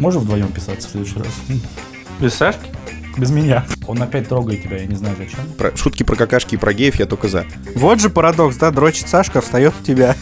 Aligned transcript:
Можем 0.00 0.22
вдвоем 0.22 0.48
писаться 0.50 0.88
в 0.88 0.90
следующий 0.92 1.18
раз? 1.18 1.28
Без 2.20 2.34
Сашки? 2.34 2.62
Без 3.18 3.30
меня. 3.30 3.66
Он 3.86 4.00
опять 4.02 4.28
трогает 4.28 4.62
тебя, 4.62 4.78
я 4.78 4.86
не 4.86 4.94
знаю 4.94 5.14
зачем. 5.18 5.40
Про- 5.58 5.76
шутки 5.76 6.04
про 6.04 6.16
какашки 6.16 6.54
и 6.54 6.58
про 6.58 6.72
геев 6.72 6.98
я 6.98 7.04
только 7.04 7.28
за. 7.28 7.44
Вот 7.74 8.00
же 8.00 8.08
парадокс, 8.08 8.56
да? 8.56 8.70
Дрочит 8.70 9.08
Сашка, 9.08 9.42
встает 9.42 9.74
у 9.78 9.84
тебя. 9.84 10.16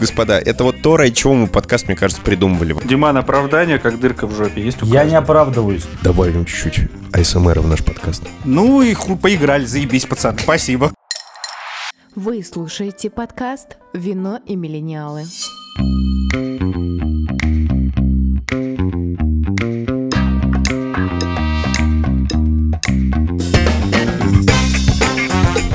Господа, 0.00 0.38
это 0.38 0.64
вот 0.64 0.80
то, 0.80 0.96
ради 0.96 1.14
чего 1.14 1.34
мы 1.34 1.46
подкаст, 1.46 1.88
мне 1.88 1.96
кажется, 1.96 2.22
придумывали. 2.22 2.74
Диман, 2.84 3.18
оправдание, 3.18 3.78
как 3.78 4.00
дырка 4.00 4.26
в 4.26 4.34
жопе. 4.34 4.62
Есть 4.64 4.82
у 4.82 4.86
Я 4.86 5.04
не 5.04 5.14
оправдываюсь. 5.14 5.84
Добавим 6.02 6.46
чуть-чуть 6.46 6.88
АСМР 7.12 7.60
в 7.60 7.66
наш 7.66 7.84
подкаст. 7.84 8.22
Ну 8.44 8.80
и 8.80 8.94
хуй 8.94 9.16
поиграли, 9.16 9.66
заебись, 9.66 10.06
пацан. 10.06 10.38
Спасибо. 10.38 10.94
Вы 12.14 12.42
слушаете 12.42 13.10
подкаст 13.10 13.76
«Вино 13.92 14.40
и 14.46 14.56
миллениалы». 14.56 15.24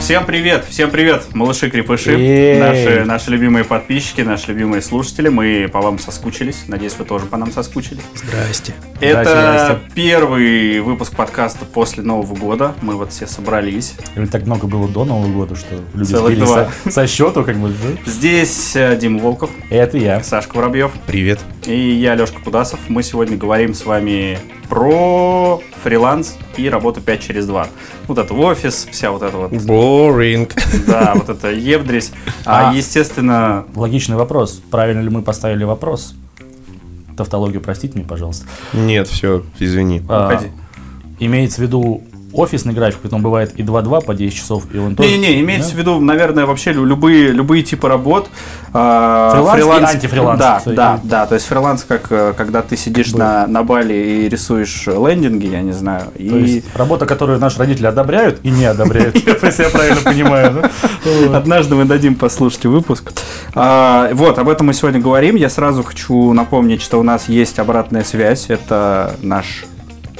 Всем 0.03 0.25
привет, 0.25 0.65
всем 0.67 0.91
привет, 0.91 1.27
малыши-крепыши, 1.33 2.11
Эй. 2.11 2.59
наши, 2.59 3.05
наши 3.05 3.31
любимые 3.31 3.63
подписчики, 3.63 4.19
наши 4.19 4.51
любимые 4.51 4.81
слушатели. 4.81 5.29
Мы 5.29 5.69
по 5.71 5.79
вам 5.79 5.97
соскучились, 5.97 6.65
надеюсь, 6.67 6.97
вы 6.99 7.05
тоже 7.05 7.25
по 7.25 7.37
нам 7.37 7.53
соскучились. 7.53 8.01
Здрасте. 8.13 8.73
Это 8.99 9.23
здрасте. 9.23 9.79
первый 9.95 10.81
выпуск 10.81 11.15
подкаста 11.15 11.63
после 11.63 12.03
Нового 12.03 12.35
года. 12.35 12.75
Мы 12.81 12.95
вот 12.95 13.13
все 13.13 13.27
собрались. 13.27 13.93
Или 14.17 14.25
так 14.25 14.45
много 14.45 14.67
было 14.67 14.89
до 14.89 15.05
Нового 15.05 15.31
года, 15.31 15.55
что 15.55 15.81
люди 15.93 16.11
Целых 16.11 16.37
два. 16.37 16.69
со, 16.83 16.91
со 16.91 17.07
счету, 17.07 17.45
как 17.45 17.55
бы. 17.55 17.73
Здесь 18.05 18.75
э, 18.75 18.97
Дима 18.97 19.19
Волков, 19.21 19.51
Это 19.69 19.97
я. 19.97 20.21
Сашка 20.21 20.57
Воробьев 20.57 20.91
Привет. 21.07 21.39
и 21.65 21.79
я, 21.79 22.15
Лешка 22.15 22.41
Кудасов. 22.41 22.81
Мы 22.89 23.03
сегодня 23.03 23.37
говорим 23.37 23.73
с 23.73 23.85
вами 23.85 24.37
про 24.67 25.61
фриланс 25.83 26.35
и 26.57 26.69
работу 26.69 27.01
5 27.01 27.21
через 27.21 27.45
2. 27.47 27.67
Вот 28.07 28.17
это 28.17 28.33
офис, 28.33 28.87
вся 28.91 29.11
вот 29.11 29.21
эта 29.21 29.37
вот, 29.37 29.51
Boring. 29.51 30.51
да, 30.87 31.13
вот 31.15 31.29
это 31.29 31.51
ебдрись. 31.51 32.11
А, 32.45 32.69
А. 32.69 32.73
естественно, 32.73 33.65
Логичный 33.75 34.15
вопрос. 34.15 34.61
Правильно 34.71 35.01
ли 35.01 35.09
мы 35.09 35.21
поставили 35.21 35.63
вопрос? 35.63 36.15
Тавтологию 37.17 37.61
простите 37.61 37.97
мне, 37.97 38.07
пожалуйста. 38.07 38.45
Нет, 38.73 39.07
все, 39.07 39.43
извини. 39.59 40.01
А, 40.09 40.25
Уходи. 40.27 40.51
имеется 41.19 41.57
в 41.61 41.63
виду 41.63 42.03
офисный 42.33 42.73
график, 42.73 42.99
потом 43.01 43.21
бывает 43.21 43.53
и 43.57 43.63
2-2 43.63 44.03
по 44.05 44.13
10 44.13 44.35
часов, 44.37 44.63
и 44.73 44.77
он 44.77 44.95
тоже... 44.95 45.09
Не-не-не, 45.09 45.41
имеется 45.41 45.69
Да? 45.71 45.75
в 45.75 45.79
виду, 45.79 45.99
наверное, 45.99 46.45
вообще 46.45 46.71
лю- 46.73 46.85
любые, 46.85 47.31
любые 47.31 47.63
типы 47.63 47.87
работ. 47.87 48.27
А, 48.73 49.29
Фриланс 49.53 49.91
и 49.91 49.95
антифриланс. 49.95 50.39
Да, 50.39 50.57
Кстати. 50.57 50.75
да, 50.75 50.99
да. 51.03 51.25
То 51.27 51.35
есть 51.35 51.45
фриланс, 51.47 51.85
как 51.87 52.07
э, 52.09 52.33
когда 52.35 52.63
ты 52.63 52.75
сидишь 52.75 53.11
Был. 53.11 53.19
на, 53.19 53.45
на 53.47 53.63
Бали 53.63 53.93
и 53.93 54.29
рисуешь 54.29 54.87
лендинги, 54.87 55.45
я 55.45 55.61
не 55.61 55.73
знаю. 55.73 56.05
То 56.15 56.19
И 56.23 56.41
есть 56.41 56.65
работа, 56.75 57.05
которую 57.05 57.39
наши 57.39 57.59
родители 57.59 57.85
одобряют 57.85 58.39
и 58.43 58.49
не 58.49 58.65
одобряют, 58.65 59.15
если 59.43 59.63
я 59.63 59.69
правильно 59.69 60.01
понимаю. 60.01 60.63
однажды 61.33 61.75
мы 61.75 61.85
дадим 61.85 62.15
послушать 62.15 62.65
выпуск. 62.65 63.11
А, 63.53 64.09
вот, 64.13 64.39
об 64.39 64.49
этом 64.49 64.67
мы 64.67 64.73
сегодня 64.73 64.99
говорим. 64.99 65.35
Я 65.35 65.49
сразу 65.49 65.83
хочу 65.83 66.33
напомнить, 66.33 66.81
что 66.81 66.99
у 66.99 67.03
нас 67.03 67.29
есть 67.29 67.59
обратная 67.59 68.03
связь. 68.03 68.45
Это 68.49 69.15
наш 69.21 69.65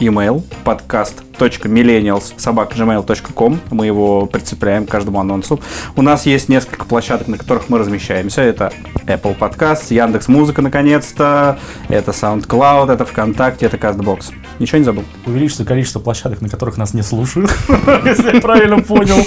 email 0.07 0.43
podcast.millennials.gmail.com 0.65 3.59
Мы 3.71 3.85
его 3.85 4.25
прицепляем 4.25 4.85
к 4.85 4.89
каждому 4.89 5.19
анонсу. 5.19 5.59
У 5.95 6.01
нас 6.01 6.25
есть 6.25 6.49
несколько 6.49 6.85
площадок, 6.85 7.27
на 7.27 7.37
которых 7.37 7.69
мы 7.69 7.77
размещаемся. 7.79 8.41
Это 8.41 8.73
Apple 9.05 9.37
Podcast, 9.37 9.93
Яндекс 9.93 10.27
Музыка, 10.27 10.61
наконец-то. 10.61 11.57
Это 11.89 12.11
SoundCloud, 12.11 12.91
это 12.91 13.05
ВКонтакте, 13.05 13.65
это 13.67 13.77
CastBox. 13.77 14.31
Ничего 14.59 14.77
не 14.79 14.85
забыл? 14.85 15.03
Увеличится 15.25 15.65
количество 15.65 15.99
площадок, 15.99 16.41
на 16.41 16.49
которых 16.49 16.77
нас 16.77 16.93
не 16.93 17.01
слушают, 17.01 17.51
если 18.05 18.35
я 18.35 18.41
правильно 18.41 18.79
понял. 18.79 19.17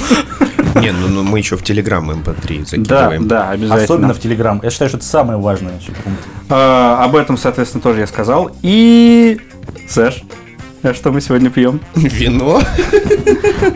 Не, 0.80 0.92
ну, 0.92 1.08
ну 1.08 1.22
мы 1.22 1.38
еще 1.38 1.56
в 1.56 1.62
Телеграм 1.62 2.10
MP3 2.10 2.58
Да, 2.58 2.64
закидываем. 2.64 3.28
да, 3.28 3.50
обязательно. 3.50 3.84
Особенно 3.84 4.14
в 4.14 4.20
Телеграм. 4.20 4.60
Я 4.62 4.70
считаю, 4.70 4.88
что 4.90 4.98
это 4.98 5.06
самое 5.06 5.38
важное. 5.38 5.80
А, 6.50 7.02
об 7.04 7.16
этом, 7.16 7.36
соответственно, 7.38 7.82
тоже 7.82 8.00
я 8.00 8.06
сказал. 8.06 8.50
И... 8.62 9.38
Саш, 9.88 10.22
что 10.94 11.12
мы 11.12 11.20
сегодня 11.20 11.50
пьем? 11.50 11.80
Вино. 11.94 12.60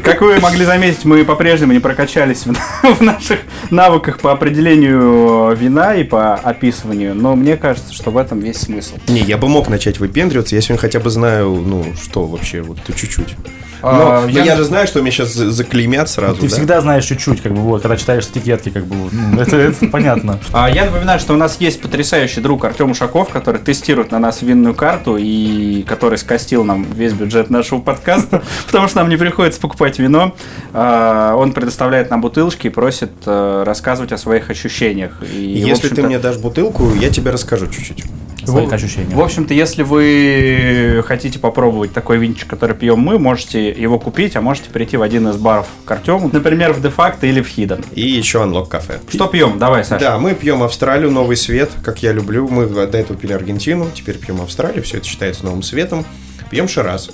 Как 0.02 0.20
вы 0.20 0.38
могли 0.40 0.64
заметить, 0.64 1.04
мы 1.04 1.24
по-прежнему 1.24 1.72
не 1.72 1.80
прокачались 1.80 2.44
в, 2.82 3.00
наших 3.00 3.40
навыках 3.70 4.20
по 4.20 4.32
определению 4.32 5.54
вина 5.56 5.94
и 5.94 6.04
по 6.04 6.34
описыванию, 6.34 7.14
но 7.14 7.34
мне 7.36 7.56
кажется, 7.56 7.92
что 7.92 8.10
в 8.10 8.16
этом 8.16 8.40
весь 8.40 8.58
смысл. 8.58 8.96
Не, 9.08 9.20
я 9.20 9.36
бы 9.36 9.48
мог 9.48 9.68
начать 9.68 9.98
выпендриваться, 9.98 10.54
я 10.54 10.60
сегодня 10.60 10.80
хотя 10.80 11.00
бы 11.00 11.10
знаю, 11.10 11.62
ну, 11.64 11.86
что 12.00 12.24
вообще, 12.24 12.62
вот 12.62 12.78
чуть-чуть. 12.94 13.36
А, 13.82 14.20
Но, 14.22 14.26
но 14.26 14.28
я- 14.28 14.44
я... 14.44 14.56
же 14.56 14.64
знаю, 14.64 14.86
что 14.86 15.00
меня 15.00 15.10
сейчас 15.10 15.32
заклеймят 15.32 16.08
сразу, 16.10 16.36
Ты 16.36 16.48
да? 16.48 16.54
всегда 16.54 16.80
знаешь 16.80 17.04
чуть-чуть, 17.04 17.40
как 17.40 17.52
бы, 17.52 17.60
вот, 17.62 17.82
когда 17.82 17.96
читаешь 17.96 18.24
этикетки, 18.26 18.68
как 18.68 18.84
бы, 18.84 18.94
вот, 18.94 19.12
ну, 19.12 19.40
это, 19.40 19.56
это 19.56 19.86
понятно. 19.86 20.38
А, 20.52 20.68
Я 20.70 20.84
напоминаю, 20.84 21.18
что 21.18 21.32
у 21.32 21.36
нас 21.36 21.56
есть 21.60 21.80
потрясающий 21.80 22.40
друг 22.40 22.64
Артем 22.64 22.90
Ушаков, 22.90 23.30
который 23.30 23.60
тестирует 23.60 24.10
на 24.10 24.18
нас 24.18 24.42
винную 24.42 24.74
карту 24.74 25.16
и 25.18 25.82
который 25.84 26.18
скостил 26.18 26.64
нам 26.64 26.84
весь 27.00 27.12
бюджет 27.14 27.50
нашего 27.50 27.80
подкаста, 27.80 28.42
потому 28.66 28.86
что 28.86 28.98
нам 28.98 29.08
не 29.08 29.16
приходится 29.16 29.60
покупать 29.60 29.98
вино. 29.98 30.34
А, 30.72 31.34
Он 31.34 31.52
предоставляет 31.52 32.10
нам 32.10 32.20
бутылочки 32.20 32.68
и 32.68 32.70
просит 32.70 33.10
э, 33.26 33.62
рассказывать 33.66 34.12
о 34.12 34.18
своих 34.18 34.50
ощущениях. 34.50 35.22
И, 35.22 35.42
Если 35.42 35.88
ты 35.88 36.02
мне 36.02 36.18
дашь 36.18 36.38
бутылку, 36.38 36.94
я 36.94 37.10
тебе 37.10 37.30
расскажу 37.30 37.66
чуть-чуть. 37.66 38.04
Своих 38.44 38.72
ощущений. 38.72 39.14
В 39.14 39.20
общем-то, 39.20 39.52
если 39.52 39.82
вы 39.82 41.04
хотите 41.06 41.38
попробовать 41.38 41.92
такой 41.92 42.18
винчик, 42.18 42.48
который 42.48 42.74
пьем 42.74 42.98
мы, 42.98 43.18
можете 43.18 43.70
его 43.70 43.98
купить, 43.98 44.34
а 44.34 44.40
можете 44.40 44.70
прийти 44.70 44.96
в 44.96 45.02
один 45.02 45.28
из 45.28 45.36
баров 45.36 45.66
к 45.84 45.90
Артему, 45.90 46.30
например, 46.32 46.72
в 46.72 46.80
Дефакто 46.80 47.26
или 47.26 47.42
в 47.42 47.48
Hidden. 47.48 47.84
И 47.92 48.00
еще 48.00 48.38
Unlock 48.38 48.68
кафе. 48.68 49.00
Что 49.08 49.26
пьем? 49.26 49.58
Давай, 49.58 49.84
Саша. 49.84 50.00
Да, 50.00 50.18
мы 50.18 50.34
пьем 50.34 50.62
Австралию, 50.62 51.10
новый 51.10 51.36
свет, 51.36 51.70
как 51.82 52.02
я 52.02 52.12
люблю. 52.12 52.48
Мы 52.48 52.66
до 52.66 52.96
этого 52.96 53.18
пили 53.18 53.32
Аргентину, 53.32 53.88
теперь 53.94 54.16
пьем 54.16 54.40
Австралию, 54.40 54.82
все 54.82 54.98
это 54.98 55.06
считается 55.06 55.44
новым 55.44 55.62
светом. 55.62 56.04
Пьем 56.50 56.68
Шираз. 56.68 57.10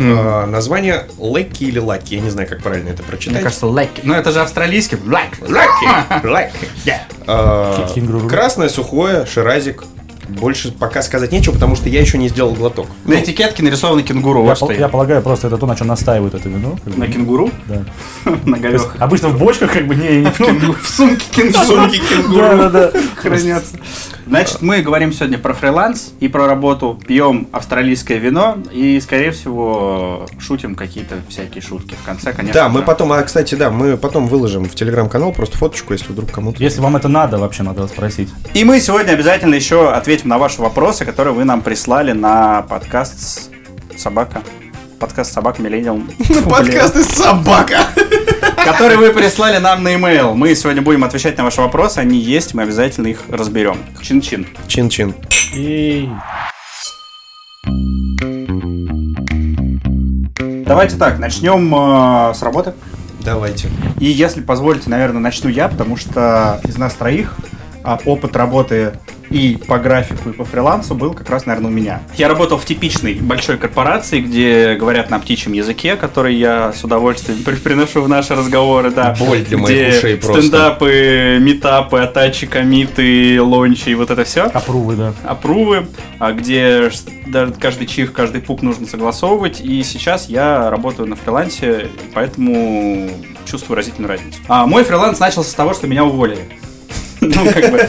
А, 0.00 0.46
название 0.46 1.04
Лекки 1.20 1.64
или 1.64 1.78
Лаки, 1.78 2.14
я 2.14 2.20
не 2.22 2.30
знаю, 2.30 2.48
как 2.48 2.62
правильно 2.62 2.88
это 2.88 3.02
Мне 3.02 3.10
прочитать. 3.10 3.42
кажется, 3.42 3.66
лайки. 3.66 4.00
Ну, 4.04 4.14
это 4.14 4.32
же 4.32 4.40
австралийский. 4.40 4.96
Лайк. 5.06 5.38
Лаки, 5.40 6.26
Лаки. 6.26 6.66
А, 7.26 7.88
Кенгуру. 7.94 8.26
Красное, 8.26 8.68
сухое, 8.68 9.26
Ширазик. 9.26 9.84
Больше 10.28 10.72
пока 10.72 11.02
сказать 11.02 11.30
нечего, 11.30 11.52
потому 11.52 11.76
что 11.76 11.88
я 11.90 12.00
еще 12.00 12.16
не 12.16 12.28
сделал 12.28 12.54
глоток. 12.54 12.86
На 13.04 13.14
этикетке 13.20 13.62
нарисовано 13.62 14.02
кенгуру. 14.02 14.46
Я, 14.46 14.54
пол- 14.54 14.70
я 14.70 14.88
полагаю, 14.88 15.20
просто 15.20 15.48
это 15.48 15.58
то, 15.58 15.66
на 15.66 15.76
чем 15.76 15.88
настаивают 15.88 16.32
это 16.34 16.48
вино. 16.48 16.78
как 16.82 16.94
бы. 16.94 16.98
На 17.00 17.06
кенгуру? 17.12 17.50
Да. 17.66 17.84
На 18.46 18.56
галёх. 18.56 18.94
обычно 18.98 19.28
в 19.28 19.38
бочках, 19.38 19.72
как 19.72 19.86
бы, 19.86 19.94
не... 19.94 20.20
не- 20.20 20.72
В 20.82 20.88
сумке 20.88 21.24
кенгуру. 21.32 21.64
Сумки 21.66 21.98
кенгуру. 21.98 22.40
Да, 22.40 22.56
да, 22.56 22.90
да. 22.92 22.92
хранятся. 23.16 23.76
Значит, 24.26 24.62
мы 24.62 24.82
говорим 24.82 25.12
сегодня 25.12 25.38
про 25.38 25.52
фриланс 25.52 26.12
и 26.20 26.28
про 26.28 26.46
работу. 26.46 26.98
Пьем 27.06 27.48
австралийское 27.52 28.18
вино 28.18 28.56
и, 28.72 29.00
скорее 29.00 29.30
всего, 29.32 30.26
шутим 30.38 30.74
какие-то 30.74 31.16
всякие 31.28 31.60
шутки. 31.62 31.96
В 32.00 32.04
конце, 32.06 32.32
конечно. 32.32 32.54
Да, 32.62 32.68
мы 32.68 32.82
потом, 32.82 33.12
а, 33.12 33.22
кстати, 33.22 33.54
да, 33.54 33.70
мы 33.70 33.96
потом 33.96 34.28
выложим 34.28 34.64
в 34.64 34.74
телеграм-канал 34.74 35.32
просто 35.32 35.56
фоточку, 35.58 35.92
если 35.92 36.12
вдруг 36.12 36.30
кому-то... 36.30 36.62
Если 36.62 36.80
вам 36.80 36.96
это 36.96 37.08
надо, 37.08 37.38
вообще 37.38 37.62
надо 37.62 37.86
спросить. 37.88 38.28
И 38.54 38.64
мы 38.64 38.80
сегодня 38.80 39.12
обязательно 39.12 39.54
еще 39.54 39.90
ответим 39.92 40.28
на 40.28 40.38
ваши 40.38 40.60
вопросы, 40.62 41.04
которые 41.04 41.34
вы 41.34 41.44
нам 41.44 41.60
прислали 41.60 42.12
на 42.12 42.62
подкаст 42.62 43.18
с- 43.20 43.50
собака. 44.00 44.42
Подкаст 44.98 45.32
собака 45.32 45.60
Миллениал. 45.60 46.00
Подкаст 46.48 46.96
из 46.96 47.06
собака! 47.08 47.86
Который 48.64 48.96
вы 48.96 49.10
прислали 49.10 49.58
нам 49.58 49.82
на 49.82 49.88
e-mail. 49.88 50.34
Мы 50.34 50.54
сегодня 50.54 50.82
будем 50.82 51.02
отвечать 51.02 51.36
на 51.36 51.44
ваши 51.44 51.60
вопросы. 51.60 51.98
Они 51.98 52.18
есть, 52.18 52.54
мы 52.54 52.62
обязательно 52.62 53.08
их 53.08 53.22
разберем. 53.28 53.78
Чин-чин. 54.00 54.46
Чин-чин. 54.68 55.14
Давайте 60.64 60.96
так, 60.96 61.18
начнем 61.18 61.74
э, 61.74 62.34
с 62.34 62.42
работы. 62.42 62.72
Давайте. 63.20 63.68
И 63.98 64.06
если 64.06 64.40
позволите, 64.40 64.88
наверное, 64.90 65.20
начну 65.20 65.50
я, 65.50 65.68
потому 65.68 65.96
что 65.96 66.60
из 66.64 66.78
нас 66.78 66.94
троих 66.94 67.36
а, 67.84 67.98
опыт 68.04 68.36
работы 68.36 68.92
и 69.32 69.56
по 69.56 69.78
графику, 69.78 70.30
и 70.30 70.32
по 70.32 70.44
фрилансу 70.44 70.94
был 70.94 71.14
как 71.14 71.30
раз, 71.30 71.46
наверное, 71.46 71.70
у 71.70 71.74
меня. 71.74 72.02
Я 72.16 72.28
работал 72.28 72.58
в 72.58 72.64
типичной 72.64 73.14
большой 73.14 73.56
корпорации, 73.56 74.20
где 74.20 74.74
говорят 74.74 75.10
на 75.10 75.18
птичьем 75.18 75.52
языке, 75.54 75.96
который 75.96 76.34
я 76.34 76.72
с 76.72 76.84
удовольствием 76.84 77.42
при- 77.42 77.56
приношу 77.62 78.02
в 78.02 78.08
наши 78.08 78.34
разговоры, 78.34 78.90
да. 78.90 79.16
Боль 79.18 79.40
для 79.42 79.58
моих 79.58 79.88
Где 79.88 79.98
ушей 79.98 80.16
просто. 80.16 80.42
стендапы, 80.42 81.38
метапы, 81.40 82.00
атачи, 82.00 82.46
комиты, 82.46 83.40
лончи 83.40 83.88
и 83.90 83.94
вот 83.94 84.10
это 84.10 84.24
все 84.24 84.42
опрувы, 84.42 84.96
да. 84.96 85.14
апрувы, 85.24 85.86
а 86.18 86.32
где 86.32 86.90
даже 87.26 87.52
каждый 87.54 87.86
чих, 87.86 88.12
каждый 88.12 88.40
пук 88.42 88.62
нужно 88.62 88.86
согласовывать. 88.86 89.60
И 89.60 89.82
сейчас 89.82 90.28
я 90.28 90.68
работаю 90.70 91.08
на 91.08 91.16
фрилансе, 91.16 91.88
поэтому 92.14 93.10
чувствую 93.44 93.76
разительную 93.76 94.10
разницу. 94.10 94.38
А, 94.48 94.66
мой 94.66 94.84
фриланс 94.84 95.18
начался 95.18 95.50
с 95.50 95.54
того, 95.54 95.74
что 95.74 95.86
меня 95.86 96.04
уволили. 96.04 96.44
Ну, 97.34 97.44
как 97.52 97.70
бы, 97.70 97.88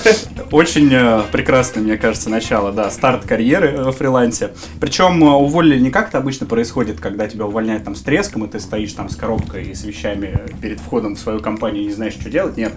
очень 0.51 0.89
э, 0.93 1.21
прекрасное, 1.31 1.81
мне 1.83 1.97
кажется, 1.97 2.29
начало, 2.29 2.71
да, 2.71 2.89
старт 2.91 3.25
карьеры 3.25 3.83
во 3.83 3.91
фрилансе. 3.91 4.51
Причем 4.79 5.23
э, 5.23 5.27
уволили 5.31 5.79
не 5.79 5.89
как 5.89 6.09
это 6.09 6.19
обычно 6.19 6.45
происходит, 6.45 6.99
когда 6.99 7.27
тебя 7.27 7.45
увольняют 7.45 7.83
там 7.83 7.95
с 7.95 8.01
треском, 8.01 8.45
и 8.45 8.47
ты 8.47 8.59
стоишь 8.59 8.93
там 8.93 9.09
с 9.09 9.15
коробкой 9.15 9.63
и 9.63 9.73
с 9.75 9.83
вещами 9.83 10.39
перед 10.61 10.79
входом 10.79 11.15
в 11.15 11.19
свою 11.19 11.39
компанию 11.39 11.83
и 11.83 11.87
не 11.87 11.93
знаешь, 11.93 12.13
что 12.13 12.29
делать. 12.29 12.57
Нет. 12.57 12.73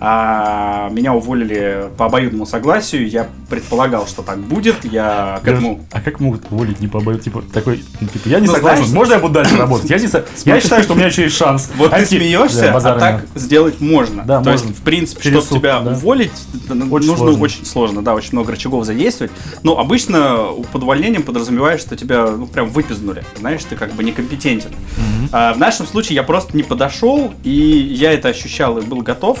А 0.00 0.88
меня 0.90 1.14
уволили 1.14 1.86
по 1.96 2.06
обоюдному 2.06 2.46
согласию. 2.46 3.08
Я 3.08 3.26
предполагал, 3.48 4.06
что 4.06 4.22
так 4.22 4.38
будет. 4.38 4.84
Я 4.84 5.40
к 5.42 5.48
этому... 5.48 5.80
А 5.92 6.00
как 6.00 6.20
могут 6.20 6.42
уволить 6.50 6.80
не 6.80 6.88
по 6.88 6.98
обоюд- 6.98 7.22
Типа, 7.24 7.42
такой, 7.52 7.78
типа, 8.12 8.28
я 8.28 8.40
не 8.40 8.46
Ну, 8.48 8.52
согласен, 8.54 8.84
знаешь- 8.84 8.94
можно 8.94 9.14
я 9.14 9.18
буду 9.20 9.34
дальше 9.34 9.56
работать? 9.58 9.88
Я, 9.88 9.98
не 9.98 10.08
со- 10.08 10.24
я 10.44 10.60
считаю, 10.60 10.82
что 10.82 10.92
у 10.92 10.96
меня 10.96 11.06
еще 11.06 11.22
есть 11.22 11.36
шанс. 11.36 11.70
Вот 11.76 11.86
ты 11.90 11.96
Пойти- 11.96 12.18
смеешься, 12.18 12.60
Да, 12.72 12.76
а 12.76 12.98
так 12.98 13.24
сделать 13.34 13.80
можно. 13.80 14.24
Да, 14.24 14.42
То 14.42 14.50
можно. 14.50 14.66
есть, 14.66 14.78
в 14.78 14.82
принципе, 14.82 15.22
чтобы 15.30 15.46
тебя 15.60 15.80
да. 15.80 15.93
Уволить, 15.94 16.30
Очень 16.68 16.84
нужно 16.88 17.16
сложно. 17.16 17.42
очень 17.42 17.64
сложно, 17.66 18.02
да, 18.02 18.14
очень 18.14 18.30
много 18.32 18.52
рычагов 18.52 18.84
задействовать. 18.84 19.32
Но 19.62 19.78
обычно 19.78 20.48
под 20.72 20.82
увольнением 20.82 21.22
подразумеваешь, 21.22 21.80
что 21.80 21.96
тебя 21.96 22.26
ну, 22.30 22.46
прям 22.46 22.68
выпизнули. 22.68 23.24
Знаешь, 23.38 23.62
ты 23.68 23.76
как 23.76 23.92
бы 23.94 24.04
некомпетентен. 24.04 24.70
А 25.32 25.52
в 25.54 25.58
нашем 25.58 25.86
случае 25.86 26.16
я 26.16 26.22
просто 26.22 26.56
не 26.56 26.62
подошел, 26.62 27.32
и 27.44 27.50
я 27.50 28.12
это 28.12 28.28
ощущал 28.28 28.78
и 28.78 28.82
был 28.82 28.98
готов. 29.02 29.38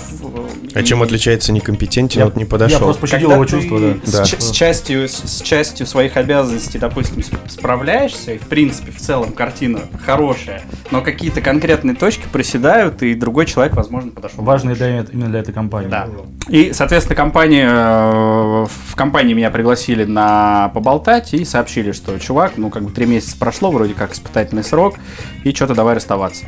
А 0.74 0.80
И 0.80 0.84
чем 0.84 1.02
отличается 1.02 1.52
некомпетентен 1.52 2.20
Я- 2.20 2.26
от 2.26 2.36
не 2.36 2.42
Я 2.44 2.48
подошел? 2.48 2.80
просто 2.80 3.00
пощадил 3.00 3.28
когда 3.30 3.34
его 3.34 3.44
ты 3.44 3.50
чувства, 3.50 3.80
да. 3.80 3.94
С, 4.04 4.12
Да. 4.12 4.24
ч- 4.24 4.40
с 4.40 4.50
частью, 4.50 5.08
с, 5.08 5.12
с 5.24 5.42
частью 5.42 5.86
своих 5.86 6.16
обязанностей, 6.16 6.78
допустим, 6.78 7.22
справляешься, 7.48 8.32
и 8.32 8.38
в 8.38 8.46
принципе 8.46 8.92
в 8.92 8.96
целом 9.00 9.32
картина 9.32 9.80
хорошая, 10.04 10.62
но 10.90 11.00
какие-то 11.00 11.40
конкретные 11.40 11.94
точки 11.96 12.24
проседают, 12.32 13.02
и 13.02 13.14
другой 13.14 13.46
человек, 13.46 13.74
возможно, 13.76 14.10
подошел. 14.10 14.42
Важные 14.44 14.74
для, 14.76 15.00
именно 15.02 15.28
для 15.28 15.40
этой 15.40 15.52
компании. 15.54 15.88
Да. 15.88 16.08
И, 16.48 16.72
соответственно, 16.72 17.16
компания, 17.16 17.68
э, 17.68 18.66
в 18.66 18.94
компании 18.96 19.32
меня 19.32 19.50
пригласили 19.50 20.04
на 20.04 20.70
поболтать 20.74 21.32
и 21.32 21.44
сообщили, 21.44 21.92
что 21.92 22.18
чувак, 22.18 22.52
ну 22.56 22.70
как 22.70 22.82
бы 22.82 22.90
три 22.90 23.06
месяца 23.06 23.36
прошло, 23.38 23.70
вроде 23.70 23.94
как 23.94 24.12
испытательный 24.12 24.64
срок, 24.64 24.96
и 25.42 25.54
что-то 25.54 25.74
давай 25.74 25.94
расставаться. 25.94 26.44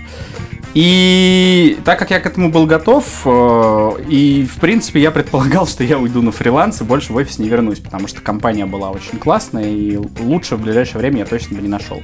И 0.75 1.79
так 1.87 1.99
как 1.99 2.11
я 2.11 2.21
к 2.21 2.27
этому 2.27 2.51
был 2.51 2.67
готов, 2.67 3.07
э, 3.25 3.93
и 4.09 4.45
в 4.45 4.61
принципе 4.61 5.01
я 5.01 5.11
предполагал, 5.11 5.67
что 5.67 5.83
я 5.83 5.99
уйду 5.99 6.21
на 6.21 6.33
фриланс 6.33 6.83
и 6.83 6.85
больше 6.85 7.15
в 7.15 7.17
офис 7.17 7.39
не 7.39 7.49
вернусь, 7.49 7.79
потому 7.79 8.09
что 8.09 8.21
компания 8.21 8.67
была 8.67 8.91
очень 8.91 9.19
классная, 9.19 9.71
и 9.71 9.97
лучше 10.21 10.57
в 10.57 10.63
ближайшее 10.63 10.99
время 10.99 11.21
я 11.21 11.25
точно 11.25 11.57
бы 11.57 11.63
не 11.63 11.69
нашел. 11.69 12.03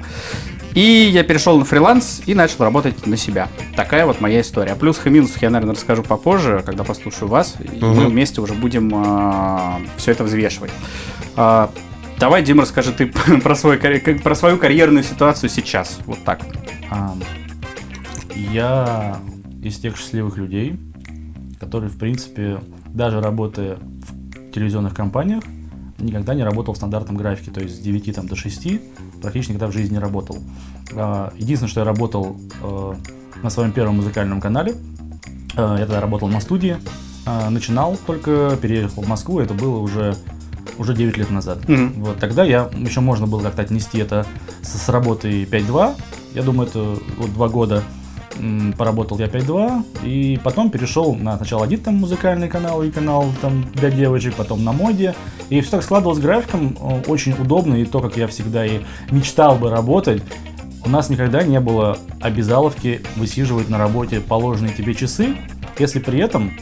И 0.74 0.80
я 0.80 1.22
перешел 1.22 1.58
на 1.58 1.64
фриланс 1.64 2.22
и 2.26 2.34
начал 2.34 2.64
работать 2.64 3.06
на 3.06 3.16
себя. 3.16 3.48
Такая 3.76 4.06
вот 4.06 4.20
моя 4.20 4.40
история. 4.40 4.72
О 4.72 4.76
плюсах 4.76 5.06
и 5.06 5.10
минусах 5.10 5.42
я, 5.42 5.50
наверное, 5.50 5.74
расскажу 5.74 6.02
попозже, 6.02 6.62
когда 6.64 6.82
послушаю 6.84 7.28
вас, 7.28 7.56
и 7.60 7.84
мы 7.84 8.06
вместе 8.06 8.40
уже 8.40 8.54
будем 8.54 8.90
все 9.96 10.12
это 10.12 10.24
взвешивать. 10.24 10.70
А, 11.36 11.70
давай, 12.18 12.42
Дима, 12.42 12.62
расскажи 12.62 12.92
ты 12.92 13.06
про, 13.42 13.54
свой, 13.54 13.78
про 13.78 14.34
свою 14.34 14.56
карьерную 14.56 15.04
ситуацию 15.04 15.50
сейчас. 15.50 15.98
Вот 16.06 16.24
так. 16.24 16.40
Ам, 16.90 17.22
Я 18.34 19.18
из 19.62 19.78
тех 19.78 19.96
счастливых 19.96 20.36
людей, 20.36 20.76
которые, 21.60 21.90
в 21.90 21.98
принципе, 21.98 22.60
даже 22.86 23.20
работая 23.20 23.76
в 23.76 24.50
телевизионных 24.52 24.94
компаниях, 24.94 25.44
никогда 26.02 26.34
не 26.34 26.42
работал 26.42 26.74
в 26.74 26.76
стандартном 26.76 27.16
графике, 27.16 27.50
то 27.50 27.60
есть 27.60 27.76
с 27.76 27.78
9 27.78 28.14
там, 28.14 28.26
до 28.26 28.36
6 28.36 28.80
практически 29.20 29.52
никогда 29.52 29.68
в 29.68 29.72
жизни 29.72 29.94
не 29.94 29.98
работал. 29.98 30.38
А, 30.94 31.32
Единственное, 31.36 31.70
что 31.70 31.80
я 31.80 31.86
работал 31.86 32.36
э, 32.62 32.94
на 33.42 33.50
своем 33.50 33.72
первом 33.72 33.96
музыкальном 33.96 34.40
канале, 34.40 34.74
э, 35.56 35.76
я 35.78 35.86
тогда 35.86 36.00
работал 36.00 36.28
на 36.28 36.40
студии, 36.40 36.76
э, 37.26 37.48
начинал 37.48 37.96
только, 38.06 38.56
переехал 38.60 39.02
в 39.02 39.08
Москву, 39.08 39.40
это 39.40 39.54
было 39.54 39.78
уже, 39.78 40.16
уже 40.78 40.94
9 40.94 41.16
лет 41.16 41.30
назад. 41.30 41.68
Мгм. 41.68 41.92
Вот, 42.02 42.18
тогда 42.18 42.44
я, 42.44 42.70
еще 42.76 43.00
можно 43.00 43.26
было 43.26 43.40
как-то 43.40 43.62
отнести 43.62 43.98
это 43.98 44.26
с, 44.62 44.76
с 44.76 44.88
работы 44.88 45.44
5.2, 45.44 45.94
я 46.34 46.42
думаю, 46.42 46.68
это 46.68 46.98
вот 47.18 47.32
два 47.32 47.48
года 47.48 47.82
поработал 48.76 49.18
я 49.18 49.26
5.2, 49.26 50.04
и 50.04 50.40
потом 50.42 50.70
перешел 50.70 51.14
на 51.14 51.36
сначала 51.36 51.64
один 51.64 51.80
там 51.80 51.96
музыкальный 51.96 52.48
канал 52.48 52.82
и 52.82 52.90
канал 52.90 53.26
там 53.40 53.64
для 53.74 53.90
девочек, 53.90 54.34
потом 54.34 54.64
на 54.64 54.72
моде, 54.72 55.14
и 55.48 55.60
все 55.60 55.72
так 55.72 55.82
складывалось 55.82 56.18
графиком, 56.18 56.76
очень 57.06 57.32
удобно, 57.32 57.74
и 57.74 57.84
то, 57.84 58.00
как 58.00 58.16
я 58.16 58.26
всегда 58.26 58.64
и 58.66 58.80
мечтал 59.10 59.56
бы 59.56 59.70
работать, 59.70 60.22
у 60.84 60.88
нас 60.88 61.10
никогда 61.10 61.42
не 61.42 61.60
было 61.60 61.98
обязаловки 62.20 63.02
высиживать 63.16 63.68
на 63.68 63.78
работе 63.78 64.20
положенные 64.20 64.74
тебе 64.74 64.94
часы, 64.94 65.36
если 65.78 66.00
при 66.00 66.18
этом 66.18 66.52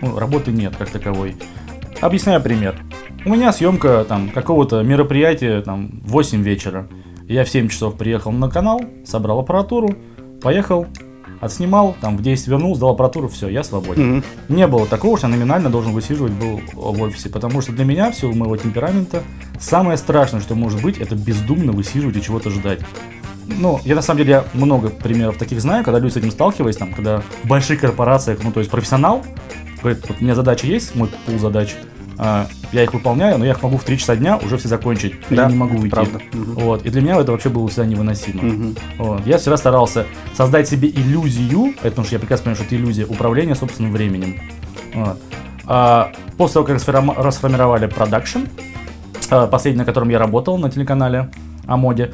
ну, 0.00 0.18
работы 0.18 0.52
нет 0.52 0.74
как 0.76 0.90
таковой. 0.90 1.36
Объясняю 2.00 2.40
пример. 2.40 2.76
У 3.24 3.30
меня 3.30 3.52
съемка 3.52 4.04
там 4.06 4.28
какого-то 4.28 4.82
мероприятия 4.82 5.60
там 5.62 6.00
в 6.04 6.12
8 6.12 6.42
вечера. 6.42 6.86
Я 7.26 7.44
в 7.44 7.48
7 7.48 7.68
часов 7.68 7.96
приехал 7.96 8.30
на 8.32 8.50
канал, 8.50 8.82
собрал 9.06 9.40
аппаратуру, 9.40 9.96
поехал, 10.42 10.86
отснимал, 11.44 11.94
там 12.00 12.16
в 12.16 12.22
10 12.22 12.48
вернул, 12.48 12.74
сдал 12.74 12.90
аппаратуру, 12.90 13.28
все, 13.28 13.48
я 13.48 13.62
свободен. 13.62 14.16
Мгм. 14.16 14.24
Не 14.48 14.66
было 14.66 14.86
такого, 14.86 15.18
что 15.18 15.26
я 15.28 15.34
номинально 15.34 15.70
должен 15.70 15.92
высиживать 15.92 16.32
был 16.32 16.60
в 16.72 17.02
офисе, 17.02 17.28
потому 17.28 17.60
что 17.60 17.72
для 17.72 17.84
меня, 17.84 18.10
в 18.10 18.16
силу 18.16 18.34
моего 18.34 18.56
темперамента, 18.56 19.22
самое 19.60 19.98
страшное, 19.98 20.40
что 20.40 20.54
может 20.54 20.82
быть, 20.82 20.98
это 20.98 21.14
бездумно 21.14 21.72
высиживать 21.72 22.16
и 22.16 22.22
чего-то 22.22 22.50
ждать. 22.50 22.80
Ну, 23.46 23.78
я 23.84 23.94
на 23.94 24.02
самом 24.02 24.18
деле 24.18 24.30
я 24.30 24.44
много 24.54 24.88
примеров 24.88 25.36
таких 25.36 25.60
знаю, 25.60 25.84
когда 25.84 25.98
люди 25.98 26.12
с 26.14 26.16
этим 26.16 26.30
сталкивались, 26.30 26.76
там, 26.76 26.94
когда 26.94 27.22
в 27.42 27.46
больших 27.46 27.80
корпорациях, 27.80 28.38
ну, 28.42 28.50
то 28.50 28.60
есть 28.60 28.70
профессионал, 28.70 29.22
говорит, 29.82 30.02
вот 30.08 30.16
у 30.20 30.24
меня 30.24 30.34
задача 30.34 30.66
есть, 30.66 30.94
мой 30.94 31.10
пул 31.26 31.38
задач, 31.38 31.76
я 32.18 32.82
их 32.82 32.92
выполняю, 32.94 33.38
но 33.38 33.44
я 33.44 33.52
их 33.52 33.62
могу 33.62 33.76
в 33.76 33.84
3 33.84 33.98
часа 33.98 34.16
дня 34.16 34.36
уже 34.38 34.56
все 34.58 34.68
закончить, 34.68 35.14
Да, 35.30 35.44
я 35.44 35.48
не 35.48 35.56
могу 35.56 35.76
уйти. 35.76 35.88
правда. 35.90 36.20
Вот, 36.32 36.84
и 36.86 36.90
для 36.90 37.00
меня 37.02 37.16
это 37.20 37.32
вообще 37.32 37.48
было 37.48 37.68
всегда 37.68 37.86
невыносимо. 37.86 38.42
Мгм. 38.42 38.76
Вот. 38.98 39.26
Я 39.26 39.38
всегда 39.38 39.56
старался 39.56 40.06
создать 40.34 40.68
себе 40.68 40.88
иллюзию, 40.88 41.74
потому 41.82 42.04
что 42.06 42.14
я 42.14 42.18
прекрасно 42.20 42.44
понимаю, 42.44 42.56
что 42.56 42.64
это 42.66 42.76
иллюзия 42.76 43.04
управления 43.06 43.54
собственным 43.54 43.92
временем. 43.92 44.36
Вот. 44.94 45.18
А 45.66 46.12
после 46.36 46.54
того, 46.54 46.66
как 46.66 46.76
расформи- 46.76 47.14
расформировали 47.16 47.86
продакшн, 47.86 48.40
а, 49.30 49.46
последний, 49.46 49.78
на 49.80 49.84
котором 49.84 50.08
я 50.10 50.18
работал 50.18 50.58
на 50.58 50.70
телеканале 50.70 51.30
о 51.66 51.76
моде, 51.76 52.12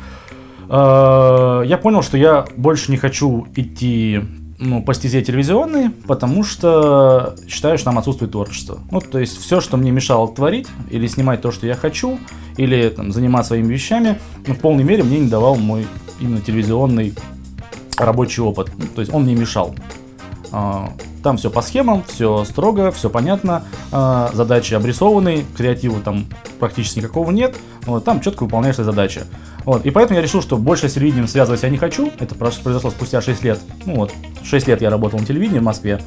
а, 0.68 1.62
я 1.62 1.76
понял, 1.78 2.02
что 2.02 2.16
я 2.16 2.44
больше 2.56 2.90
не 2.90 2.96
хочу 2.96 3.46
идти 3.56 4.20
ну, 4.60 4.82
по 4.82 4.92
стезе 4.94 5.22
телевизионной, 5.22 5.90
потому 5.90 6.44
что 6.44 7.34
считаю, 7.48 7.78
что 7.78 7.86
там 7.86 7.98
отсутствует 7.98 8.32
творчество. 8.32 8.80
Ну, 8.90 9.00
то 9.00 9.18
есть 9.18 9.38
все, 9.38 9.60
что 9.60 9.76
мне 9.78 9.90
мешало 9.90 10.28
творить, 10.28 10.68
или 10.90 11.06
снимать 11.06 11.40
то, 11.40 11.50
что 11.50 11.66
я 11.66 11.74
хочу, 11.74 12.18
или 12.56 12.90
там, 12.90 13.10
заниматься 13.10 13.48
своими 13.48 13.72
вещами, 13.72 14.18
ну, 14.46 14.54
в 14.54 14.58
полной 14.58 14.84
мере 14.84 15.02
мне 15.02 15.18
не 15.18 15.28
давал 15.28 15.56
мой 15.56 15.86
именно 16.20 16.40
телевизионный 16.40 17.14
рабочий 17.96 18.42
опыт. 18.42 18.70
Ну, 18.76 18.84
То 18.94 19.00
есть 19.00 19.12
он 19.12 19.22
мне 19.22 19.34
мешал. 19.34 19.74
А, 20.52 20.92
Там 21.22 21.38
все 21.38 21.50
по 21.50 21.62
схемам, 21.62 22.02
все 22.06 22.44
строго, 22.44 22.90
все 22.92 23.08
понятно, 23.08 23.64
а, 23.92 24.30
задачи 24.34 24.74
обрисованы, 24.74 25.44
креатива 25.56 26.00
там 26.00 26.26
практически 26.58 26.98
никакого 26.98 27.30
нет, 27.30 27.56
там 28.04 28.20
четко 28.20 28.44
выполняешь 28.44 28.74
свои 28.74 28.84
задачи. 28.84 29.22
Вот, 29.70 29.86
и 29.86 29.92
поэтому 29.92 30.16
я 30.18 30.22
решил, 30.24 30.42
что 30.42 30.56
больше 30.56 30.88
с 30.88 30.94
телевидением 30.94 31.28
связывать 31.28 31.62
я 31.62 31.68
не 31.68 31.76
хочу, 31.76 32.10
это 32.18 32.34
произошло 32.34 32.90
спустя 32.90 33.20
6 33.20 33.44
лет, 33.44 33.60
ну 33.86 33.94
вот, 33.94 34.12
6 34.42 34.66
лет 34.66 34.82
я 34.82 34.90
работал 34.90 35.20
на 35.20 35.24
телевидении 35.24 35.60
в 35.60 35.62
Москве, 35.62 36.02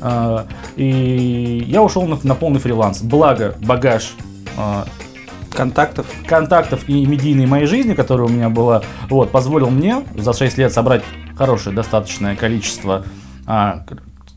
А, 0.00 0.48
и 0.74 1.64
я 1.68 1.80
ушел 1.80 2.08
на, 2.08 2.18
на 2.24 2.34
полный 2.34 2.58
фриланс. 2.58 3.00
Благо, 3.00 3.54
багаж 3.60 4.14
а, 4.56 4.84
Контактов. 5.52 6.06
контактов 6.26 6.88
и 6.88 7.06
медийной 7.06 7.46
моей 7.46 7.66
жизни, 7.66 7.94
которая 7.94 8.26
у 8.26 8.30
меня 8.32 8.48
была, 8.48 8.82
вот, 9.08 9.30
позволил 9.30 9.70
мне 9.70 10.02
за 10.16 10.32
6 10.32 10.58
лет 10.58 10.72
собрать 10.72 11.04
хорошее 11.36 11.76
достаточное 11.76 12.34
количество 12.34 13.04
а, 13.46 13.84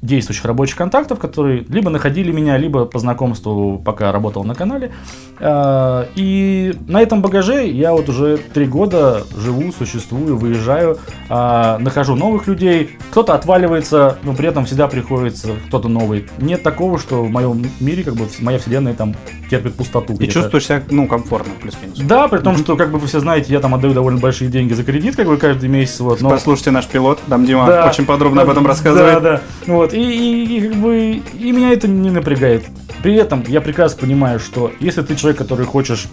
действующих 0.01 0.45
рабочих 0.45 0.75
контактов, 0.75 1.19
которые 1.19 1.63
либо 1.69 1.89
находили 1.89 2.31
меня, 2.31 2.57
либо 2.57 2.85
по 2.85 2.99
знакомству, 2.99 3.79
пока 3.83 4.11
работал 4.11 4.43
на 4.43 4.55
канале. 4.55 4.91
А, 5.39 6.07
и 6.15 6.73
на 6.87 7.01
этом 7.01 7.21
багаже 7.21 7.67
я 7.67 7.93
вот 7.93 8.09
уже 8.09 8.37
три 8.37 8.65
года 8.65 9.23
живу, 9.35 9.71
существую, 9.71 10.37
выезжаю, 10.37 10.97
а, 11.29 11.77
нахожу 11.77 12.15
новых 12.15 12.47
людей. 12.47 12.97
Кто-то 13.11 13.33
отваливается, 13.33 14.17
но 14.23 14.33
при 14.33 14.47
этом 14.47 14.65
всегда 14.65 14.87
приходится 14.87 15.49
кто-то 15.67 15.87
новый. 15.87 16.27
Нет 16.39 16.63
такого, 16.63 16.97
что 16.97 17.23
в 17.23 17.29
моем 17.29 17.63
мире, 17.79 18.03
как 18.03 18.15
бы, 18.15 18.27
моя 18.39 18.57
вселенная 18.57 18.93
там 18.93 19.15
терпит 19.49 19.75
пустоту. 19.75 20.13
И 20.13 20.27
чувствуешь 20.27 20.65
себя, 20.65 20.81
ну, 20.89 21.07
комфортно, 21.07 21.53
плюс-минус. 21.61 21.99
Да, 21.99 22.27
при 22.27 22.39
том, 22.39 22.57
что, 22.57 22.75
как 22.75 22.91
бы 22.91 22.99
вы 22.99 23.07
все 23.07 23.19
знаете, 23.19 23.51
я 23.51 23.59
там 23.59 23.75
отдаю 23.75 23.93
довольно 23.93 24.19
большие 24.19 24.49
деньги 24.49 24.73
за 24.73 24.83
кредит, 24.83 25.15
как 25.15 25.27
бы 25.27 25.37
каждый 25.37 25.69
месяц. 25.69 25.99
Вот, 25.99 26.21
но... 26.21 26.29
Послушайте 26.29 26.71
наш 26.71 26.87
пилот, 26.87 27.19
там 27.27 27.45
Дима 27.45 27.67
Да. 27.67 27.87
очень 27.87 28.05
подробно 28.05 28.43
об 28.43 28.49
этом 28.49 28.63
Да, 28.63 28.69
рассказывает. 28.69 29.15
Да, 29.15 29.19
да. 29.19 29.41
Вот, 29.67 29.90
и, 29.91 29.99
и- 29.99 30.57
и 30.57 30.67
как 30.69 30.77
бы 30.77 31.21
и 31.39 31.51
меня 31.51 31.71
это 31.71 31.87
не 31.87 32.09
напрягает. 32.11 32.63
При 33.03 33.15
этом 33.15 33.43
я 33.47 33.61
прекрасно 33.61 33.99
понимаю, 34.01 34.39
что 34.39 34.71
если 34.79 35.01
ты 35.01 35.15
человек, 35.15 35.37
который 35.39 35.65
хочешь 35.65 36.07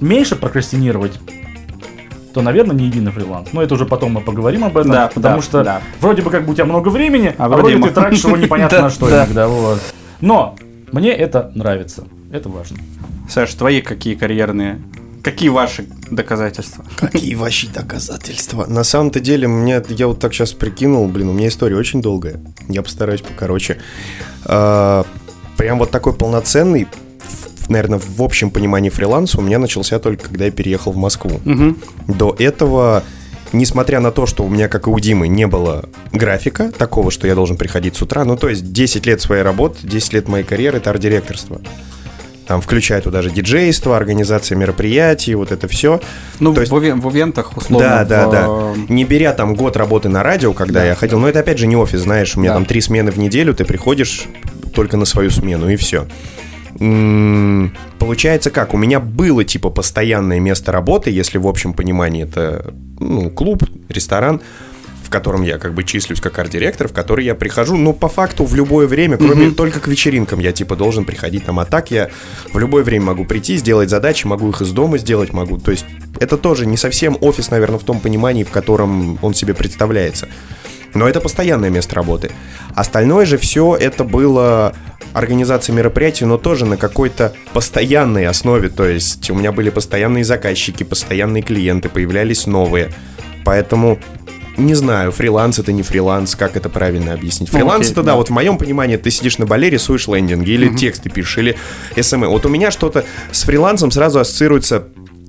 меньше 0.00 0.36
прокрастинировать, 0.36 1.18
то, 2.32 2.42
наверное, 2.42 2.74
не 2.74 2.88
иди 2.88 3.00
на 3.00 3.12
фриланс. 3.12 3.50
Но 3.52 3.62
это 3.62 3.74
уже 3.74 3.86
потом 3.86 4.12
мы 4.14 4.20
поговорим 4.20 4.64
об 4.64 4.76
этом. 4.76 4.90
Да, 4.90 5.06
потому 5.14 5.36
да, 5.36 5.42
что 5.42 5.62
да. 5.64 5.80
вроде 6.00 6.22
бы 6.22 6.30
как 6.30 6.44
бы 6.44 6.50
у 6.52 6.54
тебя 6.54 6.64
много 6.64 6.88
времени, 6.88 7.32
А 7.38 7.44
а, 7.44 7.48
вроде 7.48 7.62
вроде 7.62 7.76
ма- 7.76 7.88
ты 7.88 7.94
тратишь 7.94 8.24
его 8.24 8.36
непонятно 8.36 8.82
на 8.82 8.90
что 8.90 9.08
да. 9.08 9.24
иногда. 9.24 9.46
Вот. 9.46 9.80
Но 10.20 10.56
Мне 10.90 11.10
это 11.12 11.52
нравится. 11.54 12.04
Это 12.32 12.48
важно. 12.48 12.78
Саш, 13.28 13.54
твои 13.54 13.80
какие 13.80 14.16
карьерные, 14.16 14.80
какие 15.24 15.48
ваши 15.48 15.86
доказательства? 16.10 16.84
Какие 16.98 17.34
вообще 17.34 17.66
доказательства? 17.68 18.66
На 18.66 18.84
самом-то 18.84 19.18
деле, 19.18 19.48
мне, 19.48 19.82
я 19.88 20.06
вот 20.06 20.20
так 20.20 20.32
сейчас 20.34 20.52
прикинул, 20.52 21.08
блин, 21.08 21.30
у 21.30 21.32
меня 21.32 21.48
история 21.48 21.76
очень 21.76 22.02
долгая. 22.02 22.40
Я 22.68 22.82
постараюсь 22.82 23.22
покороче. 23.22 23.78
А, 24.44 25.04
прям 25.56 25.78
вот 25.78 25.90
такой 25.90 26.12
полноценный, 26.12 26.86
наверное, 27.68 27.98
в 27.98 28.22
общем 28.22 28.50
понимании 28.50 28.90
фриланс 28.90 29.34
у 29.34 29.40
меня 29.40 29.58
начался 29.58 29.98
только 29.98 30.28
когда 30.28 30.44
я 30.44 30.50
переехал 30.50 30.92
в 30.92 30.96
Москву. 30.96 31.40
Угу. 31.44 31.76
До 32.14 32.36
этого, 32.38 33.02
несмотря 33.52 34.00
на 34.00 34.12
то, 34.12 34.26
что 34.26 34.44
у 34.44 34.48
меня, 34.48 34.68
как 34.68 34.86
и 34.86 34.90
у 34.90 35.00
Димы, 35.00 35.26
не 35.26 35.46
было 35.46 35.88
графика 36.12 36.70
такого, 36.70 37.10
что 37.10 37.26
я 37.26 37.34
должен 37.34 37.56
приходить 37.56 37.96
с 37.96 38.02
утра, 38.02 38.24
ну, 38.24 38.36
то 38.36 38.50
есть 38.50 38.72
10 38.72 39.06
лет 39.06 39.22
своей 39.22 39.42
работы, 39.42 39.78
10 39.86 40.12
лет 40.12 40.28
моей 40.28 40.44
карьеры— 40.44 40.76
это 40.78 40.90
арт-директорство. 40.90 41.60
Там 42.46 42.60
включая 42.60 43.00
туда 43.00 43.22
же 43.22 43.30
диджейство, 43.30 43.96
организация 43.96 44.56
мероприятий, 44.56 45.34
вот 45.34 45.50
это 45.50 45.66
все. 45.66 46.00
Ну, 46.40 46.52
То 46.52 46.60
есть- 46.60 46.72
в, 46.72 46.76
в 46.76 47.10
ивентах, 47.10 47.56
условно. 47.56 47.88
Да, 47.88 48.04
да, 48.04 48.28
в, 48.28 48.30
да. 48.32 48.46
э, 48.48 48.92
Не 48.92 49.04
беря 49.04 49.32
там 49.32 49.54
год 49.54 49.76
работы 49.76 50.08
на 50.10 50.22
радио, 50.22 50.52
когда 50.52 50.80
Да, 50.80 50.86
я 50.86 50.94
ходил, 50.94 51.18
но 51.18 51.28
это 51.28 51.40
опять 51.40 51.58
же 51.58 51.66
не 51.66 51.76
офис, 51.76 52.00
знаешь, 52.00 52.36
у 52.36 52.40
меня 52.40 52.50
Да. 52.50 52.56
там 52.56 52.66
три 52.66 52.80
смены 52.82 53.10
в 53.10 53.18
неделю, 53.18 53.54
ты 53.54 53.64
приходишь 53.64 54.24
только 54.74 54.96
на 54.98 55.06
свою 55.06 55.30
смену 55.30 55.68
и 55.70 55.76
все. 55.76 56.06
Получается 57.98 58.50
как? 58.50 58.74
У 58.74 58.76
меня 58.76 59.00
было 59.00 59.44
типа 59.44 59.70
постоянное 59.70 60.40
место 60.40 60.72
работы, 60.72 61.10
если 61.10 61.38
в 61.38 61.46
общем 61.46 61.72
понимании 61.72 62.24
это 62.24 62.74
ну, 62.98 63.30
клуб, 63.30 63.62
ресторан, 63.88 64.40
в 65.04 65.10
котором 65.10 65.42
я 65.42 65.58
как 65.58 65.74
бы 65.74 65.84
числюсь 65.84 66.20
как 66.20 66.38
арт-директор, 66.38 66.88
в 66.88 66.92
который 66.92 67.24
я 67.24 67.34
прихожу, 67.34 67.76
ну, 67.76 67.92
по 67.92 68.08
факту 68.08 68.44
в 68.44 68.54
любое 68.54 68.86
время, 68.86 69.16
кроме 69.16 69.50
только 69.50 69.80
к 69.80 69.86
вечеринкам 69.86 70.40
я 70.40 70.52
типа 70.52 70.76
должен 70.76 71.04
приходить 71.04 71.44
там, 71.44 71.60
а 71.60 71.64
так 71.64 71.90
я 71.90 72.10
в 72.52 72.58
любое 72.58 72.82
время 72.82 73.06
могу 73.06 73.24
прийти, 73.24 73.56
сделать 73.56 73.90
задачи, 73.90 74.26
могу 74.26 74.50
их 74.50 74.60
из 74.62 74.70
дома 74.70 74.98
сделать, 74.98 75.32
могу, 75.32 75.58
то 75.58 75.70
есть 75.70 75.84
это 76.18 76.38
тоже 76.38 76.66
не 76.66 76.76
совсем 76.76 77.16
офис, 77.20 77.50
наверное, 77.50 77.78
в 77.78 77.84
том 77.84 78.00
понимании, 78.00 78.44
в 78.44 78.50
котором 78.50 79.18
он 79.22 79.34
себе 79.34 79.54
представляется. 79.54 80.28
Но 80.94 81.08
это 81.08 81.20
постоянное 81.20 81.70
место 81.70 81.96
работы. 81.96 82.30
Остальное 82.74 83.26
же 83.26 83.36
все 83.36 83.74
это 83.74 84.04
было 84.04 84.74
организация 85.12 85.74
мероприятий, 85.74 86.24
но 86.24 86.38
тоже 86.38 86.66
на 86.66 86.76
какой-то 86.76 87.32
постоянной 87.52 88.26
основе. 88.26 88.68
То 88.68 88.86
есть 88.86 89.28
у 89.30 89.34
меня 89.34 89.52
были 89.52 89.70
постоянные 89.70 90.24
заказчики, 90.24 90.84
постоянные 90.84 91.42
клиенты, 91.42 91.88
появлялись 91.88 92.46
новые. 92.46 92.92
Поэтому 93.44 93.98
не 94.56 94.74
знаю, 94.74 95.10
фриланс 95.12 95.58
это 95.58 95.72
не 95.72 95.82
фриланс, 95.82 96.36
как 96.36 96.56
это 96.56 96.68
правильно 96.68 97.12
объяснить. 97.12 97.52
Ну, 97.52 97.58
Фриланс 97.58 97.82
окей, 97.86 97.92
это, 97.92 98.02
да, 98.02 98.12
да. 98.12 98.16
вот 98.16 98.28
в 98.28 98.32
моем 98.32 98.56
понимании, 98.58 98.96
ты 98.96 99.10
сидишь 99.10 99.38
на 99.38 99.46
бале, 99.46 99.70
рисуешь 99.70 100.06
лендинги, 100.08 100.50
или 100.50 100.68
тексты 100.74 101.10
пишешь, 101.10 101.38
или 101.38 101.56
SMM. 102.00 102.28
Вот 102.28 102.46
у 102.46 102.48
меня 102.48 102.70
что-то 102.70 103.04
с 103.32 103.42
фрилансом 103.44 103.90
сразу 103.90 104.20
ассоциируется 104.20 104.84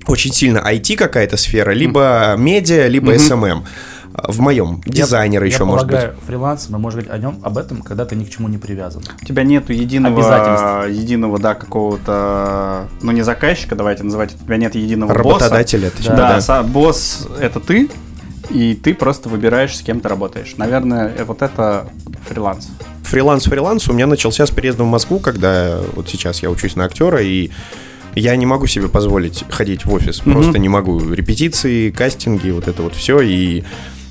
очень 0.07 0.31
сильно 0.31 0.59
IT 0.59 0.95
какая-то 0.97 1.37
сфера, 1.37 1.71
либо 1.71 2.35
медиа, 2.37 2.87
либо 2.87 3.17
SMM. 3.17 3.65
В 4.29 4.39
моем. 4.39 4.81
Дизайнера 4.85 5.43
Я- 5.45 5.47
еще, 5.51 5.63
я 5.63 5.65
может 5.65 5.87
быть. 5.87 5.95
полагаю, 5.97 6.17
фриланс, 6.25 6.69
мы 6.69 6.79
можем 6.79 7.01
говорить 7.01 7.13
о 7.13 7.17
нем, 7.21 7.37
об 7.43 7.57
этом, 7.57 7.81
когда 7.81 8.05
ты 8.05 8.15
ни 8.15 8.23
к 8.23 8.29
чему 8.29 8.47
не 8.47 8.57
привязан. 8.57 9.03
У 9.21 9.25
тебя 9.25 9.43
нету 9.43 9.73
единого, 9.73 10.15
Обязательств. 10.15 11.01
единого, 11.01 11.37
да, 11.37 11.53
какого-то, 11.53 12.87
ну 13.01 13.11
не 13.11 13.23
заказчика, 13.23 13.75
давайте 13.75 14.03
называть, 14.03 14.33
у 14.39 14.45
тебя 14.45 14.55
нет 14.57 14.75
единого 14.75 15.13
Работодатель 15.13 15.83
это 15.85 15.97
босса. 15.97 16.09
Да, 16.15 16.33
да. 16.33 16.37
са- 16.37 16.63
босс 16.63 17.27
это 17.41 17.59
ты, 17.59 17.89
и 18.49 18.75
ты 18.75 18.93
просто 18.93 19.29
выбираешь, 19.29 19.77
с 19.77 19.81
кем 19.81 19.99
ты 19.99 20.09
работаешь. 20.09 20.55
Наверное, 20.57 21.13
э, 21.15 21.23
вот 21.23 21.41
это 21.41 21.87
фриланс. 22.27 22.69
фриланс 23.03 23.45
фриланс 23.45 23.89
у 23.89 23.93
меня 23.93 24.07
начался 24.07 24.45
с 24.45 24.51
переездом 24.51 24.87
в 24.87 24.91
Москву, 24.91 25.19
когда 25.19 25.79
вот 25.93 26.09
сейчас 26.09 26.41
я 26.41 26.49
учусь 26.49 26.75
на 26.75 26.85
актера, 26.85 27.21
и 27.21 27.51
я 28.15 28.35
не 28.35 28.45
могу 28.45 28.65
себе 28.67 28.87
позволить 28.87 29.43
ходить 29.49 29.85
в 29.85 29.93
офис. 29.93 30.19
Просто 30.19 30.57
не 30.57 30.69
могу. 30.69 30.99
Репетиции, 31.11 31.91
кастинги, 31.91 32.49
вот 32.49 32.67
это 32.67 32.81
вот 32.81 32.95
все. 32.95 33.19
И, 33.21 33.63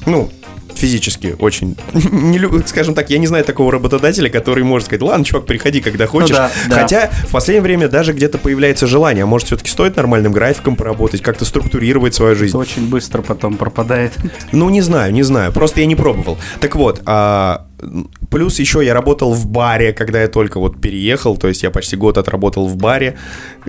ну, 0.06 0.30
физически 0.78 1.36
очень 1.38 1.76
не 1.94 2.38
лю- 2.38 2.62
скажем 2.66 2.94
так, 2.94 3.10
я 3.10 3.18
не 3.18 3.26
знаю 3.26 3.44
такого 3.44 3.72
работодателя, 3.72 4.28
который 4.28 4.64
может 4.64 4.86
сказать, 4.86 5.02
ладно, 5.02 5.24
чувак, 5.24 5.46
приходи, 5.46 5.80
когда 5.80 6.06
хочешь. 6.06 6.36
да, 6.36 6.50
да. 6.68 6.80
Хотя 6.80 7.10
в 7.26 7.30
последнее 7.30 7.62
время 7.62 7.88
даже 7.88 8.12
где-то 8.12 8.38
появляется 8.38 8.86
желание, 8.86 9.24
а 9.24 9.26
может 9.26 9.46
все-таки 9.46 9.70
стоит 9.70 9.96
нормальным 9.96 10.32
графиком 10.32 10.76
поработать, 10.76 11.22
как-то 11.22 11.44
структурировать 11.44 12.14
свою 12.14 12.34
жизнь. 12.34 12.50
Это 12.50 12.58
очень 12.58 12.88
быстро 12.88 13.22
потом 13.22 13.56
пропадает. 13.56 14.12
Ну, 14.52 14.68
не 14.70 14.80
знаю, 14.80 15.12
не 15.12 15.22
знаю. 15.22 15.52
Просто 15.52 15.80
я 15.80 15.86
не 15.86 15.96
пробовал. 15.96 16.38
Так 16.60 16.76
вот, 16.76 17.02
а, 17.06 17.66
плюс 18.30 18.58
еще 18.58 18.84
я 18.84 18.94
работал 18.94 19.32
в 19.32 19.46
баре, 19.46 19.92
когда 19.92 20.20
я 20.20 20.28
только 20.28 20.58
вот 20.58 20.80
переехал. 20.80 21.36
То 21.36 21.48
есть 21.48 21.62
я 21.62 21.70
почти 21.70 21.96
год 21.96 22.18
отработал 22.18 22.66
в 22.66 22.76
баре. 22.76 23.16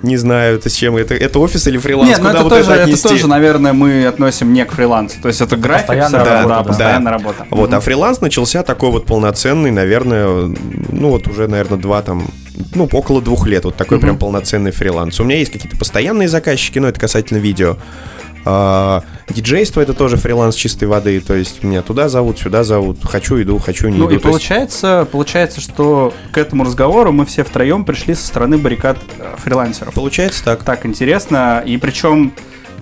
Не 0.02 0.18
знаю, 0.18 0.56
это 0.56 0.70
с 0.70 0.74
чем. 0.74 0.98
Это, 0.98 1.14
это 1.14 1.40
офис 1.40 1.68
или 1.68 1.78
фриланс? 1.78 2.10
Нет, 2.10 2.20
ну 2.20 2.26
Куда 2.28 2.34
это 2.36 2.44
вот 2.44 2.50
тоже, 2.50 2.72
это 2.72 2.84
отнести? 2.84 3.08
тоже, 3.08 3.28
наверное, 3.28 3.74
мы 3.74 4.06
относим 4.06 4.54
не 4.54 4.66
к 4.66 4.72
фрилансу. 4.72 5.18
То 5.22 5.28
есть 5.28 5.42
это 5.42 5.56
график, 5.56 5.88
Постоянная 5.88 6.20
равно, 6.20 6.34
работа, 6.34 6.50
да, 6.50 6.58
да. 6.58 6.64
постоянная 6.64 7.12
работа. 7.12 7.48
Вот, 7.50 7.74
а 7.74 7.80
фриланс 7.80 8.22
начался 8.22 8.64
такой 8.64 8.92
вот 8.92 9.06
полноценный, 9.06 9.72
наверное, 9.72 10.28
ну 10.90 11.10
вот 11.10 11.28
уже, 11.28 11.48
наверное, 11.48 11.78
два 11.78 12.02
там, 12.02 12.28
ну, 12.74 12.90
около 12.92 13.22
двух 13.22 13.48
лет. 13.48 13.66
Вот 13.66 13.76
такой 13.76 14.00
прям 14.00 14.18
полноценный 14.18 14.72
фриланс. 14.72 15.20
У 15.20 15.24
меня 15.24 15.38
есть 15.38 15.52
какие-то 15.52 15.78
постоянные 15.78 16.28
заказчики, 16.28 16.80
но 16.80 16.88
это 16.88 17.00
касательно 17.00 17.38
видео. 17.40 17.78
А, 18.46 19.04
диджейство 19.30 19.82
это 19.82 19.94
тоже 19.94 20.18
фриланс 20.18 20.56
чистой 20.56 20.86
воды, 20.88 21.20
то 21.20 21.34
есть 21.34 21.64
меня 21.64 21.82
туда 21.82 22.10
зовут, 22.10 22.38
сюда 22.38 22.64
зовут, 22.64 23.00
хочу 23.04 23.42
иду, 23.42 23.58
хочу 23.58 23.88
не 23.90 23.98
Ну 23.98 24.06
иду. 24.06 24.06
и 24.06 24.08
То 24.10 24.14
есть- 24.16 24.24
получается, 24.30 25.08
получается, 25.12 25.62
что 25.62 26.14
к 26.32 26.38
этому 26.38 26.64
разговору 26.64 27.12
мы 27.12 27.26
все 27.26 27.44
втроем 27.44 27.86
пришли 27.86 28.14
со 28.14 28.28
стороны 28.28 28.58
баррикад 28.60 28.98
э, 29.18 29.36
фрилансеров. 29.38 29.94
Получается 29.96 30.44
так. 30.44 30.64
Так 30.64 30.86
интересно, 30.86 31.64
и 31.66 31.78
причем 31.78 32.34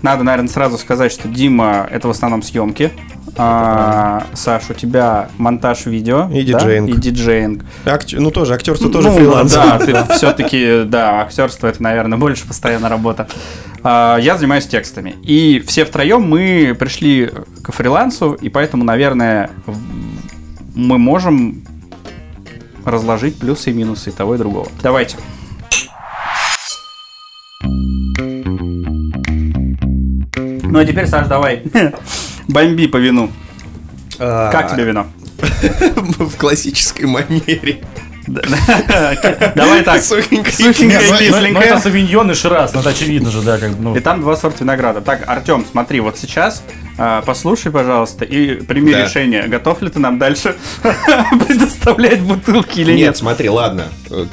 надо, 0.02 0.24
наверное, 0.24 0.50
сразу 0.50 0.78
сказать, 0.78 1.12
что 1.14 1.30
Дима 1.30 1.88
это 1.90 2.10
в 2.10 2.12
основном 2.12 2.44
съемки. 2.44 2.92
А, 3.36 4.26
Саш, 4.34 4.70
у 4.70 4.74
тебя 4.74 5.30
монтаж 5.38 5.86
видео 5.88 6.30
И 6.32 6.44
да? 6.52 6.60
диджеинг. 6.60 6.90
и 6.90 6.94
диджеинг. 7.00 7.66
Актер- 7.86 8.20
ну 8.20 8.30
тоже, 8.32 8.54
актерство 8.54 8.92
тоже 8.92 9.10
Ну, 9.10 9.16
фриланс. 9.16 9.54
Да, 9.54 9.80
ты 9.80 9.96
все-таки, 10.14 10.84
да, 10.86 11.22
актерство 11.22 11.68
это, 11.68 11.82
наверное, 11.82 12.18
больше 12.18 12.48
постоянная 12.48 12.90
работа. 12.90 13.28
А, 13.84 14.18
Я 14.18 14.38
занимаюсь 14.38 14.68
текстами. 14.68 15.16
И 15.24 15.64
все 15.66 15.84
втроем 15.86 16.22
мы 16.22 16.76
пришли 16.78 17.32
к 17.64 17.72
фрилансу, 17.72 18.34
и 18.34 18.50
поэтому, 18.50 18.84
наверное, 18.84 19.50
мы 20.76 20.98
можем 21.00 21.64
разложить 22.86 23.40
плюсы 23.40 23.72
и 23.72 23.74
минусы 23.74 24.10
и 24.10 24.14
того 24.14 24.36
и 24.36 24.38
другого. 24.38 24.68
Давайте. 24.84 25.16
Ну 30.36 30.80
а 30.80 30.86
теперь, 30.86 31.08
Саш, 31.08 31.28
давай. 31.28 31.64
Бомби 32.48 32.88
по 32.88 32.98
вину. 32.98 33.32
А, 34.20 34.52
Как 34.52 34.72
тебе 34.72 34.86
вино? 34.86 35.08
В 36.20 36.38
классической 36.38 37.06
манере. 37.06 37.84
Давай 38.28 39.84
так. 39.84 40.02
Ну, 40.32 40.44
кисленькое. 40.44 41.66
это 41.66 41.80
савиньон 41.80 42.32
и 42.32 42.34
шираз, 42.34 42.74
ну 42.74 42.80
это 42.80 42.90
очевидно 42.90 43.30
же, 43.30 43.42
да, 43.42 43.58
как 43.58 43.72
бы, 43.72 43.84
ну. 43.84 43.96
И 43.96 44.00
там 44.00 44.22
два 44.22 44.38
сорта 44.38 44.64
винограда. 44.64 45.02
Так, 45.02 45.28
Артем, 45.28 45.66
смотри, 45.70 46.00
вот 46.00 46.18
сейчас 46.18 46.64
послушай, 46.98 47.72
пожалуйста, 47.72 48.26
и 48.26 48.56
прими 48.62 48.92
Да. 48.92 49.04
решение, 49.06 49.48
готов 49.48 49.82
ли 49.82 49.90
ты 49.90 50.00
нам 50.00 50.20
дальше 50.20 50.56
предоставлять 51.48 52.22
бутылки 52.22 52.80
или 52.82 52.92
Нет, 52.92 53.00
нет. 53.00 53.18
смотри, 53.18 53.50
ладно. 53.50 53.86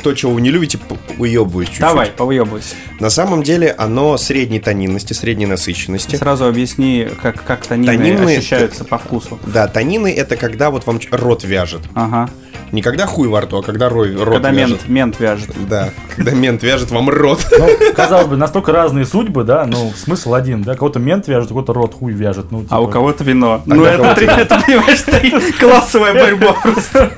То, 0.02 0.14
чего 0.14 0.32
вы 0.32 0.40
не 0.40 0.50
любите, 0.50 0.78
уебываюсь 1.18 1.68
чуть-чуть. 1.68 1.80
Давай, 1.86 2.08
повыебывайся. 2.10 2.74
На 2.98 3.10
самом 3.10 3.42
деле 3.42 3.74
оно 3.76 4.16
средней 4.18 4.60
тонинности, 4.60 5.12
средней 5.12 5.46
насыщенности. 5.46 6.16
Сразу 6.16 6.46
объясни, 6.46 7.08
как, 7.22 7.42
как 7.44 7.64
танины, 7.66 7.90
Танины- 7.92 8.36
ощущаются 8.36 8.84
по 8.84 8.98
вкусу. 8.98 9.38
Да, 9.46 9.66
танины 9.68 10.12
это 10.14 10.36
когда 10.36 10.70
вот 10.70 10.86
вам 10.86 11.00
рот 11.10 11.44
вяжет. 11.44 11.80
Ага. 11.94 12.28
Не 12.72 12.82
когда 12.82 13.04
хуй 13.06 13.26
во 13.26 13.40
рту, 13.40 13.58
а 13.58 13.62
когда 13.64 13.88
рой, 13.88 14.14
рот 14.14 14.34
Когда 14.34 14.50
вяжет. 14.52 14.86
мент, 14.86 15.16
мент 15.16 15.20
вяжет. 15.20 15.50
Да, 15.68 15.90
когда 16.14 16.30
мент 16.32 16.62
вяжет 16.62 16.92
вам 16.92 17.08
рот. 17.10 17.44
Ну, 17.50 17.68
казалось 17.96 18.28
бы, 18.28 18.36
настолько 18.36 18.70
разные 18.70 19.04
судьбы, 19.06 19.42
да, 19.42 19.66
но 19.66 19.90
смысл 19.96 20.34
один, 20.34 20.62
да, 20.62 20.76
кого-то 20.76 21.00
мент 21.00 21.26
вяжет, 21.26 21.46
у 21.50 21.54
кого-то 21.54 21.72
рот 21.72 21.94
хуй 21.94 22.12
вяжет, 22.12 22.49
ну, 22.50 22.66
А 22.68 22.80
у 22.80 22.84
типа, 22.84 22.92
кого-то 22.92 23.24
вино. 23.24 23.62
ну, 23.66 23.76
у 23.82 23.84
это, 23.84 23.96
кого-то 23.98 24.14
три- 24.16 24.26
вино. 24.26 24.38
это, 24.38 24.60
понимаешь, 24.66 25.00
три- 25.02 25.52
классовая 25.52 26.14
борьба 26.14 26.52
просто. 26.62 27.12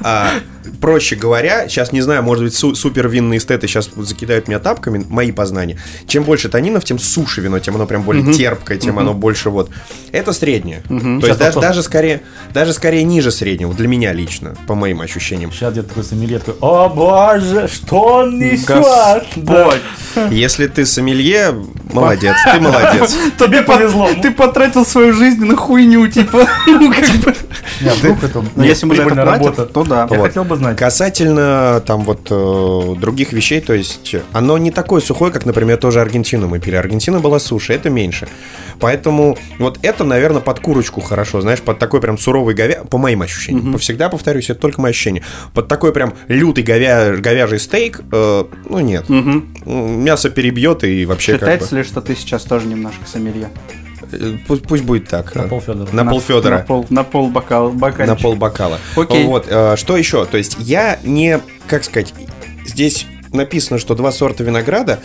Проще 0.80 1.16
говоря, 1.16 1.68
сейчас 1.68 1.92
не 1.92 2.00
знаю, 2.00 2.22
может 2.22 2.44
быть, 2.44 2.54
су- 2.54 2.74
супер 2.74 3.08
винные 3.08 3.38
эстеты 3.38 3.66
сейчас 3.66 3.90
закидают 3.96 4.48
меня 4.48 4.58
тапками, 4.58 5.04
мои 5.08 5.32
познания. 5.32 5.78
Чем 6.06 6.24
больше 6.24 6.48
танинов, 6.48 6.84
тем 6.84 6.98
суше 6.98 7.40
вино, 7.40 7.58
тем 7.58 7.74
оно 7.76 7.86
прям 7.86 8.02
более 8.02 8.32
терпкое, 8.32 8.78
тем 8.78 8.98
оно 8.98 9.14
больше 9.14 9.50
вот. 9.50 9.70
Это 10.12 10.32
среднее. 10.32 10.82
То 10.88 10.98
Сейчас 10.98 11.28
есть 11.28 11.38
даже, 11.38 11.60
даже 11.60 11.82
скорее, 11.82 12.22
даже 12.52 12.72
скорее 12.72 13.02
ниже 13.04 13.30
среднего 13.30 13.72
для 13.74 13.88
меня 13.88 14.12
лично, 14.12 14.54
по 14.66 14.74
моим 14.74 15.00
ощущениям. 15.00 15.52
Сейчас 15.52 15.72
где-то 15.72 15.88
такой 15.88 16.04
сомелье 16.04 16.38
такой, 16.38 16.54
о 16.60 16.88
боже, 16.88 17.68
что 17.68 18.00
он 18.00 18.38
несет? 18.38 18.68
Да. 19.36 19.64
Господь. 19.64 19.80
Если 20.30 20.66
ты 20.66 20.84
сомелье, 20.86 21.54
молодец, 21.92 22.36
ты 22.44 22.60
молодец. 22.60 23.16
Тебе 23.38 23.62
повезло. 23.62 24.10
Ты 24.20 24.30
потратил 24.30 24.84
свою 24.84 25.12
жизнь 25.12 25.44
на 25.44 25.56
хуйню, 25.56 26.06
типа. 26.08 26.46
Ну, 26.66 26.92
как 26.92 27.10
бы. 27.22 27.34
Ну, 28.56 28.62
если 28.62 28.86
мы 28.86 28.96
за 28.96 29.02
это 29.02 29.14
работа. 29.14 29.66
то 29.66 29.84
да. 29.84 30.08
Я 30.10 30.18
хотел 30.20 30.44
бы 30.44 30.51
знать. 30.56 30.72
знать. 30.72 30.78
Касательно 30.78 31.82
там 31.86 32.02
вот 32.02 32.28
э, 32.30 33.00
других 33.00 33.32
вещей, 33.32 33.60
то 33.60 33.74
есть 33.74 34.16
оно 34.32 34.58
не 34.58 34.70
такое 34.70 35.00
сухое, 35.00 35.32
как, 35.32 35.46
например, 35.46 35.76
тоже 35.76 36.00
Аргентину 36.00 36.48
мы 36.48 36.60
пили. 36.60 36.76
Аргентина 36.76 37.20
была 37.20 37.38
суше, 37.38 37.72
это 37.72 37.90
меньше. 37.90 38.28
Поэтому 38.80 39.36
вот 39.58 39.78
это, 39.82 40.04
наверное, 40.04 40.40
под 40.40 40.60
курочку 40.60 41.00
хорошо, 41.00 41.40
знаешь, 41.40 41.60
под 41.60 41.78
такой 41.78 42.00
прям 42.00 42.18
суровый 42.18 42.54
говя... 42.54 42.82
по 42.84 42.98
моим 42.98 43.22
ощущениям. 43.22 43.78
Всегда 43.78 44.08
повторюсь, 44.08 44.50
это 44.50 44.60
только 44.60 44.80
мои 44.80 44.90
ощущения. 44.90 45.22
Под 45.54 45.68
такой 45.68 45.92
прям 45.92 46.14
лютый 46.28 46.64
говя... 46.64 47.16
говяжий 47.16 47.58
стейк, 47.58 48.00
э, 48.10 48.44
ну 48.68 48.80
нет. 48.80 49.08
М, 49.08 49.54
Мясо 49.64 50.30
перебьет 50.30 50.84
и 50.84 51.06
вообще 51.06 51.32
как 51.32 51.40
бы... 51.40 51.46
Считается 51.46 51.76
ли, 51.76 51.82
что 51.84 52.00
ты 52.00 52.16
сейчас 52.16 52.42
тоже 52.42 52.66
немножко 52.66 53.06
сомелье? 53.06 53.50
Пусть, 54.46 54.62
пусть 54.62 54.84
будет 54.84 55.08
так. 55.08 55.34
На 55.34 55.44
полфёдора. 55.44 55.88
На 55.92 56.04
полфедора. 56.04 56.58
На 56.58 56.64
пол, 56.64 56.86
на 56.90 57.04
пол 57.04 57.28
бокала, 57.28 57.70
бокальчик. 57.70 58.06
На 58.06 58.16
пол 58.16 58.34
бокала. 58.36 58.78
Окей. 58.96 59.24
Вот, 59.24 59.46
э, 59.48 59.76
что 59.76 59.96
еще? 59.96 60.24
То 60.26 60.36
есть 60.36 60.56
я 60.58 60.98
не, 61.02 61.40
как 61.66 61.84
сказать, 61.84 62.12
здесь 62.66 63.06
написано, 63.32 63.78
что 63.78 63.94
два 63.94 64.12
сорта 64.12 64.44
винограда. 64.44 65.00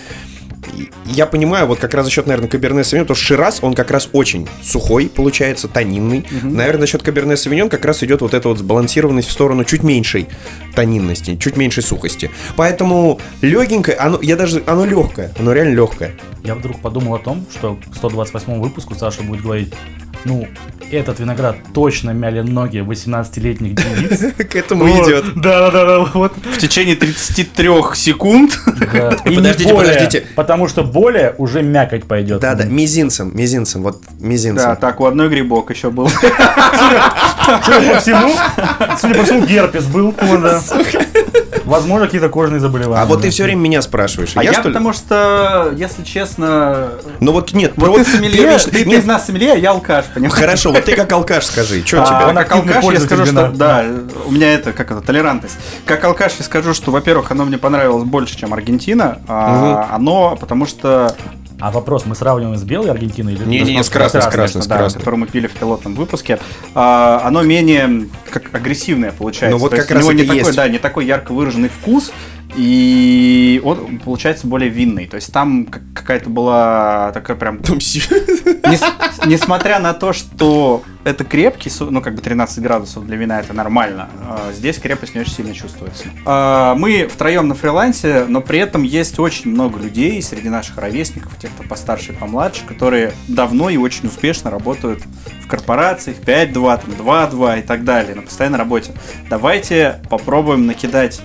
Я 1.05 1.25
понимаю, 1.25 1.67
вот 1.67 1.79
как 1.79 1.93
раз 1.93 2.05
за 2.05 2.11
счет, 2.11 2.27
наверное, 2.27 2.49
Каберне 2.49 2.83
Савиньон, 2.83 3.05
потому 3.05 3.17
что 3.17 3.25
Шираз, 3.25 3.59
он 3.61 3.73
как 3.73 3.91
раз 3.91 4.09
очень 4.13 4.47
сухой, 4.61 5.09
получается, 5.13 5.67
тонинный. 5.67 6.25
Наверное, 6.43 6.81
за 6.81 6.87
счет 6.87 7.03
Каберне 7.03 7.37
Савиньон 7.37 7.69
как 7.69 7.85
раз 7.85 8.03
идет 8.03 8.21
вот 8.21 8.33
эта 8.33 8.47
вот 8.49 8.57
сбалансированность 8.59 9.27
в 9.27 9.31
сторону 9.31 9.63
чуть 9.63 9.83
меньшей 9.83 10.27
тонинности, 10.75 11.37
чуть 11.37 11.57
меньшей 11.57 11.83
сухости. 11.83 12.29
Поэтому 12.55 13.19
легенькое, 13.41 13.97
оно, 13.97 14.19
я 14.21 14.35
даже, 14.35 14.63
оно 14.67 14.85
легкое, 14.85 15.33
оно 15.39 15.53
реально 15.53 15.75
легкое. 15.75 16.15
Я 16.43 16.55
вдруг 16.55 16.79
подумал 16.81 17.15
о 17.15 17.19
том, 17.19 17.45
что 17.51 17.77
к 17.91 17.95
128 17.95 18.59
выпуску 18.59 18.95
Саша 18.95 19.23
будет 19.23 19.41
говорить, 19.41 19.73
ну, 20.25 20.47
этот 20.91 21.19
виноград 21.19 21.57
точно 21.73 22.11
мяли 22.11 22.41
ноги 22.41 22.79
18-летних 22.79 23.75
девиц. 23.75 24.33
К 24.49 24.55
этому 24.55 24.85
Вот. 24.85 25.07
идет. 25.07 25.25
Да-да-да, 25.35 25.99
вот. 26.13 26.33
В 26.37 26.57
течение 26.57 26.95
33 26.95 27.69
секунд. 27.95 28.57
Да. 28.93 29.09
И 29.25 29.35
Подождите, 29.35 29.73
более, 29.73 29.93
подождите. 29.93 30.27
Потому 30.35 30.67
что 30.67 30.83
более 30.83 31.35
уже 31.37 31.61
мякоть 31.61 32.05
пойдет. 32.05 32.39
Да, 32.41 32.55
да, 32.55 32.63
мизинцем, 32.63 33.35
мизинцем, 33.35 33.83
вот 33.83 34.01
мизинцем. 34.19 34.69
Да, 34.69 34.75
так, 34.75 34.99
у 35.01 35.05
одной 35.05 35.29
грибок 35.29 35.69
еще 35.71 35.89
был. 35.91 36.09
Судя 37.63 37.93
по 37.93 37.99
всему, 37.99 38.33
судя 38.99 39.15
по 39.15 39.23
всему, 39.23 39.45
герпес 39.45 39.85
был. 39.85 40.13
да. 40.41 40.61
Возможно, 41.67 42.05
какие-то 42.05 42.29
кожные 42.29 42.61
заболевания. 42.61 43.01
А 43.01 43.05
вот 43.05 43.19
ты 43.19 43.25
да. 43.25 43.31
все 43.31 43.43
время 43.43 43.59
меня 43.59 43.81
спрашиваешь. 43.81 44.31
А 44.35 44.43
я 44.43 44.53
что 44.53 44.63
ли? 44.63 44.67
потому 44.69 44.93
что, 44.93 45.73
если 45.75 46.01
честно, 46.03 46.91
Ну 47.19 47.33
вот 47.33 47.51
нет, 47.51 47.73
вот 47.75 47.93
про- 47.93 48.03
ты 48.05 48.19
ты 48.71 48.83
ты 48.85 48.95
из 48.95 49.05
нас 49.05 49.25
сомелье, 49.25 49.51
а 49.51 49.57
я 49.57 49.71
алкаш, 49.71 50.05
понимаешь? 50.13 50.33
Хорошо, 50.33 50.71
вот 50.71 50.83
ты 50.85 50.95
как 50.95 51.11
алкаш 51.11 51.45
скажи, 51.45 51.83
что 51.85 52.03
А, 52.03 52.05
тебе? 52.05 52.29
он 52.29 52.35
как 52.35 52.51
алкаш 52.51 52.83
я 52.85 52.99
скажу, 52.99 53.25
что 53.25 53.49
да, 53.49 53.85
у 54.25 54.31
меня 54.31 54.53
это 54.53 54.73
как 54.73 54.91
это 54.91 55.01
толерантность. 55.01 55.57
Как 55.85 56.03
алкаш 56.03 56.33
я 56.39 56.45
скажу, 56.45 56.73
что, 56.73 56.91
во-первых, 56.91 57.31
оно 57.31 57.45
мне 57.45 57.57
понравилось 57.57 58.03
больше, 58.03 58.37
чем 58.37 58.53
Аргентина. 58.53 59.19
а, 59.27 59.89
Оно, 59.91 60.35
потому 60.39 60.65
что 60.65 61.15
А 61.59 61.71
вопрос, 61.71 62.05
мы 62.05 62.13
сравниваем 62.15 62.55
с 62.55 62.63
белой 62.63 62.91
Аргентиной 62.91 63.33
или 63.33 63.43
Не-не, 63.43 63.73
просто 63.77 63.83
с 63.83 63.89
красной, 63.89 64.21
с 64.21 64.23
красной? 64.25 64.31
красной, 64.37 64.61
с 64.61 64.67
да, 64.67 64.77
красной. 64.77 64.99
которое 64.99 65.17
мы 65.17 65.25
пили 65.27 65.47
в 65.47 65.53
пилотном 65.53 65.95
выпуске, 65.95 66.37
а, 66.75 67.21
оно 67.23 67.41
менее 67.41 68.09
как 68.29 68.53
агрессивное 68.53 69.11
получается. 69.11 69.55
Ну 69.57 69.61
вот 69.61 69.71
То 69.71 69.77
есть 69.77 69.87
как 69.87 69.97
раз 69.97 70.05
у 70.05 70.11
него 70.11 70.21
это 70.21 70.21
не 70.21 70.27
такой, 70.37 70.45
есть. 70.49 70.55
да, 70.55 70.67
не 70.67 70.77
такой 70.77 71.05
ярко 71.07 71.31
выраженный 71.33 71.69
вкус, 71.69 72.11
и 72.57 73.61
он 73.63 73.99
получается 73.99 74.47
более 74.47 74.69
винный. 74.69 75.05
То 75.07 75.15
есть 75.15 75.31
там 75.31 75.65
как- 75.65 75.83
какая-то 75.93 76.29
была 76.29 77.11
такая 77.13 77.37
прям 77.37 77.57
Нес- 77.67 78.81
несмотря 79.25 79.79
на 79.79 79.93
то, 79.93 80.11
что 80.11 80.83
это 81.03 81.23
крепкий, 81.23 81.71
ну 81.79 82.01
как 82.01 82.15
бы 82.15 82.21
13 82.21 82.59
градусов 82.61 83.05
для 83.05 83.15
вина 83.15 83.39
это 83.39 83.53
нормально, 83.53 84.09
а, 84.27 84.51
здесь 84.53 84.77
крепость 84.77 85.15
не 85.15 85.21
очень 85.21 85.33
сильно 85.33 85.53
чувствуется. 85.53 86.05
А, 86.25 86.75
Мы 86.75 87.07
втроем 87.07 87.47
на 87.47 87.55
фрилансе, 87.55 88.25
но 88.27 88.41
при 88.41 88.59
этом 88.59 88.83
есть 88.83 89.17
очень 89.19 89.51
много 89.51 89.79
людей 89.79 90.21
среди 90.21 90.49
наших 90.49 90.77
ровесников, 90.77 91.37
тех, 91.37 91.51
кто 91.51 91.63
постарше 91.63 92.11
и 92.11 92.15
помладше, 92.15 92.65
которые 92.65 93.13
давно 93.27 93.69
и 93.69 93.77
очень 93.77 94.07
успешно 94.07 94.49
работают 94.51 95.01
в 95.43 95.47
корпорациях 95.47 96.17
5-2, 96.19 96.51
там 96.51 97.05
2-2 97.05 97.59
и 97.59 97.61
так 97.61 97.83
далее, 97.85 98.15
на 98.15 98.23
постоянной 98.23 98.57
работе. 98.57 98.91
Давайте 99.29 100.01
попробуем 100.09 100.65
накидать 100.65 101.21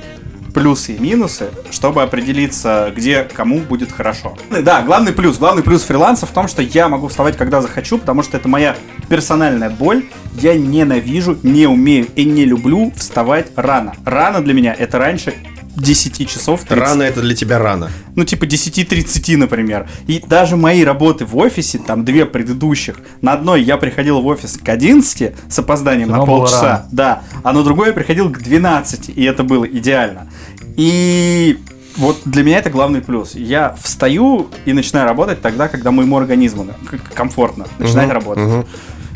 плюсы 0.52 0.94
и 0.94 0.98
минусы, 0.98 1.50
чтобы 1.70 2.02
определиться, 2.02 2.92
где 2.94 3.24
кому 3.24 3.60
будет 3.60 3.92
хорошо. 3.92 4.36
Да, 4.50 4.82
главный 4.82 5.12
плюс, 5.12 5.38
главный 5.38 5.62
плюс 5.62 5.82
фриланса 5.82 6.26
в 6.26 6.30
том, 6.30 6.48
что 6.48 6.62
я 6.62 6.88
могу 6.88 7.08
вставать, 7.08 7.36
когда 7.36 7.60
захочу, 7.60 7.98
потому 7.98 8.22
что 8.22 8.36
это 8.36 8.48
моя 8.48 8.76
персональная 9.08 9.70
боль. 9.70 10.04
Я 10.34 10.54
ненавижу, 10.54 11.38
не 11.42 11.66
умею 11.66 12.06
и 12.16 12.24
не 12.24 12.44
люблю 12.44 12.92
вставать 12.96 13.48
рано. 13.56 13.94
Рано 14.04 14.42
для 14.42 14.54
меня 14.54 14.74
это 14.78 14.98
раньше 14.98 15.34
10 15.76 16.28
часов 16.28 16.60
30 16.64 16.78
Рано 16.78 17.02
это 17.02 17.20
для 17.22 17.34
тебя 17.34 17.58
рано. 17.58 17.90
ну, 18.14 18.24
типа 18.24 18.44
10-30, 18.44 19.36
например. 19.36 19.88
И 20.06 20.22
даже 20.26 20.56
мои 20.56 20.84
работы 20.84 21.24
в 21.24 21.36
офисе, 21.36 21.78
там 21.78 22.04
две 22.04 22.26
предыдущих, 22.26 22.96
на 23.20 23.32
одной 23.32 23.62
я 23.62 23.76
приходил 23.78 24.20
в 24.20 24.26
офис 24.26 24.58
к 24.62 24.68
11 24.68 25.32
с 25.48 25.58
опозданием 25.58 26.08
Всё 26.08 26.16
на 26.18 26.26
полчаса, 26.26 26.62
рано. 26.62 26.88
да, 26.92 27.22
а 27.42 27.52
на 27.52 27.62
другой 27.62 27.88
я 27.88 27.92
приходил 27.92 28.30
к 28.30 28.38
12, 28.40 29.10
и 29.10 29.24
это 29.24 29.42
было 29.44 29.64
идеально. 29.64 30.28
И 30.76 31.58
вот 31.96 32.18
для 32.24 32.42
меня 32.42 32.58
это 32.58 32.70
главный 32.70 33.00
плюс. 33.00 33.34
Я 33.34 33.74
встаю 33.82 34.48
и 34.64 34.72
начинаю 34.72 35.06
работать 35.06 35.40
тогда, 35.42 35.68
когда 35.68 35.90
моему 35.90 36.16
организму 36.16 36.66
комфортно 37.14 37.66
начинает 37.78 38.08
Мгм, 38.08 38.14
работать. 38.14 38.44
мгм. 38.48 38.66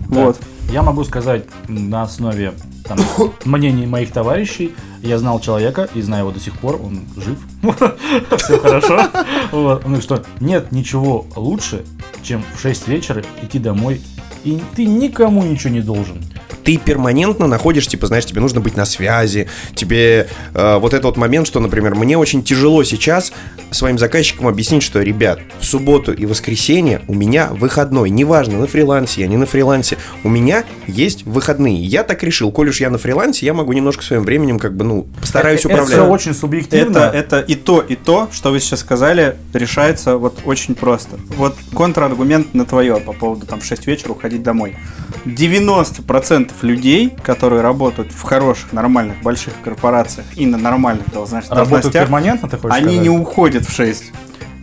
Вот. 0.09 0.39
Я 0.71 0.83
могу 0.83 1.05
сказать 1.05 1.45
на 1.69 2.03
основе 2.03 2.55
там, 2.85 2.99
мнений 3.45 3.87
моих 3.87 4.13
товарищей. 4.13 4.75
Я 5.01 5.19
знал 5.19 5.41
человека 5.41 5.89
и 5.95 6.03
знаю 6.03 6.25
его 6.25 6.33
до 6.33 6.41
сих 6.41 6.59
пор, 6.59 6.81
он 6.83 7.01
жив. 7.17 7.39
Все 8.39 8.59
хорошо. 8.59 9.09
Ну 9.53 10.01
что, 10.01 10.25
нет 10.41 10.73
ничего 10.73 11.27
лучше, 11.37 11.85
чем 12.23 12.45
в 12.55 12.61
6 12.61 12.89
вечера 12.89 13.23
идти 13.43 13.59
домой, 13.59 14.01
и 14.45 14.61
ты 14.75 14.87
никому 14.87 15.43
ничего 15.43 15.73
не 15.73 15.81
должен. 15.81 16.23
Ты 16.67 16.79
перманентно 16.79 17.47
находишь, 17.47 17.87
типа, 17.87 18.09
знаешь, 18.09 18.27
тебе 18.27 18.41
нужно 18.41 18.61
быть 18.61 18.77
на 18.77 18.85
связи, 18.85 19.49
тебе 19.77 20.27
э, 20.53 20.79
вот 20.79 20.95
этот 20.95 21.05
вот 21.05 21.17
момент, 21.17 21.47
что, 21.47 21.61
например, 21.61 21.95
мне 21.95 22.19
очень 22.19 22.43
тяжело 22.43 22.83
сейчас 22.83 23.33
своим 23.71 24.01
заказчикам 24.01 24.49
объяснить, 24.49 24.83
что, 24.83 25.01
ребят, 25.01 25.39
в 25.61 25.65
субботу 25.65 26.13
и 26.13 26.27
воскресенье 26.27 27.03
у 27.07 27.15
меня 27.15 27.51
выходной, 27.53 28.11
неважно, 28.11 28.59
на 28.59 28.67
фрилансе 28.67 29.21
я, 29.21 29.29
не 29.29 29.37
на 29.37 29.47
фрилансе, 29.47 29.97
у 30.25 30.29
меня 30.29 30.65
есть 30.89 31.25
выходные. 31.25 31.77
Я 31.77 32.03
так 32.03 32.25
решил, 32.25 32.51
коль 32.51 32.71
уж 32.71 32.81
я 32.81 32.91
на 32.91 32.99
фрилансе, 32.99 33.47
я 33.47 33.55
могу 33.55 33.73
немножко 33.73 34.03
своим 34.03 34.25
временем, 34.25 34.59
как 34.59 34.77
бы, 34.77 34.85
ну, 34.85 35.07
постараюсь 35.21 35.61
Это 35.61 35.69
управлять. 35.69 35.93
все 35.93 36.05
очень 36.05 36.35
субъективно. 36.35 36.99
Это, 36.99 37.17
это 37.17 37.41
и 37.41 37.55
то, 37.55 37.81
и 37.81 37.95
то, 37.95 38.29
что 38.33 38.51
вы 38.51 38.59
сейчас 38.59 38.81
сказали, 38.81 39.37
решается 39.53 40.17
вот 40.17 40.41
очень 40.45 40.75
просто. 40.75 41.17
Вот 41.37 41.55
контраргумент 41.75 42.55
на 42.55 42.65
твое 42.65 42.97
по 42.97 43.13
поводу 43.13 43.47
там 43.47 43.61
в 43.61 43.65
6 43.65 43.87
вечера 43.87 44.11
уходить 44.11 44.43
домой. 44.43 44.77
90% 45.25 46.51
людей, 46.63 47.17
которые 47.23 47.63
работают 47.63 48.13
в 48.13 48.23
хороших, 48.23 48.73
нормальных, 48.73 49.21
больших 49.23 49.55
корпорациях 49.63 50.27
и 50.37 50.47
на 50.47 50.59
нормальных 50.59 51.11
должностях, 51.13 51.57
Работают 51.59 51.93
перманентно, 51.93 52.49
ты 52.49 52.57
хочешь 52.57 52.77
они 52.77 52.85
сказать? 52.87 53.03
не 53.03 53.11
уходят 53.11 53.65
в 53.67 53.73
6. 53.75 54.05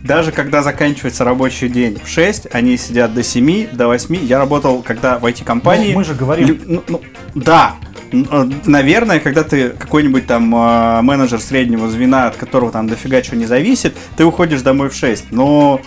Даже 0.02 0.32
когда 0.32 0.62
заканчивается 0.62 1.24
рабочий 1.24 1.68
день 1.68 1.98
в 2.02 2.08
6, 2.08 2.48
они 2.52 2.76
сидят 2.76 3.14
до 3.14 3.22
7, 3.22 3.68
до 3.72 3.86
8. 3.88 4.16
Я 4.26 4.38
работал, 4.38 4.82
когда 4.82 5.18
в 5.18 5.24
IT-компании... 5.24 5.92
Ну, 5.92 5.98
мы 6.00 6.04
же 6.04 6.14
говорим- 6.14 6.46
Лю- 6.48 6.60
ну, 6.66 6.82
ну, 6.88 7.00
да. 7.34 7.76
Э, 8.12 8.44
Наверное, 8.66 9.18
когда 9.18 9.44
ты 9.44 9.70
какой-нибудь 9.70 10.26
там 10.26 10.54
э, 10.54 11.00
менеджер 11.00 11.40
среднего 11.40 11.88
звена, 11.88 12.26
от 12.26 12.36
которого 12.36 12.70
там 12.70 12.86
дофига 12.86 13.22
чего 13.22 13.38
не 13.38 13.46
зависит, 13.46 13.96
ты 14.18 14.24
уходишь 14.26 14.60
домой 14.60 14.90
в 14.90 14.94
6. 14.94 15.32
Но 15.32 15.80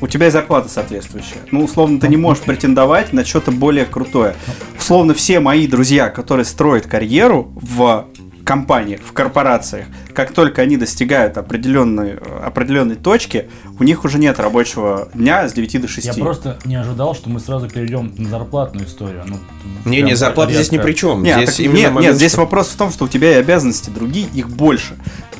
у 0.00 0.06
тебя 0.06 0.28
и 0.28 0.30
зарплата 0.30 0.68
соответствующая. 0.68 1.38
Ну, 1.50 1.64
условно, 1.64 1.98
ты 2.00 2.08
не 2.08 2.16
можешь 2.16 2.42
претендовать 2.44 3.12
на 3.12 3.24
что-то 3.24 3.50
более 3.50 3.84
крутое. 3.84 4.34
Условно, 4.78 5.14
все 5.14 5.40
мои 5.40 5.66
друзья, 5.66 6.08
которые 6.08 6.44
строят 6.44 6.86
карьеру 6.86 7.50
в 7.54 8.06
компаниях, 8.44 9.00
в 9.04 9.12
корпорациях, 9.12 9.86
как 10.14 10.32
только 10.32 10.62
они 10.62 10.78
достигают 10.78 11.36
определенной, 11.36 12.16
определенной 12.42 12.94
точки, 12.94 13.50
у 13.78 13.84
них 13.84 14.06
уже 14.06 14.18
нет 14.18 14.40
рабочего 14.40 15.10
дня 15.12 15.46
с 15.46 15.52
9 15.52 15.82
до 15.82 15.86
6. 15.88 16.06
Я 16.06 16.14
просто 16.14 16.58
не 16.64 16.74
ожидал, 16.76 17.14
что 17.14 17.28
мы 17.28 17.40
сразу 17.40 17.68
перейдем 17.68 18.14
на 18.16 18.26
зарплатную 18.30 18.86
историю. 18.86 19.24
Ну, 19.26 19.36
Не-не, 19.84 20.04
прям 20.06 20.16
зарплата 20.16 20.54
здесь 20.54 20.72
ни 20.72 20.76
резко. 20.76 20.86
при 20.86 20.92
чем. 20.94 21.22
Нет, 21.22 21.36
здесь 21.42 21.56
так- 21.56 21.66
нет, 21.66 21.92
момент, 21.92 22.00
нет, 22.00 22.16
здесь 22.16 22.36
вопрос 22.38 22.68
в 22.68 22.76
том, 22.76 22.90
что 22.90 23.04
у 23.04 23.08
тебя 23.08 23.32
и 23.32 23.34
обязанности 23.34 23.90
другие, 23.90 24.26
их 24.32 24.48
больше. 24.48 24.96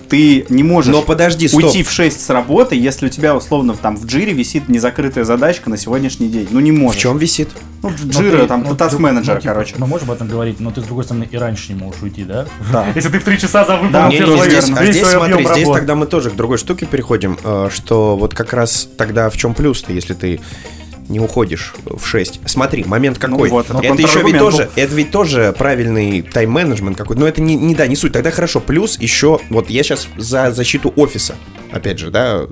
Ты 0.09 0.47
не 0.49 0.62
можешь 0.62 0.92
Но 0.92 1.03
подожди, 1.03 1.49
стоп. 1.49 1.64
уйти 1.64 1.83
в 1.83 1.90
6 1.90 2.21
с 2.21 2.31
работы, 2.31 2.77
если 2.77 3.07
у 3.07 3.09
тебя 3.11 3.37
условно 3.37 3.75
там 3.75 3.97
в 3.97 4.07
джире 4.07 4.33
висит 4.33 4.68
незакрытая 4.68 5.25
задачка 5.25 5.68
на 5.68 5.77
сегодняшний 5.77 6.29
день. 6.29 6.49
Ну 6.51 6.61
не 6.61 6.71
В 6.73 6.75
можешь. 6.75 7.01
чем 7.03 7.18
висит? 7.18 7.51
Ну, 7.83 7.90
Ну, 7.90 8.11
джира, 8.11 8.38
ты- 8.42 8.47
там, 8.47 8.64
ну, 8.66 8.75
ты- 8.75 8.99
менеджер, 8.99 9.35
ну, 9.37 9.40
типа, 9.40 9.53
короче. 9.55 9.75
Мы 9.79 9.87
можем 9.87 10.11
об 10.11 10.16
этом 10.16 10.29
говорить, 10.29 10.61
но 10.61 10.71
ты, 10.71 10.81
с 10.81 10.85
другой 10.85 11.05
стороны, 11.05 11.29
и 11.31 11.37
раньше 11.37 11.73
не 11.73 11.79
можешь 11.81 12.03
уйти, 12.03 12.25
да? 12.25 12.47
Да. 12.73 12.87
Если 12.94 13.11
ты 13.11 13.18
в 13.21 13.25
три 13.25 13.38
часа 13.38 13.64
за 13.64 13.77
Да, 13.92 14.09
выполнил 14.09 14.09
не, 14.09 14.16
все 14.16 14.27
не, 14.27 14.37
свои- 14.37 14.51
здесь- 14.51 14.57
а 14.77 14.83
здесь 14.92 15.07
смотри, 15.07 15.35
здесь 15.44 15.47
работы. 15.64 15.79
тогда 15.81 15.94
мы 15.94 16.07
тоже 16.07 16.31
к 16.31 16.37
другой 16.37 16.59
штуке 16.59 16.87
переходим, 16.87 17.38
э, 17.44 17.68
что 17.73 18.16
вот 18.16 18.35
как 18.35 18.53
раз 18.53 18.88
тогда 18.97 19.29
в 19.31 19.37
чем 19.37 19.55
плюс-то, 19.55 19.92
если 19.92 20.14
ты 20.14 20.40
не 21.09 21.21
уходишь 21.21 21.75
в 21.85 22.05
6. 22.07 22.40
Смотри, 22.47 22.85
момент 22.85 23.18
Ну 23.21 23.31
какой. 23.31 23.49
вот, 23.51 23.71
это 23.71 23.79
это 23.79 24.03
еще 24.03 24.23
ведь 24.23 24.38
тоже, 24.38 24.71
это 24.77 24.94
ведь 24.94 25.11
тоже 25.11 25.55
правильный 25.57 26.23
тайм-менеджмент 26.23 26.97
какой-то. 26.97 27.21
Но 27.21 27.29
это 27.29 27.40
не, 27.40 27.57
не, 27.57 27.75
да, 27.75 27.87
не 27.87 27.97
суть. 27.97 28.12
Тогда 28.12 28.31
хорошо. 28.31 28.61
Плюс 28.61 28.99
еще, 29.01 29.40
вот 29.51 29.71
я 29.71 29.83
сейчас 29.83 30.09
за 30.16 30.51
защиту 30.53 30.92
офиса. 30.97 31.35
Опять 31.73 31.99
же, 31.99 32.11
да, 32.11 32.47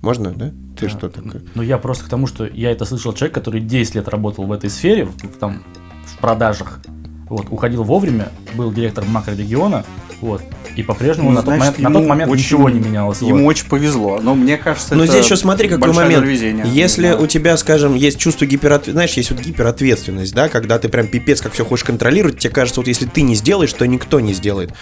можно, 0.00 0.30
да? 0.30 0.52
Ты 0.78 0.88
что 0.88 1.08
такое? 1.08 1.42
Ну, 1.54 1.62
я 1.62 1.78
просто 1.78 2.04
к 2.04 2.08
тому, 2.08 2.26
что 2.26 2.46
я 2.46 2.70
это 2.70 2.84
слышал 2.84 3.12
человек, 3.12 3.34
который 3.34 3.60
10 3.60 3.96
лет 3.96 4.08
работал 4.08 4.46
в 4.46 4.52
этой 4.52 4.70
сфере, 4.70 5.04
в, 5.04 5.38
там, 5.38 5.62
в 6.06 6.16
продажах. 6.18 6.80
Вот, 7.28 7.46
уходил 7.50 7.84
вовремя, 7.84 8.30
был 8.54 8.72
директором 8.72 9.10
макрорегиона, 9.10 9.84
вот, 10.20 10.42
и 10.76 10.82
по-прежнему 10.82 11.30
Ну, 11.30 11.36
на, 11.36 11.42
тот 11.42 11.56
момент, 11.56 11.78
на 11.78 11.92
тот 11.92 12.06
момент 12.06 12.30
очень- 12.30 12.44
ничего 12.44 12.68
не 12.70 12.78
менялось. 12.80 13.20
Ему 13.22 13.44
вот. 13.44 13.50
очень 13.50 13.66
повезло. 13.66 14.20
Но 14.22 14.34
мне 14.34 14.56
кажется, 14.56 14.94
Но 14.94 15.04
это 15.04 15.12
здесь 15.12 15.24
еще 15.24 15.36
смотри, 15.36 15.68
какой 15.68 15.92
момент. 15.92 16.20
доля 16.22 16.30
везения. 16.32 16.64
Если 16.66 17.08
Да. 17.08 17.16
у 17.18 17.26
тебя, 17.26 17.56
скажем, 17.56 17.94
есть 17.94 18.18
чувство 18.18 18.44
гиперответственности, 18.46 18.90
знаешь, 18.92 19.12
есть 19.14 19.30
вот 19.30 19.40
гиперответственность, 19.40 20.34
да, 20.34 20.48
когда 20.48 20.78
ты 20.78 20.88
прям 20.88 21.06
пипец 21.08 21.40
как 21.40 21.52
все 21.52 21.64
хочешь 21.64 21.84
контролировать, 21.84 22.38
тебе 22.38 22.52
кажется, 22.52 22.80
вот 22.80 22.86
если 22.88 23.06
ты 23.06 23.22
не 23.22 23.34
сделаешь, 23.34 23.72
то 23.72 23.86
никто 23.86 24.20
не 24.20 24.32
сделает. 24.32 24.72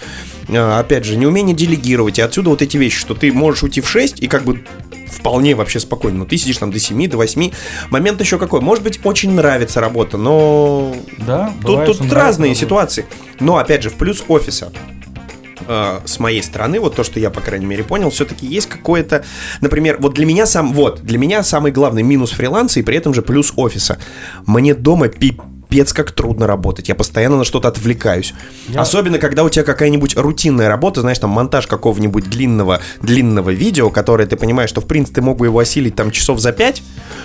А, 0.49 0.79
опять 0.79 1.05
же, 1.05 1.15
неумение 1.17 1.55
делегировать, 1.55 2.19
и 2.19 2.21
отсюда 2.21 2.49
вот 2.49 2.61
эти 2.61 2.77
вещи, 2.77 2.99
что 2.99 3.13
ты 3.15 3.31
можешь 3.31 3.63
уйти 3.63 3.81
в 3.81 3.89
6 3.89 4.19
и 4.19 4.27
как 4.27 4.43
бы 4.43 4.63
вполне 5.11 5.55
вообще 5.55 5.79
спокойно, 5.79 6.19
но 6.19 6.25
ты 6.25 6.37
сидишь 6.37 6.57
там 6.57 6.71
до 6.71 6.77
7, 6.79 7.07
до 7.07 7.17
8. 7.17 7.51
Момент 7.89 8.21
еще 8.21 8.37
какой? 8.37 8.61
Может 8.61 8.83
быть, 8.83 8.99
очень 9.03 9.31
нравится 9.31 9.79
работа, 9.81 10.17
но 10.17 10.95
Да, 11.17 11.51
Тут, 11.61 11.71
бывает, 11.71 11.87
тут 11.97 12.13
разные 12.13 12.49
работать. 12.49 12.57
ситуации. 12.57 13.05
Но, 13.39 13.57
опять 13.57 13.81
же, 13.83 13.89
в 13.89 13.95
плюс 13.95 14.23
офиса. 14.27 14.71
Э, 15.69 15.99
С 16.05 16.19
моей 16.19 16.43
стороны, 16.43 16.79
вот 16.79 16.95
то, 16.95 17.03
что 17.03 17.19
я, 17.19 17.29
по 17.29 17.41
крайней 17.41 17.65
мере, 17.65 17.83
понял, 17.83 18.09
все-таки 18.09 18.45
есть 18.45 18.67
какое-то, 18.67 19.23
например, 19.61 19.97
вот 19.99 20.15
для 20.15 20.25
меня 20.25 20.45
сам, 20.45 20.73
вот, 20.73 21.01
для 21.01 21.17
меня 21.17 21.43
самый 21.43 21.71
главный 21.71 22.03
минус 22.03 22.31
фриланса 22.31 22.79
и 22.79 22.83
при 22.83 22.97
этом 22.97 23.13
же 23.13 23.21
плюс 23.21 23.53
офиса. 23.55 23.99
Мне 24.45 24.73
дома 24.73 25.07
пипец 25.07 25.45
как 25.93 26.11
трудно 26.11 26.47
работать, 26.47 26.89
я 26.89 26.95
постоянно 26.95 27.37
на 27.37 27.43
что-то 27.43 27.67
отвлекаюсь. 27.67 28.33
Я- 28.67 28.81
Особенно, 28.81 29.19
когда 29.19 29.43
у 29.43 29.49
тебя 29.49 29.63
какая-нибудь 29.63 30.15
рутинная 30.17 30.67
работа, 30.67 31.01
знаешь, 31.01 31.19
там 31.19 31.29
монтаж 31.29 31.67
какого-нибудь 31.67 32.29
длинного, 32.29 32.81
длинного 33.01 33.51
видео, 33.51 33.89
которое 33.91 34.25
ты 34.25 34.35
понимаешь, 34.35 34.69
что, 34.69 34.81
в 34.81 34.85
принципе, 34.87 35.15
ты 35.15 35.21
мог 35.21 35.37
бы 35.37 35.45
его 35.45 35.59
осилить 35.59 35.95
там 35.95 36.11
часов 36.11 36.39
за 36.39 36.51
пять, 36.53 36.81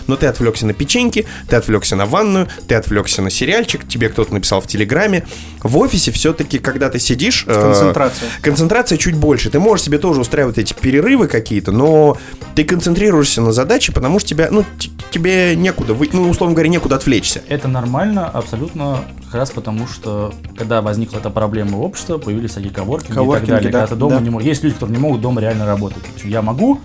но 0.06 0.16
ты 0.16 0.26
отвлекся 0.26 0.66
на 0.66 0.74
печеньки, 0.74 1.26
ты 1.48 1.56
отвлекся 1.56 1.96
на 1.96 2.04
ванную, 2.06 2.48
ты 2.68 2.74
отвлекся 2.74 3.22
на 3.22 3.30
сериальчик, 3.30 3.88
тебе 3.88 4.08
кто-то 4.10 4.34
написал 4.34 4.60
в 4.60 4.66
Телеграме. 4.66 5.24
В 5.62 5.78
офисе 5.78 6.10
все-таки, 6.12 6.58
когда 6.58 6.90
ты 6.90 6.98
сидишь... 6.98 7.44
э, 7.48 7.54
Концентрация. 7.54 8.28
концентрация 8.42 8.98
чуть 8.98 9.14
больше. 9.14 9.48
Ты 9.50 9.58
можешь 9.58 9.86
себе 9.86 9.98
тоже 9.98 10.20
устраивать 10.20 10.58
эти 10.58 10.74
перерывы 10.74 11.28
какие-то, 11.28 11.72
но 11.72 12.18
ты 12.54 12.64
концентрируешься 12.64 13.40
на 13.40 13.52
задаче, 13.52 13.92
потому 13.92 14.18
что 14.18 14.28
тебя, 14.28 14.48
ну, 14.50 14.64
тебе 15.10 15.56
некуда, 15.56 15.94
вы, 15.94 16.08
ну, 16.12 16.28
условно 16.28 16.54
говоря, 16.54 16.68
некуда 16.68 16.96
отвлечься. 16.96 17.42
Это 17.48 17.68
нормально, 17.68 18.28
абсолютно, 18.34 19.04
как 19.26 19.34
раз 19.34 19.50
потому, 19.50 19.86
что 19.86 20.32
когда 20.56 20.82
возникла 20.82 21.18
эта 21.18 21.30
проблема 21.30 21.78
в 21.78 21.82
обществе, 21.82 22.18
появились 22.18 22.50
всякие 22.50 22.72
коворкинги, 22.72 23.12
и 23.12 23.14
так 23.14 23.46
далее. 23.46 23.70
да, 23.70 23.80
когда 23.80 23.86
ты 23.86 23.96
дома 23.96 24.16
да. 24.16 24.20
не 24.20 24.30
можешь. 24.30 24.46
Есть 24.46 24.62
люди, 24.64 24.74
которые 24.74 24.96
не 24.96 25.02
могут 25.02 25.20
дома 25.20 25.40
реально 25.40 25.66
работать. 25.66 26.02
Я 26.24 26.42
могу, 26.42 26.80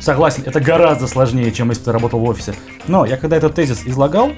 согласен, 0.00 0.44
это 0.46 0.60
гораздо 0.60 1.06
сложнее, 1.08 1.50
чем 1.52 1.70
если 1.70 1.84
ты 1.84 1.92
работал 1.92 2.20
в 2.20 2.24
офисе. 2.24 2.54
Но 2.86 3.04
я 3.04 3.16
когда 3.16 3.36
этот 3.36 3.54
тезис 3.54 3.82
излагал, 3.84 4.30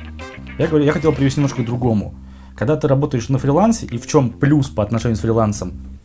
я 0.59 0.67
говорю, 0.67 0.85
я 0.85 0.93
хотел 0.93 1.13
привести 1.13 1.41
немножко 1.41 1.63
к 1.63 1.67
другому. 1.67 2.15
Когда 2.57 2.77
ты 2.77 2.89
работаешь 2.89 3.29
на 3.29 3.39
фрилансе, 3.39 3.87
и 3.87 3.99
в 3.99 4.07
чем 4.07 4.31
плюс 4.31 4.69
по 4.69 4.83
отношению 4.83 5.17
с 5.17 5.21
фрилансом, 5.21 5.98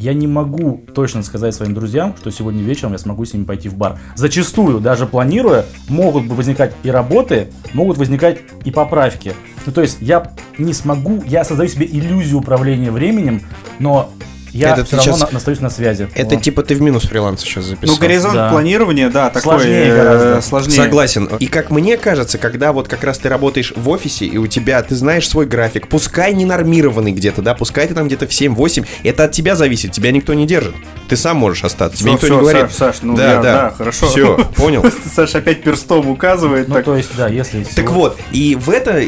я 0.00 0.14
не 0.14 0.26
могу 0.26 0.82
точно 0.94 1.22
сказать 1.22 1.54
своим 1.54 1.74
друзьям, 1.74 2.14
что 2.18 2.30
сегодня 2.30 2.62
вечером 2.62 2.92
я 2.92 2.98
смогу 2.98 3.26
с 3.26 3.34
ними 3.34 3.44
пойти 3.44 3.68
в 3.68 3.76
бар. 3.76 3.98
Зачастую, 4.16 4.80
даже 4.80 5.06
планируя, 5.06 5.66
могут 5.88 6.26
возникать 6.26 6.72
и 6.82 6.90
работы, 6.90 7.48
могут 7.74 7.98
возникать 7.98 8.38
и 8.64 8.70
поправки. 8.70 9.34
Ну, 9.66 9.72
то 9.72 9.82
есть 9.82 9.98
я 10.00 10.32
не 10.56 10.72
смогу, 10.72 11.22
я 11.26 11.44
создаю 11.44 11.68
себе 11.68 11.84
иллюзию 11.86 12.38
управления 12.38 12.90
временем, 12.90 13.42
но 13.78 14.10
я 14.52 14.72
Это 14.74 14.84
все 14.84 14.98
ты 14.98 15.10
равно 15.10 15.28
на- 15.30 15.36
остаюсь 15.38 15.60
на 15.60 15.70
связи. 15.70 16.08
Это 16.14 16.34
Вот. 16.34 16.44
типа 16.44 16.62
ты 16.62 16.74
в 16.74 16.82
минус 16.82 17.04
фриланса 17.04 17.44
сейчас 17.46 17.64
записал. 17.64 17.94
Ну, 17.94 18.00
горизонт 18.00 18.34
Да. 18.34 18.50
планирования, 18.50 19.08
да, 19.10 19.28
такой 19.28 19.42
Сложнее 19.42 19.84
э, 19.86 19.96
гораздо. 19.96 20.40
сложнее. 20.42 20.76
Согласен. 20.76 21.24
И 21.38 21.46
как 21.46 21.70
мне 21.70 21.96
кажется, 21.96 22.38
когда 22.38 22.72
вот 22.72 22.88
как 22.88 23.04
раз 23.04 23.18
ты 23.18 23.28
работаешь 23.28 23.72
в 23.76 23.88
офисе, 23.88 24.26
и 24.26 24.36
у 24.38 24.46
тебя, 24.46 24.82
ты 24.82 24.94
знаешь 24.94 25.28
свой 25.28 25.46
график, 25.46 25.88
пускай 25.88 26.32
не 26.34 26.44
нормированный 26.44 27.12
где-то, 27.12 27.42
да, 27.42 27.54
пускай 27.54 27.86
ты 27.86 27.94
там 27.94 28.06
где-то 28.06 28.26
в 28.26 28.30
7-8, 28.32 28.84
это 29.04 29.24
от 29.24 29.32
тебя 29.32 29.56
зависит, 29.56 29.92
тебя 29.92 30.10
никто 30.12 30.34
не 30.34 30.46
держит. 30.46 30.74
Ты 31.10 31.16
сам 31.16 31.38
можешь 31.38 31.64
остаться, 31.64 31.98
тебе 31.98 32.10
Всё, 32.10 32.14
никто 32.14 32.26
всё, 32.26 32.34
не 32.34 32.40
говорит. 32.40 32.62
Саш, 32.70 32.76
Саш, 32.76 33.02
ну 33.02 33.16
да, 33.16 33.32
я- 33.32 33.42
да, 33.42 33.52
да, 33.62 33.74
хорошо. 33.76 34.06
Все, 34.06 34.38
понял. 34.56 34.84
Саша 35.14 35.38
опять 35.38 35.62
перстом 35.62 36.08
указывает. 36.08 36.68
Ну, 36.68 36.76
так. 36.76 36.84
то 36.84 36.96
есть, 36.96 37.10
да, 37.16 37.26
если... 37.26 37.64
Так 37.64 37.72
сегодня- 37.74 37.90
вот, 37.94 38.18
и 38.30 38.54
в, 38.54 38.70
это, 38.70 39.02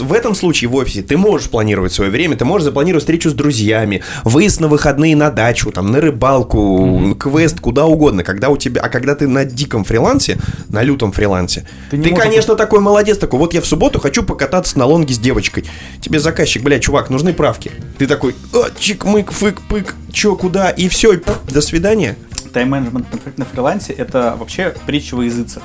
в 0.00 0.12
этом 0.12 0.34
случае 0.34 0.68
в 0.68 0.74
офисе 0.76 1.00
ты 1.02 1.16
можешь 1.16 1.48
планировать 1.48 1.92
свое 1.92 2.10
время, 2.10 2.36
ты 2.36 2.44
можешь 2.44 2.66
запланировать 2.66 3.02
встречу 3.02 3.30
с 3.30 3.32
друзьями, 3.32 4.02
выезд 4.24 4.60
на 4.60 4.68
выходные 4.68 5.16
на 5.16 5.30
дачу, 5.30 5.72
там, 5.72 5.90
на 5.90 6.00
рыбалку, 6.00 7.14
квест, 7.18 7.60
куда 7.60 7.86
угодно. 7.86 8.22
Когда 8.24 8.50
у 8.50 8.58
тебя, 8.58 8.82
а 8.82 8.90
когда 8.90 9.14
ты 9.14 9.26
на 9.26 9.46
диком 9.46 9.84
фрилансе, 9.84 10.36
на 10.68 10.82
лютом 10.82 11.12
фрилансе, 11.12 11.66
Ты 11.90 11.96
ты, 11.96 12.10
можешь 12.10 12.18
конечно, 12.18 12.56
такой 12.56 12.80
молодец, 12.80 13.16
такой, 13.16 13.38
вот 13.38 13.54
я 13.54 13.62
в 13.62 13.66
субботу 13.66 13.98
хочу 14.00 14.22
покататься 14.22 14.78
на 14.78 14.84
лонге 14.84 15.14
с 15.14 15.18
девочкой. 15.18 15.64
Тебе 16.02 16.20
заказчик, 16.20 16.62
бля, 16.62 16.78
чувак, 16.78 17.08
нужны 17.08 17.32
правки. 17.32 17.70
Ты 17.96 18.06
такой, 18.06 18.34
а, 18.52 18.68
чик-мык, 18.78 19.30
фык-пык, 19.32 19.94
чё, 20.12 20.36
куда, 20.36 20.70
и 20.70 20.88
все, 20.88 21.12
и 21.14 21.16
до 21.46 21.60
свидания. 21.60 22.16
Тайм-менеджмент 22.52 23.12
на, 23.12 23.16
фри- 23.16 23.34
на 23.36 23.44
фрилансе 23.44 23.92
это 23.92 24.34
вообще 24.38 24.74
притча 24.86 25.14
во 25.14 25.24
языцах. 25.24 25.62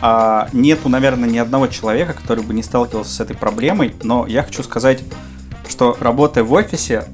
А, 0.00 0.48
нету, 0.52 0.88
наверное, 0.88 1.28
ни 1.28 1.38
одного 1.38 1.66
человека, 1.66 2.12
который 2.12 2.44
бы 2.44 2.54
не 2.54 2.62
сталкивался 2.62 3.12
с 3.14 3.20
этой 3.20 3.34
проблемой, 3.36 3.94
но 4.02 4.26
я 4.26 4.42
хочу 4.42 4.62
сказать, 4.62 5.02
что 5.68 5.96
работая 6.00 6.44
в 6.44 6.52
офисе, 6.52 7.04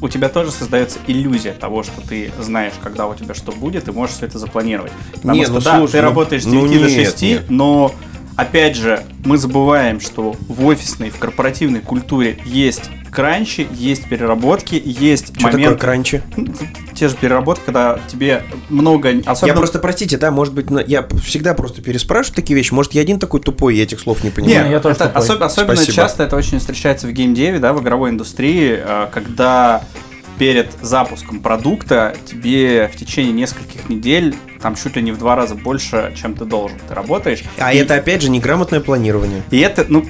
у 0.00 0.08
тебя 0.08 0.28
тоже 0.28 0.52
создается 0.52 0.98
иллюзия 1.08 1.52
того, 1.52 1.82
что 1.82 2.00
ты 2.06 2.30
знаешь, 2.40 2.74
когда 2.82 3.08
у 3.08 3.14
тебя 3.16 3.34
что 3.34 3.50
будет, 3.50 3.88
и 3.88 3.90
можешь 3.92 4.16
все 4.16 4.26
это 4.26 4.38
запланировать. 4.38 4.92
Потому 5.14 5.34
Не, 5.34 5.44
что 5.44 5.54
ну 5.54 5.60
да, 5.60 5.78
слушай, 5.78 5.92
ты 5.92 5.98
ну- 5.98 6.04
работаешь 6.04 6.42
с 6.42 6.46
ну 6.46 6.68
9 6.68 6.80
до 6.82 6.88
нет, 6.88 7.06
6, 7.08 7.22
нет. 7.22 7.44
но 7.50 7.92
опять 8.36 8.76
же, 8.76 9.02
мы 9.24 9.36
забываем, 9.38 10.00
что 10.00 10.36
в 10.46 10.64
офисной, 10.66 11.10
в 11.10 11.18
корпоративной 11.18 11.80
культуре 11.80 12.38
есть 12.44 12.90
кранчи, 13.10 13.66
есть 13.72 14.08
переработки, 14.08 14.80
есть 14.84 15.26
Что 15.26 15.34
такое 15.34 15.52
моменты, 15.52 15.78
кранчи? 15.78 16.22
те 16.94 17.08
же 17.08 17.16
переработки, 17.16 17.64
когда 17.66 18.00
тебе 18.08 18.42
много... 18.68 19.10
Особенно... 19.24 19.52
Я 19.52 19.54
просто, 19.54 19.78
простите, 19.78 20.16
да, 20.18 20.30
может 20.30 20.54
быть, 20.54 20.66
я 20.86 21.06
всегда 21.22 21.54
просто 21.54 21.82
переспрашиваю 21.82 22.36
такие 22.36 22.56
вещи. 22.56 22.72
Может, 22.72 22.92
я 22.92 23.02
один 23.02 23.18
такой 23.18 23.40
тупой, 23.40 23.76
и 23.76 23.80
этих 23.80 24.00
слов 24.00 24.24
не 24.24 24.30
понимаю. 24.30 24.64
Нет, 24.64 24.72
я 24.72 24.80
тоже 24.80 24.96
это 24.96 25.12
особ- 25.14 25.42
особенно 25.42 25.76
Спасибо. 25.76 25.94
часто 25.94 26.24
это 26.24 26.36
очень 26.36 26.58
встречается 26.58 27.06
в 27.06 27.12
геймдеве, 27.12 27.58
да, 27.58 27.72
в 27.72 27.82
игровой 27.82 28.10
индустрии, 28.10 28.78
э, 28.78 29.08
когда 29.12 29.82
перед 30.38 30.70
запуском 30.82 31.40
продукта 31.40 32.14
тебе 32.24 32.88
в 32.92 32.96
течение 32.96 33.32
нескольких 33.32 33.88
недель 33.88 34.36
там 34.60 34.74
чуть 34.74 34.96
ли 34.96 35.02
не 35.02 35.12
в 35.12 35.18
два 35.18 35.36
раза 35.36 35.54
больше, 35.54 36.12
чем 36.20 36.34
ты 36.34 36.44
должен. 36.44 36.78
Ты 36.88 36.94
работаешь. 36.94 37.42
А 37.58 37.72
и, 37.72 37.78
это, 37.78 37.94
опять 37.94 38.22
же, 38.22 38.30
неграмотное 38.30 38.80
планирование. 38.80 39.42
И 39.50 39.58
это, 39.58 39.84
ну, 39.88 40.04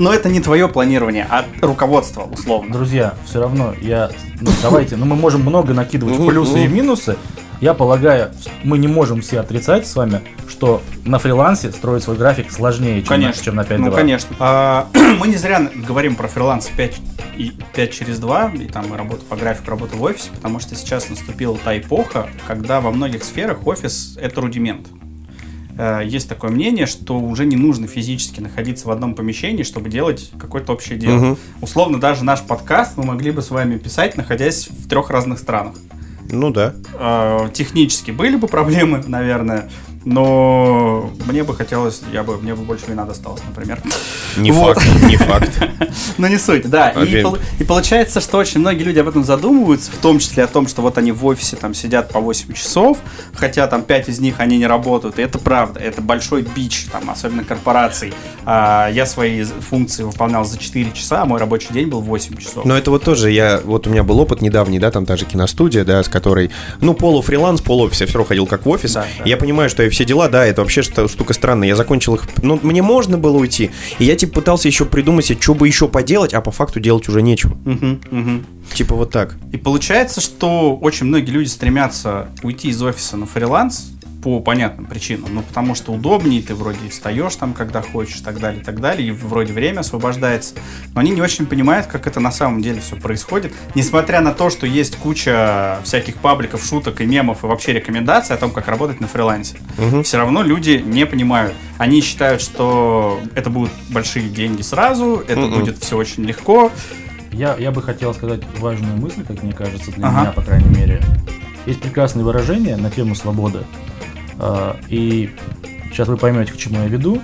но 0.00 0.12
это 0.14 0.30
не 0.30 0.40
твое 0.40 0.66
планирование, 0.66 1.26
а 1.30 1.44
руководство, 1.60 2.22
условно. 2.22 2.72
Друзья, 2.72 3.14
все 3.26 3.40
равно 3.40 3.74
я... 3.80 4.10
Ну, 4.40 4.50
давайте, 4.62 4.96
ну 4.96 5.04
мы 5.04 5.14
можем 5.14 5.42
много 5.42 5.74
накидывать 5.74 6.16
плюсы 6.26 6.64
и 6.64 6.66
минусы. 6.66 7.16
Я 7.60 7.74
полагаю, 7.74 8.30
мы 8.64 8.78
не 8.78 8.88
можем 8.88 9.20
все 9.20 9.40
отрицать 9.40 9.86
с 9.86 9.94
вами, 9.94 10.22
что 10.48 10.80
на 11.04 11.18
фрилансе 11.18 11.70
строить 11.70 12.02
свой 12.02 12.16
график 12.16 12.50
сложнее, 12.50 13.02
чем, 13.02 13.08
Конечно. 13.08 13.38
на, 13.38 13.44
чем 13.44 13.54
на 13.56 13.64
5 13.64 13.78
Ну, 13.78 13.92
конечно. 13.92 14.36
А, 14.38 14.88
мы 15.18 15.28
не 15.28 15.36
зря 15.36 15.70
говорим 15.86 16.16
про 16.16 16.26
фриланс 16.26 16.70
5, 16.74 17.00
и 17.36 17.52
5 17.74 17.92
через 17.92 18.18
2, 18.18 18.52
и 18.54 18.66
там 18.68 18.94
и 18.94 18.96
работу 18.96 19.26
по 19.26 19.36
графику, 19.36 19.70
работу 19.70 19.98
в 19.98 20.02
офисе, 20.02 20.30
потому 20.34 20.60
что 20.60 20.74
сейчас 20.74 21.10
наступила 21.10 21.58
та 21.62 21.76
эпоха, 21.76 22.30
когда 22.46 22.80
во 22.80 22.90
многих 22.90 23.22
сферах 23.24 23.66
офис— 23.66 24.16
это 24.20 24.40
рудимент. 24.40 24.88
Э, 25.80 26.02
Есть 26.04 26.28
такое 26.28 26.50
мнение, 26.50 26.84
что 26.86 27.18
уже 27.18 27.46
не 27.46 27.56
нужно 27.56 27.86
физически 27.86 28.40
находиться 28.40 28.86
в 28.86 28.90
одном 28.90 29.14
помещении, 29.14 29.62
чтобы 29.62 29.88
делать 29.88 30.30
какое-то 30.38 30.72
общее 30.74 30.98
дело. 30.98 31.14
Мгм. 31.14 31.38
Условно, 31.62 31.98
даже 31.98 32.22
наш 32.22 32.42
подкаст 32.42 32.98
мы 32.98 33.04
могли 33.04 33.30
бы 33.30 33.40
с 33.40 33.50
вами 33.50 33.78
писать, 33.78 34.16
находясь 34.16 34.68
в 34.68 34.88
трех 34.88 35.08
разных 35.08 35.38
странах. 35.38 35.76
Ну 36.30 36.50
да. 36.50 36.74
Э, 36.98 37.48
Технически 37.54 38.10
были 38.10 38.36
бы 38.36 38.46
проблемы, 38.46 39.02
наверное, 39.06 39.70
но 40.04 41.10
мне 41.26 41.42
бы 41.44 41.54
хотелось, 41.54 42.00
я 42.12 42.22
бы, 42.22 42.38
мне 42.38 42.54
бы 42.54 42.62
больше 42.62 42.86
вина 42.88 43.04
досталось, 43.04 43.42
например. 43.46 43.80
Не 44.36 44.50
Вот. 44.50 44.78
факт, 44.78 45.02
не 45.04 45.16
факт. 45.16 45.50
Но 46.18 46.28
не 46.28 46.38
суть, 46.38 46.68
да. 46.68 46.90
И, 46.90 47.22
пол- 47.22 47.38
и 47.58 47.64
получается, 47.64 48.20
что 48.20 48.38
очень 48.38 48.60
многие 48.60 48.82
люди 48.82 48.98
об 48.98 49.08
этом 49.08 49.24
задумываются, 49.24 49.90
в 49.90 49.96
том 49.96 50.18
числе 50.18 50.44
о 50.44 50.46
том, 50.46 50.68
что 50.68 50.82
вот 50.82 50.96
они 50.98 51.12
в 51.12 51.24
офисе 51.26 51.56
там 51.56 51.74
сидят 51.74 52.10
по 52.12 52.20
8 52.20 52.52
часов, 52.54 52.98
хотя 53.34 53.66
там 53.66 53.82
5 53.82 54.08
из 54.08 54.20
них 54.20 54.36
они 54.38 54.56
не 54.58 54.66
работают. 54.66 55.18
И 55.18 55.22
это 55.22 55.38
правда, 55.38 55.80
это 55.80 56.00
большой 56.00 56.42
бич, 56.42 56.86
там, 56.90 57.10
особенно 57.10 57.44
корпораций. 57.44 58.14
А, 58.46 58.88
я 58.90 59.04
свои 59.06 59.44
функции 59.44 60.02
выполнял 60.02 60.44
за 60.44 60.58
4 60.58 60.92
часа, 60.92 61.22
а 61.22 61.24
мой 61.26 61.38
рабочий 61.38 61.72
день 61.72 61.88
был 61.88 62.00
8 62.00 62.36
часов. 62.38 62.64
Но 62.64 62.76
это 62.76 62.90
вот 62.90 63.04
тоже, 63.04 63.30
я, 63.30 63.60
вот 63.62 63.86
у 63.86 63.90
меня 63.90 64.02
был 64.02 64.18
опыт 64.20 64.40
недавний, 64.40 64.78
да, 64.78 64.90
там 64.90 65.04
та 65.04 65.16
же 65.16 65.24
киностудия, 65.26 65.84
да, 65.84 66.02
с 66.02 66.08
которой, 66.08 66.50
ну, 66.80 66.94
полуфриланс, 66.94 67.60
полуофис, 67.60 68.00
я 68.00 68.06
все 68.06 68.14
равно 68.14 68.28
ходил 68.28 68.46
как 68.46 68.64
в 68.64 68.68
офис. 68.68 68.94
Да, 68.94 69.04
да. 69.18 69.24
Я 69.24 69.36
понимаю, 69.36 69.68
что 69.68 69.82
я 69.82 69.89
и 69.90 69.92
все 69.92 70.04
дела, 70.04 70.28
да, 70.28 70.46
это 70.46 70.62
вообще 70.62 70.82
что- 70.82 71.08
штука 71.08 71.34
странная. 71.34 71.68
Я 71.68 71.76
закончил 71.76 72.14
их, 72.14 72.22
ну, 72.42 72.58
мне 72.62 72.80
можно 72.82 73.18
было 73.18 73.36
уйти, 73.38 73.70
и 73.98 74.04
я, 74.04 74.16
типа, 74.16 74.34
пытался 74.34 74.68
еще 74.68 74.84
придумать 74.86 75.26
себе, 75.26 75.40
что 75.40 75.54
бы 75.54 75.66
еще 75.66 75.88
поделать, 75.88 76.32
а 76.32 76.40
по 76.40 76.50
факту 76.50 76.80
делать 76.80 77.08
уже 77.08 77.20
нечего. 77.22 77.56
Мгм, 77.64 78.00
мгм. 78.10 78.46
Типа 78.72 78.94
вот 78.94 79.10
так. 79.10 79.36
И 79.52 79.56
получается, 79.56 80.20
что 80.20 80.76
очень 80.76 81.06
многие 81.06 81.30
люди 81.30 81.48
стремятся 81.48 82.28
уйти 82.42 82.68
из 82.68 82.80
офиса 82.82 83.16
на 83.16 83.26
фриланс 83.26 83.90
по 84.22 84.40
понятным 84.40 84.86
причинам. 84.86 85.34
Ну, 85.34 85.42
потому 85.42 85.74
что 85.74 85.92
удобнее, 85.92 86.42
ты 86.42 86.54
вроде 86.54 86.88
встаешь 86.90 87.34
там, 87.36 87.54
когда 87.54 87.80
хочешь, 87.82 88.20
и 88.20 88.22
так 88.22 88.38
далее, 88.38 88.60
и 88.60 88.64
так 88.64 88.80
далее, 88.80 89.08
и 89.08 89.10
вроде 89.12 89.52
время 89.52 89.80
освобождается. 89.80 90.54
Но 90.94 91.00
они 91.00 91.10
не 91.12 91.22
очень 91.22 91.46
понимают, 91.46 91.86
как 91.86 92.06
это 92.06 92.20
на 92.20 92.30
самом 92.32 92.60
деле 92.62 92.80
все 92.80 92.96
происходит. 92.96 93.52
Несмотря 93.74 94.20
на 94.20 94.32
то, 94.32 94.50
что 94.50 94.66
есть 94.66 94.96
куча 94.96 95.78
всяких 95.84 96.16
пабликов, 96.16 96.64
шуток 96.64 97.00
и 97.00 97.06
мемов, 97.06 97.44
и 97.44 97.46
вообще 97.46 97.72
рекомендаций 97.72 98.34
о 98.34 98.38
том, 98.38 98.50
как 98.50 98.68
работать 98.68 99.00
на 99.00 99.06
фрилансе. 99.08 99.56
Мгм. 99.78 100.02
Все 100.02 100.18
равно 100.18 100.42
люди 100.42 100.82
не 100.84 101.06
понимают. 101.06 101.54
Они 101.78 102.00
считают, 102.02 102.42
что 102.42 103.20
это 103.34 103.48
будут 103.48 103.70
большие 103.88 104.28
деньги 104.28 104.62
сразу, 104.62 105.24
это 105.26 105.40
Мгм. 105.40 105.60
будет 105.60 105.78
все 105.78 105.96
очень 105.96 106.24
легко. 106.24 106.70
Я, 107.32 107.56
я 107.58 107.70
бы 107.70 107.80
хотел 107.80 108.12
сказать 108.12 108.40
важную 108.58 108.96
мысль, 108.96 109.24
как 109.26 109.42
мне 109.42 109.52
кажется, 109.52 109.92
для 109.92 110.08
Ага. 110.08 110.20
меня, 110.20 110.32
по 110.32 110.42
крайней 110.42 110.68
мере. 110.76 111.00
Есть 111.66 111.80
прекрасные 111.80 112.24
выражения 112.24 112.76
на 112.76 112.90
тему 112.90 113.14
свободы. 113.14 113.60
А, 114.40 114.76
И 114.88 115.30
сейчас 115.90 116.08
вы 116.08 116.16
поймете, 116.16 116.52
к 116.52 116.56
чему 116.56 116.80
я 116.80 116.86
веду. 116.86 117.20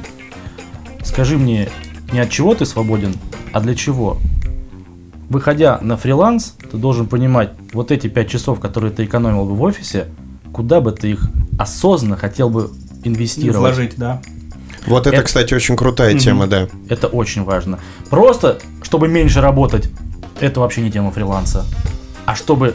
Скажи 1.02 1.38
мне, 1.38 1.68
не 2.12 2.20
от 2.20 2.30
чего 2.30 2.54
ты 2.54 2.66
свободен, 2.66 3.14
а 3.52 3.60
для 3.60 3.74
чего? 3.74 4.18
Выходя 5.28 5.78
на 5.80 5.96
фриланс, 5.96 6.54
ты 6.70 6.76
должен 6.76 7.06
понимать, 7.06 7.52
вот 7.72 7.90
эти 7.90 8.06
пять 8.08 8.28
часов, 8.28 8.60
которые 8.60 8.92
ты 8.92 9.04
экономил 9.04 9.44
бы 9.46 9.54
в 9.54 9.62
офисе, 9.62 10.06
куда 10.52 10.80
бы 10.80 10.92
ты 10.92 11.10
их 11.12 11.28
осознанно 11.58 12.16
хотел 12.16 12.48
бы 12.50 12.70
инвестировать. 13.02 13.56
Вложить, 13.58 13.94
да. 13.96 14.20
Вот 14.86 15.06
это, 15.06 15.16
Это- 15.16 15.24
кстати, 15.24 15.52
очень 15.54 15.76
крутая 15.76 16.10
Мгм. 16.10 16.18
тема, 16.20 16.46
да. 16.46 16.68
Это 16.88 17.06
очень 17.08 17.42
важно. 17.44 17.78
Просто, 18.10 18.58
чтобы 18.82 19.08
меньше 19.08 19.40
работать, 19.40 19.90
это 20.40 20.60
вообще 20.60 20.82
не 20.82 20.92
тема 20.92 21.10
фриланса. 21.10 21.64
А 22.24 22.34
чтобы 22.36 22.74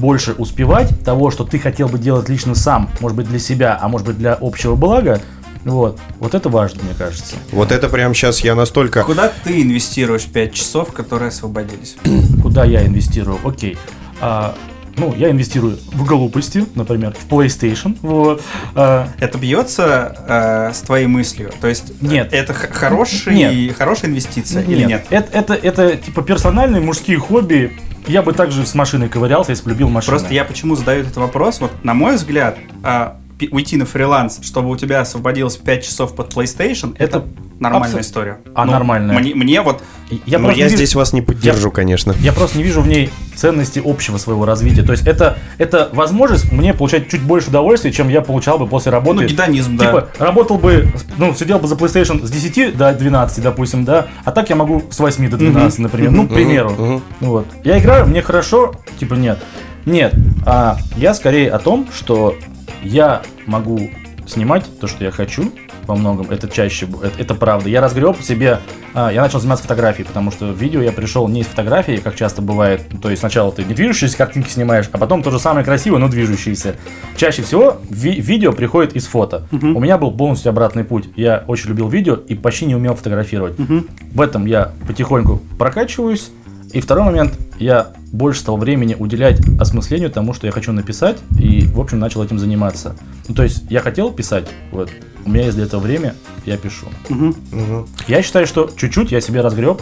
больше 0.00 0.32
успевать 0.32 1.04
того, 1.04 1.30
что 1.30 1.44
ты 1.44 1.58
хотел 1.58 1.88
бы 1.88 1.98
делать 1.98 2.28
лично 2.28 2.54
сам, 2.54 2.90
может 3.00 3.16
быть 3.16 3.28
для 3.28 3.38
себя, 3.38 3.78
а 3.80 3.88
может 3.88 4.06
быть 4.06 4.18
для 4.18 4.34
общего 4.34 4.74
блага, 4.74 5.20
вот, 5.64 6.00
вот 6.18 6.34
это 6.34 6.48
важно, 6.48 6.82
мне 6.82 6.94
кажется. 6.96 7.36
Вот 7.52 7.70
это 7.70 7.88
прям 7.90 8.14
сейчас 8.14 8.40
я 8.40 8.54
настолько... 8.54 9.04
Куда 9.04 9.30
ты 9.44 9.60
инвестируешь 9.62 10.24
5 10.24 10.54
часов, 10.54 10.92
которые 10.92 11.28
освободились? 11.28 11.96
Куда 12.42 12.64
я 12.64 12.86
инвестирую? 12.86 13.38
Окей. 13.44 13.76
А, 14.22 14.54
ну, 14.96 15.14
я 15.14 15.30
инвестирую 15.30 15.78
в 15.92 16.04
глупости, 16.06 16.64
например, 16.74 17.14
в 17.14 17.30
PlayStation. 17.30 17.94
Вот. 18.00 18.42
А, 18.74 19.08
Это 19.20 19.36
бьется 19.36 20.16
э, 20.26 20.72
с 20.74 20.80
твоей 20.80 21.06
мыслью? 21.06 21.50
То 21.60 21.68
есть 21.68 21.90
э, 21.90 21.94
Нет. 22.06 22.32
это 22.32 22.54
х- 22.54 22.68
хороший, 22.72 23.34
Нет. 23.34 23.76
хорошая 23.76 24.10
инвестиция 24.10 24.62
или 24.62 24.84
нет? 24.84 25.04
Это, 25.10 25.30
это, 25.38 25.54
это 25.54 25.96
типа 25.98 26.22
персональные 26.22 26.80
мужские 26.80 27.18
хобби. 27.18 27.78
Я 28.06 28.22
бы 28.22 28.32
также 28.32 28.66
с 28.66 28.74
машиной 28.74 29.08
ковырялся, 29.08 29.52
если 29.52 29.64
бы 29.64 29.70
любил 29.70 29.88
машины. 29.88 30.10
Просто 30.10 30.34
я 30.34 30.44
почему 30.44 30.74
задаю 30.74 31.02
этот 31.02 31.16
вопрос? 31.16 31.60
Вот, 31.60 31.70
на 31.84 31.94
мой 31.94 32.16
взгляд, 32.16 32.58
а, 32.82 33.18
уйти 33.50 33.76
на 33.76 33.86
фриланс, 33.86 34.40
чтобы 34.42 34.70
у 34.70 34.76
тебя 34.76 35.00
освободилось 35.00 35.56
5 35.56 35.84
часов 35.84 36.14
под 36.14 36.34
PlayStation, 36.34 36.94
это, 36.98 37.18
Это 37.18 37.24
нормальная 37.60 37.98
абсо- 37.98 38.00
история. 38.00 38.38
А, 38.54 38.64
нормальная. 38.64 39.18
Мне, 39.18 39.34
мне 39.34 39.62
вот 39.62 39.82
Я 40.26 40.40
Ну, 40.40 40.50
я 40.50 40.64
вижу- 40.64 40.74
здесь 40.76 40.96
вас 40.96 41.12
не 41.12 41.22
поддержу, 41.22 41.70
конечно. 41.70 42.16
Я 42.20 42.32
просто 42.32 42.58
не 42.58 42.64
вижу 42.64 42.80
в 42.80 42.88
ней 42.88 43.10
ценности 43.36 43.80
общего 43.84 44.18
своего 44.18 44.44
развития. 44.44 44.82
То 44.82 44.90
есть 44.90 45.06
это, 45.06 45.38
это 45.56 45.88
возможность 45.92 46.50
мне 46.50 46.74
получать 46.74 47.08
чуть 47.08 47.22
больше 47.22 47.50
удовольствия, 47.50 47.92
чем 47.92 48.08
я 48.08 48.20
получал 48.20 48.58
бы 48.58 48.66
после 48.66 48.90
работы. 48.90 49.20
ну, 49.20 49.26
гедонизм, 49.28 49.76
да. 49.76 49.86
Типа, 49.86 50.08
работал 50.18 50.58
бы, 50.58 50.92
ну, 51.16 51.32
сидел 51.34 51.60
бы 51.60 51.68
за 51.68 51.76
PlayStation 51.76 52.26
с 52.26 52.30
10 52.30 52.76
до 52.76 52.92
12, 52.92 53.40
допустим, 53.44 53.84
да, 53.84 54.08
а 54.24 54.32
так 54.32 54.50
я 54.50 54.56
могу 54.56 54.82
с 54.90 54.98
8 54.98 55.30
до 55.30 55.36
12, 55.36 55.78
например, 55.78 56.10
ну, 56.10 56.26
к 56.26 56.34
примеру. 56.34 56.70
мгм. 56.70 57.02
Вот. 57.20 57.46
Я 57.62 57.78
играю, 57.78 58.06
мне 58.08 58.20
хорошо, 58.20 58.74
типа, 58.98 59.14
нет. 59.14 59.38
Нет, 59.86 60.12
а 60.44 60.76
я 60.96 61.14
скорее 61.14 61.50
о 61.50 61.60
том, 61.60 61.86
что 61.96 62.34
я 62.82 63.22
могу 63.46 63.90
снимать 64.26 64.64
то, 64.80 64.88
что 64.88 65.04
я 65.04 65.12
хочу, 65.12 65.52
во 65.86 65.94
многом, 65.96 66.26
это 66.30 66.48
чаще, 66.48 66.86
это, 67.02 67.12
это 67.18 67.34
правда. 67.34 67.68
Я 67.68 67.80
разгреб 67.80 68.20
себе, 68.22 68.60
а, 68.94 69.10
я 69.10 69.20
начал 69.22 69.40
заниматься 69.40 69.64
фотографией, 69.64 70.06
потому 70.06 70.30
что 70.30 70.46
в 70.52 70.56
видео 70.56 70.80
я 70.82 70.92
пришел 70.92 71.26
не 71.28 71.40
из 71.40 71.46
фотографии, 71.46 71.96
как 72.02 72.14
часто 72.16 72.42
бывает, 72.42 72.82
то 73.02 73.10
есть 73.10 73.20
сначала 73.20 73.52
ты 73.52 73.64
не 73.64 73.74
движущиеся 73.74 74.16
картинки 74.18 74.50
снимаешь, 74.50 74.88
а 74.92 74.98
потом 74.98 75.22
то 75.22 75.30
же 75.30 75.38
самое 75.38 75.64
красивое, 75.64 75.98
но 75.98 76.08
движущиеся. 76.08 76.76
Чаще 77.16 77.42
всего 77.42 77.78
ви- 77.90 78.20
видео 78.20 78.52
приходит 78.52 78.94
из 78.94 79.06
фото. 79.06 79.46
У 79.52 79.80
меня 79.80 79.98
был 79.98 80.12
полностью 80.12 80.50
обратный 80.50 80.84
путь. 80.84 81.08
Я 81.16 81.44
очень 81.46 81.70
любил 81.70 81.88
видео 81.88 82.14
и 82.14 82.34
почти 82.34 82.66
не 82.66 82.74
умел 82.74 82.94
фотографировать. 82.94 83.54
В 83.58 84.20
этом 84.20 84.46
я 84.46 84.72
потихоньку 84.86 85.40
прокачиваюсь. 85.58 86.30
И 86.72 86.80
второй 86.80 87.04
момент, 87.04 87.32
я 87.58 87.88
больше 88.12 88.40
стал 88.42 88.56
времени 88.56 88.94
уделять 88.96 89.40
осмыслению 89.60 90.08
тому, 90.08 90.32
что 90.34 90.46
я 90.46 90.52
хочу 90.52 90.70
написать, 90.70 91.16
и, 91.36 91.66
в 91.66 91.80
общем, 91.80 91.98
начал 91.98 92.22
этим 92.22 92.38
заниматься. 92.38 92.94
Ну, 93.26 93.34
то 93.34 93.42
есть, 93.42 93.64
я 93.70 93.80
хотел 93.80 94.12
писать, 94.12 94.46
вот, 94.70 94.88
у 95.30 95.32
меня 95.32 95.44
есть 95.44 95.56
для 95.56 95.66
этого 95.66 95.80
время, 95.80 96.14
я 96.44 96.56
пишу. 96.56 96.86
Мгм. 97.08 97.36
Мгм. 97.52 97.88
Я 98.08 98.22
считаю, 98.22 98.46
что 98.46 98.70
чуть-чуть 98.76 99.12
я 99.12 99.20
себе 99.20 99.40
разгреб, 99.40 99.80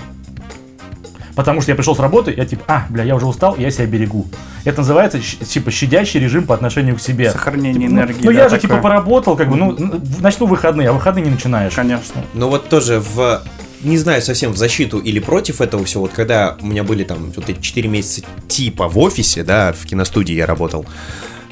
потому 1.34 1.60
что 1.62 1.70
я 1.70 1.76
пришел 1.76 1.96
с 1.96 1.98
работы, 1.98 2.34
я 2.36 2.44
типа, 2.44 2.64
а, 2.68 2.86
бля, 2.90 3.02
я 3.04 3.16
уже 3.16 3.26
устал, 3.26 3.56
я 3.56 3.70
себя 3.70 3.86
берегу. 3.86 4.26
Это 4.64 4.78
называется, 4.78 5.20
типа, 5.20 5.70
щадящий 5.70 6.20
режим 6.20 6.46
по 6.46 6.54
отношению 6.54 6.96
к 6.96 7.00
себе. 7.00 7.30
Сохранение 7.30 7.74
Типа, 7.88 7.92
ну, 7.92 7.96
энергии. 7.96 8.24
Ну, 8.24 8.32
да, 8.32 8.38
я 8.38 8.48
же, 8.48 8.56
такое. 8.56 8.60
типа, 8.60 8.76
поработал, 8.82 9.36
как 9.36 9.48
бы, 9.48 9.56
ну, 9.56 9.76
начну 10.20 10.46
выходные, 10.46 10.90
а 10.90 10.92
выходные 10.92 11.24
не 11.24 11.30
начинаешь. 11.30 11.72
Конечно. 11.72 12.22
Ну 12.34 12.48
вот 12.48 12.68
тоже 12.68 13.00
в 13.00 13.42
не 13.82 13.96
знаю 13.96 14.20
совсем 14.20 14.52
в 14.52 14.56
защиту 14.56 14.98
или 14.98 15.20
против 15.20 15.60
этого 15.60 15.84
всего, 15.84 16.02
вот 16.02 16.12
когда 16.12 16.56
у 16.60 16.66
меня 16.66 16.82
были 16.82 17.04
там 17.04 17.32
вот 17.34 17.48
эти 17.48 17.60
4 17.60 17.88
месяца 17.88 18.22
типа 18.48 18.88
в 18.88 18.98
офисе, 18.98 19.44
да, 19.44 19.72
в 19.72 19.86
киностудии 19.86 20.34
я 20.34 20.46
работал, 20.46 20.84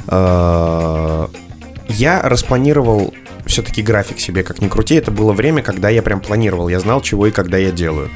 э, 0.09 1.26
я 1.88 2.22
распланировал 2.22 3.14
все-таки 3.46 3.82
график 3.82 4.18
себе, 4.18 4.42
как 4.42 4.61
ни 4.61 4.68
крути, 4.68 4.94
это 4.96 5.11
было 5.11 5.32
время, 5.32 5.62
когда 5.62 5.88
я 5.88 6.02
прям 6.02 6.20
планировал, 6.20 6.68
я 6.68 6.80
знал, 6.80 7.00
чего 7.00 7.26
и 7.26 7.30
когда 7.30 7.56
я 7.59 7.70
делаю. 7.70 8.11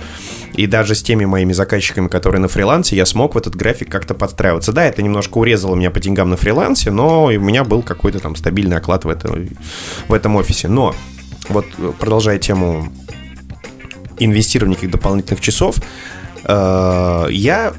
И 0.55 0.67
даже 0.67 0.95
с 0.95 1.03
теми 1.03 1.25
моими 1.25 1.53
заказчиками, 1.53 2.09
которые 2.09 2.41
на 2.41 2.49
фрилансе, 2.49 2.97
я 2.97 3.07
смог 3.07 3.35
в 3.35 3.39
этот 3.39 3.55
график 3.55 3.91
как-то 3.91 4.15
подстраиваться. 4.15 4.73
Да, 4.73 4.85
это 4.85 5.01
немножко 5.03 5.39
урезало 5.39 5.77
меня 5.77 5.91
по 5.91 6.01
деньгам 6.01 6.31
на 6.31 6.37
фрилансе, 6.37 6.91
но 6.91 7.27
у 7.27 7.31
меня 7.31 7.65
был 7.65 7.83
какой-то 7.83 8.19
там 8.19 8.35
стабильный 8.35 8.77
оклад 8.77 9.05
в, 9.05 9.09
это, 9.09 9.47
в 10.09 10.13
этом 10.13 10.37
офисе. 10.37 10.69
Но 10.69 10.95
вот 11.49 11.67
э, 11.79 11.93
продолжая 11.99 12.39
тему 12.39 12.93
инвестирования 14.19 14.75
каких 14.75 14.91
дополнительных 14.91 15.41
часов, 15.41 15.77
я 16.45 17.73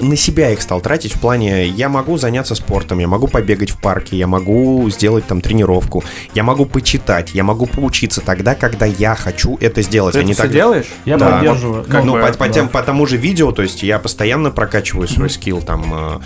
на 0.00 0.16
себя 0.16 0.50
их 0.50 0.60
стал 0.60 0.80
тратить 0.80 1.14
в 1.14 1.20
плане, 1.20 1.66
я 1.68 1.88
могу 1.88 2.16
заняться 2.18 2.54
спортом, 2.54 2.98
я 2.98 3.08
могу 3.08 3.28
побегать 3.28 3.70
в 3.70 3.80
парке, 3.80 4.16
я 4.16 4.26
могу 4.26 4.88
сделать 4.90 5.26
там 5.26 5.40
тренировку, 5.40 6.04
я 6.34 6.42
могу 6.42 6.66
почитать, 6.66 7.30
я 7.34 7.44
могу 7.44 7.66
поучиться 7.66 8.20
тогда, 8.20 8.54
когда 8.54 8.86
я 8.86 9.14
хочу 9.14 9.56
это 9.60 9.82
сделать. 9.82 10.14
Ты 10.14 10.20
а 10.20 10.22
не 10.22 10.32
это 10.32 10.42
всё 10.42 10.48
так- 10.48 10.52
делаешь? 10.52 10.86
Я 11.04 11.16
Да. 11.16 11.30
поддерживаю. 11.38 11.84
Как 11.84 12.04
ну, 12.04 12.12
бы, 12.14 12.20
по, 12.20 12.32
по 12.32 12.46
да. 12.46 12.52
тем- 12.52 12.68
по 12.68 12.82
тому 12.82 13.06
же 13.06 13.16
видео, 13.16 13.52
то 13.52 13.62
есть 13.62 13.82
я 13.82 13.98
постоянно 13.98 14.50
прокачиваю 14.50 15.08
свой 15.08 15.30
скилл, 15.30 15.62
там, 15.62 15.84
э, 15.92 16.20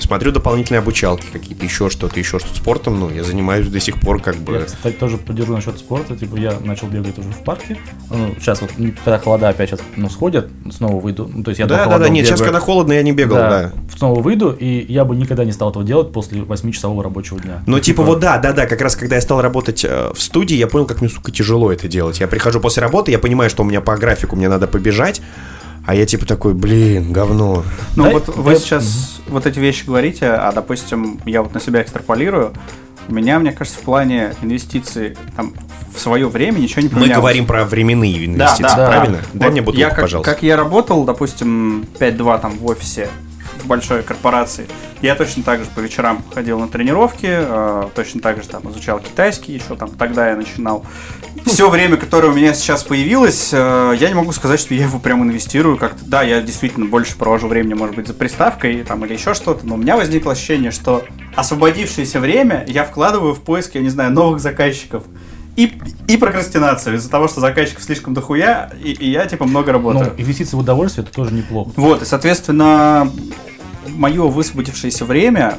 смотрю 0.00 0.32
дополнительные 0.32 0.80
обучалки 0.80 1.26
какие-то, 1.32 1.64
еще 1.64 1.90
что-то, 1.90 2.18
еще 2.18 2.38
что-то. 2.38 2.56
Спортом, 2.56 3.00
ну, 3.00 3.10
я 3.10 3.24
занимаюсь 3.24 3.66
до 3.68 3.80
сих 3.80 4.00
пор, 4.00 4.20
как 4.20 4.36
бы... 4.36 4.54
Я, 4.54 4.64
кстати, 4.64 4.94
тоже 4.94 5.18
поддержу 5.18 5.54
насчет 5.54 5.78
спорта. 5.78 6.16
Типа, 6.16 6.36
я 6.36 6.58
начал 6.60 6.88
бегать 6.88 7.18
уже 7.18 7.28
в 7.30 7.44
парке. 7.44 7.76
Ну, 8.10 8.34
сейчас 8.38 8.60
вот, 8.60 8.70
когда 9.04 9.18
холода 9.18 9.48
опять 9.48 9.70
сейчас, 9.70 9.80
ну, 9.96 10.08
сходят, 10.08 10.48
снова 10.70 11.00
выйду. 11.00 11.30
Ну, 11.32 11.42
то 11.42 11.50
есть 11.50 11.58
я 11.58 11.66
да, 11.66 11.86
да, 11.86 11.98
да, 11.98 12.08
нет, 12.08 12.26
сейчас, 12.26 12.40
бегаю. 12.40 12.52
когда 12.52 12.64
холодно, 12.64 12.92
я 12.92 13.02
не 13.02 13.12
бегал, 13.12 13.36
да. 13.36 13.72
Снова 13.96 14.20
выйду, 14.20 14.52
и 14.52 14.92
я 14.92 15.04
бы 15.04 15.16
никогда 15.16 15.44
не 15.44 15.52
стал 15.52 15.70
этого 15.70 15.84
делать 15.84 16.12
после 16.12 16.40
8-часового 16.40 17.02
рабочего 17.02 17.40
дня. 17.40 17.62
Ну, 17.66 17.80
типа 17.80 18.02
вот 18.02 18.20
да, 18.20 18.38
да, 18.38 18.52
да, 18.52 18.66
как 18.66 18.80
раз 18.80 18.96
когда 18.96 19.16
я 19.16 19.22
стал 19.22 19.40
работать 19.40 19.84
э, 19.84 20.10
в 20.14 20.22
студии, 20.22 20.56
я 20.56 20.66
понял, 20.66 20.86
как 20.86 21.00
мне, 21.00 21.10
сука, 21.10 21.32
тяжело 21.32 21.72
это 21.72 21.88
делать. 21.88 22.20
Я 22.20 22.28
прихожу 22.28 22.60
после 22.60 22.82
работы, 22.82 23.10
я 23.10 23.18
понимаю, 23.18 23.50
что 23.50 23.62
у 23.62 23.66
меня 23.66 23.80
по 23.80 23.96
графику 23.96 24.36
мне 24.36 24.48
надо 24.48 24.66
побежать, 24.66 25.20
а 25.90 25.94
я 25.94 26.06
типа 26.06 26.24
такой, 26.24 26.54
блин, 26.54 27.12
говно. 27.12 27.64
Ну 27.96 28.04
Да, 28.04 28.10
вот 28.10 28.28
вы 28.28 28.52
я- 28.52 28.58
сейчас 28.60 29.18
вот 29.26 29.44
эти 29.44 29.58
вещи 29.58 29.84
говорите, 29.84 30.26
а 30.26 30.52
допустим, 30.52 31.18
я 31.26 31.42
вот 31.42 31.52
на 31.52 31.60
себя 31.60 31.82
экстраполирую. 31.82 32.52
У 33.08 33.12
меня, 33.12 33.40
мне 33.40 33.50
кажется, 33.50 33.80
в 33.80 33.82
плане 33.82 34.34
инвестиций 34.40 35.16
там, 35.34 35.52
в 35.92 35.98
свое 35.98 36.28
время 36.28 36.58
ничего 36.60 36.82
не 36.82 36.86
Мы 36.88 36.94
поменялось. 36.94 37.16
говорим 37.16 37.46
про 37.46 37.64
временные 37.64 38.24
инвестиции, 38.26 38.62
да, 38.62 38.76
да. 38.76 38.88
правильно? 38.88 39.18
Дай 39.32 39.46
Вот 39.48 39.52
мне 39.52 39.62
бутылку, 39.62 39.80
я 39.80 39.90
как, 39.90 40.00
пожалуйста. 40.02 40.30
Как 40.32 40.44
я 40.44 40.56
работал, 40.56 41.02
допустим, 41.02 41.84
5-2 41.98 42.38
там 42.40 42.52
в 42.56 42.66
офисе 42.66 43.08
в 43.58 43.66
большой 43.66 44.04
корпорации, 44.04 44.66
я 45.02 45.16
точно 45.16 45.42
так 45.42 45.58
же 45.58 45.66
по 45.74 45.80
вечерам 45.80 46.22
ходил 46.32 46.60
на 46.60 46.68
тренировки, 46.68 47.26
э, 47.28 47.88
точно 47.96 48.20
так 48.20 48.40
же 48.40 48.48
там 48.48 48.70
изучал 48.70 49.00
китайский, 49.00 49.54
еще 49.54 49.74
там 49.74 49.90
тогда 49.90 50.30
я 50.30 50.36
начинал. 50.36 50.86
Все 51.46 51.68
время, 51.68 51.96
которое 51.96 52.28
у 52.28 52.34
меня 52.34 52.54
сейчас 52.54 52.84
появилось, 52.84 53.50
э, 53.52 53.94
я 53.98 54.08
не 54.08 54.14
могу 54.14 54.32
сказать, 54.32 54.60
что 54.60 54.74
я 54.74 54.84
его 54.84 54.98
прям 54.98 55.22
инвестирую 55.22 55.76
как-то. 55.76 56.04
Да, 56.04 56.22
я 56.22 56.40
действительно 56.40 56.86
больше 56.86 57.16
провожу 57.16 57.48
времени, 57.48 57.74
может 57.74 57.96
быть, 57.96 58.06
за 58.06 58.14
приставкой 58.14 58.82
там, 58.84 59.04
или 59.04 59.14
еще 59.14 59.34
что-то, 59.34 59.66
но 59.66 59.74
у 59.74 59.78
меня 59.78 59.96
возникло 59.96 60.32
ощущение, 60.32 60.70
что 60.70 61.04
освободившееся 61.34 62.20
время 62.20 62.64
я 62.68 62.84
вкладываю 62.84 63.34
в 63.34 63.40
поиск, 63.40 63.74
я 63.74 63.80
не 63.80 63.88
знаю, 63.90 64.12
новых 64.12 64.40
заказчиков. 64.40 65.02
И, 65.56 65.72
и 66.06 66.16
прокрастинацию 66.16 66.96
из-за 66.96 67.10
того, 67.10 67.26
что 67.28 67.40
заказчиков 67.40 67.82
слишком 67.82 68.14
дохуя, 68.14 68.70
и, 68.82 68.92
и 68.92 69.10
я 69.10 69.26
типа 69.26 69.44
много 69.44 69.72
Ну, 69.72 69.78
работаю. 69.78 70.14
инвестиции 70.16 70.56
в 70.56 70.60
удовольствие 70.60 71.04
это 71.04 71.12
тоже 71.12 71.34
неплохо. 71.34 71.72
Вот, 71.76 72.02
и, 72.02 72.04
соответственно, 72.04 73.10
мое 73.88 74.22
высвободившееся 74.28 75.04
время 75.04 75.58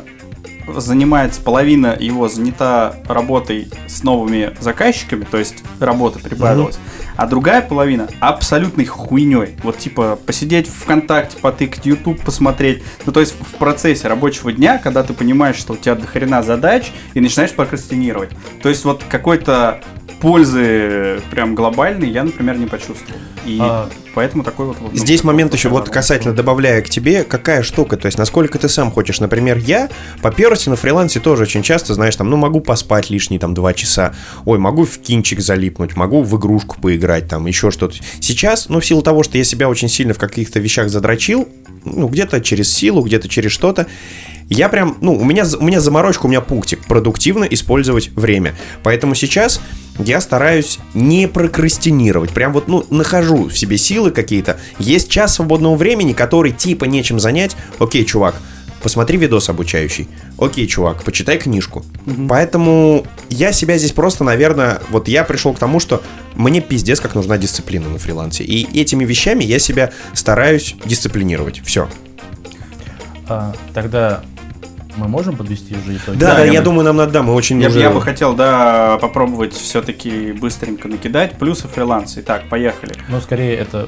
занимается, 0.68 1.42
половина 1.42 1.96
его 2.00 2.28
занята 2.28 2.96
работой 3.06 3.70
с 3.88 4.04
новыми 4.04 4.54
заказчиками, 4.60 5.26
то 5.30 5.38
есть 5.38 5.64
работа 5.80 6.20
прибавилась, 6.20 6.80
а 7.16 7.28
другая 7.28 7.62
половина 7.62 8.08
абсолютной 8.20 8.86
хуйней. 8.86 9.56
Вот 9.64 9.78
типа 9.78 10.18
посидеть 10.26 10.68
ВКонтакте, 10.68 11.38
потыкать 11.38 11.86
YouTube, 11.86 12.24
посмотреть. 12.24 12.84
Ну, 13.06 13.12
то 13.12 13.20
есть 13.20 13.36
в 13.40 13.56
процессе 13.58 14.08
рабочего 14.08 14.52
дня, 14.52 14.78
когда 14.78 15.04
ты 15.04 15.14
понимаешь, 15.14 15.56
что 15.56 15.74
у 15.74 15.78
тебя 15.78 15.96
дохрена 15.96 16.44
задач, 16.44 16.92
и 17.14 17.20
начинаешь 17.20 17.54
прокрастинировать. 17.54 18.32
То 18.62 18.70
есть 18.70 18.86
вот 18.86 19.04
какой-то 19.04 19.82
пользы 20.22 21.22
прям 21.32 21.56
глобальной 21.56 22.10
я, 22.10 22.24
например, 22.24 22.58
не 22.58 22.68
почувствовал. 22.68 23.20
И 23.46 23.58
А, 23.60 23.90
поэтому 24.14 24.44
такой 24.44 24.68
вот... 24.68 24.78
ну, 24.82 24.90
Здесь 24.94 25.24
момент 25.24 25.54
еще 25.54 25.70
вот 25.70 25.90
касательно 25.90 26.34
добавляя 26.34 26.82
к 26.82 26.90
тебе, 26.90 27.24
какая 27.24 27.64
штука, 27.64 27.98
то 27.98 28.06
есть 28.06 28.18
насколько 28.18 28.58
ты 28.58 28.70
сам 28.70 28.92
хочешь. 28.92 29.20
Например, 29.20 29.58
я 29.58 29.90
по 30.22 30.32
первости 30.32 30.70
на 30.70 30.76
фрилансе 30.76 31.20
тоже 31.20 31.44
очень 31.44 31.64
часто, 31.64 31.94
знаешь, 31.94 32.16
там, 32.16 32.30
ну 32.30 32.38
могу 32.38 32.62
поспать 32.62 33.10
лишние 33.10 33.40
там 33.40 33.54
два 33.54 33.74
часа, 33.74 34.14
ой, 34.46 34.58
могу 34.60 34.86
в 34.86 34.98
кинчик 35.00 35.40
залипнуть, 35.40 35.96
могу 35.96 36.24
в 36.24 36.38
игрушку 36.38 36.80
поиграть, 36.82 37.28
там 37.28 37.46
еще 37.48 37.72
что-то. 37.72 37.98
Сейчас, 38.20 38.70
ну 38.70 38.80
в 38.80 38.86
силу 38.86 39.02
того, 39.02 39.24
что 39.24 39.38
я 39.38 39.44
себя 39.44 39.70
очень 39.70 39.90
сильно 39.90 40.14
в 40.14 40.20
каких-то 40.20 40.60
вещах 40.60 40.90
задрочил, 40.90 41.48
ну 41.86 42.08
где-то 42.08 42.42
через 42.42 42.72
силу, 42.72 43.04
где-то 43.04 43.28
через 43.28 43.52
что-то, 43.52 43.88
я 44.52 44.68
прям, 44.68 44.98
ну, 45.00 45.16
у 45.16 45.24
меня, 45.24 45.46
у 45.58 45.64
меня 45.64 45.80
заморочка, 45.80 46.26
у 46.26 46.30
меня 46.30 46.42
пунктик, 46.42 46.84
продуктивно 46.86 47.46
использовать 47.46 48.10
время. 48.10 48.54
Поэтому 48.84 49.16
сейчас 49.16 49.62
я 49.98 50.20
стараюсь 50.20 50.78
не 50.94 51.30
прокрастинировать. 51.30 52.32
Прям 52.32 52.52
вот, 52.52 52.68
ну, 52.68 52.86
нахожу 52.90 53.48
в 53.48 53.58
себе 53.58 53.78
силы 53.78 54.01
какие-то. 54.10 54.58
Есть 54.80 55.12
час 55.12 55.36
свободного 55.36 55.76
времени, 55.76 56.14
который 56.14 56.52
типа 56.52 56.86
нечем 56.86 57.20
занять. 57.20 57.56
Окей, 57.78 58.04
чувак, 58.06 58.34
посмотри 58.82 59.18
видос 59.18 59.50
обучающий. 59.50 60.08
Окей, 60.40 60.66
чувак, 60.66 61.04
почитай 61.04 61.38
книжку. 61.38 61.86
Поэтому 62.28 63.06
я 63.30 63.52
себя 63.52 63.78
здесь 63.78 63.92
просто, 63.92 64.24
наверное, 64.24 64.82
вот 64.90 65.08
я 65.08 65.24
пришел 65.24 65.54
к 65.54 65.60
тому, 65.60 65.80
что 65.80 66.02
мне 66.34 66.62
пиздец 66.62 67.00
как 67.00 67.14
нужна 67.14 67.38
дисциплина 67.38 67.88
на 67.88 68.00
фрилансе. 68.00 68.44
И 68.44 68.80
этими 68.80 69.06
вещами 69.06 69.44
я 69.44 69.60
себя 69.60 69.92
стараюсь 70.14 70.76
дисциплинировать. 70.86 71.62
Все. 71.64 71.88
а, 73.28 73.54
тогда 73.74 74.24
мы 74.98 75.08
можем 75.08 75.36
подвести 75.36 75.76
уже 75.76 75.98
итоги? 75.98 76.18
Да, 76.18 76.28
Да, 76.30 76.36
да, 76.38 76.46
я 76.46 76.52
я, 76.54 76.60
бы- 76.60 76.66
думаю, 76.66 76.84
нам 76.86 76.98
надо, 76.98 77.12
да, 77.14 77.24
мы 77.24 77.34
очень 77.34 77.62
Я, 77.62 77.68
уже... 77.70 77.80
я 77.80 77.90
бы 77.90 78.02
хотел, 78.02 78.34
да, 78.36 78.98
попробовать 79.00 79.54
все-таки 79.54 80.32
быстренько 80.34 80.88
накидать 80.88 81.38
плюсы 81.38 81.68
фриланса. 81.68 82.22
Итак, 82.22 82.44
поехали. 82.50 82.94
Но 83.10 83.20
скорее 83.22 83.56
это 83.56 83.88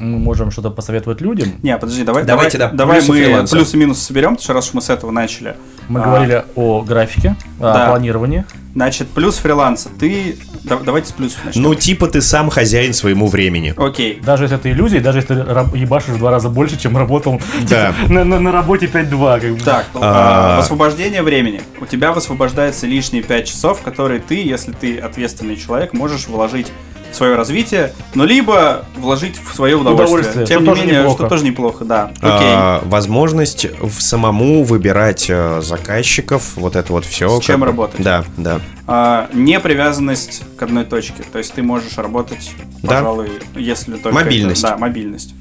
мы 0.00 0.18
можем 0.18 0.50
что-то 0.50 0.70
посоветовать 0.70 1.20
людям. 1.20 1.52
Не, 1.62 1.76
подожди, 1.76 2.02
давай, 2.04 2.24
Давайте, 2.24 2.58
давай, 2.58 2.72
да, 2.72 2.76
давай 2.78 3.00
мы 3.02 3.14
фриланса. 3.14 3.54
плюсы 3.56 3.76
и 3.76 3.80
минусы 3.80 4.00
соберем, 4.02 4.30
потому 4.30 4.42
что 4.44 4.52
раз 4.54 4.68
уж 4.68 4.74
мы 4.74 4.80
с 4.82 4.90
этого 4.90 5.10
начали. 5.10 5.56
Мы 5.88 6.00
А, 6.00 6.04
говорили 6.04 6.44
о 6.56 6.82
графике, 6.82 7.36
Да. 7.58 7.86
о 7.86 7.88
планировании. 7.90 8.44
Значит, 8.74 9.08
плюс 9.08 9.36
фриланса. 9.36 9.88
Ты... 9.98 10.36
да- 10.62 10.78
давайте 10.78 11.08
с 11.08 11.12
плюсов 11.12 11.44
начнем. 11.44 11.62
Ну, 11.64 11.74
типа 11.74 12.06
ты 12.06 12.20
сам 12.22 12.50
хозяин 12.50 12.94
своему 12.94 13.26
времени. 13.26 13.74
Окей. 13.76 14.20
Даже 14.24 14.44
если 14.44 14.56
это 14.56 14.70
иллюзия, 14.70 15.00
даже 15.00 15.18
если 15.18 15.34
ты 15.34 15.40
ебашишь 15.76 16.10
в 16.14 16.18
два 16.18 16.30
раза 16.30 16.48
больше, 16.48 16.78
чем 16.78 16.96
работал 16.96 17.40
Да. 17.68 17.92
типа, 17.92 18.12
на, 18.12 18.24
на- 18.24 18.38
на 18.38 18.52
работе 18.52 18.86
5-2. 18.86 19.40
Как 19.40 19.52
бы. 19.54 19.60
Так, 19.60 19.86
А. 19.94 20.58
а, 20.58 20.60
высвобождение 20.60 21.22
времени. 21.22 21.62
У 21.80 21.86
тебя 21.86 22.12
высвобождается 22.12 22.86
лишние 22.86 23.24
5 23.24 23.46
часов, 23.48 23.82
которые 23.82 24.20
ты, 24.20 24.36
если 24.36 24.70
ты 24.72 24.98
ответственный 24.98 25.56
человек, 25.56 25.92
можешь 25.92 26.28
вложить 26.28 26.68
свое 27.14 27.34
развитие, 27.36 27.92
но 28.14 28.24
либо 28.24 28.84
вложить 28.96 29.36
в 29.38 29.54
свое 29.54 29.76
удовольствие. 29.76 30.20
Удовольствие, 30.20 30.46
Тем 30.46 30.62
что 30.64 30.74
не 30.74 30.80
менее, 30.82 30.98
неплохо. 31.00 31.16
что 31.18 31.28
тоже 31.28 31.44
неплохо, 31.44 31.84
да. 31.84 32.04
Окей. 32.20 32.48
А, 32.52 32.82
возможность 32.84 33.66
в 33.80 34.00
самому 34.00 34.64
выбирать 34.64 35.26
э, 35.28 35.60
заказчиков, 35.62 36.56
вот 36.56 36.76
это 36.76 36.92
вот 36.92 37.04
все. 37.04 37.40
С 37.40 37.44
чем 37.44 37.64
работать. 37.64 38.00
Да, 38.02 38.24
да. 38.36 38.60
А, 38.86 39.28
не 39.32 39.58
привязанность 39.60 40.42
к 40.56 40.62
одной 40.62 40.84
точке. 40.84 41.22
То 41.30 41.38
есть 41.38 41.52
ты 41.54 41.62
можешь 41.62 41.96
работать, 41.98 42.50
Да. 42.82 42.96
пожалуй, 42.96 43.30
если 43.54 43.92
только... 43.94 44.12
Мобильность. 44.12 44.62
это- 44.64 44.72
да, 44.72 44.78
мобильность. 44.78 45.34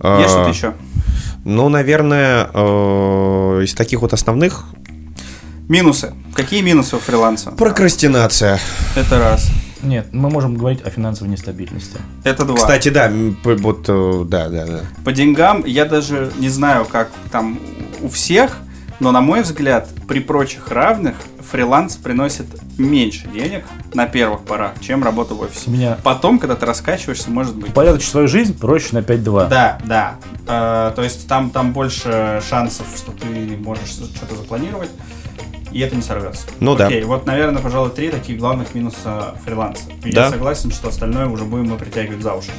А, 0.00 0.18
Есть 0.20 0.30
что-то 0.32 0.50
еще? 0.50 0.74
Ну, 1.44 1.68
наверное, 1.68 2.48
э, 2.52 3.60
из 3.64 3.74
таких 3.74 4.00
вот 4.02 4.12
основных 4.12 4.64
Минусы. 5.68 6.12
Какие 6.34 6.62
минусы 6.62 6.96
у 6.96 6.98
фриланса? 6.98 7.52
прокрастинация. 7.52 8.58
Это 8.96 9.18
раз. 9.20 9.48
Нет, 9.82 10.08
мы 10.12 10.28
можем 10.30 10.56
говорить 10.56 10.82
о 10.84 10.90
финансовой 10.90 11.32
нестабильности. 11.32 11.98
Это 12.24 12.44
два. 12.44 12.56
Кстати, 12.56 12.90
да, 12.90 13.10
вот, 13.44 13.84
э, 13.88 14.24
да, 14.26 14.48
да, 14.48 14.66
да. 14.66 14.80
По 15.04 15.12
деньгам 15.12 15.64
я 15.64 15.84
даже 15.84 16.30
не 16.38 16.48
знаю, 16.48 16.84
как 16.84 17.10
там 17.32 17.58
у 18.02 18.08
всех, 18.08 18.58
но 19.00 19.10
на 19.12 19.20
мой 19.22 19.40
взгляд, 19.42 19.88
при 20.06 20.20
прочих 20.20 20.68
равных 20.68 21.14
фриланс 21.50 21.96
приносит 21.96 22.46
меньше 22.78 23.26
денег 23.28 23.64
на 23.94 24.06
первых 24.06 24.42
порах, 24.42 24.72
чем 24.80 25.02
работа 25.02 25.34
в 25.34 25.40
офисе. 25.40 25.64
У 25.66 25.70
меня 25.70 25.98
Потом, 26.02 26.38
когда 26.38 26.54
ты 26.54 26.66
раскачиваешься, 26.66 27.30
может 27.30 27.56
быть. 27.56 27.70
упорядочить 27.70 28.08
свою 28.10 28.28
жизнь 28.28 28.56
проще 28.58 28.88
на 28.92 28.98
5-2. 28.98 29.48
Да, 29.48 29.78
да. 29.84 30.16
Э, 30.46 30.92
то 30.94 31.02
есть 31.02 31.26
там, 31.26 31.50
там 31.50 31.72
больше 31.72 32.42
шансов, 32.48 32.86
что 32.96 33.12
ты 33.12 33.56
можешь 33.56 33.88
что-то 33.88 34.36
запланировать, 34.36 34.90
и 35.72 35.80
это 35.80 35.96
не 35.96 36.02
сорвется. 36.02 36.42
Ну 36.60 36.74
да. 36.76 36.86
Окей, 36.86 37.02
вот, 37.04 37.26
наверное, 37.26 37.62
пожалуй, 37.62 37.90
три 37.90 38.08
таких 38.10 38.38
главных 38.38 38.74
минуса 38.74 39.34
фриланса. 39.44 39.84
И 40.04 40.12
Да. 40.12 40.24
Я 40.26 40.30
согласен, 40.30 40.70
что 40.70 40.88
остальное 40.88 41.26
уже 41.26 41.44
будем 41.44 41.68
мы 41.70 41.76
притягивать 41.76 42.22
за 42.22 42.34
уши. 42.34 42.50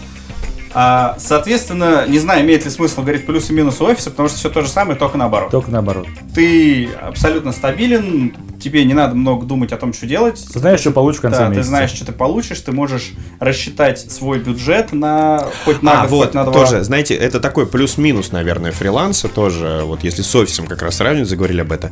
А, 0.74 1.16
соответственно, 1.20 2.06
не 2.08 2.18
знаю, 2.18 2.46
имеет 2.46 2.64
ли 2.64 2.72
смысл 2.72 3.02
говорить 3.02 3.26
плюсы 3.26 3.52
и 3.52 3.56
минусы 3.56 3.84
офиса, 3.84 4.10
потому 4.10 4.30
что 4.30 4.38
все 4.38 4.50
то 4.50 4.62
же 4.62 4.70
самое, 4.70 4.98
только 4.98 5.18
наоборот. 5.18 5.52
Только 5.52 5.70
наоборот. 5.70 6.08
Ты 6.34 6.88
абсолютно 7.02 7.52
стабилен, 7.52 8.34
тебе 8.58 8.86
не 8.86 8.94
надо 8.94 9.14
много 9.14 9.46
думать 9.46 9.74
о 9.74 9.78
том, 9.78 9.92
что 9.92 10.06
делать. 10.06 10.42
Ты 10.54 10.60
знаешь, 10.60 10.80
что 10.80 10.92
получишь 10.92 11.20
в 11.20 11.24
конце 11.24 11.40
Да, 11.40 11.48
месяца. 11.50 11.62
ты 11.64 11.68
знаешь, 11.68 11.90
что 11.90 12.06
ты 12.06 12.14
получишь, 12.14 12.62
ты 12.62 12.72
можешь 12.72 13.12
рассчитать 13.42 14.00
свой 14.00 14.40
бюджет 14.40 14.94
на 14.94 15.46
хоть 15.66 15.82
на 15.82 16.04
а, 16.04 16.08
год, 16.08 16.12
вот, 16.12 16.26
хоть 16.28 16.34
на 16.36 16.44
два. 16.46 16.54
тоже, 16.54 16.84
знаете, 16.86 17.16
это 17.16 17.42
такой 17.42 17.68
плюс-минус, 17.68 18.32
наверное, 18.32 18.72
фриланса 18.72 19.28
тоже, 19.28 19.82
вот 19.84 20.06
если 20.06 20.22
с 20.22 20.34
офисом 20.34 20.68
как 20.68 20.82
раз 20.84 20.96
сравнивать, 20.96 21.28
заговорили 21.28 21.60
об 21.62 21.74
этом. 21.74 21.92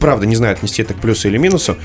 Правда, 0.00 0.26
не 0.26 0.36
знаю, 0.36 0.54
отнести 0.54 0.82
это 0.82 0.94
к 0.94 1.00
плюсу 1.00 1.28
или 1.28 1.38
минусу. 1.38 1.76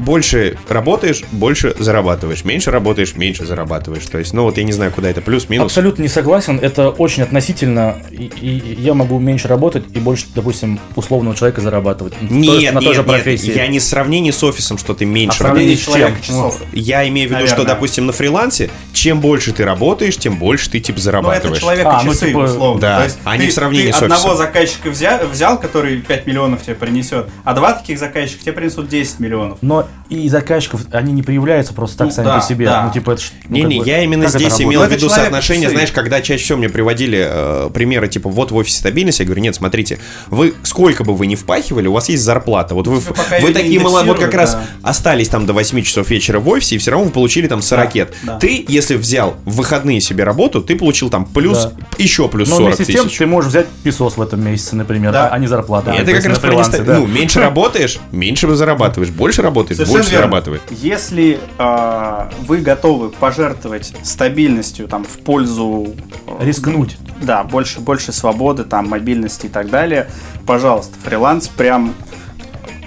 Больше 0.00 0.56
работаешь, 0.68 1.22
больше 1.32 1.74
зарабатываешь. 1.78 2.44
Меньше 2.44 2.70
работаешь, 2.70 3.14
меньше 3.16 3.44
зарабатываешь. 3.44 4.06
То 4.06 4.18
есть, 4.18 4.32
ну 4.32 4.44
вот 4.44 4.56
я 4.58 4.64
не 4.64 4.72
знаю, 4.72 4.92
куда 4.92 5.08
это 5.10 5.20
плюс-минус. 5.20 5.66
Абсолютно 5.66 6.02
не 6.02 6.08
согласен. 6.08 6.58
Это 6.60 6.90
очень 6.90 7.22
относительно. 7.22 7.96
И, 8.10 8.24
и 8.40 8.80
я 8.80 8.94
могу 8.94 9.18
меньше 9.18 9.48
работать 9.48 9.84
и 9.94 9.98
больше, 10.00 10.26
допустим, 10.34 10.80
условного 10.96 11.36
человека 11.36 11.60
зарабатывать. 11.60 12.14
То 12.14 12.18
есть 12.24 12.32
Нет, 12.32 12.74
на 12.74 12.80
той 12.80 12.88
нет, 12.88 12.96
же 12.96 13.02
нет, 13.02 13.10
профессии. 13.10 13.52
я 13.56 13.66
не 13.68 13.78
в 13.78 13.82
сравнении 13.82 14.30
с 14.30 14.42
офисом, 14.42 14.78
что 14.78 14.94
ты 14.94 15.04
А 15.04 15.08
меньше 15.08 15.38
сравнении 15.38 15.74
с 15.74 15.80
человека 15.80 16.16
чем? 16.22 16.22
часов. 16.34 16.60
Я 16.72 17.06
имею 17.08 17.28
в 17.28 17.32
виду, 17.32 17.46
что, 17.46 17.56
Наверное. 17.56 17.74
допустим, 17.74 18.06
на 18.06 18.12
фрилансе, 18.12 18.70
чем 18.92 19.20
больше 19.20 19.52
ты 19.52 19.64
работаешь, 19.64 20.16
тем 20.16 20.36
больше 20.38 20.70
ты, 20.70 20.80
типа, 20.80 20.96
Ну, 20.96 20.98
это 20.98 21.02
зарабатываешь. 21.04 21.60
человек 21.60 21.86
А, 21.86 22.02
ну, 22.04 22.12
часы, 22.12 22.26
типа, 22.28 22.38
условно. 22.38 22.80
да, 22.80 22.98
То 22.98 23.04
есть 23.04 23.18
а 23.24 23.36
не 23.36 23.44
ты, 23.46 23.50
в 23.50 23.54
сравнении 23.54 23.90
ты 23.92 23.98
с 23.98 24.02
одного 24.02 24.20
офисом. 24.22 24.36
заказчика 24.38 24.90
взял, 24.90 25.26
взял, 25.26 25.58
который 25.60 25.98
5 26.00 26.26
миллионов 26.26 26.62
тебе 26.62 26.74
принесет, 26.74 27.28
а 27.44 27.54
два 27.54 27.72
таких 27.72 27.98
заказчика 27.98 28.42
тебе 28.42 28.52
принесут 28.52 28.88
10 28.88 29.20
миллионов. 29.20 29.58
Но 29.62 29.86
и 30.08 30.28
заказчиков, 30.28 30.82
они 30.90 31.12
не 31.12 31.22
появляются 31.22 31.72
просто 31.72 31.98
так 31.98 32.06
Ну, 32.08 32.12
сами 32.12 32.26
да, 32.26 32.38
по 32.38 32.44
себе. 32.44 32.66
да. 32.66 32.84
Ну, 32.86 32.92
типа, 32.92 33.12
это 33.12 33.22
ну, 33.48 33.56
Не-не, 33.56 33.76
как 33.76 33.84
бы, 33.84 33.90
я 33.90 34.02
именно 34.02 34.28
здесь 34.28 34.60
имел 34.60 34.80
Ну, 34.80 34.86
в 34.86 34.88
это 34.88 34.94
виду 34.96 35.06
человек 35.06 35.24
соотношение, 35.26 35.62
часы. 35.64 35.74
знаешь, 35.74 35.92
когда 35.92 36.20
чаще 36.20 36.42
всего 36.42 36.58
мне 36.58 36.68
приводили 36.68 37.24
э, 37.28 37.70
примеры, 37.72 38.08
типа, 38.08 38.28
вот 38.28 38.50
в 38.50 38.56
офисе 38.56 38.78
стабильность, 38.78 39.20
я 39.20 39.24
говорю, 39.24 39.40
нет, 39.42 39.54
смотрите, 39.54 40.00
вы 40.28 40.54
сколько 40.64 41.04
бы 41.04 41.14
вы 41.14 41.26
ни 41.28 41.36
впахивали, 41.36 41.86
у 41.86 41.92
вас 41.92 42.08
есть 42.08 42.22
зарплата. 42.24 42.74
Вот 42.74 42.88
вы, 42.88 43.00
пока 43.00 43.38
вы 43.40 43.48
не 43.48 43.54
такие 43.54 43.78
молодые, 43.80 44.12
вот 44.12 44.20
как 44.20 44.34
раз 44.34 44.54
индексируют, 44.54 44.84
остались 44.84 45.28
там 45.28 45.46
до 45.46 45.52
8 45.52 45.82
часов 45.82 46.10
вечера 46.10 46.40
в 46.40 46.48
офисе, 46.48 46.74
и 46.74 46.78
все 46.78 46.90
равно 46.90 47.06
вы 47.06 47.12
получили 47.12 47.46
там 47.46 47.62
40 47.62 47.92
Да, 47.94 48.06
да. 48.24 48.38
Ты, 48.38 48.64
если 48.66 48.96
взял 48.96 49.36
в 49.44 49.56
выходные 49.56 50.00
себе 50.00 50.24
работу, 50.24 50.60
ты 50.60 50.74
получил 50.76 51.08
там 51.08 51.24
плюс, 51.24 51.64
Да. 51.64 51.72
еще 51.98 52.28
плюс 52.28 52.48
Но 52.48 52.56
40 52.56 52.66
вместе 52.76 52.84
с 52.84 52.86
тем 52.96 53.04
тысяч. 53.06 53.18
ты 53.18 53.26
можешь 53.26 53.50
взять 53.50 53.66
песос 53.84 54.16
в 54.16 54.22
этом 54.22 54.44
месяце, 54.44 54.74
например, 54.76 55.12
Да. 55.12 55.28
а, 55.28 55.34
а 55.34 55.38
не 55.38 55.46
зарплату. 55.46 55.86
То 55.86 55.92
это 55.92 56.12
как 56.12 56.24
раз 56.26 56.68
да. 56.68 56.98
Ну, 56.98 57.06
меньше 57.06 57.40
работаешь, 57.40 57.98
меньше 58.12 58.52
зарабатываешь. 58.54 59.10
Больше 59.12 59.42
работаешь, 59.42 59.69
работает, 59.70 59.76
Совершенно 59.76 59.92
больше 59.98 60.10
верно. 60.10 60.18
зарабатывает. 60.26 60.62
Если 60.70 61.40
а, 61.58 62.30
вы 62.46 62.58
готовы 62.58 63.10
пожертвовать 63.10 63.92
стабильностью 64.02 64.88
там 64.88 65.04
в 65.04 65.18
пользу 65.18 65.94
э, 66.26 66.44
Рискнуть. 66.44 66.96
да, 67.22 67.44
больше, 67.44 67.80
больше 67.80 68.12
свободы, 68.12 68.64
там, 68.64 68.88
мобильности 68.88 69.46
и 69.46 69.48
так 69.48 69.70
далее, 69.70 70.08
пожалуйста, 70.46 70.94
фриланс 71.04 71.48
прям 71.48 71.94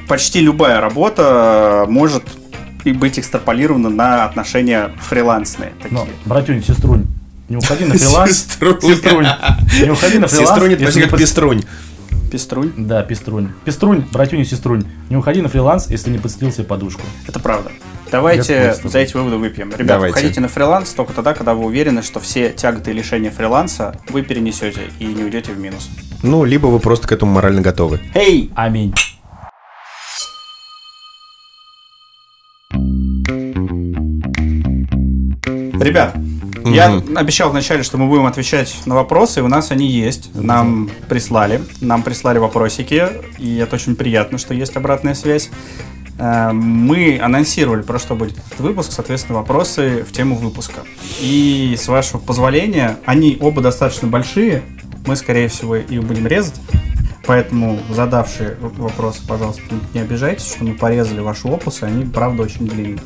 почти 0.07 0.41
любая 0.41 0.81
работа 0.81 1.85
может 1.87 2.23
и 2.83 2.91
быть 2.91 3.17
экстраполирована 3.17 3.89
на 3.89 4.25
отношения 4.25 4.91
фрилансные. 4.99 5.71
Такие. 5.81 5.97
Но, 5.99 6.07
братюнь, 6.25 6.61
сеструнь, 6.63 7.05
не 7.47 7.55
уходи 7.57 7.85
на 7.85 7.93
фриланс. 7.97 8.31
Сеструнь. 8.31 8.77
Не 9.81 9.89
уходи 9.89 10.19
на 10.19 10.27
фриланс. 10.27 10.49
Сеструнь, 10.49 10.73
это 10.73 10.99
как 11.01 11.09
под- 11.11 11.19
пеструнь. 12.33 12.73
Да, 12.75 13.03
пеструнь. 13.03 13.49
Пеструнь, 13.63 14.03
братюнь 14.11 14.39
и 14.39 14.43
сеструнь. 14.43 14.83
Не 15.11 15.17
уходи 15.17 15.39
на 15.39 15.49
фриланс, 15.49 15.87
если 15.91 16.09
не 16.09 16.17
подстелил 16.17 16.51
себе 16.51 16.63
подушку. 16.63 17.03
Это 17.27 17.39
правда. 17.39 17.71
Давайте 18.11 18.73
за 18.83 18.99
эти 18.99 19.13
выводы 19.15 19.37
выпьем. 19.37 19.69
Ребята, 19.69 19.85
Давайте. 19.85 20.17
уходите 20.17 20.41
на 20.41 20.47
фриланс 20.47 20.89
только 20.93 21.13
тогда, 21.13 21.35
когда 21.35 21.53
вы 21.53 21.65
уверены, 21.65 22.01
что 22.01 22.19
все 22.19 22.49
тяготы 22.49 22.89
и 22.89 22.93
лишения 22.95 23.29
фриланса 23.29 23.95
вы 24.09 24.23
перенесете 24.23 24.81
и 24.97 25.05
не 25.05 25.23
уйдете 25.23 25.51
в 25.51 25.59
минус. 25.59 25.91
Ну, 26.23 26.43
либо 26.43 26.65
вы 26.65 26.79
просто 26.79 27.07
к 27.07 27.11
этому 27.11 27.33
морально 27.33 27.61
готовы. 27.61 27.99
Эй! 28.15 28.51
Аминь. 28.55 28.95
Ребят, 35.79 36.15
я 36.65 37.01
обещал 37.15 37.49
вначале, 37.49 37.83
что 37.83 37.97
мы 37.97 38.07
будем 38.07 38.25
отвечать 38.25 38.75
на 38.85 38.95
вопросы, 38.95 39.39
и 39.39 39.43
у 39.43 39.47
нас 39.47 39.71
они 39.71 39.87
есть. 39.87 40.33
Нам 40.35 40.89
прислали, 41.09 41.61
нам 41.81 42.03
прислали 42.03 42.37
вопросики, 42.37 43.07
и 43.37 43.57
это 43.57 43.75
очень 43.75 43.95
приятно, 43.95 44.37
что 44.37 44.53
есть 44.53 44.75
обратная 44.75 45.13
связь. 45.13 45.49
Э, 46.17 46.51
Мы 46.51 47.19
анонсировали, 47.21 47.81
про 47.81 47.99
что 47.99 48.15
будет 48.15 48.37
этот 48.37 48.59
выпуск, 48.59 48.91
соответственно, 48.91 49.39
вопросы 49.39 50.05
в 50.07 50.11
тему 50.11 50.35
выпуска. 50.35 50.81
И 51.19 51.75
с 51.77 51.87
вашего 51.87 52.19
позволения, 52.19 52.97
они 53.05 53.37
оба 53.39 53.61
достаточно 53.61 54.07
большие, 54.07 54.63
мы, 55.05 55.15
скорее 55.15 55.47
всего, 55.47 55.75
их 55.75 56.03
будем 56.03 56.27
резать. 56.27 56.55
Поэтому 57.25 57.79
задавшие 57.89 58.57
вопросы, 58.59 59.21
пожалуйста, 59.25 59.61
не 59.93 60.01
обижайтесь, 60.01 60.45
что 60.45 60.65
мы 60.65 60.73
порезали 60.73 61.21
ваши 61.21 61.47
опусы, 61.47 61.83
они, 61.83 62.03
правда, 62.05 62.43
очень 62.43 62.67
длинные. 62.67 62.99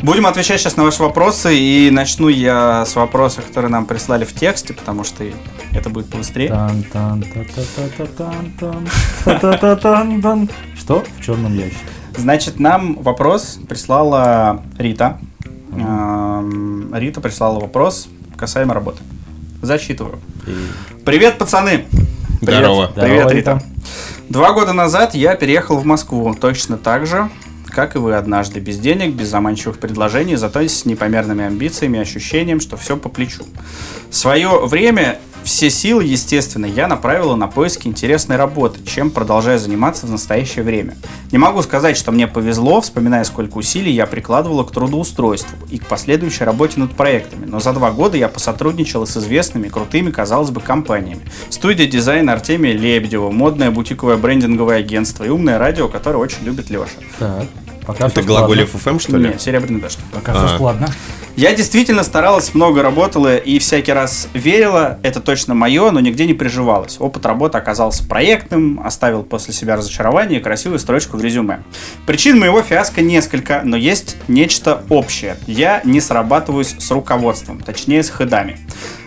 Будем 0.00 0.26
отвечать 0.26 0.60
сейчас 0.60 0.76
на 0.76 0.84
ваши 0.84 1.02
вопросы, 1.02 1.56
и 1.58 1.90
начну 1.90 2.28
я 2.28 2.84
с 2.86 2.94
вопроса, 2.94 3.42
который 3.42 3.68
нам 3.68 3.84
прислали 3.86 4.24
в 4.24 4.32
тексте, 4.32 4.74
потому 4.74 5.02
что 5.02 5.24
это 5.72 5.90
будет 5.90 6.08
побыстрее. 6.08 6.50
тан 6.92 7.24
Что 10.76 11.04
в 11.18 11.24
черном 11.24 11.56
ящике? 11.56 11.78
Значит, 12.16 12.60
нам 12.60 12.94
вопрос 13.02 13.58
прислала 13.68 14.62
Рита. 14.78 15.18
Рита 15.72 17.20
прислала 17.20 17.58
вопрос 17.58 18.08
касаемо 18.36 18.72
работы. 18.72 19.02
Зачитываю. 19.62 20.20
Привет, 21.04 21.38
пацаны! 21.38 21.86
Привет. 22.40 22.60
Здорово. 22.60 22.92
Привет. 22.94 23.32
Рита. 23.32 23.62
Два 24.28 24.52
года 24.52 24.72
назад 24.72 25.14
я 25.14 25.34
переехал 25.34 25.76
в 25.78 25.84
Москву, 25.84 26.34
точно 26.40 26.76
так 26.78 27.04
же, 27.04 27.30
как 27.66 27.96
и 27.96 27.98
вы 27.98 28.14
однажды, 28.14 28.60
без 28.60 28.78
денег, 28.78 29.14
без 29.14 29.28
заманчивых 29.28 29.78
предложений, 29.80 30.36
зато 30.36 30.60
с 30.60 30.84
непомерными 30.84 31.44
амбициями 31.44 31.98
и 31.98 32.00
ощущением, 32.00 32.60
что 32.60 32.76
все 32.76 32.96
по 32.96 33.08
плечу. 33.08 33.44
Свое 34.10 34.66
время, 34.66 35.18
все 35.48 35.70
силы, 35.70 36.04
естественно, 36.04 36.66
я 36.66 36.86
направила 36.86 37.34
на 37.34 37.48
поиски 37.48 37.88
интересной 37.88 38.36
работы, 38.36 38.84
чем 38.84 39.10
продолжаю 39.10 39.58
заниматься 39.58 40.06
в 40.06 40.10
настоящее 40.10 40.62
время. 40.62 40.94
Не 41.32 41.38
могу 41.38 41.62
сказать, 41.62 41.96
что 41.96 42.12
мне 42.12 42.26
повезло, 42.26 42.82
вспоминая, 42.82 43.24
сколько 43.24 43.56
усилий 43.56 43.90
я 43.90 44.06
прикладывала 44.06 44.62
к 44.64 44.72
трудоустройству 44.72 45.56
и 45.70 45.78
к 45.78 45.86
последующей 45.86 46.44
работе 46.44 46.78
над 46.78 46.92
проектами, 46.92 47.46
но 47.46 47.60
за 47.60 47.72
два 47.72 47.90
года 47.92 48.18
я 48.18 48.28
посотрудничала 48.28 49.06
с 49.06 49.16
известными, 49.16 49.68
крутыми, 49.68 50.10
казалось 50.10 50.50
бы, 50.50 50.60
компаниями. 50.60 51.22
Студия 51.48 51.86
дизайна 51.86 52.34
Артемия 52.34 52.74
Лебедева, 52.74 53.30
модное 53.30 53.70
бутиковое 53.70 54.18
брендинговое 54.18 54.76
агентство 54.76 55.24
и 55.24 55.30
умное 55.30 55.58
радио, 55.58 55.88
которое 55.88 56.18
очень 56.18 56.44
любит 56.44 56.68
Леша. 56.68 56.98
Так, 57.18 57.46
пока 57.88 58.06
Это 58.06 58.22
глаголев 58.22 58.70
ФМ, 58.70 58.98
что 58.98 59.16
ли? 59.16 59.28
Нет, 59.30 59.40
серебряный 59.40 59.80
дождь. 59.80 59.98
Пока 60.12 60.32
А. 60.32 60.46
все 60.46 60.54
складно. 60.56 60.88
Я 61.36 61.54
действительно 61.54 62.02
старалась, 62.02 62.52
много 62.52 62.82
работала 62.82 63.36
и 63.36 63.58
всякий 63.58 63.92
раз 63.92 64.28
верила, 64.34 64.98
это 65.02 65.20
точно 65.20 65.54
мое, 65.54 65.90
но 65.90 66.00
нигде 66.00 66.26
не 66.26 66.34
приживалась. 66.34 66.96
Опыт 67.00 67.24
работы 67.24 67.56
оказался 67.56 68.06
проектным, 68.06 68.80
оставил 68.84 69.22
после 69.22 69.54
себя 69.54 69.76
разочарование 69.76 70.40
и 70.40 70.42
красивую 70.42 70.80
строчку 70.80 71.16
в 71.16 71.22
резюме. 71.24 71.62
Причин 72.06 72.38
моего 72.38 72.60
фиаско 72.60 73.00
несколько, 73.00 73.62
но 73.64 73.76
есть 73.76 74.16
нечто 74.28 74.82
общее. 74.90 75.38
Я 75.46 75.80
не 75.84 76.00
срабатываюсь 76.02 76.74
с 76.78 76.90
руководством, 76.90 77.60
точнее 77.60 78.02
с 78.02 78.10
хедами. 78.10 78.58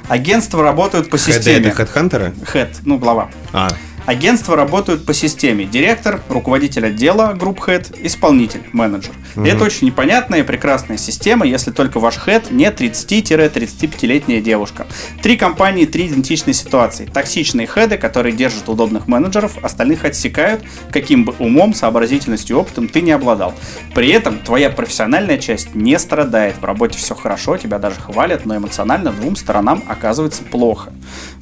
Агентства 0.07 0.63
работают 0.63 1.09
по 1.09 1.17
системе. 1.17 1.67
это 1.67 1.71
хедхантеры? 1.71 2.33
Хед, 2.51 2.79
ну 2.83 2.97
глава. 2.97 3.29
А, 3.53 3.69
Агентства 4.05 4.55
работают 4.55 5.05
по 5.05 5.13
системе. 5.13 5.65
Директор, 5.65 6.21
руководитель 6.27 6.87
отдела, 6.87 7.33
групп 7.33 7.63
хед, 7.63 7.91
исполнитель, 8.01 8.63
менеджер. 8.73 9.13
И 9.37 9.47
это 9.47 9.63
очень 9.63 9.87
непонятная 9.87 10.39
и 10.39 10.43
прекрасная 10.43 10.97
система, 10.97 11.45
если 11.45 11.71
только 11.71 11.99
ваш 11.99 12.17
хед 12.17 12.51
не 12.51 12.65
30-35-летняя 12.65 14.41
девушка. 14.41 14.87
Три 15.21 15.37
компании, 15.37 15.85
три 15.85 16.07
идентичные 16.07 16.55
ситуации. 16.55 17.05
Токсичные 17.05 17.67
хеды, 17.67 17.97
которые 17.97 18.35
держат 18.35 18.67
удобных 18.69 19.07
менеджеров, 19.07 19.57
остальных 19.63 20.03
отсекают, 20.03 20.63
каким 20.91 21.23
бы 21.23 21.35
умом, 21.37 21.73
сообразительностью 21.73 22.57
и 22.57 22.59
опытом 22.59 22.87
ты 22.87 23.01
не 23.01 23.11
обладал. 23.11 23.53
При 23.93 24.09
этом 24.09 24.39
твоя 24.39 24.71
профессиональная 24.71 25.37
часть 25.37 25.75
не 25.75 25.97
страдает. 25.99 26.57
В 26.59 26.65
работе 26.65 26.97
все 26.97 27.13
хорошо, 27.13 27.57
тебя 27.57 27.77
даже 27.77 28.01
хвалят, 28.01 28.45
но 28.45 28.57
эмоционально 28.57 29.11
двум 29.11 29.35
сторонам 29.35 29.83
оказывается 29.87 30.43
плохо. 30.43 30.91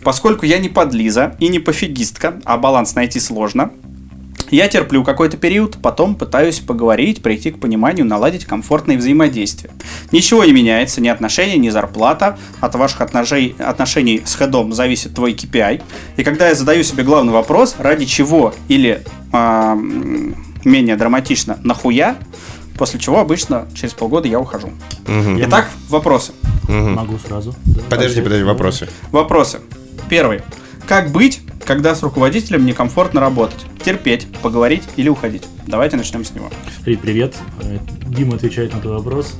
Поскольку 0.03 0.45
я 0.45 0.59
не 0.59 0.69
подлиза 0.69 1.35
и 1.39 1.47
не 1.47 1.59
пофигистка, 1.59 2.39
а 2.45 2.57
баланс 2.57 2.95
найти 2.95 3.19
сложно, 3.19 3.71
я 4.51 4.67
терплю 4.67 5.03
какой-то 5.03 5.37
период, 5.37 5.77
потом 5.81 6.15
пытаюсь 6.15 6.59
поговорить, 6.59 7.21
прийти 7.21 7.51
к 7.51 7.59
пониманию, 7.59 8.05
наладить 8.05 8.45
комфортное 8.45 8.97
взаимодействие. 8.97 9.71
Ничего 10.11 10.43
не 10.43 10.53
меняется, 10.53 11.01
ни 11.01 11.07
отношения, 11.07 11.57
ни 11.57 11.69
зарплата. 11.69 12.37
От 12.59 12.73
ваших 12.73 13.01
отношений, 13.01 13.55
отношений 13.59 14.23
с 14.25 14.33
хедом 14.35 14.73
зависит 14.73 15.13
твой 15.13 15.33
KPI. 15.33 15.83
И 16.17 16.23
когда 16.23 16.47
я 16.49 16.55
задаю 16.55 16.83
себе 16.83 17.03
главный 17.03 17.31
вопрос, 17.31 17.75
ради 17.77 18.05
чего 18.05 18.55
или 18.67 19.03
м, 19.31 20.35
менее 20.65 20.95
драматично, 20.95 21.59
нахуя, 21.63 22.15
после 22.75 22.99
чего 22.99 23.19
обычно 23.19 23.67
через 23.75 23.93
полгода 23.93 24.27
я 24.27 24.39
ухожу. 24.39 24.71
Итак, 25.45 25.69
вопросы. 25.89 26.31
Могу 26.67 27.19
сразу. 27.19 27.53
Да, 27.65 27.81
подожди, 27.89 28.21
подожди, 28.21 28.43
вопросы. 28.43 28.89
Вопросы. 29.11 29.59
Первый. 30.09 30.41
Как 30.87 31.11
быть, 31.11 31.41
когда 31.65 31.93
с 31.93 32.01
руководителем 32.01 32.65
некомфортно 32.65 33.19
работать? 33.21 33.65
Терпеть, 33.83 34.27
поговорить 34.41 34.83
или 34.95 35.09
уходить? 35.09 35.43
Давайте 35.67 35.97
начнем 35.97 36.25
с 36.25 36.31
него. 36.33 36.49
Рит, 36.85 36.99
привет. 37.01 37.35
Э, 37.61 37.77
Дима 38.07 38.35
отвечает 38.35 38.73
на 38.73 38.79
твой 38.81 38.95
вопрос. 38.97 39.35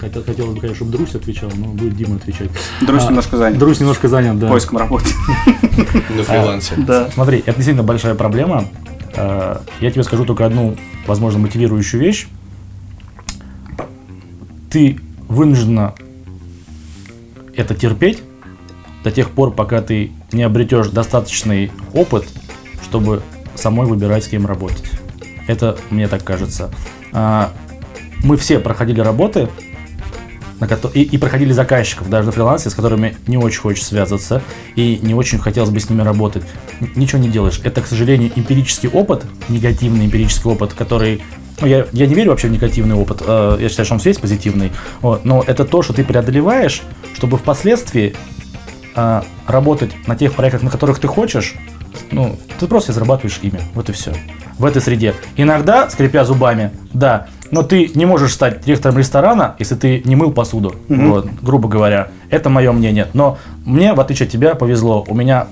Хотел, 0.00 0.22
хотелось 0.24 0.54
бы, 0.54 0.60
конечно, 0.60 0.76
чтобы 0.76 0.92
Друсь 0.92 1.14
отвечал, 1.14 1.50
но 1.54 1.66
будет 1.66 1.96
Дима 1.96 2.16
отвечать. 2.16 2.50
Друзь 2.80 3.02
А, 3.04 3.08
немножко 3.08 3.36
занят. 3.36 3.58
Друсь 3.58 3.78
немножко 3.80 4.08
занят, 4.08 4.38
да. 4.38 4.48
Поиском 4.48 4.78
работы. 4.78 5.06
На 6.16 6.22
фрилансе. 6.22 6.74
Да. 6.78 7.10
Смотри, 7.12 7.38
это 7.40 7.52
действительно 7.56 7.82
большая 7.82 8.14
проблема. 8.14 8.64
Э, 9.14 9.58
Я 9.80 9.90
тебе 9.90 10.02
скажу 10.02 10.24
только 10.24 10.46
одну, 10.46 10.76
возможно, 11.06 11.40
мотивирующую 11.40 12.00
вещь. 12.00 12.26
Ты 14.70 14.98
вынуждена 15.28 15.94
это 17.54 17.74
терпеть 17.74 18.22
до 19.06 19.12
тех 19.12 19.30
пор, 19.30 19.52
пока 19.52 19.82
ты 19.82 20.10
не 20.32 20.42
обретешь 20.42 20.88
достаточный 20.88 21.70
опыт, 21.94 22.24
чтобы 22.82 23.22
самой 23.54 23.86
выбирать, 23.86 24.24
с 24.24 24.26
кем 24.26 24.46
работать. 24.46 24.82
Это 25.46 25.78
мне 25.90 26.08
так 26.08 26.24
кажется. 26.24 26.72
А, 27.12 27.52
Мы 28.24 28.36
все 28.36 28.58
проходили 28.58 28.98
работы, 29.00 29.48
и, 30.94 31.02
и 31.02 31.18
проходили 31.18 31.52
заказчиков 31.52 32.10
даже 32.10 32.26
на 32.26 32.32
фрилансе, 32.32 32.68
с 32.68 32.74
которыми 32.74 33.16
не 33.28 33.36
очень 33.36 33.60
хочешь 33.60 33.84
связываться 33.84 34.42
и 34.74 34.98
не 35.00 35.14
очень 35.14 35.38
хотелось 35.38 35.70
бы 35.70 35.78
с 35.78 35.88
ними 35.88 36.02
работать. 36.02 36.42
Ничего 36.96 37.20
не 37.22 37.28
делаешь. 37.28 37.60
Это, 37.62 37.82
к 37.82 37.86
сожалению, 37.86 38.32
эмпирический 38.34 38.88
опыт, 38.88 39.24
негативный 39.48 40.06
эмпирический 40.06 40.50
опыт, 40.50 40.72
который... 40.72 41.22
Ну, 41.60 41.68
я, 41.68 41.86
я 41.92 42.06
не 42.08 42.14
верю 42.14 42.30
вообще 42.30 42.48
в 42.48 42.50
негативный 42.50 42.96
опыт. 42.96 43.22
э, 43.24 43.58
Я 43.60 43.68
считаю, 43.68 43.84
что 43.86 43.94
он 43.94 44.00
все 44.00 44.10
есть 44.10 44.20
позитивный. 44.20 44.72
Вот, 45.00 45.24
но 45.24 45.44
это 45.46 45.64
то, 45.64 45.82
что 45.82 45.92
ты 45.92 46.02
преодолеваешь, 46.02 46.82
чтобы 47.14 47.38
впоследствии 47.38 48.16
а, 48.96 49.24
работать 49.46 49.92
на 50.06 50.16
тех 50.16 50.32
проектах, 50.32 50.62
на 50.62 50.70
которых 50.70 50.98
ты 50.98 51.06
хочешь, 51.06 51.54
ну, 52.10 52.36
ты 52.58 52.66
просто 52.66 52.92
зарабатываешь 52.92 53.38
имя. 53.42 53.60
Вот 53.74 53.88
и 53.88 53.92
все. 53.92 54.12
В 54.58 54.64
этой 54.64 54.80
среде. 54.80 55.14
Иногда, 55.36 55.88
скрипя 55.90 56.24
зубами, 56.24 56.70
да, 56.92 57.28
но 57.50 57.62
ты 57.62 57.90
не 57.94 58.06
можешь 58.06 58.32
стать 58.32 58.62
директором 58.64 58.98
ресторана, 58.98 59.54
если 59.58 59.74
ты 59.74 60.02
не 60.04 60.16
мыл 60.16 60.32
посуду. 60.32 60.74
Вот, 60.88 61.28
грубо 61.42 61.68
говоря. 61.68 62.08
Это 62.30 62.48
мое 62.48 62.72
мнение. 62.72 63.08
Но 63.12 63.38
мне, 63.64 63.92
в 63.92 64.00
отличие 64.00 64.26
от 64.26 64.32
тебя, 64.32 64.54
повезло. 64.54 65.04
У 65.06 65.14
меня 65.14 65.46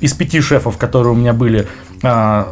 из 0.00 0.14
пяти 0.14 0.40
шефов, 0.40 0.78
которые 0.78 1.12
у 1.12 1.16
меня 1.16 1.32
были, 1.32 1.66
а, 2.02 2.48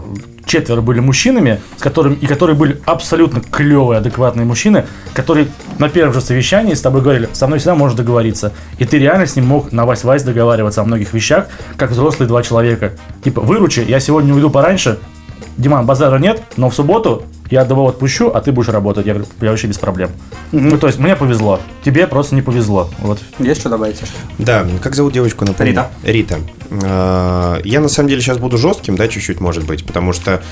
четверо 0.50 0.80
были 0.80 0.98
мужчинами, 0.98 1.60
с 1.76 1.82
которыми, 1.82 2.16
и 2.16 2.26
которые 2.26 2.56
были 2.56 2.80
абсолютно 2.84 3.40
клевые, 3.40 3.98
адекватные 3.98 4.44
мужчины, 4.44 4.84
которые 5.14 5.46
на 5.78 5.88
первом 5.88 6.12
же 6.12 6.20
совещании 6.20 6.74
с 6.74 6.80
тобой 6.80 7.02
говорили, 7.02 7.28
со 7.32 7.46
мной 7.46 7.60
всегда 7.60 7.76
можешь 7.76 7.96
договориться. 7.96 8.52
И 8.78 8.84
ты 8.84 8.98
реально 8.98 9.26
с 9.26 9.36
ним 9.36 9.46
мог 9.46 9.70
на 9.70 9.86
вась-вась 9.86 10.24
договариваться 10.24 10.80
о 10.80 10.84
многих 10.84 11.12
вещах, 11.12 11.46
как 11.76 11.92
взрослые 11.92 12.26
два 12.26 12.42
человека. 12.42 12.92
Типа, 13.22 13.40
выручи, 13.40 13.80
я 13.80 14.00
сегодня 14.00 14.34
уйду 14.34 14.50
пораньше, 14.50 14.98
Диман, 15.56 15.86
базара 15.86 16.18
нет, 16.18 16.42
но 16.56 16.68
в 16.68 16.74
субботу 16.74 17.22
я 17.50 17.62
одного 17.62 17.88
отпущу, 17.88 18.30
а 18.30 18.40
ты 18.40 18.50
будешь 18.50 18.68
работать. 18.68 19.06
Я 19.06 19.14
говорю, 19.14 19.28
я 19.40 19.50
вообще 19.50 19.66
без 19.66 19.78
проблем. 19.78 20.10
Ну, 20.52 20.78
то 20.78 20.86
есть, 20.86 20.98
мне 20.98 21.16
повезло. 21.16 21.60
Тебе 21.84 22.06
просто 22.06 22.34
не 22.34 22.42
повезло. 22.42 22.88
Вот. 22.98 23.18
Есть 23.38 23.60
что 23.60 23.68
добавить? 23.68 24.00
Да, 24.38 24.66
как 24.80 24.94
зовут 24.94 25.12
девочку, 25.12 25.44
напомню? 25.44 25.72
Рита. 25.72 25.90
Рита. 26.04 26.38
Э, 26.70 27.60
Я 27.64 27.80
на 27.80 27.88
самом 27.88 28.08
деле 28.08 28.20
сейчас 28.20 28.38
буду 28.38 28.56
жестким, 28.58 28.96
да, 28.96 29.08
чуть-чуть, 29.08 29.40
может 29.40 29.64
быть, 29.64 29.84
потому 29.84 30.12
что 30.12 30.42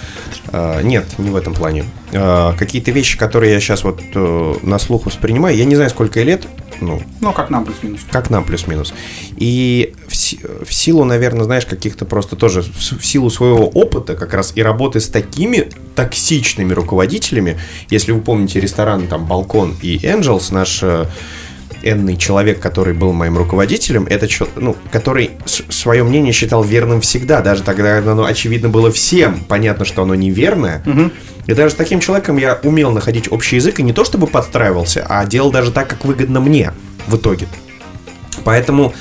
э, 0.53 0.83
нет, 0.83 1.07
не 1.19 1.31
в 1.31 1.37
этом 1.37 1.55
плане. 1.55 1.85
Э, 2.13 2.53
Какие-то 2.59 2.91
вещи, 2.91 3.17
которые 3.19 3.53
я 3.53 3.61
сейчас 3.61 3.85
вот 3.85 4.01
на 4.15 4.79
слух 4.79 5.07
воспринимаю, 5.07 5.57
я 5.57 5.65
не 5.65 5.77
знаю, 5.77 5.91
сколько 5.91 6.21
лет, 6.23 6.47
ну, 6.81 7.01
Ну, 7.21 7.33
как 7.33 7.51
нам 7.51 7.65
плюс-минус. 7.65 8.01
как 8.11 8.31
нам 8.31 8.45
плюс-минус. 8.45 8.93
И 9.37 9.95
в, 10.09 10.65
в 10.65 10.73
силу, 10.75 11.05
наверное, 11.05 11.45
знаешь, 11.45 11.67
каких-то 11.67 12.05
просто 12.05 12.37
тоже 12.37 12.63
в 12.63 13.05
силу 13.05 13.31
своего 13.31 13.67
опыта 13.69 14.15
как 14.15 14.35
раз 14.35 14.53
и 14.55 14.63
работы 14.63 15.01
с 15.01 15.09
такими 15.09 15.71
токсичными 15.95 16.73
руководителями, 16.73 17.59
если 17.91 18.13
вы 18.13 18.21
помните 18.21 18.61
ресторан 18.61 19.07
там 19.09 19.27
Балкон 19.27 19.77
и 19.83 19.97
Angels, 19.99 20.53
наш 20.53 20.83
энный 21.83 22.17
человек, 22.17 22.61
который 22.61 22.95
был 22.95 23.13
моим 23.13 23.37
руководителем, 23.39 24.07
это 24.09 24.27
чел- 24.27 24.49
ну, 24.57 24.77
который 24.91 25.31
свое 25.47 26.03
мнение 26.05 26.33
считал 26.33 26.63
верным 26.65 27.01
всегда, 27.01 27.41
даже 27.41 27.63
тогда, 27.63 27.97
когда 27.97 28.13
оно 28.13 28.25
очевидно 28.25 28.69
было 28.69 28.91
всем, 28.91 29.41
понятно, 29.49 29.85
что 29.85 30.03
оно 30.03 30.15
неверное. 30.15 30.83
И 31.47 31.55
даже 31.55 31.75
с 31.75 31.77
таким 31.77 32.01
человеком 32.01 32.37
я 32.37 32.59
умел 32.63 32.91
находить 32.91 33.31
общий 33.33 33.57
язык 33.57 33.79
и 33.81 33.83
не 33.83 33.93
то 33.93 34.05
чтобы 34.05 34.27
подстраивался, 34.27 35.07
а 35.09 35.25
делал 35.25 35.51
даже 35.51 35.71
так, 35.73 35.89
как 35.89 36.05
выгодно 36.05 36.41
мне 36.41 36.73
в 37.07 37.17
итоге. 37.17 37.47
Поэтому 38.45 38.95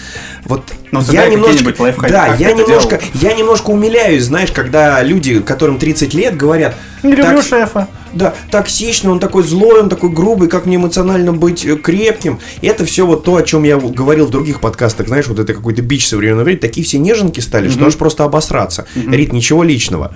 вот 0.46 0.64
Ну, 0.92 1.02
ты 1.04 1.14
я 1.14 1.28
немножко, 1.28 1.74
лайфхаки, 1.78 2.12
да, 2.12 2.36
я 2.36 2.52
немножко, 2.54 2.98
делал? 2.98 3.04
я 3.14 3.34
немножко 3.34 3.70
умиляюсь, 3.70 4.24
знаешь, 4.24 4.52
когда 4.52 5.02
люди, 5.04 5.42
которым 5.42 5.78
30 5.78 6.14
лет, 6.14 6.36
говорят, 6.36 6.76
Не 7.04 7.12
люблю 7.16 7.38
«Так, 7.38 7.46
шефа. 7.46 7.88
Да, 8.14 8.34
токсичный, 8.52 9.12
он 9.12 9.20
такой 9.20 9.44
злой, 9.44 9.82
он 9.82 9.90
такой 9.90 10.10
грубый, 10.10 10.48
как 10.48 10.66
мне 10.66 10.78
эмоционально 10.78 11.34
быть 11.34 11.66
э, 11.66 11.76
крепким. 11.76 12.40
И 12.62 12.68
это 12.68 12.86
все 12.86 13.06
вот 13.06 13.24
то, 13.24 13.36
о 13.36 13.44
чем 13.44 13.64
я 13.64 13.78
говорил 13.78 14.28
в 14.28 14.32
других 14.32 14.62
подкастах, 14.62 15.08
знаешь, 15.08 15.28
вот 15.28 15.40
это 15.40 15.54
какой-то 15.54 15.82
бич 15.82 16.08
современного 16.08 16.46
времени. 16.46 16.62
Такие 16.62 16.86
все 16.86 17.00
неженки 17.00 17.40
стали, 17.40 17.70
что 17.70 17.86
аж 17.86 17.96
просто 17.96 18.24
обосраться. 18.24 18.86
Рит, 18.96 19.34
ничего 19.34 19.64
личного. 19.64 20.14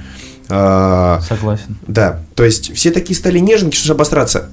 А, 0.49 1.21
Согласен. 1.21 1.77
да, 1.87 2.23
то 2.35 2.43
есть 2.43 2.75
все 2.75 2.91
такие 2.91 3.15
стали 3.17 3.39
нежники, 3.39 3.75
что 3.75 3.87
ж 3.87 3.91
обосраться. 3.91 4.49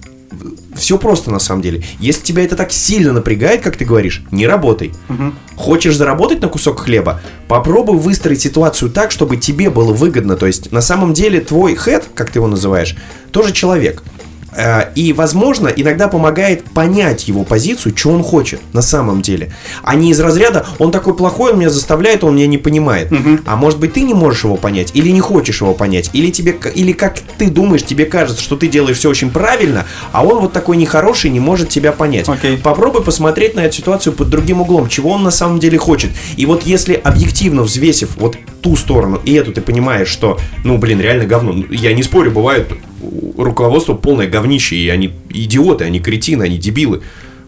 Все 0.76 0.98
просто 0.98 1.30
на 1.30 1.38
самом 1.38 1.62
деле. 1.62 1.82
Если 1.98 2.22
тебя 2.22 2.44
это 2.44 2.54
так 2.56 2.70
сильно 2.72 3.12
напрягает, 3.12 3.62
как 3.62 3.76
ты 3.76 3.84
говоришь, 3.84 4.22
не 4.30 4.46
работай. 4.46 4.92
Хочешь 5.56 5.96
заработать 5.96 6.40
на 6.40 6.48
кусок 6.48 6.80
хлеба? 6.80 7.20
Попробуй 7.48 7.96
выстроить 7.96 8.40
ситуацию 8.40 8.90
так, 8.90 9.10
чтобы 9.10 9.36
тебе 9.36 9.70
было 9.70 9.92
выгодно. 9.92 10.36
То 10.36 10.46
есть 10.46 10.70
на 10.72 10.80
самом 10.80 11.14
деле 11.14 11.40
твой 11.40 11.76
хед, 11.76 12.06
как 12.14 12.30
ты 12.30 12.38
его 12.38 12.46
называешь, 12.46 12.96
тоже 13.30 13.52
человек. 13.52 14.02
Э, 14.52 14.90
И, 14.94 15.12
возможно, 15.12 15.68
иногда 15.68 16.08
помогает 16.08 16.64
понять 16.64 17.28
его 17.28 17.44
позицию, 17.44 17.96
что 17.96 18.10
он 18.10 18.22
хочет 18.22 18.60
на 18.72 18.82
самом 18.82 19.22
деле. 19.22 19.52
А 19.82 19.94
не 19.94 20.10
из 20.10 20.20
разряда 20.20 20.66
«он 20.78 20.90
такой 20.90 21.14
плохой, 21.14 21.52
он 21.52 21.58
меня 21.58 21.70
заставляет, 21.70 22.24
он 22.24 22.36
меня 22.36 22.46
не 22.46 22.58
понимает». 22.58 23.12
А 23.46 23.56
может 23.56 23.78
быть, 23.78 23.92
ты 23.94 24.00
не 24.02 24.14
можешь 24.14 24.44
его 24.44 24.56
понять, 24.56 24.90
или 24.94 25.10
не 25.10 25.20
хочешь 25.20 25.60
его 25.60 25.74
понять, 25.74 26.10
или, 26.12 26.30
тебе, 26.30 26.56
или 26.74 26.92
как 26.92 27.18
ты 27.38 27.50
думаешь, 27.50 27.82
тебе 27.84 28.06
кажется, 28.06 28.42
что 28.42 28.56
ты 28.56 28.68
делаешь 28.68 28.98
все 28.98 29.10
очень 29.10 29.30
правильно, 29.30 29.84
а 30.12 30.24
он 30.24 30.40
вот 30.40 30.52
такой 30.52 30.76
нехороший, 30.76 31.30
не 31.30 31.40
может 31.40 31.68
тебя 31.68 31.92
понять. 31.92 32.28
Окей. 32.28 32.56
Попробуй 32.56 33.02
посмотреть 33.02 33.54
на 33.54 33.60
эту 33.60 33.76
ситуацию 33.76 34.12
под 34.12 34.28
другим 34.30 34.60
углом, 34.60 34.88
чего 34.88 35.10
он 35.10 35.22
на 35.22 35.30
самом 35.30 35.58
деле 35.58 35.78
хочет. 35.78 36.10
И 36.36 36.46
вот 36.46 36.64
если 36.64 36.94
объективно 36.94 37.62
взвесив 37.62 38.16
вот 38.16 38.36
ту 38.60 38.76
сторону 38.76 39.20
и 39.24 39.34
эту, 39.34 39.52
ты 39.52 39.60
понимаешь, 39.60 40.08
что, 40.08 40.38
ну, 40.64 40.78
блин, 40.78 41.00
реально 41.00 41.24
говно. 41.26 41.52
Ну, 41.52 41.64
Я 41.70 41.92
не 41.92 42.02
спорю, 42.02 42.30
бывает 42.30 42.72
руководство 43.36 43.94
полное 43.94 44.28
говнище, 44.28 44.76
и 44.76 44.88
они 44.88 45.12
идиоты, 45.30 45.84
они 45.84 46.00
кретины, 46.00 46.44
они 46.44 46.58
дебилы. 46.58 47.02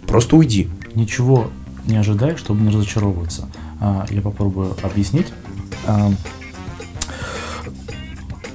Просто 0.06 0.36
уйди. 0.36 0.68
Ничего 0.94 1.48
не 1.86 1.96
ожидай, 1.96 2.36
чтобы 2.36 2.62
не 2.62 2.70
разочаровываться. 2.70 3.48
А, 3.80 4.06
Я 4.10 4.20
попробую 4.20 4.76
объяснить. 4.82 5.28
А, 5.86 6.12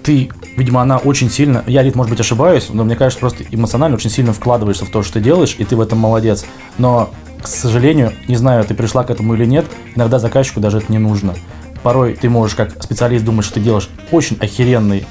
Ты, 0.04 0.30
видимо, 0.56 0.82
она 0.82 0.98
очень 0.98 1.30
сильно, 1.32 1.64
я, 1.66 1.82
Рит, 1.82 1.96
может 1.96 2.12
быть, 2.12 2.20
ошибаюсь, 2.20 2.68
но 2.70 2.84
мне 2.84 2.96
кажется, 2.96 3.20
просто 3.20 3.44
эмоционально 3.50 3.98
очень 3.98 4.12
сильно 4.12 4.34
вкладываешься 4.34 4.86
в 4.86 4.90
то, 4.90 5.02
что 5.02 5.14
ты 5.14 5.20
делаешь, 5.22 5.56
и 5.58 5.66
ты 5.66 5.76
в 5.76 5.82
этом 5.82 5.98
молодец. 5.98 6.46
Но, 6.78 7.10
к 7.42 7.48
сожалению, 7.48 8.14
не 8.28 8.36
знаю, 8.36 8.64
ты 8.66 8.76
пришла 8.76 9.04
к 9.04 9.10
этому 9.10 9.34
или 9.34 9.46
нет, 9.46 9.66
иногда 9.96 10.20
заказчику 10.20 10.60
даже 10.60 10.78
это 10.78 10.92
не 10.92 11.00
нужно. 11.00 11.34
Порой 11.82 12.14
ты 12.14 12.30
можешь 12.30 12.56
как 12.56 12.84
специалист 12.84 13.26
думать, 13.26 13.46
что 13.46 13.56
ты 13.56 13.62
делаешь 13.62 13.90
очень 14.12 14.38
охеренный 14.40 15.06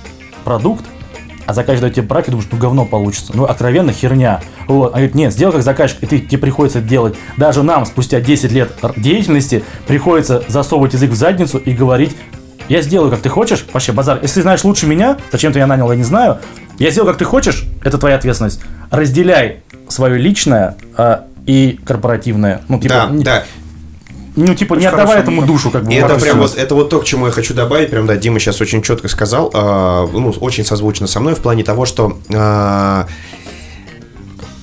продукт, 0.45 0.85
а 1.47 1.55
заказчик 1.55 1.83
дает 1.83 1.95
тебе 1.95 2.07
брак, 2.07 2.29
и 2.29 2.31
думаешь, 2.31 2.49
ну 2.51 2.59
говно 2.59 2.85
получится. 2.85 3.33
Ну, 3.35 3.45
откровенно 3.45 3.93
херня. 3.93 4.41
Вот. 4.69 4.89
А 4.89 4.97
говорит, 4.97 5.15
нет, 5.15 5.33
сделай 5.33 5.53
как 5.53 5.63
заказчик, 5.63 6.03
и 6.03 6.07
ты, 6.07 6.19
тебе 6.21 6.39
приходится 6.39 6.81
делать. 6.81 7.15
Даже 7.37 7.63
нам, 7.63 7.87
спустя 7.87 8.21
10 8.21 8.53
лет 8.53 8.73
деятельности, 8.97 9.65
приходится 9.87 10.43
засовывать 10.49 10.95
язык 10.95 11.11
в 11.11 11.15
задницу 11.15 11.59
и 11.59 11.73
говорить, 11.73 12.17
я 12.69 12.81
сделаю, 12.81 13.11
как 13.11 13.21
ты 13.21 13.29
хочешь, 13.29 13.67
вообще, 13.73 13.93
базар. 13.93 14.19
Если 14.23 14.37
ты 14.37 14.43
знаешь 14.43 14.65
лучше 14.65 14.87
меня, 14.87 15.19
зачем 15.31 15.53
ты 15.53 15.59
меня 15.59 15.67
нанял, 15.67 15.91
я 15.91 15.97
не 15.97 16.05
знаю. 16.05 16.39
Я 16.79 16.91
сделаю, 16.91 17.11
как 17.11 17.19
ты 17.19 17.25
хочешь, 17.25 17.65
это 17.85 17.99
твоя 17.99 18.17
ответственность. 18.17 18.63
Разделяй 18.91 19.61
свое 19.89 20.19
личное 20.19 20.77
а, 20.97 21.27
и 21.47 21.79
корпоративное. 21.85 22.63
Ну, 22.69 22.81
типа, 22.81 22.95
да, 22.95 23.07
не, 23.11 23.23
да. 23.23 23.45
Ну, 24.37 24.55
типа, 24.55 24.75
не 24.75 24.89
хорошо, 24.89 25.15
этому 25.15 25.47
душу, 25.47 25.71
как 25.71 25.85
бы. 25.85 25.93
И 25.93 25.97
это 25.97 26.17
прям 26.17 26.39
вот, 26.39 26.57
это 26.57 26.75
вот 26.75 26.91
то, 26.91 27.01
к 27.01 27.05
чему 27.05 27.27
я 27.27 27.33
хочу 27.33 27.55
добавить. 27.55 27.91
Прям, 27.91 28.07
да, 28.07 28.17
Дима 28.17 28.41
сейчас 28.41 28.61
очень 28.61 28.83
четко 28.83 29.09
сказал, 29.09 29.51
а, 29.55 30.09
ну, 30.13 30.35
очень 30.41 30.65
созвучно 30.65 31.07
со 31.07 31.21
мной 31.21 31.35
в 31.35 31.41
плане 31.41 31.63
того, 31.63 31.87
что 31.87 32.19
а, 32.35 33.07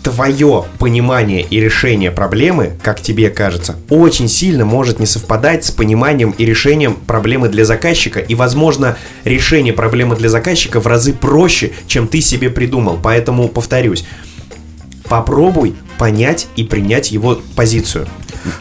твое 0.03 0.65
понимание 0.77 1.41
и 1.41 1.59
решение 1.59 2.11
проблемы, 2.11 2.73
как 2.83 2.99
тебе 2.99 3.29
кажется, 3.29 3.77
очень 3.89 4.27
сильно 4.27 4.65
может 4.65 4.99
не 4.99 5.05
совпадать 5.05 5.63
с 5.63 5.71
пониманием 5.71 6.31
и 6.31 6.45
решением 6.45 6.95
проблемы 6.95 7.47
для 7.47 7.63
заказчика. 7.63 8.19
И, 8.19 8.35
возможно, 8.35 8.97
решение 9.23 9.73
проблемы 9.73 10.17
для 10.17 10.29
заказчика 10.29 10.81
в 10.81 10.87
разы 10.87 11.13
проще, 11.13 11.71
чем 11.87 12.07
ты 12.07 12.19
себе 12.19 12.49
придумал. 12.49 12.99
Поэтому, 13.01 13.47
повторюсь, 13.47 14.05
попробуй 15.07 15.75
понять 15.97 16.47
и 16.55 16.63
принять 16.63 17.11
его 17.11 17.39
позицию. 17.55 18.07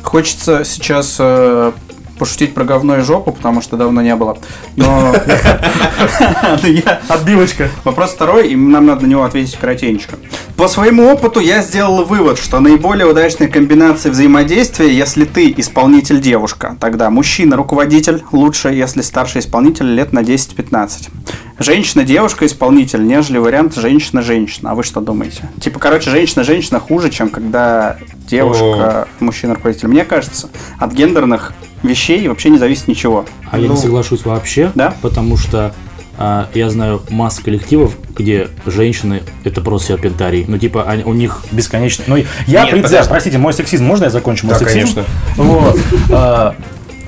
Хочется 0.03 0.65
сейчас 0.65 1.17
э, 1.19 1.73
пошутить 2.21 2.53
про 2.53 2.65
говно 2.65 2.99
и 2.99 3.01
жопу, 3.01 3.33
потому 3.33 3.63
что 3.63 3.79
давно 3.79 4.03
не 4.03 4.15
было. 4.15 4.37
Но 4.77 5.15
я- 6.63 7.01
Отбивочка. 7.09 7.69
Вопрос 7.85 8.11
второй, 8.11 8.49
и 8.49 8.57
нам 8.57 8.85
надо 8.85 9.03
на 9.07 9.07
него 9.07 9.25
ответить 9.25 9.57
коротенько. 9.57 10.17
По 10.57 10.69
своему 10.69 11.09
опыту 11.11 11.41
я 11.41 11.63
сделал 11.63 12.05
вывод, 12.05 12.39
что 12.39 12.61
наиболее 12.61 13.07
удачная 13.07 13.49
комбинация 13.49 14.13
взаимодействия, 14.13 14.95
если 14.95 15.25
ты 15.25 15.53
исполнитель 15.57 16.21
девушка, 16.21 16.77
тогда 16.79 17.09
мужчина 17.09 17.57
руководитель, 17.57 18.23
лучше, 18.33 18.69
если 18.69 19.01
старший 19.01 19.41
исполнитель 19.41 19.87
лет 19.87 20.13
на 20.13 20.19
10-15. 20.21 21.09
Женщина-девушка 21.59 22.45
исполнитель, 22.47 23.07
нежели 23.07 23.39
вариант 23.39 23.75
женщина-женщина. 23.77 24.73
А 24.73 24.75
вы 24.75 24.83
что 24.83 25.01
думаете? 25.01 25.49
Типа, 25.61 25.79
короче, 25.79 26.11
женщина-женщина 26.11 26.81
хуже, 26.81 27.09
чем 27.11 27.31
когда 27.31 27.97
девушка, 28.29 29.09
мужчина 29.19 29.55
руководитель. 29.55 29.89
Мне 29.89 30.05
кажется, 30.05 30.49
от 30.79 30.93
гендерных 30.93 31.53
вещей 31.83 32.27
вообще 32.29 32.51
не 32.51 32.59
зависит 32.59 32.89
ничего. 32.89 33.25
А 33.51 33.59
я 33.59 33.69
Ну, 33.69 33.75
не 33.75 33.81
соглашусь 33.81 34.25
вообще, 34.25 34.71
да? 34.75 34.95
потому 35.03 35.37
что 35.37 35.75
а, 36.23 36.49
я 36.53 36.69
знаю 36.69 37.03
массу 37.09 37.43
коллективов, 37.43 37.95
где 38.15 38.49
женщины 38.67 39.23
это 39.45 39.63
просто 39.63 39.89
серпентарий. 39.95 40.45
Ну, 40.47 40.59
типа, 40.59 40.85
они- 40.85 41.05
у 41.05 41.15
них 41.15 41.43
бесконечно. 41.51 42.05
Ну, 42.09 42.17
я 42.17 42.25
Нет, 42.65 42.71
предвзят, 42.73 42.83
подожди. 42.91 43.09
простите, 43.11 43.39
мой 43.39 43.53
сексизм, 43.55 43.85
можно 43.87 44.05
я 44.05 44.11
закончу 44.11 44.45
мой 44.47 44.53
Да, 44.53 44.59
сексизм? 44.59 44.81
конечно. 44.81 45.05
Вот. 45.37 45.81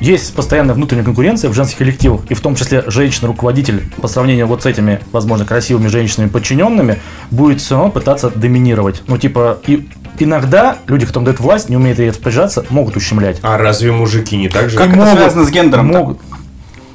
Есть 0.03 0.34
постоянная 0.34 0.74
внутренняя 0.74 1.05
конкуренция 1.05 1.48
в 1.48 1.55
женских 1.55 1.78
коллективах, 1.78 2.22
и 2.28 2.34
в 2.34 2.40
том 2.40 2.57
числе 2.57 2.82
женщина-руководитель 2.88 3.84
по 4.00 4.09
сравнению 4.09 4.48
вот 4.48 4.64
с 4.64 4.66
этими, 4.66 4.98
возможно, 5.12 5.44
красивыми 5.44 5.86
женщинами 5.86 6.28
подчиненными 6.28 6.98
будет 7.30 7.61
все 7.61 7.76
равно 7.76 7.92
пытаться 7.92 8.28
доминировать. 8.30 9.03
Ну, 9.07 9.16
типа, 9.16 9.59
и 9.64 9.88
иногда 10.18 10.78
люди, 10.88 11.07
кто 11.07 11.20
дает 11.20 11.38
власть, 11.38 11.68
не 11.68 11.76
умеют 11.76 12.00
ей 12.00 12.09
распоряжаться, 12.11 12.64
могут 12.68 12.96
ущемлять. 12.96 13.38
А 13.42 13.57
разве 13.59 13.92
мужики 13.92 14.36
не 14.36 14.48
так 14.48 14.70
же? 14.70 14.76
Как 14.76 14.88
это 14.88 14.96
Могут- 14.96 15.12
связано 15.14 15.44
с 15.44 15.50
гендером? 15.50 15.86
Могут. 15.86 16.18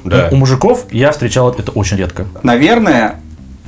Да. 0.04 0.28
У 0.30 0.36
мужиков 0.36 0.84
я 0.90 1.10
встречал 1.10 1.50
это 1.50 1.72
очень 1.72 1.96
редко. 1.96 2.26
Наверное, 2.42 3.20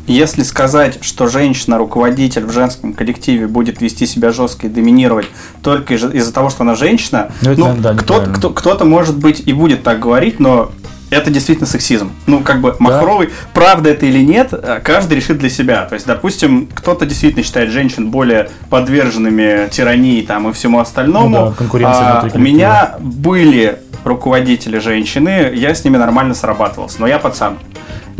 если 0.06 0.42
сказать, 0.42 0.98
что 1.02 1.26
женщина-руководитель 1.28 2.44
в 2.44 2.52
женском 2.52 2.92
коллективе 2.92 3.46
будет 3.46 3.80
вести 3.80 4.06
себя 4.06 4.32
жестко 4.32 4.66
и 4.66 4.70
доминировать 4.70 5.26
только 5.62 5.94
из- 5.94 6.12
из-за 6.14 6.32
того, 6.32 6.50
что 6.50 6.62
она 6.62 6.74
женщина, 6.74 7.30
Ну, 7.42 7.54
ну, 7.56 7.74
да, 7.78 7.94
кто, 7.94 8.14
неправильно. 8.14 8.34
кто, 8.34 8.50
кто-то, 8.50 8.84
может 8.84 9.16
быть, 9.16 9.42
и 9.46 9.52
будет 9.52 9.82
так 9.82 10.00
говорить, 10.00 10.40
но 10.40 10.70
это 11.10 11.28
действительно 11.30 11.66
сексизм. 11.66 12.12
Ну, 12.26 12.40
как 12.40 12.60
бы 12.60 12.76
Махровый, 12.78 13.30
правда 13.52 13.90
это 13.90 14.06
или 14.06 14.22
нет, 14.24 14.50
э, 14.52 14.80
каждый 14.82 15.14
решит 15.14 15.38
для 15.38 15.50
себя. 15.50 15.84
То 15.86 15.94
есть, 15.94 16.06
допустим, 16.06 16.68
кто-то 16.72 17.04
действительно 17.04 17.42
считает 17.44 17.70
женщин 17.70 18.10
более 18.10 18.48
подверженными 18.70 19.68
тирании 19.70 20.22
там 20.22 20.48
и 20.48 20.52
всему 20.52 20.78
остальному. 20.80 21.28
Ну 21.28 21.46
да, 21.50 21.54
конкуренции 21.56 22.00
А, 22.02 22.28
у 22.32 22.38
меня 22.38 22.94
были 23.00 23.78
руководители 24.04 24.78
женщины, 24.78 25.50
я 25.54 25.74
с 25.74 25.84
ними 25.84 25.96
нормально 25.96 26.34
срабатывался, 26.34 27.00
но 27.00 27.06
я 27.06 27.18
пацан. 27.18 27.58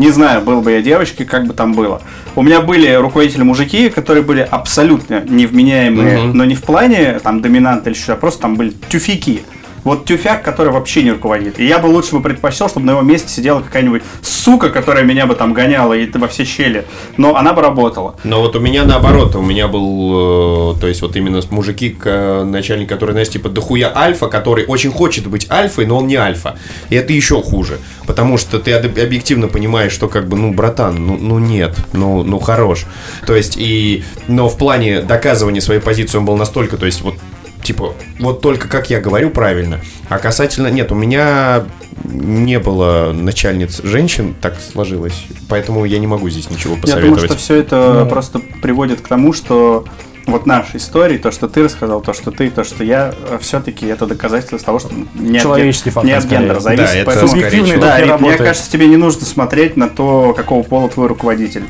Не 0.01 0.09
знаю, 0.09 0.40
был 0.40 0.62
бы 0.62 0.72
я 0.72 0.80
девочкой, 0.80 1.26
как 1.26 1.46
бы 1.46 1.53
там 1.53 1.74
было. 1.74 2.01
У 2.34 2.40
меня 2.40 2.62
были 2.62 2.90
руководители 2.94 3.42
мужики, 3.42 3.90
которые 3.90 4.24
были 4.24 4.40
абсолютно 4.40 5.22
невменяемые, 5.28 6.22
но 6.32 6.46
не 6.46 6.55
в 6.55 6.62
плане 6.62 7.20
там 7.22 7.42
доминанта 7.42 7.90
или 7.90 7.98
что, 7.98 8.14
а 8.14 8.16
просто 8.16 8.40
там 8.40 8.57
были 8.57 8.72
тюфяки. 8.88 9.42
Вот 9.84 10.04
тюфяк, 10.04 10.42
который 10.42 10.72
вообще 10.72 11.02
не 11.02 11.12
руководит. 11.12 11.58
И 11.58 11.66
я 11.66 11.78
бы 11.78 11.86
лучше 11.86 12.12
бы 12.14 12.22
предпочел, 12.22 12.68
чтобы 12.68 12.86
на 12.86 12.92
его 12.92 13.02
месте 13.02 13.28
сидела 13.28 13.60
какая-нибудь 13.60 14.02
сука, 14.22 14.70
которая 14.70 15.04
меня 15.04 15.26
бы 15.26 15.34
там 15.34 15.52
гоняла 15.52 15.94
и 15.94 16.10
во 16.18 16.28
все 16.28 16.44
щели. 16.44 16.84
Но 17.16 17.36
она 17.36 17.52
бы 17.52 17.62
работала. 17.62 18.16
Но 18.24 18.40
вот 18.40 18.56
у 18.56 18.60
меня 18.60 18.84
наоборот, 18.84 19.34
у 19.36 19.42
меня 19.42 19.68
был, 19.68 20.74
э, 20.76 20.80
то 20.80 20.86
есть 20.86 21.02
вот 21.02 21.16
именно 21.16 21.40
мужики, 21.50 21.96
начальник, 22.04 22.88
который, 22.88 23.12
знаешь, 23.12 23.28
типа 23.30 23.48
дохуя 23.48 23.92
альфа, 23.96 24.28
который 24.28 24.64
очень 24.66 24.90
хочет 24.90 25.26
быть 25.26 25.50
альфой, 25.50 25.86
но 25.86 25.98
он 25.98 26.06
не 26.06 26.16
альфа. 26.16 26.58
И 26.90 26.94
это 26.96 27.12
еще 27.12 27.42
хуже, 27.42 27.78
потому 28.06 28.38
что 28.38 28.58
ты 28.58 28.72
об- 28.72 28.98
объективно 28.98 29.48
понимаешь, 29.48 29.92
что 29.92 30.08
как 30.08 30.28
бы, 30.28 30.36
ну, 30.36 30.52
братан, 30.52 31.06
ну, 31.06 31.16
ну 31.20 31.38
нет, 31.38 31.76
ну, 31.92 32.22
ну 32.22 32.38
хорош. 32.38 32.84
То 33.26 33.34
есть 33.34 33.56
и, 33.56 34.04
но 34.28 34.48
в 34.48 34.56
плане 34.58 35.00
доказывания 35.00 35.60
своей 35.60 35.80
позиции 35.80 36.18
он 36.18 36.24
был 36.24 36.36
настолько, 36.36 36.76
то 36.76 36.86
есть 36.86 37.00
вот 37.02 37.14
типа, 37.62 37.94
вот 38.18 38.40
только 38.40 38.68
как 38.68 38.90
я 38.90 39.00
говорю 39.00 39.30
правильно. 39.30 39.80
А 40.08 40.18
касательно, 40.18 40.68
нет, 40.68 40.90
у 40.92 40.94
меня 40.94 41.64
не 42.04 42.58
было 42.58 43.12
начальниц 43.12 43.80
женщин, 43.82 44.34
так 44.40 44.54
сложилось. 44.61 45.24
Поэтому 45.48 45.84
я 45.84 45.98
не 45.98 46.06
могу 46.06 46.28
здесь 46.30 46.50
ничего 46.50 46.74
Я 46.74 46.80
посоветовать. 46.80 47.14
думаю, 47.14 47.26
что 47.28 47.36
все 47.38 47.56
это 47.56 48.06
просто 48.08 48.40
приводит 48.62 49.00
к 49.00 49.08
тому, 49.08 49.32
что 49.32 49.84
вот 50.26 50.46
наши 50.46 50.76
истории, 50.76 51.18
то, 51.18 51.30
что 51.32 51.48
ты 51.48 51.64
рассказал, 51.64 52.00
то, 52.02 52.12
что 52.12 52.30
ты, 52.30 52.50
то, 52.50 52.62
что 52.62 52.84
я, 52.84 53.14
все-таки 53.40 53.86
это 53.86 54.06
доказательство 54.06 54.58
того, 54.58 54.78
что 54.78 54.90
не 55.14 55.38
от, 55.38 55.42
Человеческий 55.42 55.90
фактор 55.90 56.06
не 56.06 56.12
от 56.12 56.22
скорее. 56.24 56.40
гендера 56.42 56.61
зависит. 56.61 56.84
Да, 56.84 56.94
это 56.94 57.06
поэтому- 57.06 57.28
Субъективный. 57.28 57.76
Да, 57.78 58.00
Рит, 58.00 58.20
мне 58.20 58.36
кажется, 58.36 58.70
тебе 58.70 58.86
не 58.86 58.96
нужно 58.96 59.24
смотреть 59.26 59.76
на 59.76 59.88
то, 59.88 60.32
какого 60.36 60.62
пола 60.62 60.88
твой 60.88 61.08
руководитель. 61.08 61.64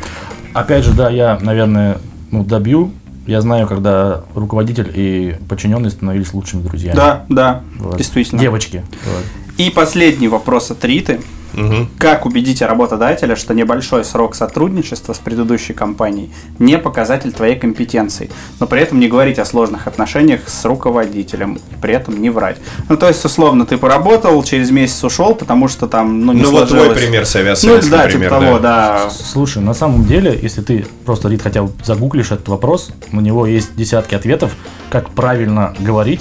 Опять 0.53 0.85
же, 0.85 0.93
да, 0.93 1.09
я, 1.11 1.39
наверное, 1.41 1.99
ну, 2.31 2.45
добью. 2.45 2.93
Я 3.31 3.41
знаю, 3.43 3.69
когда 3.69 4.25
руководитель 4.35 4.91
и 4.93 5.37
подчиненные 5.49 5.93
становились 5.93 6.35
лучшими 6.35 6.63
друзьями. 6.63 6.97
Да, 6.97 7.27
да, 7.29 7.63
Вот. 7.79 7.97
действительно. 7.97 8.41
Девочки. 8.41 8.83
Вот. 9.05 9.25
И 9.57 9.71
последний 9.71 10.27
вопрос 10.27 10.73
от 10.73 10.85
Риты. 10.85 11.21
Мгм. 11.53 11.89
Как 11.99 12.27
убедить 12.27 12.63
работодателя, 12.63 13.37
что 13.37 13.55
небольшой 13.55 14.05
срок 14.05 14.35
сотрудничества 14.35 15.13
с 15.13 15.19
предыдущей 15.19 15.73
компанией 15.73 16.31
не 16.59 16.79
показатель 16.79 17.33
твоей 17.33 17.57
компетенции, 17.57 18.31
но 18.59 18.67
при 18.67 18.81
этом 18.81 19.01
не 19.01 19.09
говорить 19.09 19.39
о 19.39 19.45
сложных 19.45 19.87
отношениях 19.87 20.43
с 20.47 20.65
руководителем, 20.65 21.59
и 21.71 21.75
при 21.81 21.95
этом 21.95 22.21
не 22.21 22.31
врать. 22.31 22.59
Ну, 22.89 22.97
то 22.97 23.09
есть, 23.09 23.25
условно, 23.25 23.67
ты 23.67 23.79
поработал, 23.79 24.43
через 24.43 24.71
месяц 24.71 25.03
ушел, 25.05 25.35
потому 25.35 25.69
что 25.69 25.87
там, 25.87 26.25
ну, 26.27 26.33
не 26.33 26.43
Ну 26.43 26.51
вот 26.51 26.69
твой 26.69 26.81
сложилось. 26.81 26.99
пример, 26.99 27.27
Савяз, 27.27 27.63
Ну, 27.63 27.79
да, 27.91 28.05
пример, 28.05 28.31
типа 28.31 28.41
того, 28.41 28.59
да. 28.59 29.11
Слушай, 29.11 29.63
на 29.63 29.75
самом 29.75 30.05
деле, 30.05 30.39
если 30.41 30.63
ты 30.63 30.87
просто, 31.05 31.29
Рит, 31.29 31.43
хотя 31.43 31.63
бы 31.63 31.73
загуглишь 31.85 32.31
этот 32.33 32.49
вопрос, 32.49 32.91
на 33.13 33.21
него 33.21 33.47
есть 33.47 33.75
десятки 33.77 34.15
ответов, 34.15 34.53
как 34.91 35.11
правильно 35.11 35.75
говорить 35.79 36.21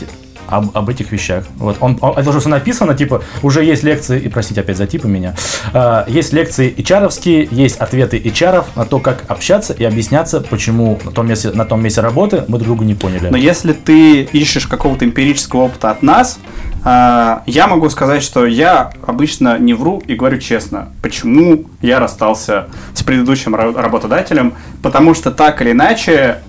об, 0.50 0.76
об 0.78 0.90
этих 0.90 1.12
вещах. 1.12 1.46
Вот. 1.58 1.78
Он, 1.80 1.98
он- 2.02 2.18
это 2.18 2.30
уже 2.30 2.40
всё 2.40 2.50
написано, 2.50 2.94
типа, 2.96 3.22
уже 3.44 3.64
есть 3.64 3.84
лекции, 3.84 4.20
и 4.20 4.30
простите 4.30 4.62
опять 4.62 4.78
за 4.78 4.88
типы 4.88 5.08
меня, 5.08 5.36
А, 5.74 6.06
есть 6.08 6.34
лекции 6.34 6.74
HR-овские, 6.78 7.48
есть 7.52 7.78
ответы 7.78 8.18
HR 8.18 8.66
на 8.76 8.86
то, 8.86 9.00
как 9.00 9.24
общаться 9.28 9.74
и 9.74 9.84
объясняться, 9.84 10.42
почему 10.42 11.00
на 11.04 11.12
том 11.12 11.28
месте, 11.28 11.52
на 11.52 11.66
том 11.66 11.82
месте 11.82 12.02
работы 12.02 12.44
мы 12.48 12.58
друг 12.58 12.68
друга 12.70 12.86
не 12.86 12.96
поняли. 12.96 13.30
Но 13.30 13.38
если 13.38 13.74
ты 13.74 14.22
ищешь 14.24 14.68
какого-то 14.68 15.06
эмпирического 15.06 15.62
опыта 15.62 15.92
от 15.92 16.04
нас, 16.04 16.40
а, 16.84 17.44
я 17.46 17.68
могу 17.68 17.90
сказать, 17.90 18.24
что 18.24 18.46
я 18.46 18.92
обычно 19.06 19.58
не 19.60 19.74
вру 19.74 20.02
и 20.08 20.16
говорю 20.16 20.38
честно, 20.40 20.90
почему 21.02 21.66
я 21.82 22.00
расстался 22.00 22.68
с 22.94 23.04
предыдущим 23.04 23.56
ра- 23.56 23.76
работодателем, 23.80 24.54
потому 24.82 25.14
что 25.14 25.32
так 25.32 25.62
или 25.62 25.72
иначе, 25.72 26.40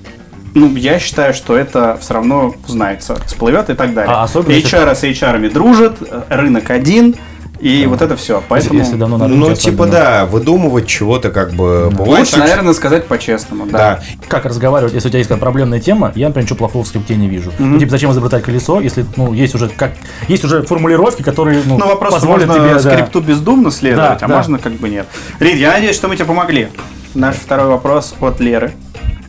ну, 0.55 0.75
я 0.77 0.99
считаю, 0.99 1.35
что 1.35 1.57
это 1.57 1.97
все 2.01 2.15
равно 2.15 2.55
узнается, 2.67 3.17
всплывет 3.27 3.71
и 3.71 3.75
так 3.75 3.95
далее. 3.95 4.13
А 4.15 4.25
особенно 4.25 4.53
HR 4.53 4.95
с 4.95 5.05
HR 5.05 5.51
дружат, 5.51 5.97
э, 6.01 6.23
рынок 6.29 6.71
один, 6.71 7.15
и 7.61 7.85
вот 7.87 8.01
это 8.01 8.17
все. 8.17 8.43
Поэтому 8.49 8.79
если 8.79 8.97
давно 8.97 9.19
на 9.19 9.29
рынке 9.29 9.39
Ну, 9.39 9.55
типа, 9.55 9.85
особенно. 9.85 9.91
да, 9.93 10.25
выдумывать 10.27 10.87
чего-то 10.87 11.31
как 11.31 11.51
бы 11.53 11.91
бывает. 11.91 12.21
лучше, 12.21 12.37
так, 12.37 12.41
наверное, 12.49 12.73
сказать 12.73 13.07
по-честному. 13.07 13.67
Да. 13.67 13.79
Да. 13.79 14.01
Как 14.29 14.47
разговаривать, 14.47 14.95
если 14.95 15.09
у 15.09 15.11
тебя 15.11 15.19
есть 15.19 15.29
какая-то 15.29 15.45
проблемная 15.45 15.79
тема, 15.79 16.11
я, 16.15 16.29
например, 16.29 16.45
ничего 16.47 16.57
плохого 16.57 16.85
в 16.85 16.87
скрипте 16.89 17.17
не 17.17 17.29
вижу. 17.29 17.53
Ну, 17.59 17.79
типа, 17.79 17.91
зачем 17.91 18.13
изобретать 18.13 18.45
колесо, 18.45 18.81
если, 18.81 19.05
ну, 19.17 19.35
есть 19.35 19.55
уже 19.55 19.69
как, 19.69 19.93
есть 20.27 20.43
уже 20.43 20.63
формулировки, 20.63 21.21
которые, 21.23 21.61
ну, 21.67 21.77
Ну, 21.77 21.87
вопрос, 21.87 22.15
позволят 22.15 22.49
можно 22.49 22.65
тебе, 22.65 22.75
да. 22.83 22.93
скрипту 22.93 23.21
бездумно 23.21 23.71
следовать, 23.71 24.21
Да, 24.21 24.25
а 24.25 24.29
да. 24.29 24.37
можно 24.37 24.59
как 24.59 24.73
бы 24.73 24.89
нет. 24.89 25.07
Рид, 25.39 25.57
я 25.57 25.73
надеюсь, 25.73 25.97
что 25.97 26.09
мы 26.09 26.17
тебе 26.17 26.25
помогли. 26.25 26.69
Наш 27.15 27.37
второй 27.37 27.67
вопрос 27.67 28.15
от 28.21 28.41
Леры. 28.41 28.73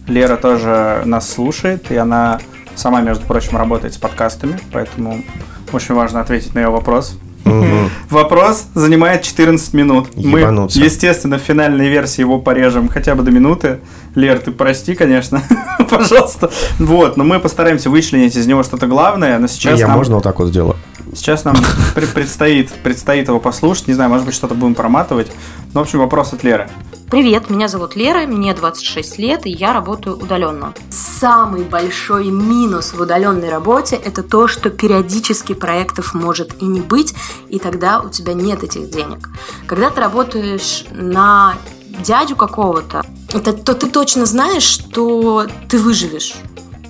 Лера 0.07 0.37
тоже 0.37 1.03
нас 1.05 1.29
слушает, 1.29 1.91
и 1.91 1.95
она 1.95 2.39
сама, 2.75 3.01
между 3.01 3.25
прочим, 3.25 3.57
работает 3.57 3.93
с 3.93 3.97
подкастами, 3.97 4.59
поэтому 4.71 5.23
очень 5.71 5.95
важно 5.95 6.21
ответить 6.21 6.53
на 6.53 6.59
ее 6.59 6.69
вопрос. 6.69 7.17
Вопрос 8.09 8.65
занимает 8.73 9.23
14 9.23 9.73
минут. 9.73 10.07
Ебануться. 10.15 10.79
Мы, 10.79 10.85
естественно, 10.85 11.37
в 11.37 11.41
финальной 11.41 11.89
версии 11.89 12.21
его 12.21 12.39
порежем 12.39 12.87
хотя 12.87 13.15
бы 13.15 13.23
до 13.23 13.31
минуты. 13.31 13.79
Лер, 14.15 14.39
ты 14.39 14.51
прости, 14.51 14.95
конечно, 14.95 15.41
пожалуйста. 15.89 16.51
Вот, 16.79 17.17
но 17.17 17.23
мы 17.23 17.39
постараемся 17.39 17.89
вычленить 17.89 18.35
из 18.35 18.47
него 18.47 18.63
что-то 18.63 18.87
главное, 18.87 19.39
но 19.39 19.47
сейчас 19.47 19.79
Я 19.79 19.87
нам... 19.87 19.97
можно 19.97 20.15
вот 20.15 20.23
так 20.23 20.39
вот 20.39 20.49
сделаю? 20.49 20.75
Сейчас 21.13 21.43
нам 21.43 21.55
пре- 21.95 22.13
предстоит, 22.13 22.71
предстоит 22.83 23.27
его 23.27 23.39
послушать. 23.39 23.87
Не 23.87 23.93
знаю, 23.93 24.09
может 24.09 24.25
быть, 24.25 24.35
что-то 24.35 24.55
будем 24.55 24.75
проматывать. 24.75 25.31
Ну, 25.73 25.79
в 25.81 25.83
общем, 25.83 25.99
вопрос 25.99 26.33
от 26.33 26.43
Леры. 26.43 26.69
Привет, 27.09 27.49
меня 27.49 27.67
зовут 27.67 27.97
Лера, 27.97 28.25
мне 28.25 28.53
26 28.53 29.17
лет, 29.17 29.45
и 29.45 29.49
я 29.49 29.73
работаю 29.73 30.15
удаленно. 30.17 30.73
Самый 30.89 31.63
большой 31.63 32.27
минус 32.27 32.93
в 32.93 33.01
удаленной 33.01 33.49
работе– 33.49 33.95
это 34.05 34.23
то, 34.23 34.47
что 34.47 34.69
периодически 34.69 35.53
проектов 35.53 36.13
может 36.13 36.61
и 36.61 36.65
не 36.65 36.79
быть, 36.79 37.13
и 37.49 37.59
тогда 37.59 37.99
у 37.99 38.09
тебя 38.09 38.33
нет 38.33 38.63
этих 38.63 38.89
денег. 38.89 39.29
Когда 39.67 39.89
ты 39.89 39.99
работаешь 39.99 40.85
на 40.91 41.55
дядю 42.01 42.37
какого-то, 42.37 43.05
это, 43.33 43.51
то 43.51 43.73
ты 43.73 43.87
точно 43.87 44.25
знаешь, 44.25 44.63
что 44.63 45.47
ты 45.67 45.79
выживешь 45.79 46.35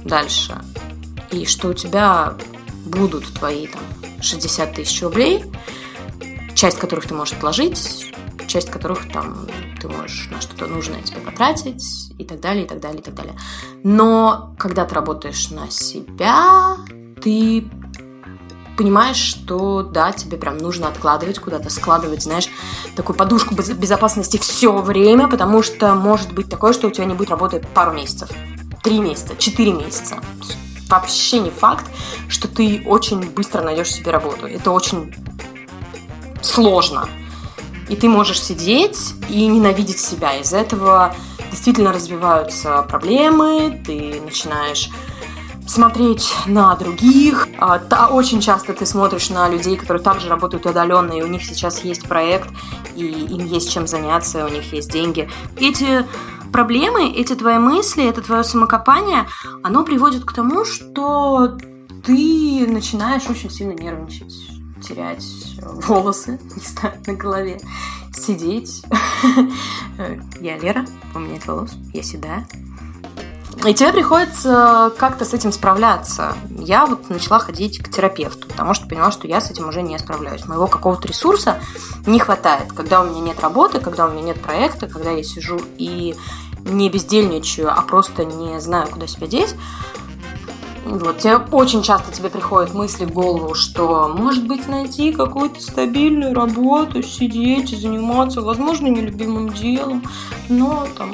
дальше, 0.05 0.61
и 1.31 1.45
что 1.45 1.69
у 1.69 1.73
тебя 1.73 2.35
будут 2.85 3.25
твои 3.33 3.65
там 3.65 3.81
60 4.21 4.73
тысяч 4.73 5.01
рублей, 5.01 5.43
часть 6.55 6.79
которых 6.79 7.07
ты 7.07 7.13
можешь 7.13 7.35
отложить, 7.35 8.11
часть 8.47 8.69
которых 8.69 9.11
там 9.11 9.47
ты 9.79 9.87
можешь 9.87 10.29
на 10.29 10.41
что-то 10.41 10.67
нужное 10.67 11.01
тебе 11.01 11.19
потратить 11.21 11.83
и 12.17 12.23
так 12.23 12.39
далее, 12.39 12.65
и 12.65 12.67
так 12.67 12.79
далее, 12.79 12.99
и 12.99 13.03
так 13.03 13.15
далее. 13.15 13.35
Но 13.83 14.55
когда 14.59 14.85
ты 14.85 14.93
работаешь 14.95 15.49
на 15.49 15.69
себя, 15.69 16.75
ты 17.21 17.69
понимаешь, 18.77 19.17
что 19.17 19.83
да, 19.83 20.11
тебе 20.11 20.37
прям 20.37 20.57
нужно 20.57 20.87
откладывать 20.87 21.39
куда-то, 21.39 21.69
складывать, 21.69 22.23
знаешь, 22.23 22.49
такую 22.95 23.15
подушку 23.15 23.53
без- 23.55 23.69
безопасности 23.69 24.37
все 24.37 24.81
время, 24.81 25.27
потому 25.27 25.61
что 25.63 25.93
может 25.95 26.33
быть 26.33 26.49
такое, 26.49 26.73
что 26.73 26.87
у 26.87 26.91
тебя 26.91 27.05
не 27.05 27.13
будет 27.13 27.29
работы 27.29 27.63
пару 27.73 27.93
месяцев, 27.93 28.29
три 28.83 28.99
месяца, 28.99 29.35
четыре 29.37 29.73
месяца. 29.73 30.17
Вообще 30.91 31.39
не 31.39 31.49
факт, 31.49 31.85
что 32.27 32.49
ты 32.49 32.83
очень 32.85 33.21
быстро 33.31 33.61
найдешь 33.61 33.91
себе 33.91 34.11
работу. 34.11 34.45
Это 34.45 34.71
очень 34.71 35.15
сложно. 36.41 37.07
И 37.87 37.95
ты 37.95 38.09
можешь 38.09 38.41
сидеть 38.41 38.97
и 39.29 39.47
ненавидеть 39.47 39.99
себя. 39.99 40.33
Из-за 40.39 40.57
этого 40.57 41.15
действительно 41.49 41.93
развиваются 41.93 42.81
проблемы, 42.83 43.81
ты 43.85 44.21
начинаешь 44.21 44.89
смотреть 45.65 46.33
на 46.45 46.75
других. 46.75 47.47
А, 47.57 48.07
очень 48.11 48.41
часто 48.41 48.73
ты 48.73 48.85
смотришь 48.85 49.29
на 49.29 49.47
людей, 49.47 49.77
которые 49.77 50.03
также 50.03 50.27
работают 50.27 50.65
удаленно, 50.65 51.13
и 51.13 51.21
у 51.21 51.27
них 51.27 51.43
сейчас 51.45 51.83
есть 51.85 52.07
проект, 52.07 52.49
и 52.95 53.05
им 53.05 53.45
есть 53.45 53.71
чем 53.71 53.87
заняться, 53.87 54.45
у 54.45 54.49
них 54.49 54.73
есть 54.73 54.91
деньги. 54.91 55.29
Эти 55.57 56.05
проблемы, 56.51 57.09
эти 57.09 57.33
твои 57.33 57.57
мысли, 57.57 58.07
это 58.07 58.21
твое 58.21 58.43
самокопание, 58.43 59.27
оно 59.63 59.83
приводит 59.83 60.25
к 60.25 60.33
тому, 60.33 60.65
что 60.65 61.57
ты 62.05 62.65
начинаешь 62.67 63.27
очень 63.29 63.49
сильно 63.49 63.73
нервничать, 63.73 64.33
терять 64.81 65.25
волосы, 65.61 66.39
не 66.55 66.65
знаю, 66.65 66.95
на 67.05 67.13
голове, 67.13 67.59
сидеть. 68.13 68.83
Я 70.41 70.57
Лера, 70.57 70.85
у 71.13 71.19
меня 71.19 71.33
нет 71.33 71.47
волос, 71.47 71.71
я 71.93 72.03
седая. 72.03 72.47
И 73.63 73.73
тебе 73.75 73.93
приходится 73.93 74.91
как-то 74.97 75.23
с 75.23 75.35
этим 75.35 75.51
справляться. 75.51 76.33
Я 76.49 76.87
вот 76.87 77.11
начала 77.11 77.37
ходить 77.37 77.77
к 77.77 77.91
терапевту, 77.91 78.47
потому 78.47 78.73
что 78.73 78.87
поняла, 78.87 79.11
что 79.11 79.27
я 79.27 79.39
с 79.39 79.51
этим 79.51 79.69
уже 79.69 79.83
не 79.83 79.99
справляюсь. 79.99 80.45
Моего 80.45 80.65
какого-то 80.65 81.07
ресурса 81.07 81.59
не 82.07 82.17
хватает. 82.17 82.71
Когда 82.73 83.01
у 83.01 83.05
меня 83.05 83.21
нет 83.21 83.39
работы, 83.39 83.79
когда 83.79 84.07
у 84.07 84.11
меня 84.11 84.23
нет 84.23 84.41
проекта, 84.41 84.87
когда 84.87 85.11
я 85.11 85.23
сижу 85.23 85.59
и 85.77 86.15
не 86.65 86.89
бездельничаю, 86.89 87.71
а 87.71 87.81
просто 87.83 88.25
не 88.25 88.59
знаю, 88.59 88.87
куда 88.87 89.05
себя 89.05 89.27
деть, 89.27 89.55
вот, 90.83 91.19
тебе 91.19 91.37
очень 91.37 91.83
часто 91.83 92.11
тебе 92.11 92.29
приходят 92.29 92.73
мысли 92.73 93.05
в 93.05 93.13
голову, 93.13 93.53
что, 93.53 94.11
может 94.13 94.47
быть, 94.47 94.67
найти 94.67 95.11
какую-то 95.11 95.61
стабильную 95.61 96.33
работу, 96.33 97.03
сидеть 97.03 97.71
и 97.73 97.75
заниматься, 97.75 98.41
возможно, 98.41 98.87
нелюбимым 98.87 99.49
делом, 99.53 100.03
но 100.49 100.87
там 100.97 101.13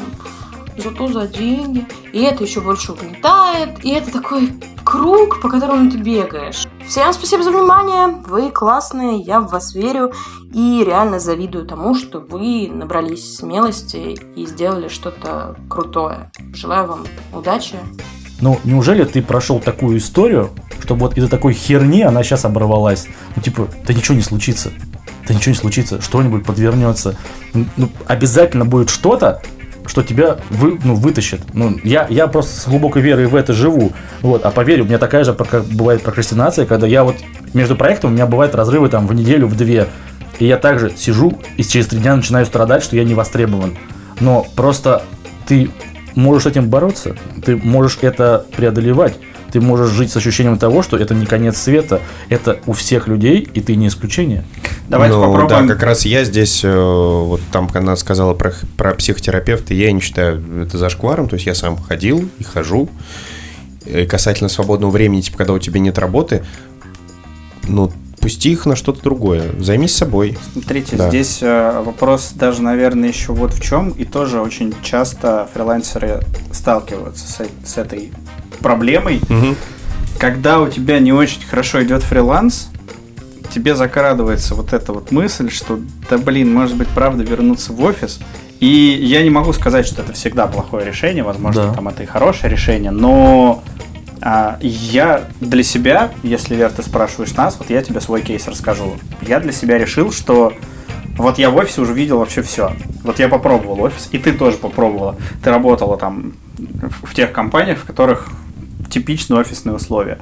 зато 0.77 1.07
за 1.07 1.27
деньги. 1.27 1.85
И 2.13 2.21
это 2.21 2.43
еще 2.43 2.61
больше 2.61 2.93
угнетает, 2.93 3.83
и 3.83 3.91
это 3.91 4.11
такой 4.11 4.53
круг, 4.83 5.41
по 5.41 5.49
которому 5.49 5.91
ты 5.91 5.97
бегаешь. 5.97 6.65
Всем 6.87 7.11
спасибо 7.11 7.43
за 7.43 7.51
внимание, 7.51 8.07
вы 8.25 8.49
классные, 8.51 9.19
я 9.19 9.41
в 9.41 9.51
вас 9.51 9.75
верю 9.75 10.13
и 10.53 10.83
реально 10.85 11.19
завидую 11.19 11.65
тому, 11.65 11.95
что 11.95 12.19
вы 12.19 12.69
набрались 12.71 13.35
смелости 13.35 14.17
и 14.35 14.45
сделали 14.45 14.87
что-то 14.87 15.57
крутое. 15.69 16.31
Желаю 16.53 16.87
вам 16.87 17.05
удачи, 17.33 17.75
ну, 18.39 18.59
неужели 18.63 19.03
ты 19.03 19.21
прошел 19.21 19.59
такую 19.59 19.97
историю, 19.97 20.51
чтобы 20.83 21.01
вот 21.01 21.17
из-за 21.17 21.27
такой 21.27 21.53
херни 21.53 22.03
она 22.03 22.23
сейчас 22.23 22.45
оборвалась? 22.45 23.07
Ну, 23.35 23.41
типа, 23.41 23.67
да 23.85 23.93
ничего 23.93 24.15
не 24.15 24.21
случится. 24.21 24.71
Да 25.27 25.33
ничего 25.33 25.53
не 25.53 25.57
случится, 25.57 26.01
что-нибудь 26.01 26.45
подвернется. 26.45 27.17
Ну, 27.53 27.89
обязательно 28.05 28.65
будет 28.65 28.89
что-то, 28.89 29.41
что 29.87 30.03
тебя 30.03 30.37
вы, 30.49 30.79
ну, 30.83 30.95
вытащит. 30.95 31.41
Ну, 31.53 31.77
я, 31.83 32.05
я 32.09 32.27
просто 32.27 32.61
с 32.61 32.67
глубокой 32.67 33.01
верой 33.01 33.27
в 33.27 33.35
это 33.35 33.53
живу. 33.53 33.93
Вот, 34.21 34.45
а 34.45 34.51
поверь, 34.51 34.81
у 34.81 34.85
меня 34.85 34.97
такая 34.97 35.23
же 35.23 35.33
как 35.33 35.65
бывает 35.65 36.01
прокрастинация, 36.03 36.65
когда 36.65 36.87
я 36.87 37.03
вот 37.03 37.15
между 37.53 37.75
проектами 37.75 38.11
у 38.11 38.13
меня 38.13 38.25
бывают 38.25 38.55
разрывы 38.55 38.89
там 38.89 39.07
в 39.07 39.13
неделю, 39.13 39.47
в 39.47 39.55
две. 39.55 39.87
И 40.39 40.45
я 40.45 40.57
также 40.57 40.95
сижу 40.95 41.39
и 41.55 41.63
через 41.63 41.87
три 41.87 41.99
дня 41.99 42.15
начинаю 42.15 42.45
страдать, 42.45 42.83
что 42.83 42.95
я 42.95 43.03
не 43.03 43.13
востребован. 43.13 43.75
Но 44.19 44.45
просто 44.55 45.03
ты 45.47 45.71
можешь 46.15 46.43
с 46.43 46.45
этим 46.47 46.69
бороться, 46.69 47.15
ты 47.45 47.55
можешь 47.55 47.99
это 48.01 48.45
преодолевать, 48.55 49.17
ты 49.51 49.61
можешь 49.61 49.89
жить 49.91 50.11
с 50.11 50.17
ощущением 50.17 50.57
того, 50.57 50.81
что 50.81 50.97
это 50.97 51.13
не 51.13 51.25
конец 51.25 51.57
света, 51.57 52.01
это 52.29 52.59
у 52.65 52.73
всех 52.73 53.07
людей, 53.07 53.47
и 53.53 53.61
ты 53.61 53.75
не 53.75 53.87
исключение. 53.87 54.45
Давайте 54.89 55.15
ну, 55.15 55.23
попробуем. 55.23 55.67
Да, 55.67 55.73
как 55.73 55.83
раз 55.83 56.05
я 56.05 56.23
здесь, 56.23 56.63
э, 56.63 56.73
вот 56.73 57.41
там, 57.51 57.69
она 57.73 57.95
сказала 57.95 58.33
про, 58.33 58.53
про 58.77 58.93
психотерапевта, 58.93 59.73
я 59.73 59.91
не 59.91 59.99
считаю 59.99 60.63
это 60.63 60.77
зашкваром, 60.77 61.27
то 61.27 61.35
есть 61.35 61.45
я 61.45 61.55
сам 61.55 61.77
ходил 61.77 62.29
и 62.39 62.43
хожу. 62.43 62.89
И 63.85 64.05
касательно 64.05 64.49
свободного 64.49 64.91
времени, 64.91 65.21
типа, 65.21 65.37
когда 65.37 65.53
у 65.53 65.59
тебя 65.59 65.79
нет 65.79 65.97
работы, 65.97 66.43
ну, 67.67 67.91
пусти 68.19 68.51
их 68.51 68.65
на 68.65 68.75
что-то 68.75 69.01
другое. 69.01 69.51
Займись 69.59 69.95
собой. 69.95 70.37
Смотрите, 70.51 70.97
да. 70.97 71.07
здесь 71.07 71.39
э, 71.41 71.81
вопрос 71.81 72.33
даже, 72.35 72.61
наверное, 72.61 73.09
еще 73.09 73.31
вот 73.31 73.53
в 73.53 73.61
чем. 73.61 73.91
И 73.91 74.05
тоже 74.05 74.41
очень 74.41 74.73
часто 74.83 75.47
фрилансеры 75.53 76.21
сталкиваются 76.51 77.27
с, 77.27 77.41
с 77.63 77.77
этой 77.77 78.11
проблемой. 78.57 79.21
Угу. 79.29 79.55
Когда 80.19 80.59
у 80.59 80.67
тебя 80.67 80.99
не 80.99 81.13
очень 81.13 81.41
хорошо 81.43 81.83
идет 81.83 82.03
фриланс, 82.03 82.69
тебе 83.53 83.75
закрадывается 83.75 84.55
вот 84.55 84.73
эта 84.73 84.93
вот 84.93 85.11
мысль, 85.11 85.49
что 85.49 85.79
да 86.09 86.17
блин, 86.17 86.53
может 86.53 86.75
быть, 86.75 86.87
правда 86.89 87.23
вернуться 87.23 87.73
в 87.73 87.81
офис. 87.81 88.19
И 88.59 88.67
я 88.67 89.21
не 89.23 89.29
могу 89.29 89.53
сказать, 89.53 89.85
что 89.85 90.01
это 90.01 90.13
всегда 90.13 90.47
плохое 90.47 90.85
решение, 90.85 91.23
возможно, 91.23 91.67
да. 91.67 91.73
там 91.73 91.87
это 91.89 92.03
и 92.03 92.05
хорошее 92.07 92.51
решение, 92.51 92.89
но 92.89 93.63
а, 94.21 94.57
я 94.61 95.25
для 95.39 95.61
себя, 95.63 96.11
если, 96.23 96.55
Вер, 96.55 96.71
ты 96.71 96.81
спрашиваешь 96.81 97.33
нас, 97.35 97.57
вот 97.59 97.69
я 97.69 97.83
тебе 97.83 98.01
свой 98.01 98.21
кейс 98.21 98.47
расскажу. 98.47 98.95
Я 99.21 99.39
для 99.39 99.51
себя 99.51 99.77
решил, 99.77 100.11
что 100.11 100.53
вот 101.17 101.37
я 101.37 101.49
в 101.49 101.55
офисе 101.55 101.81
уже 101.81 101.93
видел 101.93 102.19
вообще 102.19 102.41
все. 102.41 102.73
Вот 103.03 103.19
я 103.19 103.27
попробовал 103.27 103.81
офис, 103.81 104.09
и 104.11 104.17
ты 104.17 104.33
тоже 104.33 104.57
попробовала. 104.57 105.15
Ты 105.43 105.49
работала 105.51 105.97
там 105.97 106.33
в 107.03 107.13
тех 107.13 107.31
компаниях, 107.31 107.79
в 107.79 107.85
которых 107.85 108.27
типичные 108.89 109.39
офисные 109.39 109.75
условия. 109.75 110.17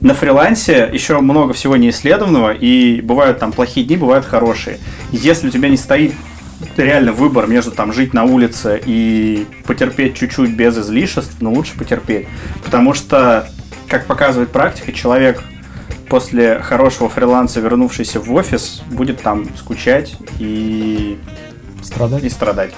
На 0.00 0.14
фрилансе 0.14 0.88
еще 0.92 1.18
много 1.20 1.52
всего 1.52 1.76
неисследованного, 1.76 2.52
и 2.52 3.00
бывают 3.00 3.38
там 3.38 3.52
плохие 3.52 3.84
дни, 3.84 3.96
бывают 3.96 4.24
хорошие. 4.24 4.78
Если 5.10 5.48
у 5.48 5.50
тебя 5.50 5.68
не 5.68 5.76
стоит 5.76 6.12
реально 6.76 7.12
выбор 7.12 7.46
между 7.46 7.70
там 7.70 7.92
жить 7.92 8.14
на 8.14 8.24
улице 8.24 8.80
и 8.84 9.46
потерпеть 9.64 10.16
чуть-чуть 10.16 10.50
без 10.50 10.76
излишеств, 10.78 11.36
но 11.40 11.52
лучше 11.52 11.76
потерпеть. 11.76 12.26
Потому 12.64 12.94
что, 12.94 13.48
как 13.88 14.06
показывает 14.06 14.50
практика, 14.50 14.92
человек 14.92 15.42
после 16.08 16.60
хорошего 16.60 17.08
фриланса, 17.08 17.60
вернувшийся 17.60 18.20
в 18.20 18.32
офис, 18.32 18.82
будет 18.90 19.20
там 19.20 19.46
скучать 19.56 20.16
и 20.38 21.18
страдать. 21.82 22.24
И 22.24 22.28
страдать. 22.28 22.72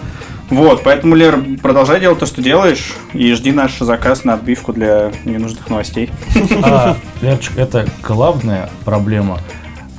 Вот, 0.50 0.82
поэтому, 0.82 1.14
Лер, 1.14 1.42
продолжай 1.62 2.00
делать 2.00 2.18
то, 2.18 2.26
что 2.26 2.42
делаешь, 2.42 2.94
и 3.12 3.32
жди 3.34 3.52
наш 3.52 3.78
заказ 3.78 4.24
на 4.24 4.34
отбивку 4.34 4.72
для 4.72 5.12
ненужных 5.24 5.68
новостей. 5.70 6.10
А, 6.62 6.96
Лерчик, 7.22 7.56
это 7.56 7.86
главная 8.02 8.68
проблема. 8.84 9.38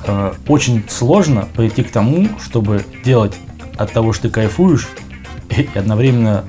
Э, 0.06 0.32
очень 0.46 0.84
сложно 0.88 1.48
прийти 1.56 1.82
к 1.82 1.90
тому, 1.90 2.28
чтобы 2.42 2.84
делать 3.04 3.36
от 3.76 3.92
того, 3.92 4.12
что 4.12 4.24
ты 4.24 4.30
кайфуешь, 4.30 4.88
и 5.56 5.68
одновременно 5.74 6.44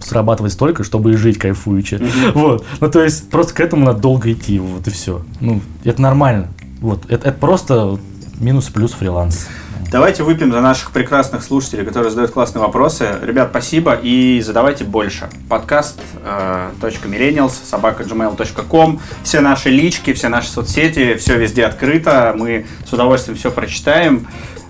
срабатывать 0.00 0.52
столько, 0.52 0.84
чтобы 0.84 1.12
и 1.12 1.16
жить 1.16 1.38
кайфуючи. 1.38 1.94
Mm-hmm. 1.94 2.32
Вот. 2.34 2.66
Ну, 2.80 2.90
то 2.90 3.02
есть, 3.02 3.30
просто 3.30 3.54
к 3.54 3.60
этому 3.60 3.86
надо 3.86 4.00
долго 4.00 4.32
идти, 4.32 4.58
вот 4.58 4.86
и 4.86 4.90
все. 4.90 5.22
Ну, 5.40 5.60
это 5.84 6.00
нормально. 6.02 6.48
Вот. 6.80 7.04
Это, 7.10 7.28
это 7.28 7.38
просто 7.38 7.98
минус-плюс 8.38 8.92
фриланс. 8.92 9.48
Давайте 9.90 10.22
выпьем 10.22 10.52
за 10.52 10.60
наших 10.60 10.90
прекрасных 10.90 11.42
слушателей, 11.42 11.84
которые 11.84 12.10
задают 12.10 12.30
классные 12.30 12.62
вопросы. 12.62 13.08
Ребят, 13.22 13.48
спасибо 13.50 13.94
и 13.94 14.40
задавайте 14.40 14.84
больше. 14.84 15.28
Подкаст 15.48 16.00
э, 16.24 16.70
.millennials, 16.80 17.52
собака 17.64 18.02
gmail.com, 18.02 19.00
все 19.22 19.40
наши 19.40 19.70
лички, 19.70 20.12
все 20.12 20.28
наши 20.28 20.48
соцсети, 20.48 21.14
все 21.14 21.36
везде 21.36 21.64
открыто. 21.64 22.34
Мы 22.36 22.66
с 22.88 22.92
удовольствием 22.92 23.36
все 23.36 23.50
прочитаем. 23.50 24.28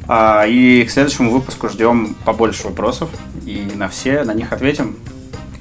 А, 0.09 0.45
и 0.47 0.85
к 0.85 0.91
следующему 0.91 1.31
выпуску 1.31 1.69
ждем 1.69 2.17
побольше 2.25 2.65
вопросов. 2.65 3.11
И 3.47 3.69
на 3.75 3.89
все 3.89 4.25
на 4.25 4.35
них 4.35 4.53
ответим. 4.53 4.97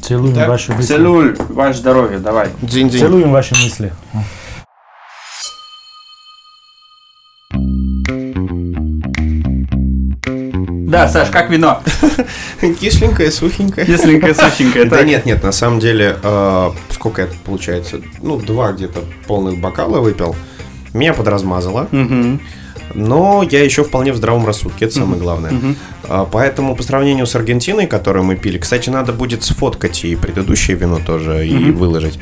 Целуем 0.01 0.35
так, 0.35 0.47
ваши 0.47 0.71
мысли. 0.71 0.87
Целуй 0.87 1.35
ваше 1.49 1.79
здоровье, 1.79 2.19
давай. 2.19 2.49
День 2.61 2.87
-день. 2.87 2.99
Целуем 2.99 3.31
ваши 3.31 3.55
мысли. 3.55 3.93
Да, 10.89 11.07
Саш, 11.07 11.29
как 11.29 11.49
вино? 11.49 11.81
Кисленькое, 12.79 13.31
сухенькое. 13.31 13.85
Кисленькое, 13.85 14.33
сухенькое. 14.33 14.85
Да 14.85 15.03
нет, 15.03 15.25
нет, 15.25 15.43
на 15.43 15.51
самом 15.51 15.79
деле, 15.79 16.17
э, 16.21 16.71
сколько 16.89 17.21
это 17.21 17.35
получается? 17.45 18.01
Ну, 18.21 18.37
два 18.37 18.71
где-то 18.71 19.01
полных 19.27 19.59
бокала 19.59 19.99
выпил. 19.99 20.35
Меня 20.93 21.13
подразмазало. 21.13 21.87
Но 22.95 23.43
я 23.43 23.63
еще 23.63 23.83
вполне 23.83 24.11
в 24.11 24.15
здравом 24.15 24.47
рассудке, 24.47 24.85
это 24.85 24.95
самое 24.95 25.21
главное. 25.21 25.51
Mm-hmm. 25.51 26.29
Поэтому 26.31 26.75
по 26.75 26.81
сравнению 26.81 27.27
с 27.27 27.35
Аргентиной, 27.35 27.85
которую 27.85 28.25
мы 28.25 28.35
пили, 28.35 28.57
кстати, 28.57 28.89
надо 28.89 29.13
будет 29.13 29.43
сфоткать 29.43 30.03
и 30.05 30.15
предыдущее 30.15 30.75
вино 30.75 30.99
тоже 31.05 31.47
и 31.47 31.69
выложить. 31.69 32.19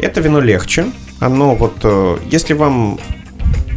Это 0.00 0.20
вино 0.20 0.40
легче. 0.40 0.86
Оно 1.20 1.54
вот, 1.54 1.76
э, 1.84 2.16
если 2.28 2.54
вам 2.54 2.98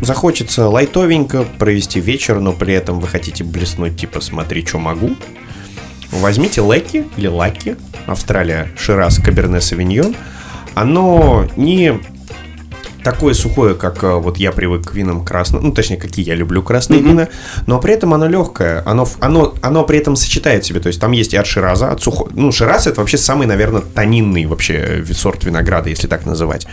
захочется 0.02 0.68
лайтовенько 0.68 1.46
провести 1.58 2.00
вечер, 2.00 2.40
но 2.40 2.54
при 2.54 2.74
этом 2.74 3.00
вы 3.00 3.08
хотите 3.08 3.44
блеснуть, 3.44 3.98
типа, 4.00 4.22
смотри, 4.22 4.66
что 4.66 4.78
могу, 4.80 5.16
возьмите 6.12 6.62
Леки 6.62 7.06
или 7.18 7.28
Лаки, 7.28 7.78
Австралия, 8.08 8.70
Шираз, 8.78 9.20
Каберне 9.20 9.62
Савиньон. 9.62 10.16
Оно 10.76 11.48
не 11.56 12.00
такое 13.06 13.36
сухое, 13.36 13.76
как 13.76 14.04
э, 14.04 14.16
вот 14.16 14.38
я 14.38 14.52
привык 14.52 14.90
к 14.90 14.96
винам 14.96 15.24
красным, 15.24 15.64
ну, 15.64 15.72
точнее, 15.72 15.98
какие 15.98 16.26
я 16.26 16.34
люблю 16.34 16.64
красные 16.64 17.00
mm-hmm. 17.00 17.08
вина, 17.08 17.28
но 17.68 17.80
при 17.80 17.94
этом 17.94 18.16
оно 18.16 18.28
легкое, 18.28 18.82
оно, 18.84 19.08
оно, 19.20 19.54
оно 19.62 19.84
при 19.84 20.00
этом 20.00 20.16
сочетает 20.16 20.64
в 20.64 20.68
себе, 20.68 20.80
то 20.80 20.88
есть 20.88 21.00
там 21.00 21.12
есть 21.12 21.34
и 21.34 21.38
от 21.38 21.46
шираза, 21.46 21.92
от 21.92 22.02
сухого, 22.02 22.30
ну, 22.34 22.52
шираз 22.52 22.88
это 22.88 23.02
вообще 23.02 23.20
самый, 23.20 23.46
наверное, 23.46 23.82
тонинный 23.82 24.48
вообще 24.48 25.06
сорт 25.14 25.44
винограда, 25.44 25.90
если 25.90 26.08
так 26.08 26.26
называть. 26.26 26.66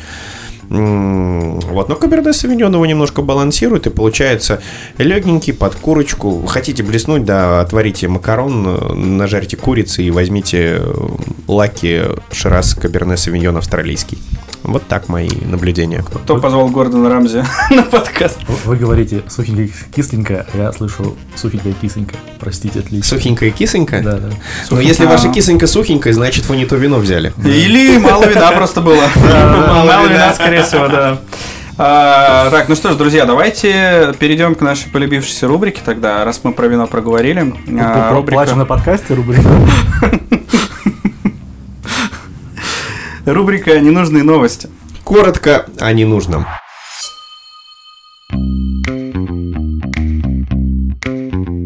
Вот, 0.72 1.90
но 1.90 1.96
Каберне 1.96 2.32
Савиньон 2.32 2.72
его 2.72 2.86
немножко 2.86 3.20
балансирует, 3.20 3.86
и 3.86 3.90
получается 3.90 4.62
легенький 4.96 5.52
под 5.52 5.74
курочку. 5.74 6.46
Хотите 6.46 6.82
блеснуть, 6.82 7.26
да, 7.26 7.60
отварите 7.60 8.08
макарон, 8.08 9.18
нажарьте 9.18 9.58
курицы 9.58 10.02
и 10.02 10.10
возьмите 10.10 10.78
э, 10.78 10.94
лаки 11.46 12.04
Шираз 12.30 12.74
Каберне 12.74 13.18
Савиньон 13.18 13.58
австралийский. 13.58 14.16
Вот 14.64 14.86
так 14.86 15.08
мои 15.08 15.28
наблюдения. 15.44 16.02
Кто 16.02 16.38
позвал 16.38 16.68
Гордона 16.68 17.08
Рамзи 17.10 17.44
на 17.70 17.82
подкаст? 17.82 18.38
Вы 18.64 18.76
говорите 18.76 19.22
сухенькая 19.28 19.68
кисленькая, 19.94 20.46
а 20.52 20.56
я 20.56 20.72
слышу 20.72 21.16
сухенькая 21.34 21.72
кисленькая. 21.72 22.18
Простите, 22.38 22.78
отлично. 22.80 23.08
Сухенькая 23.08 23.50
кисонька? 23.50 24.00
Да, 24.02 24.18
да. 24.18 24.30
Но 24.70 24.80
если 24.80 25.04
А. 25.04 25.08
ваша 25.08 25.28
кисонька 25.30 25.66
сухенькая, 25.66 26.12
значит 26.12 26.46
вы 26.48 26.56
не 26.56 26.64
то 26.64 26.76
вино 26.76 26.98
взяли. 26.98 27.32
Или 27.44 27.98
мало 27.98 28.24
вина 28.26 28.52
просто 28.52 28.80
было. 28.80 29.02
Мало 29.16 30.06
вина, 30.06 30.32
скорее 30.34 30.62
всего, 30.62 30.86
да. 30.88 31.18
А, 31.78 32.50
так, 32.50 32.68
ну 32.68 32.76
что 32.76 32.92
ж, 32.92 32.96
друзья, 32.96 33.24
давайте 33.24 34.14
перейдем 34.18 34.54
к 34.54 34.60
нашей 34.60 34.90
полюбившейся 34.90 35.48
рубрике 35.48 35.80
тогда, 35.84 36.22
раз 36.24 36.40
мы 36.44 36.52
про 36.52 36.66
вино 36.68 36.86
проговорили. 36.86 37.52
А, 37.80 38.12
рубрика- 38.12 38.34
Плачем 38.34 38.58
на 38.58 38.66
подкасте 38.66 39.14
рубрика. 39.14 39.42
Рубрика 43.24 43.78
«Ненужные 43.78 44.24
новости». 44.24 44.68
Коротко 45.04 45.66
о 45.78 45.92
ненужном. 45.92 46.44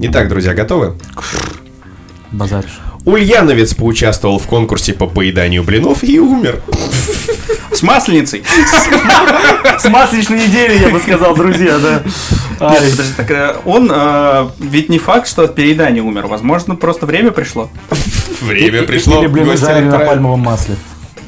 Итак, 0.02 0.28
друзья, 0.28 0.52
готовы? 0.52 0.96
Базаришь. 2.30 2.80
Ульяновец 3.06 3.72
поучаствовал 3.74 4.38
в 4.38 4.46
конкурсе 4.46 4.92
по 4.92 5.06
поеданию 5.06 5.62
блинов 5.62 6.04
и 6.04 6.18
умер. 6.18 6.60
С 7.72 7.82
масленицей. 7.82 8.44
С 9.78 9.88
масличной 9.88 10.48
недели, 10.48 10.78
я 10.78 10.90
бы 10.90 10.98
сказал, 10.98 11.34
друзья, 11.34 11.78
да. 11.78 12.02
Ай, 12.60 12.80
Нет, 12.80 12.90
подожди, 12.90 13.12
так, 13.16 13.30
э, 13.30 13.56
он 13.64 13.90
э, 13.92 14.48
ведь 14.58 14.88
не 14.88 14.98
факт, 14.98 15.28
что 15.28 15.44
от 15.44 15.54
переедания 15.54 16.02
умер. 16.02 16.26
Возможно, 16.26 16.74
просто 16.74 17.04
время 17.06 17.30
пришло. 17.30 17.70
Время 18.40 18.82
пришло. 18.82 19.20
Или 19.20 19.26
блины 19.26 19.52
гости 19.52 19.64
жарили 19.64 19.88
на 19.88 19.98
пальмовом 19.98 20.40
масле. 20.40 20.76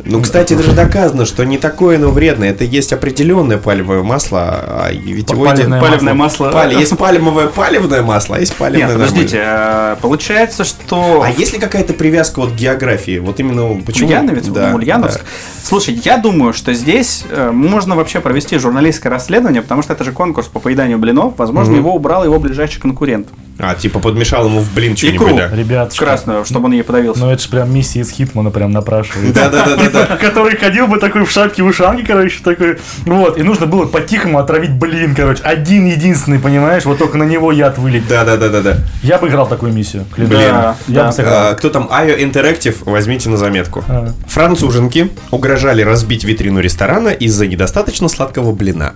Ну, 0.04 0.22
кстати, 0.22 0.54
это 0.54 0.62
же 0.62 0.72
доказано, 0.72 1.26
что 1.26 1.44
не 1.44 1.58
такое 1.58 1.96
оно 1.96 2.10
вредное. 2.10 2.50
Это 2.50 2.64
есть 2.64 2.92
определенное 2.92 3.58
пальмовое 3.58 4.02
масло, 4.02 4.40
а 4.42 4.90
ведь 4.92 5.26
Пальмовое 5.28 5.80
Палевное 5.80 6.14
масло. 6.14 6.68
Есть 6.70 6.96
пальмовое 6.96 7.48
палевное 7.48 8.02
масло, 8.02 8.36
а 8.36 8.40
есть 8.40 8.54
палевное 8.54 8.96
Нет, 8.96 8.96
подождите, 8.96 9.42
э, 9.42 9.96
получается, 10.00 10.64
что... 10.64 11.22
А 11.22 11.30
есть 11.30 11.52
ли 11.52 11.58
какая-то 11.58 11.92
привязка 11.94 12.40
вот 12.40 12.52
к 12.52 12.54
географии? 12.54 13.18
Вот 13.18 13.40
именно 13.40 13.80
почему? 13.84 14.08
Ульяновец, 14.08 14.46
Да, 14.46 14.72
Ульяновск. 14.74 15.18
да. 15.18 15.24
Слушай, 15.62 16.00
я 16.04 16.16
думаю, 16.16 16.52
что 16.52 16.72
здесь 16.72 17.24
э, 17.30 17.50
можно 17.50 17.96
вообще 17.96 18.20
провести 18.20 18.58
журналистское 18.58 19.10
расследование, 19.10 19.62
потому 19.62 19.82
что 19.82 19.92
это 19.92 20.04
же 20.04 20.12
конкурс 20.12 20.46
по 20.48 20.60
поеданию 20.60 20.98
блинов. 20.98 21.34
Возможно, 21.36 21.74
его 21.76 21.94
убрал 21.94 22.24
его 22.24 22.38
ближайший 22.38 22.80
конкурент. 22.80 23.28
А, 23.58 23.74
типа 23.74 23.98
подмешал 23.98 24.46
ему 24.46 24.60
в 24.60 24.72
блин 24.72 24.96
что-нибудь, 24.96 25.36
да? 25.36 25.48
Ребят, 25.54 25.92
Красную, 25.96 26.44
чтобы 26.44 26.66
он 26.66 26.72
ей 26.72 26.84
подавился. 26.84 27.20
Ну 27.20 27.30
это 27.30 27.42
же 27.42 27.48
прям 27.48 27.74
миссия 27.74 28.00
из 28.00 28.10
Хитмана 28.10 28.50
прям 28.50 28.70
напрашивается. 28.70 29.34
Да, 29.34 29.48
да, 29.48 29.64
да, 29.66 29.76
да, 29.76 29.90
да. 29.90 30.16
Который 30.16 30.56
ходил 30.56 30.86
бы 30.86 30.98
такой 30.98 31.24
в 31.24 31.30
шапке 31.30 31.62
ушанке, 31.62 32.04
короче, 32.06 32.38
такой. 32.42 32.78
Вот, 33.04 33.36
и 33.36 33.42
нужно 33.42 33.66
было 33.66 33.86
по-тихому 33.86 34.38
отравить 34.38 34.70
блин, 34.72 35.14
короче. 35.14 35.42
Один 35.42 35.86
единственный, 35.86 36.38
понимаешь, 36.38 36.84
вот 36.84 36.98
только 36.98 37.18
на 37.18 37.24
него 37.24 37.50
яд 37.50 37.78
вылить. 37.78 38.06
Да, 38.06 38.24
да, 38.24 38.36
да, 38.36 38.48
да, 38.48 38.60
да. 38.60 38.76
Я 39.02 39.18
бы 39.18 39.28
играл 39.28 39.48
такую 39.48 39.72
миссию. 39.72 40.04
Блин, 40.16 40.30
я 40.30 40.76
да. 40.86 41.06
бы 41.06 41.12
сыграл. 41.12 41.48
А, 41.48 41.54
кто 41.54 41.68
там? 41.68 41.88
Айо 41.90 42.16
Interactive, 42.16 42.76
возьмите 42.84 43.28
на 43.28 43.36
заметку. 43.36 43.84
А. 43.88 44.12
Француженки 44.28 45.10
угрожали 45.32 45.82
разбить 45.82 46.22
витрину 46.22 46.60
ресторана 46.60 47.08
из-за 47.08 47.46
недостаточно 47.46 48.08
сладкого 48.08 48.52
блина. 48.52 48.94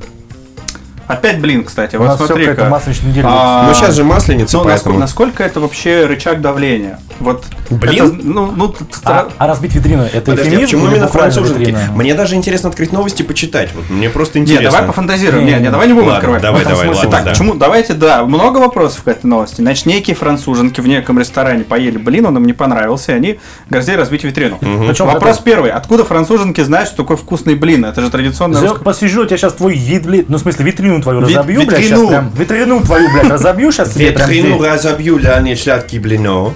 Опять 1.12 1.40
блин, 1.40 1.64
кстати. 1.64 1.96
У 1.96 2.00
Вот 2.00 2.16
смотри 2.16 2.48
масличная 2.68 3.10
неделя. 3.10 3.26
А, 3.28 3.66
Но 3.66 3.74
сейчас 3.74 3.94
же 3.94 4.04
масленица, 4.04 4.56
Ну, 4.58 4.64
насколько, 4.64 4.68
поэтому... 4.84 4.98
насколько 4.98 5.44
это 5.44 5.60
вообще 5.60 6.06
рычаг 6.06 6.40
давления? 6.40 6.98
Вот 7.20 7.44
Блин? 7.70 8.04
это, 8.04 8.12
ну, 8.26 8.50
ну, 8.54 8.74
А, 9.04 9.28
а 9.38 9.46
разбить 9.46 9.74
витрину, 9.74 10.02
это 10.02 10.32
Подожди, 10.32 10.42
а 10.42 10.44
эфемизм 10.54 10.62
почему 10.64 10.86
именно 10.88 11.08
француженки? 11.08 11.58
витрина? 11.60 11.80
Мне 11.94 12.14
даже 12.14 12.34
интересно 12.34 12.68
открыть 12.70 12.92
новости 12.92 13.22
и 13.22 13.24
почитать. 13.24 13.70
Вот 13.74 13.88
мне 13.90 14.08
просто 14.10 14.38
Не, 14.38 14.44
интересно. 14.44 14.70
давай 14.70 14.86
пофантазируем. 14.86 15.44
Не, 15.46 15.52
Не, 15.54 15.60
не, 15.60 15.70
давай 15.70 15.86
не 15.86 15.92
будем 15.92 16.06
ладно, 16.08 16.18
открывать. 16.18 16.42
давай, 16.42 16.64
давай, 16.64 16.86
смысле. 16.86 16.96
ладно, 17.04 17.10
Так, 17.12 17.24
да. 17.24 17.30
почему? 17.30 17.54
Давайте, 17.54 17.94
да, 17.94 18.24
много 18.24 18.58
вопросов 18.58 19.02
к 19.04 19.08
этой 19.08 19.26
новости. 19.26 19.60
Значит, 19.60 19.86
некие 19.86 20.16
француженки 20.16 20.80
в 20.80 20.88
неком 20.88 21.18
ресторане 21.18 21.64
поели 21.64 21.98
блин, 21.98 22.26
он 22.26 22.36
им 22.38 22.44
не 22.46 22.52
понравился, 22.54 23.12
и 23.12 23.14
они 23.16 23.38
грозили 23.68 23.96
разбить 23.96 24.24
витрину. 24.24 24.58
Причем 24.58 25.06
Вопрос 25.06 25.36
это- 25.36 25.44
первый. 25.44 25.70
Откуда 25.70 26.04
француженки 26.04 26.60
знают, 26.62 26.88
что 26.88 26.98
такое 26.98 27.16
вкусный 27.16 27.54
блин? 27.54 27.84
Это 27.84 28.00
же 28.00 28.10
традиционная 28.10 28.60
Зё- 28.60 28.68
русская... 28.70 28.84
Посижу, 28.84 29.22
я 29.22 29.26
тебя 29.28 29.36
сейчас 29.36 29.52
твой 29.52 29.74
вид, 29.76 30.06
блин, 30.06 30.24
ну, 30.28 30.38
в 30.38 30.40
смысле, 30.40 30.64
витрину 30.64 31.01
твою 31.02 31.20
разобью, 31.20 31.66
блядь, 31.66 31.80
сейчас 31.80 31.90
витрину. 31.90 32.08
прям. 32.08 32.30
Витрину 32.36 32.80
твою, 32.80 33.10
блядь, 33.12 33.30
разобью 33.30 33.72
сейчас 33.72 33.90
тебе 33.94 34.12
прям 34.12 34.30
Витрину 34.30 34.62
разобью, 34.62 35.18
да, 35.18 35.40
не 35.40 35.54
сладкий 35.56 35.98
блино. 35.98 36.54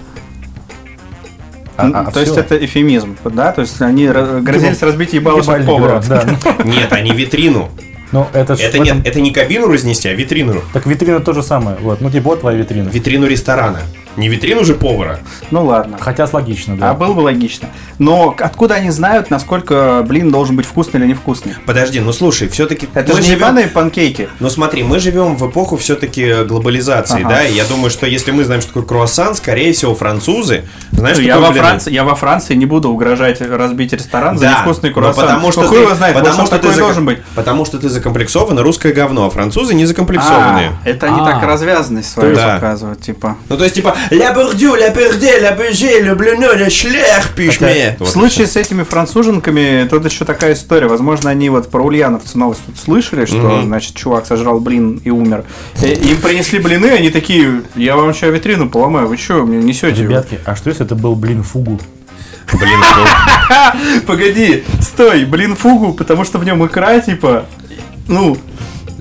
А- 1.76 1.88
а 2.06 2.10
То 2.10 2.20
есть 2.20 2.32
всё. 2.32 2.40
это 2.40 2.64
эфемизм, 2.64 3.16
да? 3.24 3.52
То 3.52 3.60
есть 3.60 3.80
они 3.82 4.04
ра- 4.06 4.40
грозились 4.40 4.80
разбить 4.82 5.12
ебало 5.12 5.42
Ебальник, 5.42 5.66
повара. 5.66 6.02
да. 6.08 6.24
Нет, 6.64 6.90
не 7.02 7.10
витрину. 7.12 7.68
Ну, 8.12 8.26
это 8.32 8.54
Это 8.54 8.62
этом- 8.62 8.84
нет, 8.84 8.96
это 9.04 9.20
не 9.20 9.32
кабину 9.32 9.66
разнести, 9.70 10.08
а 10.08 10.14
витрину. 10.14 10.62
Так 10.72 10.86
витрина 10.86 11.20
то 11.20 11.32
же 11.32 11.42
самое. 11.42 11.76
Вот, 11.80 12.00
ну, 12.00 12.08
типа, 12.08 12.30
вот 12.30 12.40
твоя 12.40 12.56
витрина. 12.56 12.88
Витрину 12.88 13.26
ресторана. 13.26 13.80
Не 14.16 14.28
витрину 14.28 14.64
же 14.64 14.74
повара. 14.74 15.20
Ну 15.50 15.64
ладно. 15.64 15.96
Хотя 16.00 16.26
логично, 16.32 16.76
да. 16.76 16.90
А 16.90 16.94
было 16.94 17.12
бы 17.12 17.20
логично. 17.20 17.68
Но 17.98 18.34
откуда 18.38 18.74
они 18.74 18.90
знают, 18.90 19.30
насколько 19.30 20.04
блин 20.06 20.30
должен 20.30 20.56
быть 20.56 20.66
вкусный 20.66 21.00
или 21.00 21.08
невкусный? 21.08 21.54
Подожди, 21.66 22.00
ну 22.00 22.12
слушай, 22.12 22.48
все-таки 22.48 22.88
Это 22.94 23.14
же 23.14 23.22
не 23.22 23.30
ебаные 23.30 23.68
панкейки. 23.68 24.28
Ну 24.40 24.50
смотри, 24.50 24.82
мы 24.82 24.98
живем 24.98 25.36
в 25.36 25.48
эпоху 25.48 25.76
все-таки 25.76 26.44
глобализации, 26.44 27.20
Ага. 27.20 27.28
да, 27.28 27.44
и 27.46 27.52
я 27.54 27.64
думаю, 27.64 27.90
что 27.90 28.06
если 28.06 28.30
мы 28.32 28.44
знаем, 28.44 28.60
что 28.60 28.68
такое 28.70 28.84
круассан, 28.84 29.34
скорее 29.34 29.72
всего, 29.72 29.94
французы, 29.94 30.64
знаешь, 30.92 31.18
я, 31.18 31.34
что 31.34 31.42
во 31.46 31.52
Франции, 31.52 31.92
я 31.92 32.04
во 32.04 32.14
Франции 32.14 32.54
не 32.54 32.66
буду 32.66 32.90
угрожать 32.90 33.40
разбить 33.40 33.92
ресторан 33.92 34.36
за 34.38 34.44
Да, 34.46 34.50
невкусный 34.58 34.90
но 34.90 34.94
круассан. 34.94 35.24
потому 35.26 35.52
что 35.52 35.62
ну, 35.62 35.68
ты, 35.70 35.76
его 35.76 35.94
знает, 35.94 36.14
потому 36.14 36.36
может, 36.36 36.46
что 36.54 36.58
ты 36.58 36.68
зак- 36.68 36.78
должен 36.78 37.04
быть. 37.06 37.18
Потому 37.34 37.64
что 37.64 37.78
ты 37.78 37.88
закомплексовано 37.88 38.62
русское 38.62 38.92
говно, 38.92 39.26
а 39.26 39.30
французы 39.30 39.74
не 39.74 39.84
закомплексованные. 39.86 40.72
А, 40.84 40.88
это 40.88 41.06
они 41.06 41.20
А. 41.20 41.24
так 41.24 41.42
развязанность 41.42 42.10
свою 42.10 42.34
Да. 42.34 42.54
показывают, 42.56 43.00
типа. 43.00 43.36
Ну 43.48 43.56
то 43.56 43.64
есть 43.64 43.76
типа 43.76 43.94
ля 44.10 44.32
бурдю, 44.32 44.74
ля 44.74 44.90
перде, 44.90 45.38
ля 45.38 45.52
беже, 45.52 46.00
ля 46.00 46.14
блюно, 46.14 46.54
ля 46.54 46.70
шлях, 46.70 47.30
пишме. 47.34 47.96
В 47.98 48.06
случае 48.06 48.46
с 48.46 48.56
этими 48.56 48.82
француженками, 48.82 49.86
тут 49.88 50.04
еще 50.04 50.24
такая 50.24 50.54
история. 50.54 50.86
Возможно, 50.86 51.30
они 51.30 51.50
вот 51.50 51.70
про 51.70 51.82
ульяновца 51.82 52.38
новость 52.38 52.60
тут 52.66 52.78
слышали, 52.78 53.24
что, 53.26 53.62
значит, 53.62 53.94
чувак 53.94 54.26
сожрал 54.26 54.60
блин 54.60 55.00
и 55.04 55.10
умер. 55.10 55.44
Э, 55.82 55.92
Им 55.92 56.18
принесли 56.18 56.58
блины, 56.58 56.86
они 56.86 57.10
такие, 57.10 57.62
я 57.74 57.96
вам 57.96 58.12
сейчас 58.14 58.32
витрину 58.32 58.68
поломаю, 58.68 59.06
вы 59.08 59.16
что, 59.16 59.44
мне 59.44 59.58
несете? 59.58 60.02
Ребятки, 60.02 60.38
а 60.44 60.56
что 60.56 60.70
если 60.70 60.84
это 60.84 60.94
был, 60.94 61.14
блин, 61.14 61.42
фугу? 61.42 61.80
Блин, 62.52 62.78
ну, 62.78 64.00
Погоди, 64.06 64.64
стой, 64.80 65.24
блин 65.24 65.56
фугу, 65.56 65.92
потому 65.94 66.24
что 66.24 66.38
в 66.38 66.44
нем 66.44 66.64
икра, 66.64 67.00
типа, 67.00 67.46
ну, 68.06 68.36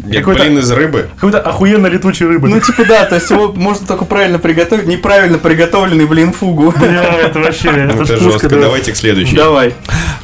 нет, 0.05 0.17
Какой-то- 0.19 0.43
блин 0.43 0.59
из 0.59 0.71
рыбы. 0.71 1.07
Какой-то 1.15 1.39
охуенно 1.41 1.87
летучей 1.87 2.25
рыбы. 2.27 2.47
ну 2.49 2.59
типа 2.59 2.85
да, 2.85 3.05
то 3.05 3.15
есть 3.15 3.29
его 3.29 3.51
можно 3.53 3.85
только 3.87 4.05
правильно 4.05 4.39
приготовить, 4.39 4.85
неправильно 4.87 5.37
приготовленный 5.37 6.05
блин 6.05 6.31
фугу. 6.33 6.73
Бля, 6.77 7.15
это 7.21 7.39
вообще, 7.39 7.69
это, 7.69 8.05
жестко. 8.05 8.49
да. 8.49 8.61
Давайте 8.61 8.91
к 8.91 8.95
следующей. 8.95 9.35
Давай. 9.35 9.73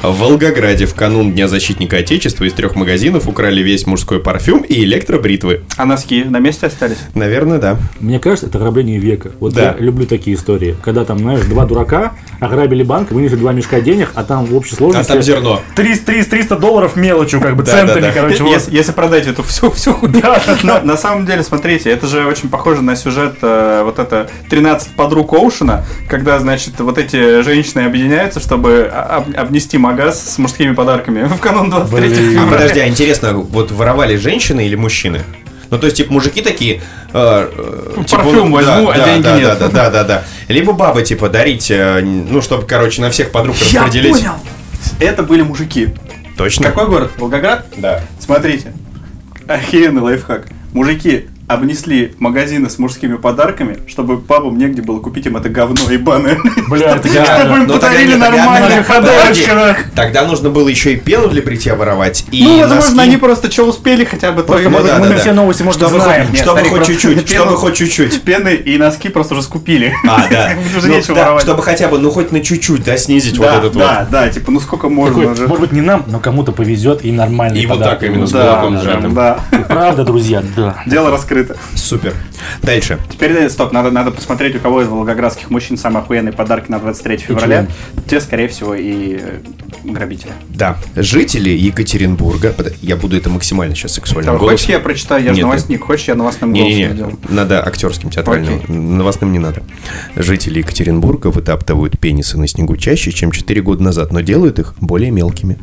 В 0.02 0.18
Волгограде 0.18 0.86
в 0.86 0.94
канун 0.94 1.32
Дня 1.32 1.46
защитника 1.48 1.98
Отечества 1.98 2.44
из 2.44 2.52
трех 2.54 2.74
магазинов 2.74 3.28
украли 3.28 3.62
весь 3.62 3.86
мужской 3.86 4.20
парфюм 4.20 4.62
и 4.62 4.82
электробритвы. 4.84 5.62
А 5.76 5.84
носки 5.84 6.24
на 6.24 6.38
месте 6.38 6.66
остались? 6.66 6.96
Наверное, 7.14 7.58
да. 7.58 7.76
Мне 8.00 8.18
кажется, 8.18 8.46
это 8.46 8.58
ограбление 8.58 8.98
века. 8.98 9.30
Вот 9.40 9.54
Да. 9.54 9.62
я 9.62 9.84
люблю 9.84 10.06
такие 10.06 10.36
истории. 10.36 10.76
Когда 10.82 11.04
там, 11.04 11.18
знаешь, 11.18 11.42
два 11.42 11.64
дурака 11.66 12.12
ограбили 12.40 12.82
банк, 12.82 13.10
вынесли 13.12 13.36
два 13.36 13.52
мешка 13.52 13.80
денег, 13.80 14.10
а 14.14 14.24
там 14.24 14.44
в 14.46 14.54
общей 14.56 14.74
А 14.74 14.76
сложности... 14.78 15.12
там 15.12 15.22
зерно. 15.22 15.62
300, 15.76 16.04
300, 16.06 16.30
300 16.30 16.56
долларов 16.56 16.96
мелочью, 16.96 17.40
как 17.40 17.56
бы, 17.56 17.62
Да, 17.62 17.70
центами, 17.72 18.00
да, 18.00 18.08
да. 18.08 18.12
короче. 18.12 18.42
вот. 18.42 18.52
Если, 18.52 18.74
если 18.74 18.92
продать 18.92 19.26
эту 19.26 19.42
всю, 19.44 19.70
хуйню. 19.84 20.22
Но 20.62 20.80
на 20.80 20.96
самом 20.96 21.26
деле, 21.26 21.42
смотрите, 21.42 21.90
это 21.90 22.06
же 22.06 22.26
очень 22.26 22.48
похоже 22.48 22.82
на 22.82 22.96
сюжет 22.96 23.36
э, 23.42 23.82
вот 23.84 23.98
это 23.98 24.30
13 24.50 24.94
подруг 24.96 25.32
Оушена, 25.32 25.84
когда, 26.08 26.38
значит, 26.38 26.78
вот 26.80 26.98
эти 26.98 27.42
женщины 27.42 27.82
объединяются, 27.82 28.40
чтобы 28.40 28.90
об- 28.92 29.36
обнести 29.36 29.78
магаз 29.78 30.34
с 30.34 30.38
мужскими 30.38 30.74
подарками 30.74 31.24
в 31.24 31.38
канун 31.38 31.70
23 31.70 32.00
Блин. 32.00 32.12
А 32.12 32.30
февраля. 32.32 32.50
подожди, 32.50 32.80
а 32.80 32.88
интересно, 32.88 33.34
вот 33.34 33.70
воровали 33.70 34.16
женщины 34.16 34.66
или 34.66 34.74
мужчины? 34.74 35.20
Ну, 35.70 35.78
то 35.78 35.86
есть, 35.86 35.96
типа, 35.96 36.12
мужики 36.12 36.42
такие... 36.42 36.82
э, 37.14 37.50
э, 37.50 38.04
типа, 38.04 38.22
Парфюм 38.22 38.50
ну, 38.50 38.56
возьму, 38.56 38.88
да, 38.88 38.92
а 38.92 38.98
да, 38.98 39.04
деньги 39.06 39.22
да, 39.22 39.36
нет. 39.38 39.58
Да, 39.58 39.68
да, 39.68 39.90
да, 39.90 40.04
да. 40.04 40.24
Либо 40.48 40.74
бабы, 40.74 41.02
типа, 41.02 41.30
дарить, 41.30 41.70
э, 41.70 42.00
ну, 42.02 42.42
чтобы, 42.42 42.66
короче, 42.66 43.00
на 43.00 43.08
всех 43.08 43.30
подруг 43.32 43.56
Я 43.70 43.84
распределить. 43.84 44.12
понял! 44.12 44.34
Это 45.00 45.22
были 45.22 45.40
мужики. 45.40 45.88
Точно? 46.36 46.66
Какой 46.66 46.88
город? 46.88 47.12
Волгоград? 47.16 47.66
Да. 47.78 48.02
Смотрите. 48.18 48.72
Охеренный 49.48 50.02
лайфхак. 50.02 50.46
Мужики 50.72 51.28
обнесли 51.54 52.14
магазины 52.18 52.68
с 52.70 52.78
мужскими 52.78 53.16
подарками, 53.16 53.78
чтобы 53.86 54.16
бабам 54.16 54.58
негде 54.58 54.82
было 54.82 55.00
купить 55.00 55.26
им 55.26 55.36
это 55.36 55.48
говно 55.48 55.90
ебаное. 55.90 56.38
Бля. 56.68 56.96
Чтобы 56.98 57.58
им 57.58 57.66
тогда 57.66 57.74
подарили 57.74 58.14
нормальных 58.14 58.86
подарочков. 58.86 59.76
Тогда 59.94 60.24
нужно 60.24 60.50
было 60.50 60.68
еще 60.68 60.92
и 60.94 60.96
пену 60.96 61.28
для 61.28 61.42
бритья 61.42 61.74
воровать. 61.74 62.24
И 62.30 62.44
Ну, 62.44 62.60
возможно, 62.60 63.02
они 63.02 63.16
просто 63.16 63.50
что 63.50 63.64
успели 63.64 64.04
хотя 64.04 64.32
бы 64.32 64.42
то 64.42 64.48
Просто 64.48 64.68
и 64.68 64.72
мы, 64.72 65.16
все 65.16 65.32
новости, 65.32 65.62
может, 65.62 65.80
Чтобы 65.80 66.00
знаем. 66.00 66.26
хоть- 66.26 66.34
Нет, 66.34 66.42
чтобы 66.42 66.60
хоть 66.64 66.86
чуть-чуть, 66.86 67.28
чтобы 67.28 67.56
хоть 67.56 67.74
чуть-чуть. 67.76 68.22
Пены 68.22 68.54
и 68.54 68.78
носки 68.78 69.08
просто 69.08 69.34
уже 69.34 69.42
скупили. 69.42 69.92
А, 70.08 70.26
да. 70.30 70.50
Ну. 70.82 71.38
Чтобы 71.40 71.62
хотя 71.62 71.88
бы, 71.88 71.98
ну 71.98 72.10
хоть 72.10 72.32
на 72.32 72.40
чуть-чуть, 72.40 72.84
да, 72.84 72.96
снизить 72.96 73.38
вот 73.38 73.48
этот 73.48 73.72
да, 73.72 74.06
да, 74.10 74.28
типа, 74.28 74.50
ну 74.50 74.60
сколько 74.60 74.88
можно 74.88 75.22
может 75.22 75.60
быть, 75.60 75.72
не 75.72 75.80
нам, 75.80 76.04
но 76.06 76.18
кому-то 76.18 76.52
повезет 76.52 77.04
и 77.04 77.12
нормальный 77.12 77.60
И 77.60 77.66
вот 77.66 77.80
так 77.80 78.02
именно 78.02 78.26
с 78.26 78.32
кулаком 78.32 78.78
сжатым. 78.80 79.14
да. 79.14 79.38
Правда, 79.68 80.04
друзья, 80.04 80.42
да. 80.56 80.82
Дело 80.86 81.10
раскрыто. 81.10 81.41
Вот. 81.48 81.58
Супер. 81.74 82.14
Дальше. 82.62 82.98
Теперь, 83.10 83.32
э, 83.32 83.50
стоп, 83.50 83.72
надо, 83.72 83.90
надо 83.90 84.10
посмотреть, 84.10 84.56
у 84.56 84.58
кого 84.58 84.82
из 84.82 84.88
волгоградских 84.88 85.50
мужчин 85.50 85.76
самые 85.76 86.02
охуенные 86.02 86.32
подарки 86.32 86.70
на 86.70 86.78
23 86.78 87.16
февраля. 87.18 87.66
Те, 88.08 88.20
скорее 88.20 88.48
всего, 88.48 88.74
и 88.74 89.18
э, 89.20 89.38
грабители. 89.84 90.32
Да. 90.48 90.76
Жители 90.96 91.50
Екатеринбурга. 91.50 92.54
Я 92.80 92.96
буду 92.96 93.16
это 93.16 93.30
максимально 93.30 93.74
сейчас 93.74 93.92
сексуальным 93.94 94.34
Хочешь, 94.38 94.66
голосом. 94.66 94.70
я 94.72 94.80
прочитаю, 94.80 95.22
я 95.24 95.30
же 95.30 95.36
Нет, 95.36 95.46
новостник, 95.46 95.84
хочешь, 95.84 96.08
я 96.08 96.14
новостным 96.14 96.52
голосом 96.52 96.68
Не-не-не, 96.70 96.94
сделаю? 96.94 97.18
надо 97.28 97.66
актерским, 97.66 98.10
театральным. 98.10 98.60
Окей. 98.62 98.74
Новостным 98.74 99.32
не 99.32 99.38
надо. 99.38 99.62
Жители 100.16 100.58
Екатеринбурга 100.58 101.28
вытаптывают 101.28 101.98
пенисы 101.98 102.38
на 102.38 102.46
снегу 102.46 102.76
чаще, 102.76 103.12
чем 103.12 103.30
4 103.32 103.60
года 103.62 103.82
назад, 103.82 104.12
но 104.12 104.20
делают 104.20 104.58
их 104.58 104.74
более 104.80 105.10
мелкими. 105.10 105.58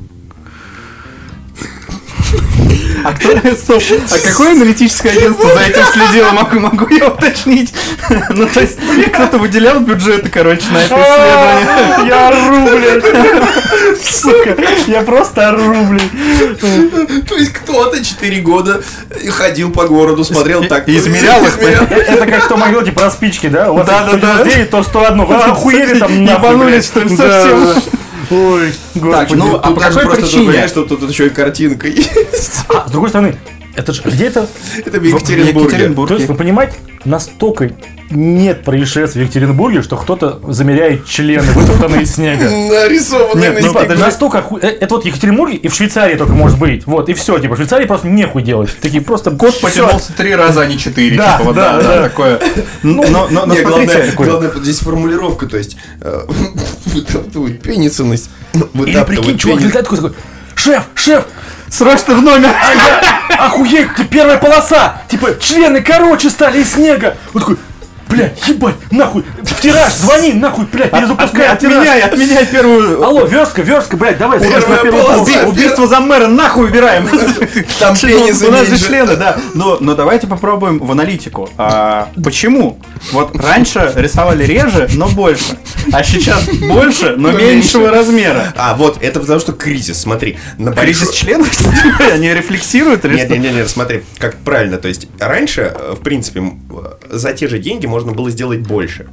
А 3.03 3.13
кто, 3.13 3.30
стоп, 3.55 3.82
а 4.11 4.27
какое 4.27 4.51
аналитическое 4.51 5.13
агентство 5.13 5.49
за 5.53 5.61
этим 5.61 5.84
следило, 5.93 6.32
могу, 6.32 6.59
могу 6.59 6.88
я 6.89 7.07
уточнить? 7.07 7.73
Ну, 8.30 8.47
то 8.47 8.59
есть, 8.59 8.77
кто-то 9.13 9.38
выделял 9.38 9.80
бюджеты, 9.80 10.30
короче, 10.30 10.65
на 10.71 10.80
это 10.80 10.95
исследование. 10.95 12.07
Я 12.07 12.27
ору, 12.27 12.67
блядь. 12.77 14.03
Сука, 14.03 14.57
я 14.88 15.01
просто 15.01 15.49
ору, 15.49 15.86
блядь. 15.86 17.25
То 17.25 17.36
есть 17.36 17.53
кто-то 17.53 18.03
4 18.03 18.41
года 18.41 18.82
ходил 19.30 19.71
по 19.71 19.88
городу, 19.88 20.23
смотрел 20.23 20.65
так. 20.65 20.89
измерял 20.89 21.45
их, 21.45 21.57
Это 21.57 22.25
как 22.25 22.45
в 22.45 22.47
том 22.47 22.63
анекдоте 22.63 22.91
про 22.91 23.09
спички, 23.11 23.47
да? 23.47 23.71
Да, 23.71 24.07
да, 24.11 24.17
да. 24.17 24.43
99, 24.43 24.69
то 24.69 24.84
101. 24.84 25.25
Вы 25.25 25.36
охуели 25.36 25.99
там 25.99 26.23
нахуй, 26.25 26.49
Ебанулись, 26.49 26.86
что 26.86 27.01
ли, 27.01 27.09
совсем? 27.15 27.99
Ой, 28.32 28.71
Так, 28.93 29.01
господи. 29.03 29.34
ну, 29.34 29.55
а 29.55 29.71
по 29.71 29.82
какой 29.82 30.15
причине? 30.17 30.67
что 30.67 30.84
тут 30.86 31.09
еще 31.09 31.27
и 31.27 31.30
картинка 31.30 31.88
есть. 31.88 32.65
А, 32.69 32.88
с 32.88 32.91
другой 32.91 33.09
стороны, 33.09 33.38
это 33.80 33.93
же 33.93 34.01
где 34.05 34.27
это? 34.27 34.47
Это 34.86 34.99
в 34.99 35.03
Екатеринбурге. 35.03 35.89
То 36.07 36.13
есть, 36.15 36.27
вы 36.27 36.36
понимаете, 36.36 36.73
настолько 37.05 37.71
нет 38.11 38.63
происшествий 38.63 39.21
в 39.23 39.25
Екатеринбурге, 39.27 39.82
что 39.84 39.95
кто-то 39.95 40.39
замеряет 40.47 41.05
члены, 41.05 41.43
вытоптанные 41.51 42.03
из 42.03 42.15
снега. 42.15 42.49
Нарисованные 42.49 43.51
Нет, 43.51 43.53
на 43.53 43.59
ну, 43.61 43.67
снегу. 43.67 43.80
подожди. 43.80 44.03
Настолько 44.03 44.38
оху- 44.39 44.59
э, 44.61 44.67
Это 44.67 44.95
вот 44.95 45.03
в 45.03 45.07
Екатеринбурге 45.07 45.57
и 45.57 45.67
в 45.67 45.73
Швейцарии 45.75 46.15
только 46.15 46.34
может 46.34 46.57
быть. 46.57 46.88
Вот, 46.88 47.07
и 47.07 47.13
все. 47.13 47.38
Типа, 47.38 47.53
в 47.53 47.57
Швейцарии 47.57 47.86
просто 47.86 48.07
нехуй 48.07 48.41
делать. 48.41 48.75
Такие 48.82 49.01
просто... 49.03 49.32
Кот 49.32 49.61
потянулся 49.61 50.11
три 50.13 50.34
раза, 50.36 50.61
а 50.61 50.65
не 50.65 50.77
четыре. 50.77 51.17
Да, 51.17 51.34
типа, 51.34 51.43
вот, 51.45 51.55
да, 51.55 51.77
да, 51.77 51.82
да, 51.84 51.95
да. 51.95 52.03
такое. 52.03 52.39
Но, 52.82 53.03
но, 53.09 53.27
но 53.30 53.45
Не, 53.53 53.61
главное, 53.61 54.11
главное, 54.11 54.51
здесь 54.57 54.80
формулировка, 54.80 55.45
то 55.45 55.57
есть 55.57 55.77
вытаптывают 56.86 57.61
пенисы 57.61 58.03
на 58.03 58.17
с- 58.17 58.30
Или 58.53 58.61
вытаптывают 58.73 59.07
прикинь, 59.25 59.38
чувак 59.38 59.61
летает 59.61 59.86
такой, 59.86 59.97
такой, 59.97 60.13
шеф, 60.55 60.84
шеф, 60.95 61.25
срочно 61.70 62.15
в 62.15 62.22
номер. 62.22 62.49
охуеть, 63.38 63.89
первая 64.09 64.38
полоса. 64.38 65.01
Типа, 65.09 65.36
члены 65.39 65.82
короче 65.82 66.30
стали 66.30 66.59
из 66.61 66.74
снега. 66.74 67.17
Вот 67.34 67.41
такой, 67.41 67.57
бля, 68.10 68.34
ебать, 68.47 68.76
нахуй, 68.91 69.24
в 69.43 69.62
тираж, 69.62 69.93
звони, 69.93 70.34
нахуй, 70.34 70.66
бля, 70.66 70.88
перезапускай 70.88 71.55
в 71.55 71.60
тираж. 71.60 71.76
Отменяй, 71.78 72.01
отменяй 72.01 72.45
первую... 72.45 73.03
Алло, 73.03 73.26
верстка, 73.26 73.62
верстка, 73.62 73.97
блядь, 73.97 74.18
давай, 74.18 74.39
Первая 74.39 74.62
на 74.68 74.78
первую 74.78 75.03
полоса. 75.03 75.18
полосу. 75.26 75.32
Уби- 75.32 75.49
Убийство 75.49 75.88
за 75.88 75.99
мэра 75.99 76.28
нахуй 76.28 76.66
убираем. 76.66 77.07
Там 77.80 77.95
пенисы 77.95 78.47
У 78.47 78.51
нас 78.51 78.68
же 78.68 78.78
члены, 78.80 79.16
да. 79.16 79.38
Но, 79.53 79.78
но 79.80 79.93
давайте 79.95 80.28
попробуем 80.28 80.80
в 80.80 80.91
аналитику. 80.91 81.49
А, 81.57 82.10
почему? 82.24 82.80
Вот 83.12 83.36
раньше 83.36 83.91
рисовали 83.95 84.43
реже, 84.43 84.89
но 84.93 85.07
больше. 85.07 85.57
А 85.91 86.03
сейчас 86.03 86.45
больше, 86.47 87.16
но 87.18 87.32
Но 87.32 87.38
меньшего 87.38 87.84
меньше. 87.84 87.95
размера. 87.95 88.53
А, 88.57 88.74
вот, 88.76 88.97
это 89.01 89.20
потому 89.20 89.39
что 89.39 89.53
кризис, 89.53 90.01
смотри. 90.01 90.38
На 90.57 90.72
Кризис 90.72 91.07
большой- 91.07 91.16
членов? 91.16 91.49
Они 92.14 92.34
рефлексируют 92.34 93.03
Нет, 93.03 93.30
нет, 93.30 93.53
нет, 93.53 93.70
смотри, 93.70 94.03
как 94.18 94.38
правильно. 94.38 94.78
То 94.78 94.88
есть 94.88 95.07
раньше, 95.20 95.74
э, 95.76 95.93
в 95.97 96.01
принципе, 96.01 96.41
э, 96.41 97.07
за 97.10 97.34
те 97.34 97.47
же 97.47 97.60
деньги 97.60 97.86
можно 97.86 97.99
было 98.08 98.30
сделать 98.30 98.62
больше. 98.62 99.08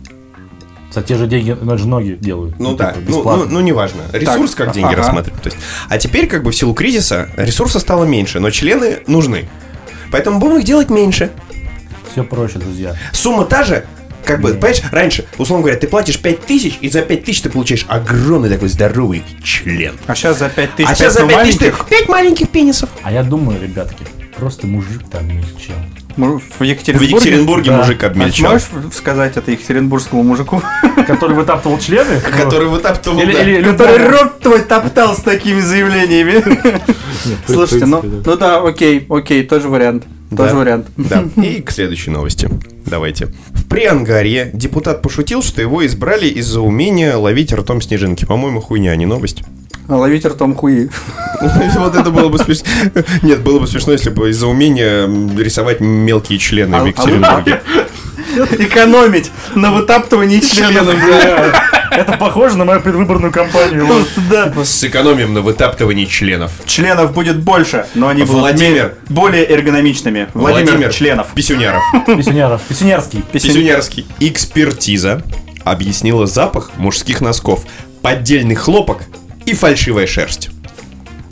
За 0.92 1.02
те 1.02 1.16
же 1.16 1.26
деньги, 1.26 1.56
ну, 1.60 1.72
это 1.72 1.78
же 1.78 1.86
многие 1.86 2.16
делают. 2.16 2.58
Ну 2.58 2.74
да, 2.74 2.92
типа, 2.92 3.04
ну, 3.06 3.16
бесплатно. 3.16 3.44
ну, 3.44 3.50
ну, 3.50 3.60
неважно. 3.60 4.02
Ресурс 4.12 4.54
как 4.54 4.72
деньги 4.72 4.88
ага. 4.88 4.96
рассматривать. 4.96 5.42
То 5.42 5.48
есть, 5.48 5.58
а 5.88 5.98
теперь, 5.98 6.26
как 6.26 6.42
бы 6.42 6.52
в 6.52 6.56
силу 6.56 6.72
кризиса, 6.72 7.28
ресурса 7.36 7.80
стало 7.80 8.04
меньше, 8.04 8.40
но 8.40 8.50
члены 8.50 9.00
нужны. 9.06 9.48
Поэтому 10.10 10.38
будем 10.38 10.58
их 10.58 10.64
делать 10.64 10.88
меньше. 10.88 11.30
Все 12.12 12.24
проще, 12.24 12.58
друзья. 12.58 12.96
Сумма 13.12 13.44
та 13.44 13.64
же, 13.64 13.84
как 14.24 14.40
бы, 14.40 14.54
понимаешь, 14.54 14.80
раньше, 14.90 15.26
условно 15.38 15.64
говоря, 15.64 15.78
ты 15.78 15.86
платишь 15.86 16.18
5 16.18 16.40
тысяч, 16.46 16.78
и 16.80 16.88
за 16.88 17.02
5 17.02 17.24
тысяч 17.24 17.42
ты 17.42 17.50
получаешь 17.50 17.84
огромный 17.88 18.48
такой 18.48 18.68
здоровый 18.68 19.22
член. 19.42 19.94
А 20.06 20.14
сейчас 20.14 20.38
за 20.38 20.48
5 20.48 20.76
тысяч 20.76 20.88
А 20.88 20.94
сейчас 20.94 21.14
за 21.14 21.26
5 21.26 21.42
тысяч 21.44 21.58
ты 21.58 21.66
маленьких 21.66 21.86
5 21.88 22.08
маленьких 22.08 22.48
пенисов. 22.48 22.90
А 23.02 23.12
я 23.12 23.22
думаю, 23.22 23.60
ребятки, 23.60 24.04
просто 24.36 24.66
мужик 24.66 25.02
там 25.10 25.28
мельчал. 25.28 25.76
м, 25.76 26.05
в 26.16 26.40
В 26.58 26.62
Екатеринбурге. 26.62 27.10
Екатеринбурге 27.14 27.70
Да. 27.70 27.76
мужик 27.78 28.02
А 28.02 28.06
обмельчал. 28.06 28.52
Можешь 28.52 28.68
сказать 28.94 29.36
это 29.36 29.50
екатеринбургскому 29.50 30.22
мужику, 30.22 30.62
Который 31.06 31.36
вытаптывал 31.36 31.78
члены? 31.78 32.20
Который 32.36 32.68
вытаптывал, 32.68 33.20
Или, 33.20 33.32
да. 33.32 33.42
или 33.42 33.62
который 33.62 34.08
рот 34.08 34.40
твой 34.40 34.60
топтал 34.62 35.14
с 35.16 35.20
такими 35.20 35.60
заявлениями? 35.60 36.42
Слушайте, 37.46 37.86
ну, 37.86 38.02
ну 38.02 38.36
да, 38.36 38.62
окей, 38.62 39.06
окей, 39.08 39.42
тоже 39.44 39.68
вариант. 39.68 40.04
Тоже 40.36 40.50
Да. 40.50 40.56
вариант. 40.56 40.86
Да. 40.96 41.24
И 41.42 41.62
к 41.62 41.70
следующей 41.70 42.10
новости. 42.10 42.48
Давайте. 42.84 43.26
В 43.50 43.68
Приангарье 43.68 44.50
депутат 44.52 45.02
пошутил, 45.02 45.42
что 45.42 45.60
его 45.62 45.86
избрали 45.86 46.26
из-за 46.28 46.60
умения 46.60 47.16
ловить 47.16 47.52
ртом 47.52 47.80
снежинки. 47.80 48.24
По-моему, 48.24 48.60
хуйня, 48.60 48.90
а 48.92 48.96
не 48.96 49.06
новость. 49.06 49.42
Ловить 49.88 50.24
ртом 50.26 50.54
хуи. 50.54 50.88
Вот 51.76 51.94
это 51.94 52.10
было 52.10 52.28
бы 52.28 52.38
смешно. 52.38 52.66
Нет, 53.22 53.42
было 53.42 53.58
бы 53.60 53.66
смешно, 53.66 53.92
если 53.92 54.08
бы 54.10 54.30
из-за 54.30 54.46
умения 54.46 55.06
рисовать 55.38 55.80
мелкие 55.80 56.38
члены 56.38 56.76
А- 56.76 56.80
в 56.80 56.84
а 56.84 56.88
Екатеринбурге. 56.88 57.62
Экономить 58.58 59.30
на 59.54 59.70
вытаптывании 59.70 60.40
членов. 60.40 60.94
Это 61.90 62.16
похоже 62.18 62.56
на 62.58 62.64
мою 62.64 62.80
предвыборную 62.80 63.32
кампанию. 63.32 63.86
Вот. 63.86 64.08
Да. 64.30 64.52
Сэкономим 64.64 65.34
на 65.34 65.40
вытаптывании 65.40 66.04
членов. 66.06 66.52
Членов 66.66 67.12
будет 67.14 67.38
больше, 67.38 67.86
но 67.94 68.08
они 68.08 68.22
будут 68.22 68.40
Владимир. 68.40 68.94
ме- 69.08 69.14
более 69.14 69.44
эргономичными. 69.48 70.28
Владимир, 70.34 70.92
членов. 70.92 71.28
Писюняров. 71.34 71.82
Писюняров. 72.06 72.62
Писюнярский. 72.62 73.22
Писюнярский. 73.32 74.06
Экспертиза 74.20 75.22
объяснила 75.64 76.26
запах 76.26 76.72
мужских 76.76 77.20
носков, 77.20 77.64
поддельный 78.02 78.54
хлопок 78.54 78.98
и 79.46 79.54
фальшивая 79.54 80.06
шерсть. 80.06 80.50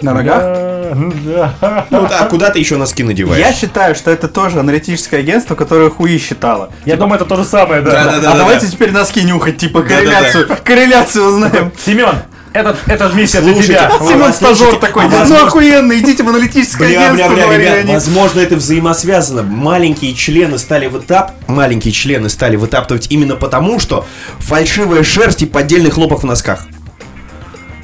На 0.00 0.12
ногах? 0.12 0.42
Да, 0.42 1.54
да. 1.60 1.86
Ну 1.90 2.06
да, 2.06 2.20
а 2.20 2.24
куда 2.26 2.50
ты 2.50 2.58
еще 2.58 2.76
носки 2.76 3.02
надеваешь? 3.02 3.40
Я 3.44 3.52
считаю, 3.52 3.94
что 3.94 4.10
это 4.10 4.28
тоже 4.28 4.60
аналитическое 4.60 5.20
агентство, 5.20 5.54
которое 5.54 5.88
хуи 5.90 6.18
считало. 6.18 6.70
Я 6.84 6.96
думаю, 6.96 7.16
это 7.16 7.24
то 7.24 7.36
же 7.36 7.44
самое, 7.44 7.80
да. 7.80 7.90
Да-да-да. 8.04 8.32
а 8.32 8.36
давайте 8.36 8.68
теперь 8.68 8.90
носки 8.92 9.22
нюхать, 9.22 9.56
типа 9.56 9.82
корреляцию. 9.82 10.48
Корреляцию 10.62 11.26
узнаем. 11.26 11.72
Семен, 11.84 12.16
этот, 12.52 12.76
эта 12.86 13.08
миссия 13.08 13.40
для 13.40 13.52
Слушайте, 13.54 13.72
тебя. 13.74 13.92
а 13.98 14.04
Семен 14.06 14.32
стажер 14.32 14.76
такой, 14.76 15.04
а 15.04 15.08
ну 15.08 15.18
возможно- 15.18 15.46
охуенно, 15.46 15.98
идите 15.98 16.22
в 16.22 16.28
аналитическое 16.28 16.88
Бля, 16.88 16.98
бля, 16.98 17.06
агентство, 17.08 17.34
бля, 17.34 17.44
говорили 17.44 17.68
ребят, 17.68 17.78
они. 17.84 17.92
возможно, 17.94 18.40
это 18.40 18.56
взаимосвязано. 18.56 19.42
Маленькие 19.42 20.14
члены 20.14 20.58
стали 20.58 20.86
вытап... 20.86 21.32
Маленькие 21.48 21.92
члены 21.92 22.28
стали 22.28 22.56
вытаптывать 22.56 23.06
именно 23.10 23.36
потому, 23.36 23.80
что 23.80 24.06
фальшивая 24.38 25.02
шерсть 25.02 25.42
и 25.42 25.46
поддельный 25.46 25.90
хлопок 25.90 26.22
в 26.22 26.26
носках. 26.26 26.66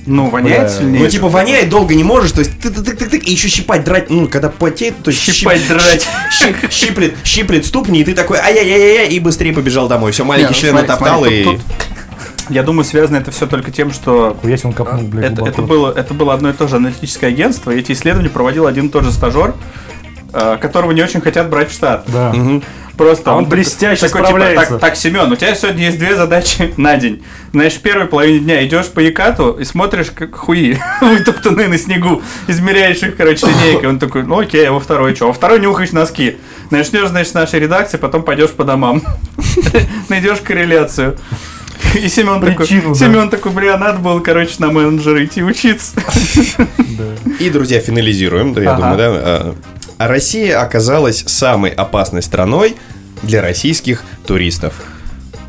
Ну, 0.06 0.30
воняет 0.30 0.60
Бля. 0.62 0.68
сильнее. 0.68 1.02
Ну, 1.04 1.08
типа, 1.08 1.28
воняет 1.28 1.68
долго 1.68 1.94
не 1.94 2.04
можешь, 2.04 2.32
то 2.32 2.40
есть 2.40 2.58
ты 2.60 2.70
ты 2.70 2.82
ты 2.82 3.06
ты 3.06 3.16
и 3.18 3.30
еще 3.32 3.48
щипать, 3.48 3.84
драть, 3.84 4.10
ну, 4.10 4.28
когда 4.28 4.48
потеет, 4.48 4.94
то 5.02 5.10
есть 5.10 5.22
Щипать, 5.22 5.60
щип- 5.60 5.68
драть. 5.68 6.08
щип- 6.40 6.70
щиплет, 6.70 7.14
щиплет 7.24 7.66
ступни, 7.66 8.00
и 8.00 8.04
ты 8.04 8.14
такой, 8.14 8.38
ай-яй-яй-яй, 8.38 9.08
и 9.08 9.20
быстрее 9.20 9.52
побежал 9.52 9.88
домой. 9.88 10.12
Все, 10.12 10.24
маленький 10.24 10.54
ну, 10.54 10.60
член 10.60 10.86
смотри, 10.86 11.40
и... 11.40 11.44
тут- 11.44 11.60
Я 12.48 12.62
думаю, 12.62 12.84
связано 12.84 13.16
это 13.18 13.30
все 13.30 13.46
только 13.46 13.70
тем, 13.70 13.92
что 13.92 14.36
Если 14.42 14.66
он 14.66 14.72
копнул, 14.72 15.02
блядь, 15.02 15.32
это, 15.32 15.44
это, 15.44 15.62
было, 15.62 15.92
это 15.96 16.14
было 16.14 16.34
одно 16.34 16.50
и 16.50 16.52
то 16.52 16.66
же 16.66 16.76
аналитическое 16.76 17.30
агентство, 17.30 17.70
и 17.70 17.78
эти 17.78 17.92
исследования 17.92 18.30
проводил 18.30 18.66
один 18.66 18.86
и 18.86 18.88
тот 18.88 19.04
же 19.04 19.12
стажер, 19.12 19.54
которого 20.32 20.92
не 20.92 21.02
очень 21.02 21.20
хотят 21.20 21.48
брать 21.48 21.70
в 21.70 21.72
штат. 21.72 22.04
Да. 22.08 22.32
Просто 22.96 23.30
А 23.30 23.36
он 23.36 23.44
такой- 23.44 23.58
блестяще 23.60 24.06
такой, 24.08 24.20
типа, 24.20 24.26
справляется. 24.28 24.70
так, 24.72 24.80
так, 24.80 24.96
Семен, 24.96 25.32
у 25.32 25.36
тебя 25.36 25.54
сегодня 25.54 25.86
есть 25.86 25.98
две 25.98 26.14
задачи 26.14 26.74
на 26.76 26.96
день. 26.98 27.22
Знаешь, 27.52 27.72
в 27.72 27.80
первой 27.80 28.04
половине 28.06 28.40
дня 28.40 28.66
идешь 28.66 28.88
по 28.88 29.00
Якату 29.00 29.52
и 29.52 29.64
смотришь, 29.64 30.08
как 30.14 30.34
хуи 30.36 30.76
вытоптанные 31.00 31.68
на 31.68 31.78
снегу, 31.78 32.20
измеряешь 32.46 33.02
их, 33.02 33.16
короче, 33.16 33.46
линейкой. 33.46 33.88
Он 33.88 33.98
такой, 33.98 34.24
ну 34.24 34.38
окей, 34.40 34.68
а 34.68 34.72
во 34.72 34.80
второй 34.80 35.14
что? 35.14 35.28
Во 35.28 35.32
второй 35.32 35.60
нюхаешь 35.60 35.92
носки. 35.92 36.36
Начнешь, 36.70 37.08
значит, 37.08 37.30
с 37.30 37.34
нашей 37.34 37.60
редакции, 37.60 37.96
потом 37.96 38.22
пойдешь 38.22 38.50
по 38.50 38.64
домам. 38.64 39.02
Найдешь 40.10 40.40
корреляцию. 40.40 41.16
И 41.94 42.06
Семен 42.08 42.40
такой, 42.40 42.66
Причину, 42.66 42.90
да. 42.90 42.94
Семен 42.94 43.30
такой, 43.30 43.50
бля, 43.52 43.78
надо 43.78 43.98
было, 43.98 44.20
короче, 44.20 44.56
на 44.58 44.70
менеджера 44.70 45.24
идти 45.24 45.42
учиться. 45.42 45.94
И, 47.40 47.48
друзья, 47.48 47.80
финализируем, 47.80 48.52
да, 48.52 48.60
я 48.62 48.74
думаю, 48.74 48.96
да. 48.98 49.54
А, 50.00 50.04
а 50.04 50.08
Россия 50.08 50.60
оказалась 50.60 51.22
самой 51.26 51.70
опасной 51.70 52.22
страной 52.22 52.74
для 53.22 53.42
российских 53.42 54.02
туристов. 54.26 54.72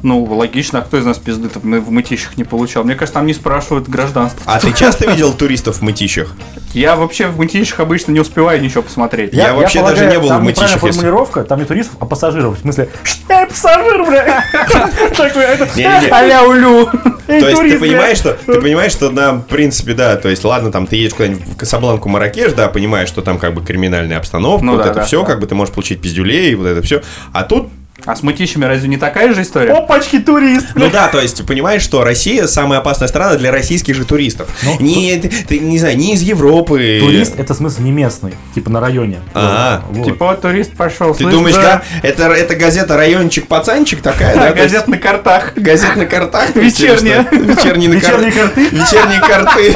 Ну, 0.04 0.24
логично, 0.26 0.80
а 0.80 0.82
кто 0.82 0.98
из 0.98 1.06
нас 1.06 1.20
пизды-то 1.20 1.60
в 1.60 1.64
в 1.64 1.92
мытищах 1.92 2.36
не 2.36 2.44
получал? 2.44 2.84
Мне 2.84 2.96
кажется, 2.96 3.14
там 3.14 3.28
не 3.28 3.34
спрашивают 3.34 3.88
гражданство. 3.88 4.42
А 4.46 4.60
ты 4.60 4.74
часто 4.78 5.10
видел 5.10 5.32
туристов 5.32 5.78
в 5.78 5.82
мытищах? 5.84 6.36
Я 6.74 6.96
вообще 6.98 7.28
в 7.28 7.38
мытищах 7.38 7.80
обычно 7.80 8.12
не 8.12 8.20
успеваю 8.20 8.62
ничего 8.62 8.82
посмотреть. 8.82 9.32
Я 9.32 9.54
вообще 9.54 9.82
даже 9.84 10.08
не 10.08 10.20
был 10.20 10.28
там 10.28 10.42
в 10.42 10.44
Мытищах, 10.44 10.84
если- 10.84 10.92
формулировка, 10.92 11.44
там 11.44 11.60
не 11.60 11.66
туристов, 11.66 11.96
а 12.02 12.06
пассажиров. 12.06 12.58
В 12.58 12.62
смысле, 12.62 12.90
я 13.30 13.46
пассажир, 13.46 14.04
бля. 14.06 14.44
Такой, 15.16 15.44
это, 15.44 15.68
а-ля 16.12 16.44
улю. 16.44 16.90
Эй, 17.32 17.40
То 17.40 17.48
есть 17.50 17.62
ты 17.62 17.68
турист, 17.70 17.80
понимаешь, 17.82 18.18
что 18.18 18.38
ты 18.46 18.62
понимаешь, 18.62 18.92
что 18.92 19.10
на 19.10 19.34
в 19.34 19.48
принципе, 19.48 19.94
да, 19.94 20.16
то 20.18 20.30
есть 20.30 20.44
ладно, 20.44 20.72
там 20.72 20.88
ты 20.88 20.96
едешь 20.98 21.14
куда-нибудь 21.14 21.44
в 21.46 21.56
Касабланку, 21.56 22.10
Маракеш, 22.10 22.54
да, 22.54 22.68
понимаешь, 22.68 23.08
что 23.08 23.22
там 23.22 23.38
как 23.38 23.54
бы 23.54 23.62
криминальная 23.64 24.18
обстановка, 24.18 24.66
Ну 24.66 24.74
вот 24.74 24.84
да, 24.84 24.90
это 24.90 24.96
да, 25.00 25.04
все, 25.06 25.22
да. 25.22 25.28
как 25.28 25.40
бы 25.40 25.48
ты 25.48 25.56
можешь 25.56 25.74
получить 25.74 26.02
пиздюлей, 26.02 26.54
вот 26.56 26.68
это 26.68 26.82
все. 26.82 27.02
А 27.34 27.44
тут 27.44 27.70
А 28.06 28.16
с 28.16 28.24
мытищами 28.24 28.66
разве 28.66 28.90
не 28.90 28.98
такая 28.98 29.34
же 29.34 29.44
история? 29.44 29.74
Опачки, 29.74 30.20
турист. 30.20 30.68
Ну 30.76 30.90
да, 30.90 31.08
то 31.08 31.20
есть 31.20 31.46
понимаешь, 31.46 31.82
что 31.82 32.04
Россия 32.04 32.48
самая 32.48 32.80
опасная 32.80 33.08
страна 33.08 33.36
для 33.36 33.52
российских 33.52 33.96
же 33.96 34.06
туристов. 34.06 34.50
не, 34.80 35.18
ты, 35.18 35.30
ты 35.30 35.60
не 35.60 35.78
знаю, 35.78 35.98
не 35.98 36.14
из 36.14 36.22
Европы. 36.22 36.98
Турист 37.02 37.36
это 37.38 37.54
смысл 37.54 37.82
не 37.82 37.92
местный, 37.92 38.34
типа 38.56 38.70
на 38.70 38.80
районе. 38.80 39.20
А, 39.34 39.84
Вот. 39.90 40.06
Типа, 40.06 40.28
вот 40.28 40.42
турист 40.42 40.72
пошел, 40.76 41.14
Ты 41.14 41.24
слышь, 41.24 41.34
думаешь, 41.34 41.56
да? 41.56 41.84
да? 42.02 42.08
Это, 42.08 42.24
это 42.32 42.56
газета 42.56 42.98
райончик-пацанчик 42.98 44.02
такая, 44.02 44.36
Да, 44.36 44.54
газет 44.54 44.88
на 44.88 44.98
картах. 44.98 45.54
Газет 45.56 45.96
на 45.96 46.06
картах? 46.06 46.56
Вечерняя. 46.56 47.28
Вечерние 47.32 48.00
карты? 48.02 48.62
Вечерние 48.72 49.20
карты. 49.20 49.76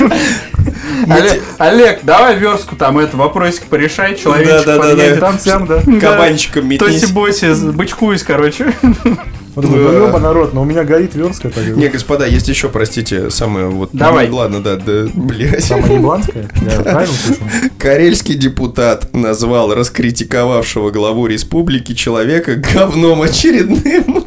Олег, 1.08 1.42
Олег, 1.58 2.00
давай 2.02 2.36
верстку 2.36 2.76
там, 2.76 2.98
это 2.98 3.16
вопросик 3.16 3.64
порешай, 3.64 4.16
человечек 4.16 4.64
подъедет, 4.64 5.20
там 5.20 5.38
сям, 5.38 5.66
да. 5.66 5.82
Кабанчиком 6.00 6.68
метнись. 6.68 7.02
Тоси-боси, 7.02 7.72
бычкуюсь, 7.72 8.22
короче. 8.22 8.74
Вот 9.54 9.64
думаю, 9.64 9.82
ну 9.82 9.92
ёба, 10.06 10.20
народ, 10.20 10.54
но 10.54 10.62
у 10.62 10.64
меня 10.64 10.84
горит 10.84 11.14
верстка. 11.14 11.50
так. 11.50 11.66
Не, 11.76 11.88
господа, 11.88 12.24
есть 12.24 12.46
еще, 12.48 12.68
простите, 12.68 13.30
самое 13.30 13.66
вот... 13.66 13.90
Давай. 13.92 14.28
ну, 14.28 14.36
Ладно, 14.36 14.60
да, 14.60 14.76
да, 14.76 15.08
блядь. 15.12 15.68
Я 16.62 16.80
правильно 16.80 17.14
слышу? 17.14 17.40
Карельский 17.76 18.36
депутат 18.36 19.12
назвал 19.12 19.74
раскритиковавшего 19.74 20.90
главу 20.90 21.26
республики 21.26 21.94
человека 21.94 22.54
говном 22.54 23.22
очередным. 23.22 24.24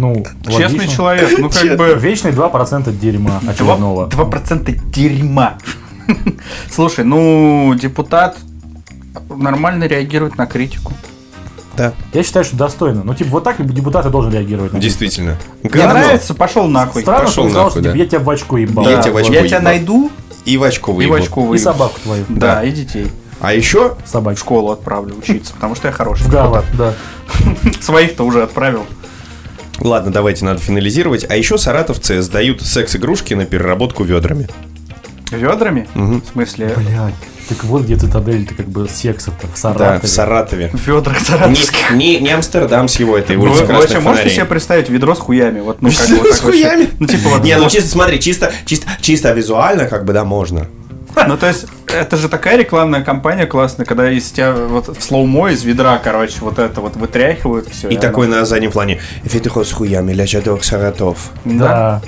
Ну, 0.00 0.24
Честный 0.46 0.78
логично. 0.80 0.88
человек, 0.96 1.38
ну 1.38 1.50
как 1.50 1.76
бы... 1.76 1.94
Вечный 2.00 2.30
2% 2.32 2.90
дерьма 2.98 3.40
очередного. 3.46 4.06
2% 4.08 4.80
дерьма. 4.90 5.58
Слушай, 6.70 7.04
ну, 7.04 7.74
депутат 7.80 8.36
нормально 9.28 9.84
реагирует 9.84 10.36
на 10.36 10.46
критику. 10.46 10.92
Да, 11.76 11.92
Я 12.12 12.22
считаю, 12.24 12.44
что 12.44 12.56
достойно. 12.56 13.02
Ну, 13.04 13.14
типа, 13.14 13.30
вот 13.30 13.44
так 13.44 13.64
депутат 13.72 14.04
и 14.04 14.10
должен 14.10 14.32
реагировать. 14.32 14.72
на 14.72 14.80
действительно. 14.80 15.36
Мне 15.62 15.86
нравится, 15.86 16.34
пошел 16.34 16.66
нахуй. 16.66 17.02
Странно, 17.02 17.24
Пошел 17.26 17.48
что 17.48 17.58
нахуй, 17.58 17.70
что 17.70 17.80
да. 17.80 17.90
типа, 17.90 17.98
я 18.02 18.06
тебя 18.06 18.18
в 18.20 18.30
очко 18.30 18.58
ебал. 18.58 18.84
Я 18.88 18.96
Да, 18.96 19.02
тебя 19.02 19.12
в 19.12 19.16
очко 19.18 19.32
Я 19.32 19.46
тебя 19.46 19.60
найду 19.60 20.10
И 20.44 20.56
в 20.56 20.62
очко 20.64 20.90
и 20.92 20.94
в 20.94 20.96
выебу. 20.96 21.14
очку 21.14 21.54
И 21.54 21.58
собаку 21.58 21.98
твою. 22.02 22.24
Да, 22.28 22.62
и 22.64 22.70
детей. 22.72 23.06
А 23.40 23.54
еще 23.54 23.96
В 24.04 24.08
Собачку. 24.08 24.44
школу 24.44 24.70
отправлю 24.72 25.14
учиться, 25.16 25.54
потому 25.54 25.74
что 25.74 25.88
я 25.88 25.92
хороший. 25.92 26.24
В 26.24 26.28
Гарвард, 26.30 26.66
да. 26.76 26.92
Своих-то 27.80 28.24
уже 28.24 28.42
отправил. 28.42 28.84
Ладно, 29.80 30.12
давайте 30.12 30.44
надо 30.44 30.60
финализировать. 30.60 31.26
А 31.28 31.36
еще 31.36 31.56
саратовцы 31.58 32.20
сдают 32.22 32.60
секс-игрушки 32.62 33.34
на 33.34 33.46
переработку 33.46 34.04
ведрами. 34.04 34.48
Ведрами? 35.30 35.88
Мгм. 35.94 36.22
В 36.22 36.32
смысле? 36.32 36.74
Блядь. 36.76 37.14
Так 37.48 37.64
вот 37.64 37.82
где 37.82 37.96
цитадель, 37.96 38.46
ты 38.46 38.54
как 38.54 38.68
бы 38.68 38.88
секса-то 38.88 39.46
в 39.48 39.50
Да, 39.50 39.56
Саратове. 39.56 40.00
в 40.02 40.08
Саратове. 40.08 40.70
В 40.72 40.86
ведрах 40.86 41.18
саратовских. 41.20 41.90
Не, 41.92 42.16
не, 42.16 42.20
не 42.20 42.30
Амстердам 42.30 42.86
с 42.86 43.00
его 43.00 43.18
этой 43.18 43.34
улицы 43.36 43.62
вы 43.62 43.66
красных 43.66 43.80
вообще 43.80 43.94
можете 44.00 44.22
фонарей. 44.22 44.30
себе 44.36 44.44
представить 44.44 44.88
ведро 44.88 45.14
с 45.16 45.18
хуями? 45.18 45.58
Вот, 45.60 45.82
ну, 45.82 45.90
как 45.96 46.08
бы, 46.10 46.16
вот 46.16 46.26
С 46.28 46.38
так 46.38 46.44
вообще. 46.44 46.62
хуями? 46.68 46.88
Ну, 47.00 47.06
типа 47.08 47.28
вот. 47.30 47.42
Не, 47.42 47.56
ну 47.58 47.68
чисто, 47.68 47.88
смотри, 47.90 48.20
чисто, 48.20 48.52
чисто, 48.66 48.86
чисто 49.00 49.32
визуально, 49.32 49.86
как 49.86 50.04
бы, 50.04 50.12
да, 50.12 50.24
можно. 50.24 50.68
Ну, 51.26 51.36
то 51.36 51.46
есть, 51.46 51.66
это 51.86 52.16
же 52.16 52.28
такая 52.28 52.56
рекламная 52.56 53.02
кампания 53.02 53.46
классная, 53.46 53.84
когда 53.86 54.10
из 54.10 54.30
тебя 54.30 54.52
вот 54.52 54.88
в 54.96 55.02
слоумо 55.02 55.48
из 55.50 55.62
ведра, 55.64 55.98
короче, 56.02 56.36
вот 56.40 56.58
это 56.58 56.80
вот 56.80 56.96
вытряхивают 56.96 57.68
все. 57.68 57.88
И 57.88 57.96
такой 57.96 58.26
на 58.26 58.44
заднем 58.44 58.70
плане. 58.72 59.00
Ведро 59.22 59.64
с 59.64 59.72
хуями, 59.72 60.12
ля 60.12 60.26
жадок 60.26 60.64
Саратов. 60.64 61.30
Да. 61.44 62.00
Да. 62.00 62.02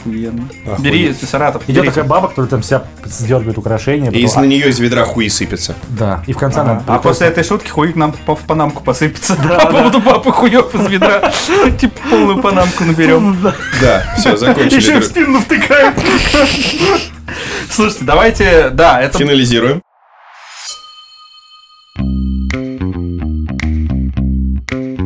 Охуенно. 0.00 0.48
Охуенно. 0.64 0.82
Бери 0.82 1.12
Саратов. 1.14 1.62
Идет 1.66 1.82
бери. 1.82 1.88
такая 1.88 2.04
баба, 2.04 2.28
которая 2.28 2.48
там 2.48 2.62
вся 2.62 2.84
сдергивает 3.04 3.58
украшения. 3.58 4.10
И 4.10 4.26
потом- 4.26 4.42
на 4.42 4.46
нее 4.46 4.68
из 4.68 4.78
ведра 4.78 5.04
хуи 5.04 5.28
сыпется. 5.28 5.74
Да. 5.88 6.22
И 6.26 6.32
в 6.32 6.38
конце 6.38 6.60
она 6.60 6.82
А 6.86 6.98
после 6.98 7.26
этой 7.28 7.42
шутки 7.44 7.68
хуй 7.68 7.92
нам 7.94 8.12
по- 8.12 8.36
в 8.36 8.40
панамку 8.40 8.82
посыпется. 8.84 9.34
По 9.60 9.66
поводу 9.66 10.00
папы 10.00 10.30
хуев 10.32 10.74
из 10.74 10.86
ведра. 10.88 11.32
Типа 11.80 11.94
полную 12.10 12.40
панамку 12.40 12.84
наберем. 12.84 13.36
Да, 13.80 14.14
все, 14.18 14.36
закончили. 14.36 14.76
Еще 14.76 14.96
и 14.96 15.00
в 15.00 15.04
спину 15.04 15.40
втыкают. 15.40 15.96
Слушайте, 17.70 18.04
давайте, 18.04 18.70
да, 18.70 19.00
это 19.00 19.18
Финализируем. 19.18 19.82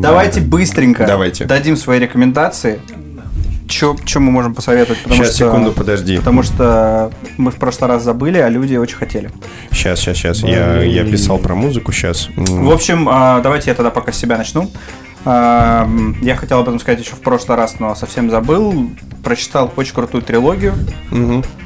Давайте 0.03 0.41
быстренько 0.41 1.07
Давайте. 1.07 1.45
дадим 1.45 1.77
свои 1.77 1.99
рекомендации. 2.01 2.81
Что 3.69 3.97
мы 4.17 4.31
можем 4.31 4.55
посоветовать? 4.55 5.01
Потому 5.03 5.23
Сейчас, 5.23 5.37
что- 5.37 5.47
секунду, 5.49 5.73
подожди. 5.73 6.19
Потому 6.19 6.43
что 6.43 7.11
мы 7.39 7.51
в 7.51 7.57
прошлый 7.57 7.89
раз 7.89 8.03
забыли, 8.03 8.39
а 8.39 8.49
люди 8.49 8.77
очень 8.77 8.97
хотели. 8.97 9.31
Сейчас, 9.71 9.99
сейчас, 10.01 10.17
сейчас. 10.19 10.43
Я, 10.43 10.83
я 10.83 11.05
писал 11.05 11.39
про 11.39 11.55
музыку 11.55 11.91
сейчас. 11.93 12.29
В 12.37 12.71
общем, 12.71 13.09
а, 13.11 13.41
давайте 13.41 13.71
я 13.71 13.75
тогда 13.75 13.91
пока 13.91 14.13
с 14.13 14.19
себя 14.19 14.37
начну. 14.37 14.71
Я 15.25 16.37
хотел 16.37 16.59
об 16.59 16.69
этом 16.69 16.81
сказать 16.81 17.01
еще 17.01 17.13
в 17.15 17.21
прошлый 17.21 17.57
раз, 17.57 17.79
но 17.79 17.95
совсем 17.95 18.31
забыл. 18.31 18.91
Прочитал 19.23 19.73
очень 19.77 19.95
крутую 19.95 20.23
трилогию 20.23 20.75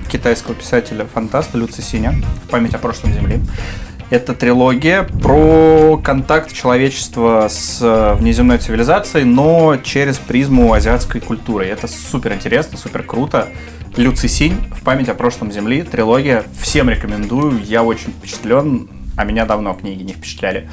китайского 0.09 0.55
писателя-фантаста 0.55 1.59
Люци 1.59 1.83
Синя 1.83 2.15
«В 2.45 2.51
память 2.51 2.75
о 2.75 2.79
прошлом 2.79 3.13
Земли». 3.13 3.41
Это 4.09 4.35
трилогия 4.35 5.03
про 5.03 6.01
контакт 6.03 6.53
человечества 6.53 7.49
с 7.51 7.81
э, 7.83 8.15
внеземной 8.15 8.59
цивилизацией, 8.59 9.25
но 9.25 9.79
через 9.83 10.19
призму 10.19 10.73
азиатской 10.73 11.21
культуры. 11.21 11.67
И 11.67 11.71
это 11.71 11.89
супер 11.89 12.33
интересно, 12.33 12.79
супер 12.79 13.03
круто. 13.03 13.49
Люци 13.97 14.29
Синь 14.29 14.59
«В 14.77 14.85
память 14.85 15.09
о 15.09 15.15
прошлом 15.15 15.51
Земли» 15.51 15.83
трилогия. 15.83 16.45
Всем 16.61 16.89
рекомендую, 16.89 17.61
я 17.65 17.83
очень 17.83 18.13
впечатлен, 18.13 18.89
а 19.17 19.25
меня 19.25 19.45
давно 19.45 19.75
книги 19.75 20.05
не 20.05 20.13
впечатляли. 20.13 20.71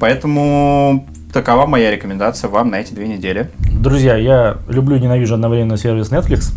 Поэтому 0.00 1.06
такова 1.32 1.66
моя 1.66 1.90
рекомендация 1.90 2.48
вам 2.48 2.70
на 2.70 2.76
эти 2.76 2.92
две 2.92 3.08
недели. 3.08 3.50
Друзья, 3.72 4.16
я 4.16 4.58
люблю 4.68 4.96
и 4.96 5.00
ненавижу 5.00 5.34
одновременно 5.34 5.76
сервис 5.76 6.10
Netflix. 6.10 6.52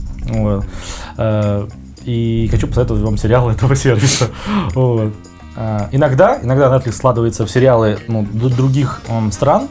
Э, 1.17 1.67
И 2.03 2.47
хочу 2.51 2.67
посоветовать 2.67 3.01
вам 3.01 3.17
сериалы 3.17 3.51
этого 3.53 3.75
сервиса. 3.75 4.29
А, 5.57 5.87
Иногда, 5.91 6.39
иногда 6.43 6.67
Netflix 6.75 6.93
складывается 6.93 7.45
в 7.45 7.49
сериалы 7.51 7.97
ну, 8.07 8.27
других 8.33 9.01
стран, 9.31 9.69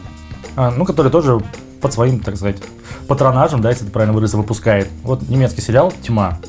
а, 0.55 0.71
ну, 0.71 0.83
которые 0.83 1.11
тоже 1.11 1.39
под 1.79 1.93
своим, 1.93 2.19
так 2.19 2.35
сказать, 2.37 2.57
патронажем, 3.07 3.61
да, 3.61 3.69
если 3.69 3.83
это 3.83 3.93
правильно 3.93 4.13
выразиться, 4.13 4.37
выпускает. 4.37 4.87
Вот 5.03 5.29
немецкий 5.29 5.61
сериал 5.61 5.93
«Тьма». 6.01 6.39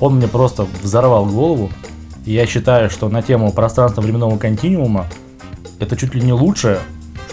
Он 0.00 0.16
мне 0.16 0.28
просто 0.28 0.66
взорвал 0.82 1.24
голову. 1.24 1.70
И 2.26 2.32
я 2.32 2.44
считаю, 2.46 2.90
что 2.90 3.08
на 3.08 3.22
тему 3.22 3.50
пространства-временного 3.52 4.36
континуума 4.36 5.06
это 5.78 5.96
чуть 5.96 6.14
ли 6.14 6.20
не 6.20 6.32
лучшее, 6.32 6.78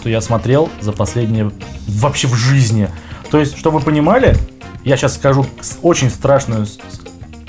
что 0.00 0.08
я 0.08 0.22
смотрел 0.22 0.70
за 0.80 0.92
последние 0.92 1.50
вообще 1.86 2.26
в 2.26 2.34
жизни. 2.34 2.88
То 3.30 3.38
есть, 3.38 3.58
чтобы 3.58 3.80
вы 3.80 3.84
понимали, 3.84 4.34
я 4.82 4.96
сейчас 4.96 5.16
скажу 5.16 5.44
очень 5.82 6.08
страшную 6.08 6.66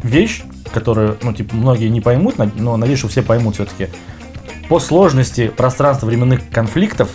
вещь, 0.03 0.43
которую, 0.73 1.17
ну, 1.23 1.31
типа, 1.31 1.55
многие 1.55 1.87
не 1.87 2.01
поймут, 2.01 2.35
но 2.37 2.75
надеюсь, 2.75 2.99
что 2.99 3.07
все 3.07 3.21
поймут 3.21 3.55
все-таки. 3.55 3.87
По 4.67 4.81
сложности 4.81 5.47
пространства-временных 5.47 6.49
конфликтов 6.49 7.09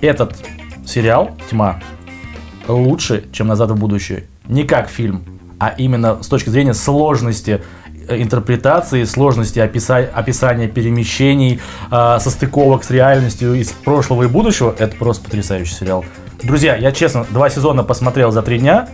этот 0.00 0.36
сериал 0.84 1.36
«Тьма» 1.48 1.80
лучше, 2.66 3.26
чем 3.30 3.46
«Назад 3.46 3.70
в 3.70 3.76
будущее». 3.76 4.26
Не 4.48 4.64
как 4.64 4.88
фильм, 4.88 5.22
а 5.60 5.68
именно 5.68 6.20
с 6.20 6.26
точки 6.26 6.48
зрения 6.48 6.74
сложности 6.74 7.62
интерпретации, 8.10 9.04
сложности 9.04 9.58
описа- 9.58 10.08
описания 10.12 10.68
перемещений, 10.68 11.60
э, 11.90 12.18
состыковок 12.20 12.84
с 12.84 12.90
реальностью 12.90 13.54
из 13.54 13.70
прошлого 13.70 14.24
и 14.24 14.26
будущего, 14.26 14.74
это 14.78 14.96
просто 14.96 15.24
потрясающий 15.24 15.74
сериал. 15.74 16.04
Друзья, 16.42 16.76
я 16.76 16.92
честно, 16.92 17.26
два 17.30 17.50
сезона 17.50 17.84
посмотрел 17.84 18.30
за 18.32 18.42
три 18.42 18.58
дня. 18.58 18.88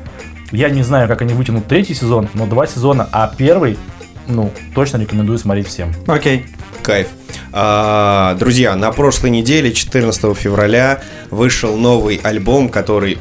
Я 0.53 0.69
не 0.69 0.83
знаю, 0.83 1.09
как 1.09 1.23
они 1.23 1.35
вытянут 1.35 1.67
третий 1.67 1.95
сезон, 1.95 2.29
но 2.35 2.47
два 2.47 2.67
сезона, 2.67 3.09
а 3.12 3.33
первый, 3.37 3.79
ну, 4.27 4.53
точно 4.75 4.99
рекомендую 4.99 5.39
смотреть 5.39 5.69
всем. 5.69 5.93
Окей. 6.07 6.47
Кайф. 6.83 7.09
А, 7.53 8.34
друзья, 8.38 8.76
на 8.76 8.93
прошлой 8.93 9.30
неделе, 9.30 9.72
14 9.72 10.34
февраля, 10.34 11.01
вышел 11.30 11.76
новый 11.76 12.21
альбом, 12.22 12.68
который 12.68 13.18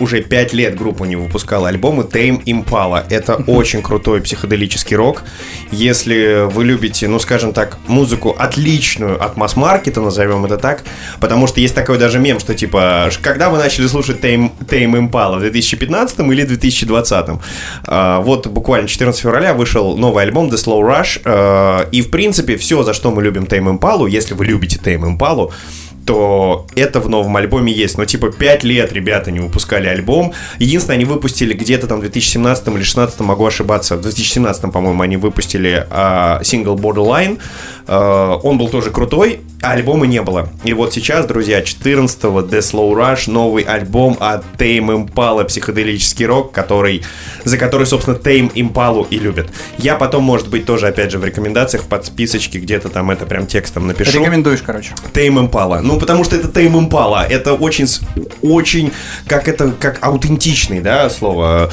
уже 0.00 0.22
пять 0.22 0.52
лет 0.52 0.76
группа 0.76 1.04
не 1.04 1.16
выпускала 1.16 1.68
альбомы 1.68 2.04
Tame 2.04 2.42
Impala. 2.44 3.04
Это 3.08 3.34
очень 3.46 3.82
крутой 3.82 4.20
психоделический 4.20 4.96
рок. 4.96 5.24
Если 5.70 6.46
вы 6.50 6.64
любите, 6.64 7.08
ну, 7.08 7.18
скажем 7.18 7.52
так, 7.52 7.78
музыку 7.86 8.34
отличную 8.38 9.22
от 9.22 9.36
масс-маркета, 9.36 10.00
назовем 10.00 10.44
это 10.44 10.58
так, 10.58 10.84
потому 11.20 11.46
что 11.46 11.60
есть 11.60 11.74
такой 11.74 11.98
даже 11.98 12.18
мем, 12.18 12.40
что 12.40 12.54
типа, 12.54 13.10
когда 13.22 13.50
вы 13.50 13.58
начали 13.58 13.86
слушать 13.86 14.20
Tame, 14.20 14.50
Tame 14.60 15.08
Impala, 15.08 15.36
в 15.36 15.40
2015 15.40 16.20
или 16.20 16.42
2020? 16.44 17.26
А, 17.86 18.20
вот 18.20 18.46
буквально 18.46 18.88
14 18.88 19.20
февраля 19.20 19.54
вышел 19.54 19.96
новый 19.96 20.24
альбом 20.24 20.48
The 20.48 20.54
Slow 20.54 20.80
Rush, 20.80 21.20
а, 21.24 21.88
и 21.90 22.02
в 22.02 22.10
принципе 22.10 22.56
все, 22.56 22.82
за 22.82 22.94
что 22.94 23.10
мы 23.10 23.22
любим 23.22 23.44
Tame 23.44 23.78
Impala, 23.78 24.08
если 24.08 24.34
вы 24.34 24.44
любите 24.44 24.78
Tame 24.82 25.16
Impala, 25.16 25.50
то 26.08 26.66
это 26.74 27.00
в 27.00 27.10
новом 27.10 27.36
альбоме 27.36 27.70
есть. 27.70 27.98
Но 27.98 28.06
типа 28.06 28.32
5 28.32 28.64
лет 28.64 28.94
ребята 28.94 29.30
не 29.30 29.40
выпускали 29.40 29.88
альбом. 29.88 30.32
Единственное, 30.58 30.96
они 30.96 31.04
выпустили 31.04 31.52
где-то 31.52 31.86
там 31.86 31.98
в 31.98 32.00
2017 32.00 32.66
или 32.68 32.74
2016, 32.76 33.20
могу 33.20 33.44
ошибаться, 33.44 33.96
в 33.96 34.00
2017, 34.00 34.72
по-моему, 34.72 35.02
они 35.02 35.18
выпустили 35.18 35.86
а, 35.90 36.40
сингл 36.42 36.76
Borderline. 36.76 37.38
А, 37.86 38.36
он 38.36 38.56
был 38.56 38.70
тоже 38.70 38.90
крутой, 38.90 39.40
а 39.60 39.72
альбома 39.72 40.06
не 40.06 40.22
было. 40.22 40.48
И 40.64 40.72
вот 40.72 40.92
сейчас, 40.92 41.26
друзья, 41.26 41.60
14-го 41.60 42.40
The 42.40 42.60
Slow 42.60 42.92
Rush, 42.94 43.30
новый 43.30 43.64
альбом 43.64 44.16
от 44.20 44.44
Tame 44.56 45.06
Impala, 45.06 45.44
психоделический 45.44 46.26
рок, 46.26 46.52
который, 46.52 47.02
за 47.44 47.58
который, 47.58 47.86
собственно, 47.86 48.14
Tame 48.14 48.52
Impala 48.54 49.06
и 49.10 49.18
любят. 49.18 49.48
Я 49.78 49.96
потом, 49.96 50.22
может 50.22 50.48
быть, 50.48 50.64
тоже, 50.64 50.86
опять 50.86 51.10
же, 51.10 51.18
в 51.18 51.24
рекомендациях, 51.24 51.82
в 51.82 51.86
подписочке 51.86 52.58
где-то 52.58 52.88
там 52.88 53.10
это 53.10 53.26
прям 53.26 53.46
текстом 53.46 53.86
напишу. 53.86 54.20
Рекомендуешь, 54.20 54.62
короче. 54.64 54.92
Tame 55.12 55.50
Impala. 55.50 55.80
Ну, 55.80 55.97
потому 55.98 56.24
что 56.24 56.36
это 56.36 56.48
Tame 56.48 56.88
Impala. 56.88 57.24
Это 57.24 57.54
очень, 57.54 57.86
очень, 58.42 58.92
как 59.26 59.48
это, 59.48 59.72
как 59.72 59.98
аутентичный, 60.04 60.80
да, 60.80 61.10
слово. 61.10 61.70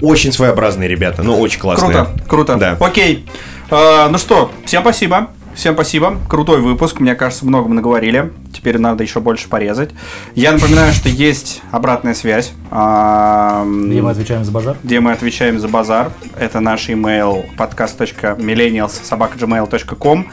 Очень 0.00 0.32
своеобразные 0.32 0.88
ребята, 0.88 1.22
но 1.22 1.38
очень 1.38 1.60
классные. 1.60 1.92
Круто, 1.92 2.24
круто. 2.26 2.56
Да. 2.56 2.76
Окей. 2.80 3.26
А, 3.70 4.08
ну 4.08 4.18
что, 4.18 4.50
всем 4.64 4.82
спасибо. 4.82 5.30
Всем 5.54 5.74
спасибо. 5.74 6.18
Крутой 6.28 6.60
выпуск. 6.60 6.98
Мне 7.00 7.14
кажется, 7.14 7.46
много 7.46 7.68
мы 7.68 7.76
наговорили. 7.76 8.32
Теперь 8.52 8.78
надо 8.78 9.04
еще 9.04 9.20
больше 9.20 9.48
порезать. 9.48 9.90
Я 10.34 10.50
напоминаю, 10.52 10.92
что 10.92 11.08
есть 11.08 11.62
обратная 11.70 12.14
связь. 12.14 12.52
Где 12.70 14.02
мы 14.02 14.10
отвечаем 14.10 14.44
за 14.44 14.50
базар? 14.50 14.76
где 14.82 14.98
мы 15.00 15.12
отвечаем 15.12 15.60
за 15.60 15.68
базар. 15.68 16.10
Это 16.38 16.60
наш 16.60 16.88
email 16.88 17.44
podcast.millennials.gmail.com 17.56 20.26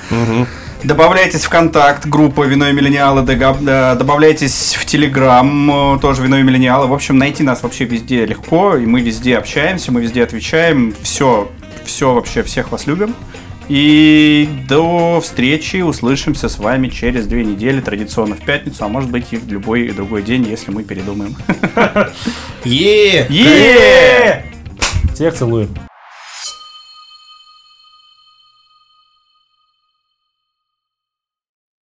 Добавляйтесь 0.84 1.43
в 1.43 1.49
контакт, 1.49 2.07
группа 2.07 2.43
Вино 2.43 2.69
и 2.69 2.73
Миллениалы, 2.73 3.22
добавляйтесь 3.22 4.73
в 4.73 4.85
Телеграм, 4.85 5.99
тоже 6.02 6.23
Вино 6.23 6.39
и 6.39 6.43
Миллениалы. 6.43 6.88
В 6.88 6.93
общем, 6.93 7.19
найти 7.19 7.43
нас 7.43 7.61
вообще 7.61 7.85
везде 7.85 8.26
легко, 8.26 8.76
и 8.76 8.88
мы 8.88 9.02
везде 9.02 9.38
общаемся, 9.38 9.91
мы 9.91 10.02
везде 10.02 10.23
отвечаем. 10.23 10.95
Все, 11.03 11.52
все 11.85 12.15
вообще, 12.15 12.41
всех 12.41 12.72
вас 12.72 12.88
любим. 12.88 13.14
И 13.69 14.49
до 14.67 15.21
встречи, 15.21 15.81
услышимся 15.81 16.49
с 16.49 16.57
вами 16.57 16.88
через 16.88 17.27
две 17.27 17.43
недели, 17.45 17.79
традиционно 17.79 18.35
в 18.35 18.41
пятницу, 18.41 18.83
а 18.83 18.88
может 18.88 19.09
быть 19.09 19.27
и 19.31 19.38
в 19.38 19.47
любой 19.47 19.89
другой 19.91 20.23
день, 20.23 20.45
если 20.47 20.71
мы 20.71 20.83
передумаем. 20.83 21.35
Е! 22.65 23.27
Е! 23.29 24.45
Всех 25.13 25.33
целую. 25.33 25.69